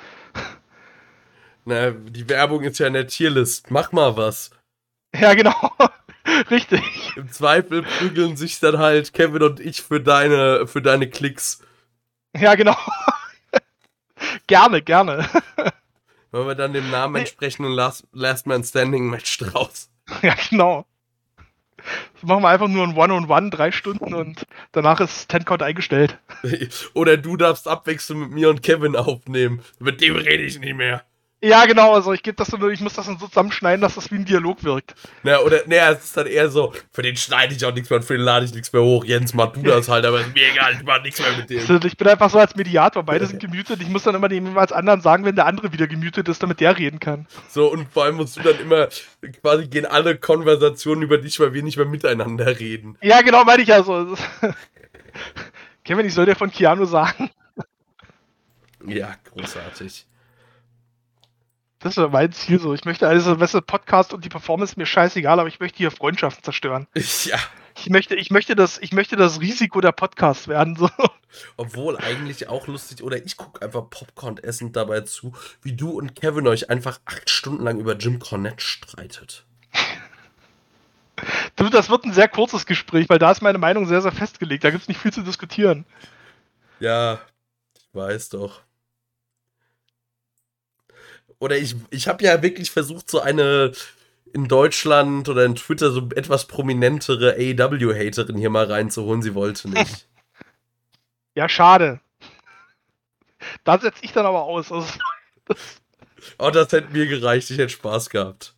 [1.64, 3.70] Na, die Werbung ist ja in der Tierlist.
[3.70, 4.50] Mach mal was.
[5.14, 5.54] ja genau,
[6.50, 6.82] richtig.
[7.16, 11.60] Im Zweifel prügeln sich dann halt Kevin und ich für deine, für deine Klicks.
[12.36, 12.76] Ja, genau.
[14.46, 15.28] gerne, gerne.
[16.32, 19.90] Machen wir dann dem Namen entsprechenden Last, Last Man Standing Match draus.
[20.22, 20.86] ja, genau.
[22.20, 26.18] So machen wir einfach nur ein One-on-One, drei Stunden und danach ist Ten-Count eingestellt.
[26.92, 29.62] Oder du darfst abwechselnd mit mir und Kevin aufnehmen.
[29.78, 31.04] Mit dem rede ich nicht mehr.
[31.42, 34.10] Ja, genau, also ich gebe das so, ich muss das dann so zusammenschneiden, dass das
[34.10, 34.94] wie ein Dialog wirkt.
[35.22, 38.02] Na, oder, naja, es ist dann eher so, für den schneide ich auch nichts mehr,
[38.02, 39.06] für den lade ich nichts mehr hoch.
[39.06, 41.86] Jens, mach du das halt, aber ist mir egal, ich mach nichts mehr mit dem.
[41.86, 43.80] Ich bin einfach so als Mediator, beide sind gemutet.
[43.80, 46.60] Ich muss dann immer dem jeweils anderen sagen, wenn der andere wieder gemutet ist, damit
[46.60, 47.26] der reden kann.
[47.48, 48.88] So, und vor allem musst du dann immer,
[49.40, 52.98] quasi gehen alle Konversationen über dich, weil wir nicht mehr miteinander reden.
[53.00, 54.14] Ja, genau, meine ich ja so.
[55.84, 57.30] Kevin, ich soll dir von Keanu sagen.
[58.86, 60.06] Ja, großartig.
[61.80, 62.74] Das ist mein Ziel so.
[62.74, 65.90] Ich möchte also, weißt du, Podcast und die Performance mir scheißegal, aber ich möchte hier
[65.90, 66.86] Freundschaften zerstören.
[67.24, 67.38] Ja,
[67.76, 70.76] Ich möchte, ich möchte das, ich möchte das Risiko der Podcasts werden.
[70.76, 70.90] So.
[71.56, 76.14] obwohl eigentlich auch lustig, oder ich gucke einfach Popcorn essend dabei zu, wie du und
[76.14, 79.46] Kevin euch einfach acht Stunden lang über Jim Cornette streitet.
[81.56, 84.64] Du, Das wird ein sehr kurzes Gespräch, weil da ist meine Meinung sehr, sehr festgelegt.
[84.64, 85.84] Da gibt es nicht viel zu diskutieren.
[86.78, 87.20] Ja,
[87.76, 88.62] ich weiß doch.
[91.40, 93.72] Oder ich, ich habe ja wirklich versucht, so eine
[94.32, 99.22] in Deutschland oder in Twitter so etwas prominentere AEW-Haterin hier mal reinzuholen.
[99.22, 100.06] Sie wollte nicht.
[101.36, 102.00] Ja, schade.
[103.62, 104.72] Da setze ich dann aber aus.
[104.72, 104.98] Also,
[106.38, 107.48] oh, das hätte mir gereicht.
[107.50, 108.52] Ich hätte Spaß gehabt.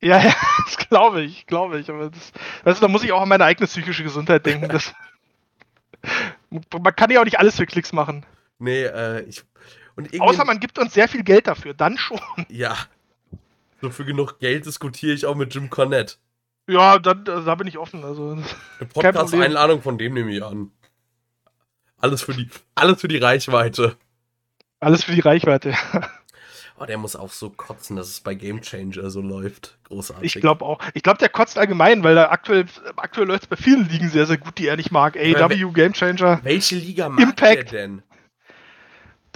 [0.00, 1.90] ja, ja, das glaube ich, glaube ich.
[1.90, 2.32] Aber das,
[2.64, 4.70] weißt du, da muss ich auch an meine eigene psychische Gesundheit denken.
[4.70, 4.94] Das,
[6.50, 8.24] man kann ja auch nicht alles für Klicks machen.
[8.58, 9.44] Nee, äh, ich.
[9.98, 10.20] Und.
[10.20, 12.20] Außer man gibt uns sehr viel Geld dafür, dann schon.
[12.48, 12.76] Ja.
[13.80, 16.14] So für genug Geld diskutiere ich auch mit Jim Cornette.
[16.68, 18.04] Ja, dann, also, da bin ich offen.
[18.04, 18.44] Also, Eine.
[18.94, 20.70] Podcast-Einladung von dem nehme ich an.
[21.96, 23.96] Alles für die, alles für die Reichweite.
[24.78, 25.74] alles für die Reichweite.
[26.80, 29.76] Oh, der muss auch so kotzen, dass es bei Game Changer so läuft.
[29.88, 30.36] Großartig.
[30.36, 30.78] Ich glaube auch.
[30.94, 34.26] Ich glaube, der kotzt allgemein, weil er aktuell, aktuell läuft es bei vielen Ligen sehr,
[34.26, 35.16] sehr gut, die er nicht mag.
[35.16, 36.38] AEW, Game Changer.
[36.44, 37.72] Welche Liga mag Impact.
[37.72, 38.02] der denn?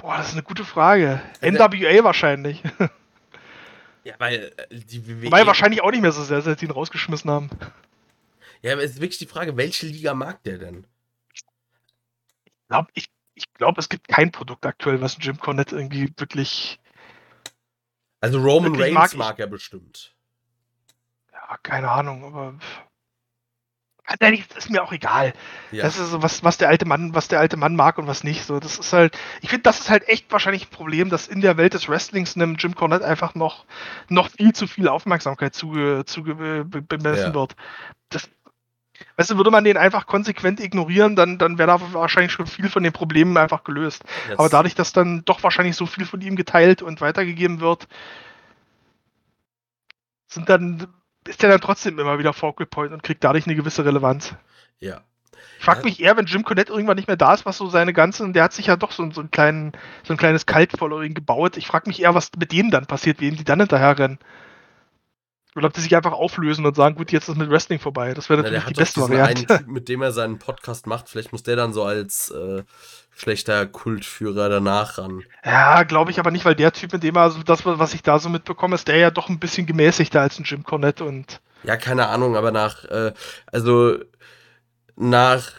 [0.02, 1.22] Boah, das ist eine gute Frage.
[1.40, 2.62] Also- NWA wahrscheinlich.
[4.04, 5.26] Ja, weil äh, die WWE.
[5.26, 7.50] Wobei wahrscheinlich auch nicht mehr so sehr, seit sie ihn rausgeschmissen haben.
[8.60, 10.88] Ja, aber es ist wirklich die Frage, welche Liga mag der denn?
[11.32, 11.44] Ich
[12.68, 16.80] glaube, ich, ich glaub, es gibt kein Produkt aktuell, was Jim Cornette irgendwie wirklich.
[18.20, 20.16] Also Roman Wirklich Reigns mag mag, er bestimmt.
[21.32, 22.58] Ja, keine Ahnung, aber.
[24.04, 25.32] Ganz ehrlich, das ist mir auch egal.
[25.70, 25.84] Ja.
[25.84, 28.24] Das ist so, was, was der alte Mann, was der alte Mann mag und was
[28.24, 28.44] nicht.
[28.44, 31.40] So, das ist halt, ich finde, das ist halt echt wahrscheinlich ein Problem, dass in
[31.40, 33.64] der Welt des Wrestlings einem Jim Cornette einfach noch,
[34.08, 37.34] noch viel zu viel Aufmerksamkeit zuge, zuge, be, bemessen Ja.
[37.34, 37.54] wird.
[38.08, 38.28] Das,
[39.16, 42.68] weißt du, würde man den einfach konsequent ignorieren, dann, dann wäre da wahrscheinlich schon viel
[42.68, 44.02] von den Problemen einfach gelöst.
[44.28, 47.86] Jetzt- Aber dadurch, dass dann doch wahrscheinlich so viel von ihm geteilt und weitergegeben wird,
[50.26, 50.88] sind dann,
[51.26, 54.34] ist er dann trotzdem immer wieder Focal Point und kriegt dadurch eine gewisse Relevanz.
[54.80, 55.02] Ja.
[55.58, 57.92] Ich frage mich eher, wenn Jim Cornette irgendwann nicht mehr da ist, was so seine
[57.92, 61.56] ganzen, der hat sich ja doch so, so, einen kleinen, so ein kleines Cult-Following gebaut.
[61.56, 64.18] Ich frage mich eher, was mit denen dann passiert, wem die dann hinterher rennen.
[65.54, 68.14] Oder ob die sich einfach auflösen und sagen, gut, jetzt ist mit Wrestling vorbei.
[68.14, 69.58] Das wäre Na, natürlich der die beste diesen einen Variante.
[69.58, 71.10] Typ, mit dem er seinen Podcast macht.
[71.10, 72.62] Vielleicht muss der dann so als äh,
[73.14, 75.22] schlechter Kultführer danach ran.
[75.44, 78.02] Ja, glaube ich aber nicht, weil der Typ, mit dem er, also das, was ich
[78.02, 81.42] da so mitbekomme, ist der ja doch ein bisschen gemäßigter als ein Jim Cornette und
[81.64, 83.12] Ja, keine Ahnung, aber nach, äh,
[83.50, 83.98] also
[84.96, 85.52] nach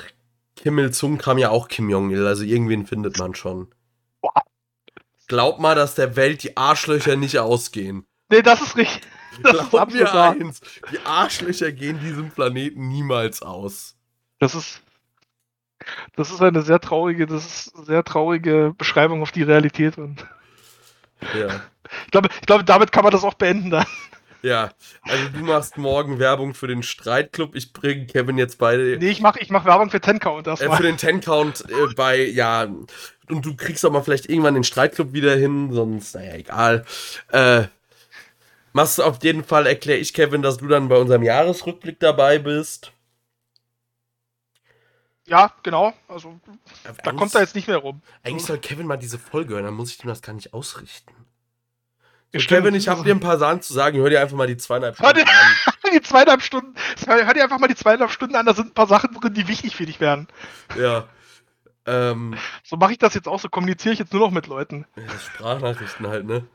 [0.55, 3.67] Kim Il-sung kam ja auch Kim Jong-il, also irgendwen findet man schon.
[4.21, 4.41] Boah.
[5.27, 8.05] Glaub mal, dass der Welt die Arschlöcher nicht ausgehen.
[8.29, 9.01] Nee, das ist richtig.
[9.69, 10.31] Glaub mir wahr.
[10.31, 13.95] eins, die Arschlöcher gehen diesem Planeten niemals aus.
[14.39, 14.81] Das ist.
[16.15, 20.25] Das ist eine sehr traurige, das ist eine sehr traurige Beschreibung auf die Realität und
[21.35, 21.61] Ja.
[22.05, 23.85] ich glaube, ich glaube, damit kann man das auch beenden dann.
[24.43, 24.71] Ja,
[25.03, 27.55] also du machst morgen Werbung für den Streitclub.
[27.55, 30.51] Ich bringe Kevin jetzt beide Nee, ich mache ich mach Werbung für Ten Count äh,
[30.51, 30.77] erstmal.
[30.77, 35.13] für den Ten-Count äh, bei, ja, und du kriegst auch mal vielleicht irgendwann den Streitclub
[35.13, 36.85] wieder hin, sonst, naja, egal.
[37.29, 37.63] Äh,
[38.73, 42.39] machst du auf jeden Fall, erkläre ich Kevin, dass du dann bei unserem Jahresrückblick dabei
[42.39, 42.91] bist.
[45.25, 45.93] ja, genau.
[46.07, 46.39] Also
[47.03, 48.01] da kommt er jetzt nicht mehr rum.
[48.23, 51.13] Eigentlich soll Kevin mal diese Folge hören, dann muss ich ihm das gar nicht ausrichten.
[52.35, 52.39] So.
[52.39, 53.99] Kevin, ich habe dir ein paar Sachen zu sagen.
[53.99, 55.37] Hör dir einfach mal die zweieinhalb Hör dir, Stunden
[55.83, 55.91] an.
[55.93, 56.73] die zweieinhalb Stunden,
[57.05, 59.47] hör dir einfach mal die zweieinhalb Stunden an, da sind ein paar Sachen drin, die
[59.47, 60.27] wichtig für dich werden.
[60.75, 61.07] Ja.
[61.85, 64.87] Ähm, So mache ich das jetzt auch, so kommuniziere ich jetzt nur noch mit Leuten.
[64.95, 66.47] ja, Sprachnachrichten halt, ne?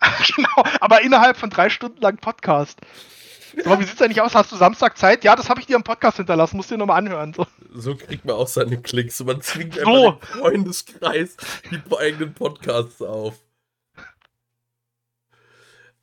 [0.36, 2.80] genau, aber innerhalb von drei Stunden lang Podcast.
[3.64, 4.34] So, wie sieht's eigentlich aus?
[4.34, 5.24] Hast du Samstag Zeit?
[5.24, 7.34] Ja, das habe ich dir im Podcast hinterlassen, musst du dir nochmal anhören.
[7.34, 7.46] So.
[7.74, 9.22] So kriegt man auch seine Klicks.
[9.24, 9.80] Man zwingt So.
[9.80, 11.36] einfach den Freundeskreis
[11.70, 13.34] die eigenen Podcasts auf.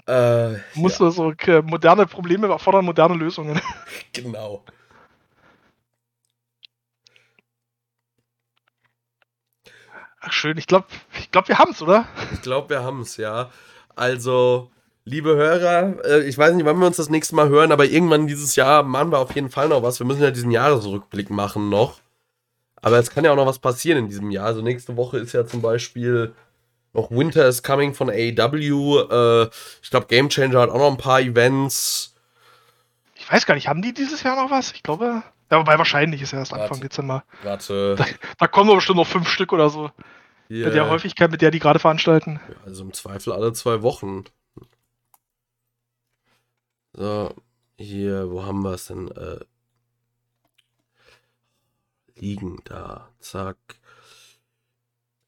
[0.08, 3.60] Äh, Musst du so okay, moderne Probleme erfordern moderne Lösungen.
[4.14, 4.64] genau.
[10.20, 10.88] Ach, schön, ich glaube,
[11.20, 12.08] ich glaub, wir haben's, oder?
[12.34, 13.52] Ich glaube, wir haben es, ja.
[13.96, 14.72] Also,
[15.06, 18.28] liebe Hörer, äh, ich weiß nicht, wann wir uns das nächste Mal hören, aber irgendwann
[18.28, 20.00] dieses Jahr machen wir auf jeden Fall noch was.
[20.00, 22.00] Wir müssen ja diesen Jahresrückblick machen noch.
[22.82, 24.46] Aber es kann ja auch noch was passieren in diesem Jahr.
[24.46, 26.34] Also nächste Woche ist ja zum Beispiel
[26.94, 29.00] noch Winter is Coming von AEW.
[29.10, 29.50] Äh,
[29.82, 32.16] ich glaube, Game Changer hat auch noch ein paar Events.
[33.16, 34.72] Ich weiß gar nicht, haben die dieses Jahr noch was?
[34.74, 35.24] Ich glaube.
[35.52, 36.82] Ja, wobei wahrscheinlich ist ja erst Anfang Warte.
[36.82, 37.24] Dezember.
[37.44, 37.96] Warte.
[38.40, 39.92] Da kommen doch bestimmt noch fünf Stück oder so.
[40.48, 42.40] Hier, Mit der Häufigkeit, mit der die gerade veranstalten.
[42.66, 44.26] Also im Zweifel alle zwei Wochen.
[46.94, 47.34] So,
[47.78, 49.10] hier, wo haben wir es denn?
[49.12, 49.40] Äh,
[52.16, 53.58] liegen da, zack.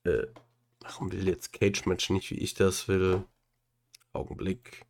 [0.04, 0.26] Äh,
[0.80, 3.24] warum will jetzt Cage Match nicht, wie ich das will?
[4.12, 4.86] Augenblick.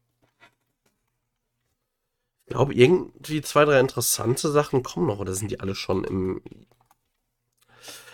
[2.46, 6.42] Ich glaube, irgendwie zwei, drei interessante Sachen kommen noch, oder sind die alle schon im.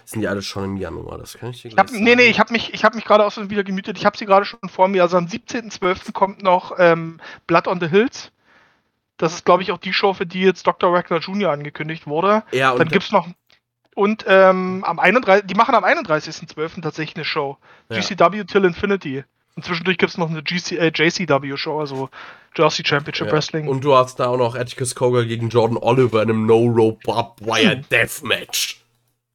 [0.04, 1.18] Sind die alle schon im Januar?
[1.18, 3.24] Das kann ich dir Ich hab, nee, nee, ich habe mich, ich hab mich gerade
[3.24, 3.96] aus dem wieder gemütet.
[3.96, 5.02] Ich habe sie gerade schon vor mir.
[5.02, 6.12] Also am 17.12.
[6.12, 8.30] kommt noch ähm, Blood on the Hills.
[9.16, 10.92] Das ist, glaube ich, auch die Show, für die jetzt Dr.
[10.92, 11.52] Wagner Jr.
[11.52, 12.42] angekündigt wurde.
[12.52, 13.28] Ja, und Dann gibt's noch.
[13.94, 15.46] Und ähm, am 31.
[15.46, 16.82] Die machen am 31.12.
[16.82, 17.56] tatsächlich eine Show.
[17.88, 18.00] Ja.
[18.00, 19.24] GCW Till Infinity.
[19.56, 22.10] Und zwischendurch gibt's noch eine GC, äh, JCW-Show, also
[22.56, 23.32] Jersey Championship Ja.
[23.32, 23.68] Wrestling.
[23.68, 27.46] Und du hast da auch noch Atticus Cogar gegen Jordan Oliver in einem No-Rope Barbed
[27.46, 28.83] Wire Deathmatch.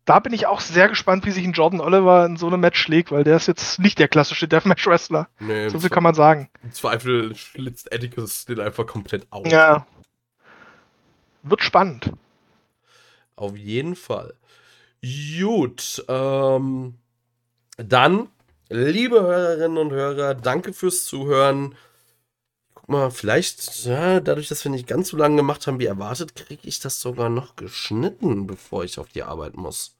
[0.09, 2.81] Da bin ich auch sehr gespannt, wie sich ein Jordan Oliver in so einem Match
[2.81, 5.29] schlägt, weil der ist jetzt nicht der klassische Deathmatch-Wrestler.
[5.39, 6.49] Nee, So viel kann man sagen.
[6.63, 9.45] im Zweifel schlitzt Atticus den einfach komplett auf.
[9.45, 9.85] Ja.
[11.43, 12.11] Wird spannend.
[13.35, 14.33] Auf jeden Fall.
[15.03, 16.95] Gut, ähm,
[17.77, 18.29] dann,
[18.69, 21.75] liebe Hörerinnen und Hörer, danke fürs Zuhören.
[22.73, 26.35] Guck mal, vielleicht, ja, dadurch, dass wir nicht ganz so lange gemacht haben wie erwartet,
[26.35, 29.98] kriege ich das sogar noch geschnitten, bevor ich auf die Arbeit muss.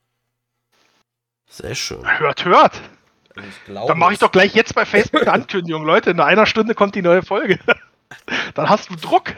[1.50, 2.08] Sehr schön.
[2.20, 2.82] Hört, hört.
[3.68, 5.84] Dann mache ich doch gleich jetzt bei Facebook eine Ankündigung.
[5.84, 7.60] Leute, in einer Stunde kommt die neue Folge.
[8.54, 9.34] Dann hast du Druck.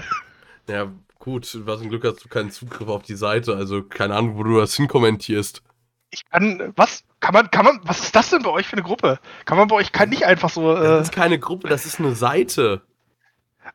[0.67, 0.87] Ja,
[1.19, 4.43] gut, was ein Glück hast du keinen Zugriff auf die Seite, also keine Ahnung, wo
[4.43, 5.61] du das hinkommentierst.
[6.11, 7.03] Ich kann, was?
[7.21, 9.19] Kann man, kann man, was ist das denn bei euch für eine Gruppe?
[9.45, 11.99] Kann man bei euch kann nicht einfach so, Das äh, ist keine Gruppe, das ist
[11.99, 12.81] eine Seite.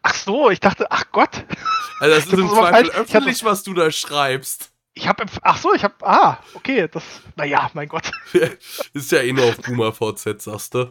[0.03, 1.45] ach so, ich dachte, ach Gott.
[2.01, 4.73] Also das Ich ist im das Zweifel öffentlich, was du da schreibst.
[4.99, 7.05] Ich habe, ach so, ich habe, ah, okay, das,
[7.37, 8.11] naja, mein Gott.
[8.95, 10.91] ist ja eh nur auf Boomer VZ, sagst du.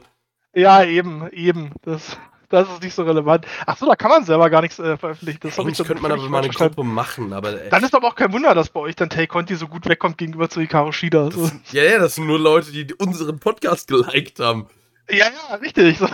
[0.53, 2.15] Ja, eben, eben, das,
[2.49, 3.47] das ist nicht so relevant.
[3.65, 5.39] Ach so, da kann man selber gar nichts äh, veröffentlichen.
[5.41, 6.53] Das ich Eigentlich dann könnte man aber mal eine.
[6.53, 9.25] Gruppe machen, aber äh, Dann ist aber auch kein Wunder, dass bei euch dann Tay
[9.25, 11.31] Conti so gut wegkommt gegenüber zu Hikaru Shida.
[11.31, 11.49] So.
[11.71, 14.67] ja, ja, das sind nur Leute, die unseren Podcast geliked haben.
[15.09, 15.99] Ja, ja, richtig.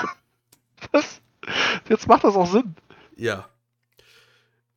[0.92, 1.22] Das,
[1.90, 2.76] jetzt macht das auch Sinn.
[3.16, 3.51] Ja.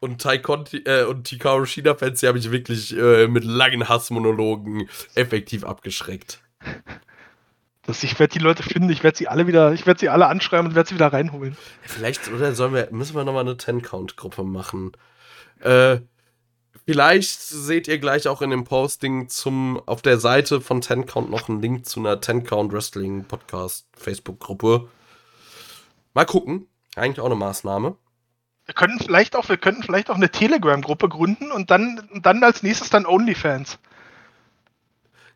[0.05, 3.89] Und Tai Conti, äh, und Hikaru Shida Fans, die habe ich wirklich äh, mit langen
[3.89, 6.42] Hassmonologen effektiv abgeschreckt.
[7.86, 10.26] Das, ich werde die Leute finden, ich werde sie alle wieder, ich werde sie alle
[10.26, 11.57] anschreiben und werde sie wieder reinholen.
[11.81, 14.92] Vielleicht, oder sollen wir, müssen wir nochmal eine Ten-Count-Gruppe machen?
[15.60, 16.00] Äh,
[16.84, 21.31] vielleicht seht ihr gleich auch in dem Posting zum, auf der Seite von Ten Count
[21.31, 24.86] noch einen Link zu einer Ten Count Wrestling Podcast Facebook-Gruppe.
[26.12, 26.66] Mal gucken.
[26.94, 27.97] Eigentlich auch eine Maßnahme.
[28.67, 32.43] Wir können vielleicht auch, wir könnten vielleicht auch eine Telegram-Gruppe gründen und dann, und dann
[32.43, 33.78] als nächstes dann OnlyFans.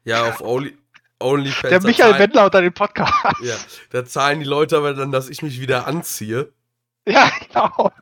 [0.05, 0.77] Ja, auf Only,
[1.19, 1.71] OnlyFans.
[1.71, 3.13] Der Michael Wendler unter den Podcast.
[3.43, 3.55] Ja,
[3.91, 6.53] da zahlen die Leute aber dann, dass ich mich wieder anziehe.
[7.07, 7.93] Ja, genau.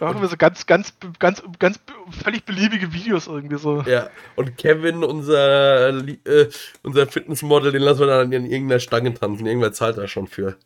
[0.00, 1.78] Da machen wir so ganz, ganz, ganz, ganz
[2.22, 3.82] völlig beliebige Videos irgendwie so.
[3.82, 6.48] Ja, und Kevin, unser, äh,
[6.82, 9.46] unser Fitnessmodel, den lassen wir dann an irgendeiner Stange tanzen.
[9.46, 10.56] Irgendwer zahlt da schon für.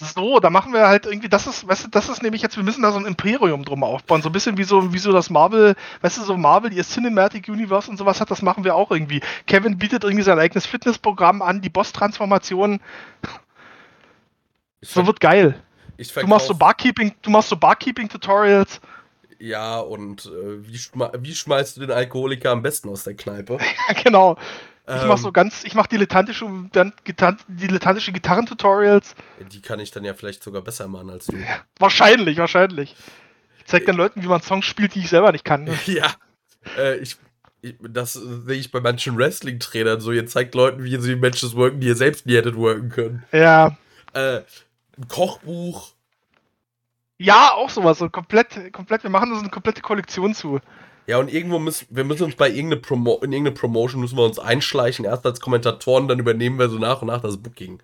[0.00, 2.64] So, da machen wir halt irgendwie, das ist, weißt du, das ist nämlich jetzt, wir
[2.64, 5.28] müssen da so ein Imperium drum aufbauen, so ein bisschen wie so, wie so das
[5.28, 8.90] Marvel, weißt du, so Marvel, ihr Cinematic Universe und sowas hat, das machen wir auch
[8.90, 9.20] irgendwie.
[9.46, 12.80] Kevin bietet irgendwie sein eigenes Fitnessprogramm an, die Boss-Transformation,
[14.80, 15.62] so wird geil.
[15.98, 18.80] Du machst so Barkeeping, du machst so Barkeeping-Tutorials.
[19.38, 23.58] Ja, und äh, wie, schma wie schmeißt du den Alkoholiker am besten aus der Kneipe?
[24.04, 24.36] genau.
[24.96, 26.92] Ich mach so ganz, ich mach dilettantische, dann,
[27.48, 29.14] dilettantische Gitarrentutorials.
[29.52, 31.36] Die kann ich dann ja vielleicht sogar besser machen als du.
[31.36, 32.96] Ja, wahrscheinlich, wahrscheinlich.
[33.58, 35.68] Ich zeig dann Leuten, wie man Songs spielt, die ich selber nicht kann.
[35.86, 36.12] Ja.
[36.76, 37.16] Äh, ich,
[37.62, 40.12] ich, das sehe ich bei manchen Wrestling-Trainern so.
[40.12, 43.24] Ihr zeigt Leuten, wie sie Matches worken, die ihr selbst nie hättet worken können.
[43.32, 43.76] Ja.
[44.12, 44.40] Äh,
[44.98, 45.92] ein Kochbuch.
[47.18, 47.98] Ja, auch sowas.
[47.98, 50.60] So komplett, komplett, wir machen da so eine komplette Kollektion zu.
[51.06, 54.24] Ja, und irgendwo müssen wir müssen uns bei irgendeine Promo in irgendeine Promotion müssen wir
[54.24, 57.82] uns einschleichen, erst als Kommentatoren, dann übernehmen wir so nach und nach das Booking.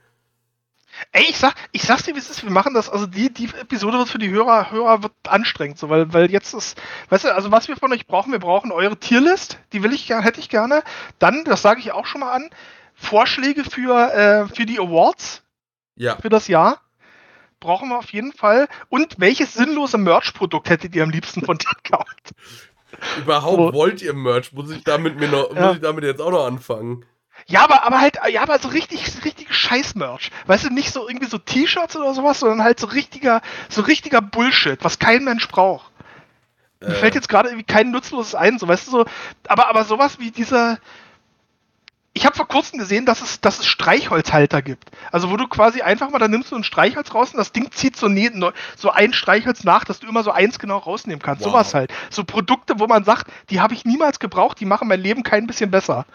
[1.12, 3.46] Ey, ich sag, ich sag's dir, wie es ist, wir machen das, also die, die
[3.60, 6.80] Episode wird für die Hörer, Hörer wird anstrengend, so, weil, weil jetzt ist,
[7.10, 10.06] weißt du, also was wir von euch brauchen, wir brauchen eure Tierlist, die will ich
[10.06, 10.82] gerne, hätte ich gerne.
[11.18, 12.48] Dann, das sage ich auch schon mal an,
[12.94, 15.42] Vorschläge für, äh, für die Awards
[15.96, 16.16] Ja.
[16.16, 16.80] für das Jahr.
[17.60, 18.68] Brauchen wir auf jeden Fall.
[18.88, 22.06] Und welches sinnlose Merch-Produkt hättet ihr am liebsten von Discount?
[23.18, 23.72] Überhaupt So.
[23.74, 24.52] wollt ihr Merch?
[24.52, 25.66] Muss ich damit mir noch, Ja.
[25.66, 27.04] muss ich damit jetzt auch noch anfangen?
[27.46, 30.30] Ja, aber, aber halt, ja, aber so richtig, richtig Scheiß-Merch.
[30.46, 34.22] Weißt du, nicht so irgendwie so T-Shirts oder sowas, sondern halt so richtiger, so richtiger
[34.22, 35.90] Bullshit, was kein Mensch braucht.
[36.80, 36.94] Mir Äh.
[36.94, 39.04] fällt jetzt gerade irgendwie kein Nutzloses ein, so weißt du so,
[39.48, 40.78] aber, aber sowas wie dieser.
[42.16, 44.90] Ich habe vor kurzem gesehen, dass es, dass es Streichholzhalter gibt.
[45.12, 47.70] Also wo du quasi einfach mal, da nimmst du ein Streichholz raus und das Ding
[47.72, 51.44] zieht so, ne, so ein Streichholz nach, dass du immer so eins genau rausnehmen kannst.
[51.44, 51.52] Wow.
[51.52, 51.92] Sowas halt.
[52.08, 55.46] So Produkte, wo man sagt, die habe ich niemals gebraucht, die machen mein Leben kein
[55.46, 56.06] bisschen besser.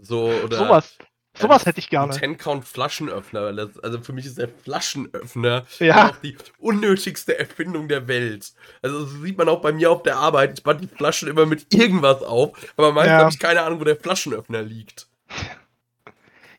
[0.00, 0.58] So, oder.
[0.58, 0.98] Sowas.
[1.36, 2.12] Sowas hätte ich gerne.
[2.12, 3.44] Ein 10-Count Flaschenöffner.
[3.44, 6.08] weil Das, also für mich ist der Flaschenöffner Ja.
[6.08, 8.52] auch die unnötigste Erfindung der Welt.
[8.82, 10.58] Also das sieht man auch bei mir auf der Arbeit.
[10.58, 13.18] Ich band die Flaschen immer mit irgendwas auf, aber meistens Ja.
[13.20, 15.06] habe ich keine Ahnung, wo der Flaschenöffner liegt.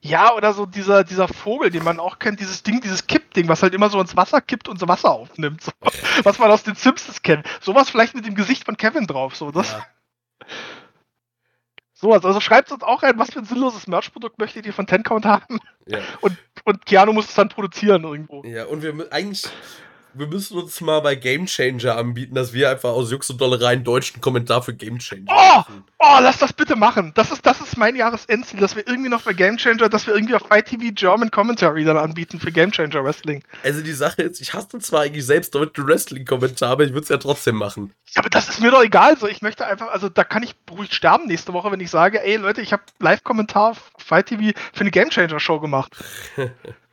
[0.01, 3.61] Ja, oder so dieser, dieser Vogel, den man auch kennt, dieses Ding, dieses Kippding, was
[3.61, 5.61] halt immer so ins Wasser kippt und so Wasser aufnimmt.
[5.61, 5.71] So.
[6.23, 7.45] Was man aus den Simpsons kennt.
[7.59, 9.35] Sowas vielleicht mit dem Gesicht von Kevin drauf.
[9.35, 9.85] So, das, Ja.
[11.93, 12.23] sowas.
[12.23, 15.25] Also schreibt uns auch rein, was für ein sinnloses Merch-Produkt möchtet ihr von Ten Count
[15.25, 15.59] haben?
[15.85, 15.99] Ja.
[16.21, 18.43] Und, und Keanu muss es dann produzieren irgendwo.
[18.45, 19.43] ja, und wir eigentlich.
[20.13, 23.73] Wir müssen uns mal bei Game Changer anbieten, dass wir einfach aus Jux und Dollerei
[23.73, 25.57] einen deutschen Kommentar für Game Changer Oh!
[25.57, 25.83] machen.
[25.99, 27.11] Oh, lass das bitte machen.
[27.15, 30.15] Das ist, das ist mein Jahresendziel, dass wir irgendwie noch bei Game Changer, dass wir
[30.15, 33.43] irgendwie auf Fight TV German Commentary dann anbieten für Game Changer Wrestling.
[33.63, 37.09] Also die Sache ist, ich hasse zwar eigentlich selbst deutsche Wrestling-Kommentar, aber ich würde es
[37.09, 37.93] ja trotzdem machen.
[38.15, 39.17] Ja, aber das ist mir doch egal.
[39.17, 42.23] So, ich möchte einfach, also da kann ich ruhig sterben nächste Woche, wenn ich sage,
[42.23, 45.95] ey Leute, ich habe Live-Kommentar auf Fight TV für eine Game Changer Show gemacht.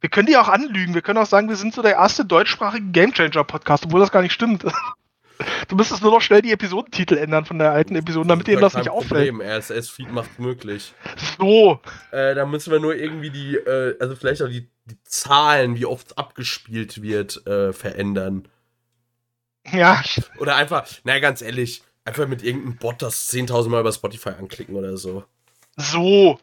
[0.00, 0.94] wir können die auch anlügen.
[0.94, 4.12] Wir können auch sagen, wir sind so der erste deutschsprachige Game Changer Podcast, obwohl das
[4.12, 4.64] gar nicht stimmt.
[5.68, 8.74] Du müsstest nur noch schnell die Episodentitel ändern von der alten Episode, damit ihnen das
[8.74, 9.30] nicht auffällt.
[9.30, 9.40] Problem.
[9.40, 10.92] RSS-Feed macht möglich.
[11.38, 11.80] So.
[12.10, 15.86] Äh, da müssen wir nur irgendwie die, äh, also vielleicht auch die, die Zahlen, wie
[15.86, 18.48] oft abgespielt wird, äh, verändern.
[19.70, 20.02] Ja,
[20.38, 24.74] Oder einfach, na ganz ehrlich, einfach mit irgendeinem Bot das 10.000 Mal über Spotify anklicken
[24.74, 25.24] oder so.
[25.76, 26.38] so.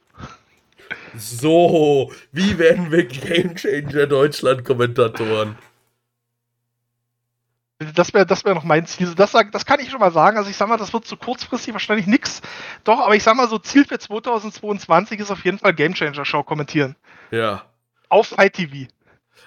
[1.17, 5.57] So, wie werden wir Game Changer Deutschland Kommentatoren?
[7.93, 9.14] Das wäre das wär noch mein Ziel.
[9.14, 10.38] Das, das kann ich schon mal sagen.
[10.38, 12.41] Also ich sag mal, das wird so kurzfristig wahrscheinlich nix.
[12.83, 16.25] Doch, aber ich sag mal, so Ziel für 2022 ist auf jeden Fall Game Changer
[16.25, 16.95] Show kommentieren.
[17.30, 17.66] Ja,
[18.09, 18.88] Auf Fight TV.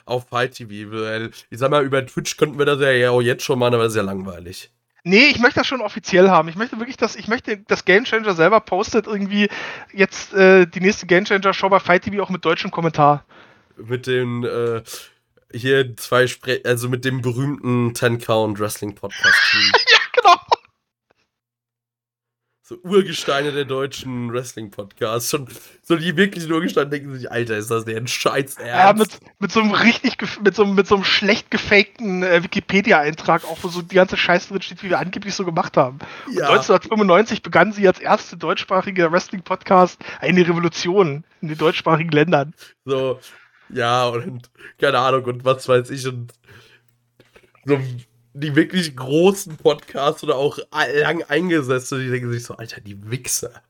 [0.05, 3.43] auf Fight TV, ich sag mal, über Twitch könnten wir das ja ja auch jetzt
[3.45, 4.71] schon machen, aber das ist ja langweilig.
[5.03, 6.49] Nee, ich möchte das schon offiziell haben.
[6.49, 9.49] Ich möchte wirklich, dass ich möchte, dass Game Changer selber postet irgendwie
[9.93, 13.25] jetzt äh, die nächste Game Changer Show bei Fight TV auch mit deutschem Kommentar.
[13.77, 14.83] Mit den, äh,
[15.53, 19.73] hier zwei Spre also mit dem berühmten 10-Count Wrestling Podcast Team.
[19.91, 20.37] Ja, genau.
[22.71, 25.29] So Urgesteine der deutschen Wrestling-Podcasts.
[25.29, 25.49] Schon
[25.83, 29.21] so die wirklichen Urgesteine denken sich, Alter, ist das der Scheiß Ja, ernst?
[29.25, 33.45] mit, mit so einem richtig, mit so, einem- mit so einem schlecht gefakten äh, Wikipedia-Eintrag,
[33.45, 35.99] auch wo so die ganze Scheiße drin steht, wie wir angeblich so gemacht haben.
[36.31, 36.45] Ja.
[36.51, 42.55] 1995 begann sie als erste deutschsprachige Wrestling-Podcast eine Revolution in den deutschsprachigen Ländern.
[42.85, 43.19] So,
[43.69, 44.49] ja, und
[44.81, 46.33] keine Ahnung, und was weiß ich, und
[47.65, 47.81] so
[48.33, 53.63] die wirklich großen Podcasts oder auch lang eingesetzte, die denken sich so, Alter, die Wichser.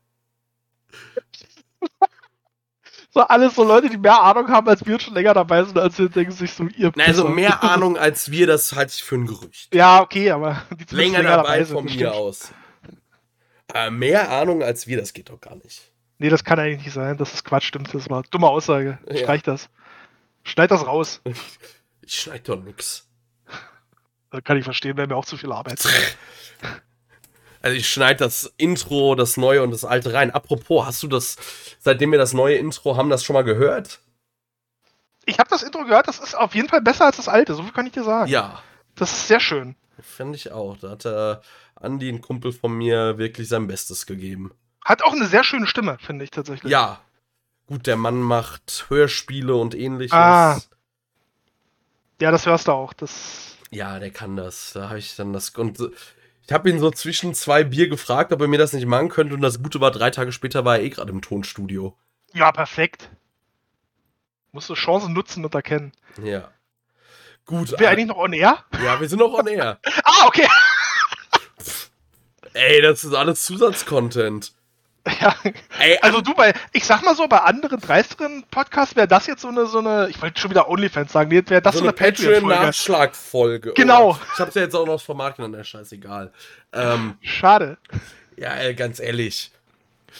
[3.13, 5.97] So alles so Leute, die mehr Ahnung haben, als wir schon länger dabei sind, als
[5.99, 9.15] wir denken sich so, ihr Na, also mehr Ahnung als wir, das halte ich für
[9.15, 9.75] ein Gerücht.
[9.75, 12.53] Ja, okay, aber die zumindest Länger dabei sind, von mir aus.
[13.67, 15.91] Aber mehr Ahnung als wir, das geht doch gar nicht.
[16.19, 17.17] Nee, das kann eigentlich nicht sein.
[17.17, 17.93] Das ist Quatsch, stimmt.
[17.93, 18.99] Das war dumme Aussage.
[19.09, 19.17] Ja.
[19.17, 19.69] Streich das.
[20.43, 21.21] Schneid das raus.
[22.03, 23.07] Ich schneid doch nix.
[24.43, 25.83] Kann ich verstehen, wäre mir auch zu viel Arbeit.
[27.63, 30.31] Also ich schneide das Intro, das neue und das alte rein.
[30.31, 31.37] Apropos, hast du das,
[31.79, 33.99] seitdem wir das neue Intro haben, das schon mal gehört?
[35.25, 37.61] Ich habe das Intro gehört, das ist auf jeden Fall besser als das alte, so
[37.61, 38.31] viel kann ich dir sagen.
[38.31, 38.63] Ja,
[38.95, 39.75] Das ist sehr schön.
[40.01, 40.75] finde ich auch.
[40.77, 41.37] Da hat äh,
[41.75, 44.51] Andi, ein Kumpel von mir, wirklich sein Bestes gegeben.
[44.83, 46.71] Hat auch eine sehr schöne Stimme, finde ich tatsächlich.
[46.71, 46.99] Ja.
[47.67, 50.13] Gut, der Mann macht Hörspiele und ähnliches.
[50.13, 50.59] Ah.
[52.19, 52.93] Ja, das hörst du auch.
[52.93, 54.73] Das Ja, der kann das.
[54.73, 55.49] Da habe ich dann das.
[55.51, 55.79] Und
[56.45, 59.33] ich habe ihn so zwischen zwei Bier gefragt, ob er mir das nicht machen könnte.
[59.33, 61.97] Und das Gute war, drei Tage später war er eh gerade im Tonstudio.
[62.33, 63.09] ja, perfekt.
[64.51, 65.93] Musst du Chancen nutzen und erkennen.
[66.21, 66.51] Ja.
[67.45, 67.69] Gut.
[67.69, 68.65] Sind wir äh, eigentlich noch on air?
[68.83, 69.79] ja, wir sind noch on air.
[70.03, 70.47] Ah, okay.
[72.53, 74.51] Ey, das ist alles Zusatzcontent.
[75.19, 75.35] Ja.
[75.79, 79.41] Ey, Also du bei, ich sag mal so, bei anderen dreisteren Podcasts wäre das jetzt
[79.41, 81.85] so eine, so eine, ich wollte schon wieder OnlyFans sagen, nee, wäre das so so
[81.85, 82.11] eine eine.
[82.11, 83.73] Patreon-Nachschlagfolge.
[83.73, 84.11] Genau.
[84.11, 86.31] Oh, ich hab's ja jetzt auch noch das Format genannt, ja, scheißegal.
[86.73, 87.77] Ähm, Schade.
[88.37, 89.51] ja, ey, ganz ehrlich.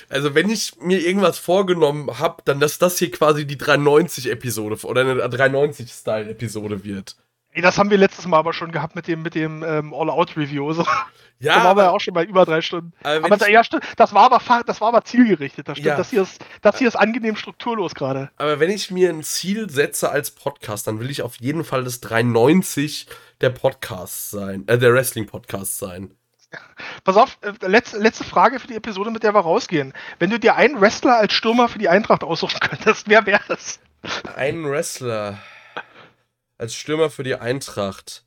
[0.09, 5.01] Also, wenn ich mir irgendwas vorgenommen habe, dann, dass das hier quasi die 390-Episode oder
[5.01, 7.15] eine 390-Style-Episode wird.
[7.53, 10.71] Ey, das haben wir letztes Mal aber schon gehabt mit dem, mit dem ähm, All-Out-Review.
[10.73, 10.85] So.
[11.39, 12.93] Ja, da waren wir ja auch schon bei über drei Stunden.
[13.03, 15.67] Aber Aber ja, stimmt, das war aber, das war aber zielgerichtet.
[15.67, 15.87] Das stimmt.
[15.87, 15.97] Ja.
[15.97, 18.29] Das, hier ist, das hier ist angenehm strukturlos gerade.
[18.37, 21.83] Aber wenn ich mir ein Ziel setze als Podcast, dann will ich auf jeden Fall
[21.83, 23.07] das 390
[23.41, 26.11] der Podcast sein, äh, der Wrestling-Podcast sein.
[27.03, 29.93] Pass auf, äh, letzte, letzte Frage für die Episode, mit der wir rausgehen.
[30.19, 33.79] Wenn du dir einen Wrestler als Stürmer für die Eintracht aussuchen könntest, wer wäre es?
[34.35, 35.39] Ein Wrestler
[36.61, 38.23] als Stürmer für die Eintracht.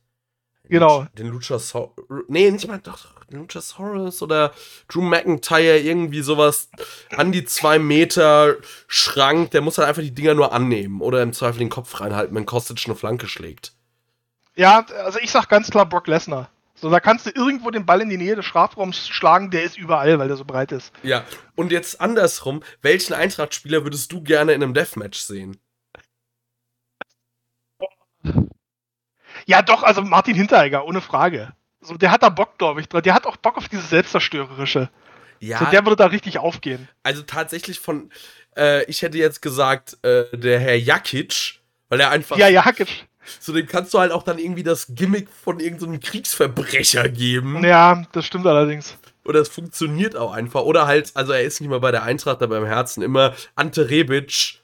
[0.67, 1.07] Genau.
[1.17, 1.93] Den Luchasaurus.
[2.27, 3.23] Nee, nicht mal doch.
[3.31, 4.51] Den Luchasaurus oder
[4.87, 6.69] Drew McIntyre, irgendwie sowas
[7.15, 8.55] an die zwei Meter
[8.87, 9.51] Schrank.
[9.51, 12.45] Der muss halt einfach die Dinger nur annehmen oder im Zweifel den Kopf reinhalten, wenn
[12.45, 13.73] Kostic eine Flanke schlägt.
[14.55, 16.49] Ja, also ich sag ganz klar Brock Lesnar.
[16.77, 19.77] So, da kannst du irgendwo den Ball in die Nähe des Strafraums schlagen, der ist
[19.77, 20.91] überall, weil der so breit ist.
[21.03, 21.23] Ja,
[21.55, 25.57] und jetzt andersrum, welchen Eintracht-Spieler würdest du gerne in einem Deathmatch sehen?
[29.45, 31.53] Ja, doch, also Martin Hinteregger, ohne Frage.
[31.81, 33.03] So, der hat da Bock, glaube ich, dran.
[33.03, 34.89] Der hat auch Bock auf dieses Selbstzerstörerische.
[35.39, 36.87] Ja, So, der würde da richtig aufgehen.
[37.03, 38.09] also tatsächlich von,
[38.57, 43.05] äh, ich hätte jetzt gesagt, äh, der Herr Jakic, weil er einfach, Ja, ja, Hakic.
[43.39, 47.63] so dem kannst du halt auch dann irgendwie das Gimmick von irgendeinem Kriegsverbrecher geben.
[47.63, 48.97] Ja, das stimmt allerdings.
[49.25, 50.61] Oder es funktioniert auch einfach.
[50.61, 53.89] Oder halt, also er ist nicht mal bei der Eintracht, aber im Herzen immer Ante
[53.89, 54.61] Rebic.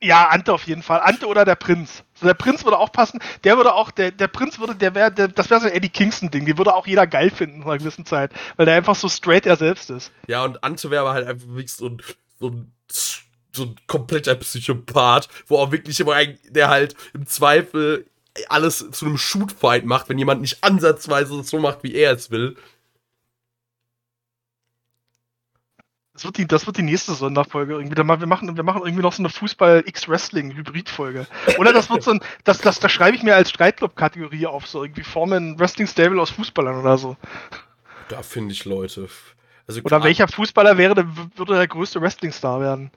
[0.00, 1.00] Ja, Ante auf jeden Fall.
[1.00, 2.02] Ante oder der Prinz.
[2.22, 3.20] So, der Prinz würde auch passen.
[3.44, 6.46] Der würde auch, der, der Prinz würde, der wäre, das wäre so ein Eddie Kingston-Ding.
[6.46, 8.30] Den würde auch jeder geil finden nach einer gewissen Zeit.
[8.56, 10.12] Weil der einfach so straight er selbst ist.
[10.28, 12.02] Ja, und aber halt einfach so ein,
[12.38, 12.72] so ein,
[13.52, 18.06] so ein kompletter Psychopath, wo auch wirklich immer ein, der halt im Zweifel
[18.48, 22.56] alles zu einem Shootfight macht, wenn jemand nicht ansatzweise so macht, wie er es will.
[26.14, 27.94] Das wird die, das wird die nächste Sonderfolge irgendwie.
[27.94, 31.26] Dann mal, wir, machen, wir machen irgendwie noch so eine Fußball-X-Wrestling-Hybrid-Folge.
[31.58, 34.84] Oder das wird so ein, das, das, das schreibe ich mir als Streitclub-Kategorie auf, so
[34.84, 37.16] irgendwie formen Wrestling-Stable aus Fußballern oder so.
[38.08, 39.08] Da finde ich Leute.
[39.66, 42.90] Also Oder welcher Fußballer wäre, der, würde der größte Wrestling-Star werden?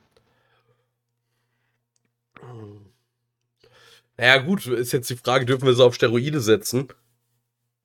[4.18, 6.90] Naja, gut, ist jetzt die Frage, dürfen wir sie auf Steroide setzen?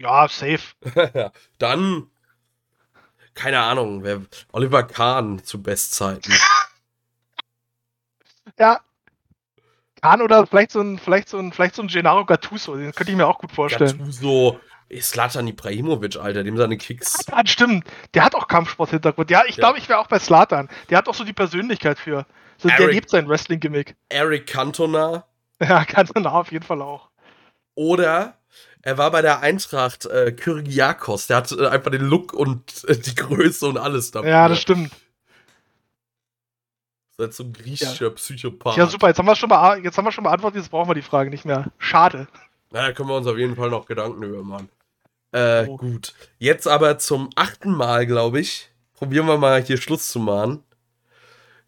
[0.01, 0.75] Ja, safe.
[1.59, 2.07] Dann,
[3.35, 4.21] keine Ahnung, wer,
[4.53, 6.33] Oliver Kahn zu Bestzeiten.
[8.59, 8.81] Ja.
[10.03, 13.11] Kahn oder vielleicht so ein, vielleicht so ein, vielleicht so ein Gennaro Gattuso, den könnte
[13.13, 13.99] ich mir auch gut vorstellen.
[13.99, 14.59] Gattuso,
[15.01, 17.27] Slatan Ibrahimovic, Alter, dem seine Kicks.
[17.29, 17.87] Ja, stimmt.
[18.15, 19.31] Der hat auch Kampfsport-Hintergrund.
[19.31, 19.61] Ja, ich Ja.
[19.63, 20.69] glaube, ich wäre auch bei Slatan.
[20.89, 22.27] Der hat auch so die Persönlichkeit für.
[22.59, 23.95] So, der Eric- lebt sein Wrestling-Gimmick.
[24.09, 25.25] Eric Cantona
[25.61, 27.11] Ja, er auf jeden Fall auch.
[27.75, 28.37] oder
[28.83, 32.97] er war bei der Eintracht äh, Kyrgiakos, der hatte äh, einfach den Look und äh,
[32.97, 34.31] die Größe und alles dafür.
[34.31, 34.91] Ja, das stimmt.
[37.19, 38.77] Halt so ein griechischer Psychopath.
[38.79, 39.09] Ja, super.
[39.09, 40.63] Jetzt haben wir schon mal, jetzt haben wir schon beantwortet.
[40.63, 41.71] Jetzt brauchen wir die Frage nicht mehr.
[41.77, 42.27] Schade.
[42.71, 44.71] Na, da können wir uns auf jeden Fall noch Gedanken über machen.
[45.33, 45.77] Äh, Oh.
[45.77, 46.15] gut.
[46.39, 48.71] Jetzt aber zum achten Mal, glaube ich.
[48.95, 50.65] Probieren wir mal hier Schluss zu machen.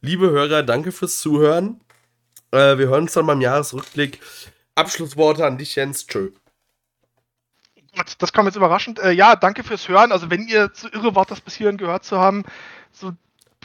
[0.01, 1.81] Liebe Hörer, danke fürs Zuhören.
[2.51, 4.21] Äh, wir hören uns dann beim Jahresrückblick.
[4.75, 6.07] Abschlussworte an dich, Jens.
[6.07, 6.31] Tschö.
[7.97, 8.99] Gott, Das kam jetzt überraschend.
[8.99, 10.13] Äh, ja, danke fürs Hören.
[10.13, 12.45] Also, wenn ihr so irre wart, das bis hierhin gehört zu haben,
[12.91, 13.13] so,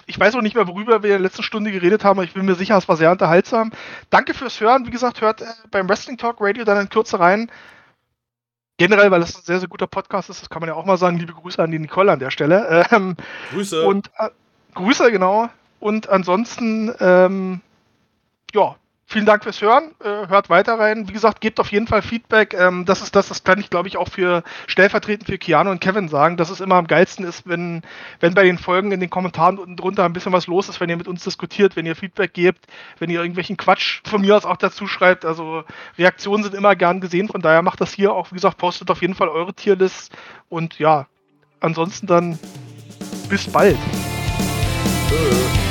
[0.06, 2.34] ich weiß auch nicht mehr, worüber wir in der letzten Stunde geredet haben, aber ich
[2.34, 3.72] bin mir sicher, es war sehr unterhaltsam.
[4.10, 4.86] Danke fürs Hören.
[4.86, 7.52] Wie gesagt, hört äh, beim Wrestling Talk Radio dann in Kürze rein.
[8.78, 10.98] Generell, weil das ein sehr, sehr guter Podcast ist, das kann man ja auch mal
[10.98, 11.18] sagen.
[11.18, 12.86] Liebe Grüße an die Nicole an der Stelle.
[12.92, 13.16] Ähm,
[13.52, 13.86] Grüße.
[13.86, 14.30] Und äh,
[14.76, 15.50] Grüße, genau.
[15.80, 17.62] Und ansonsten, ähm,
[18.54, 18.76] ja,
[19.08, 19.96] vielen Dank fürs Hören.
[20.04, 21.08] Äh, hört weiter rein.
[21.08, 22.54] Wie gesagt, gebt auf jeden Fall Feedback.
[22.54, 25.80] Ähm, das ist das, das kann ich, glaube ich, auch für stellvertretend für Keanu und
[25.80, 27.82] Kevin sagen, dass es immer am geilsten ist, wenn,
[28.20, 30.90] wenn bei den Folgen in den Kommentaren unten drunter ein bisschen was los ist, wenn
[30.90, 32.68] ihr mit uns diskutiert, wenn ihr Feedback gebt,
[33.00, 35.24] wenn ihr irgendwelchen Quatsch von mir aus auch dazu schreibt.
[35.24, 35.64] Also
[35.98, 39.02] Reaktionen sind immer gern gesehen, von daher macht das hier auch, wie gesagt, postet auf
[39.02, 40.12] jeden Fall eure Tierlist.
[40.50, 41.08] Und ja,
[41.62, 42.38] ansonsten dann
[43.30, 43.78] bis bald.
[45.10, 45.67] Tschö.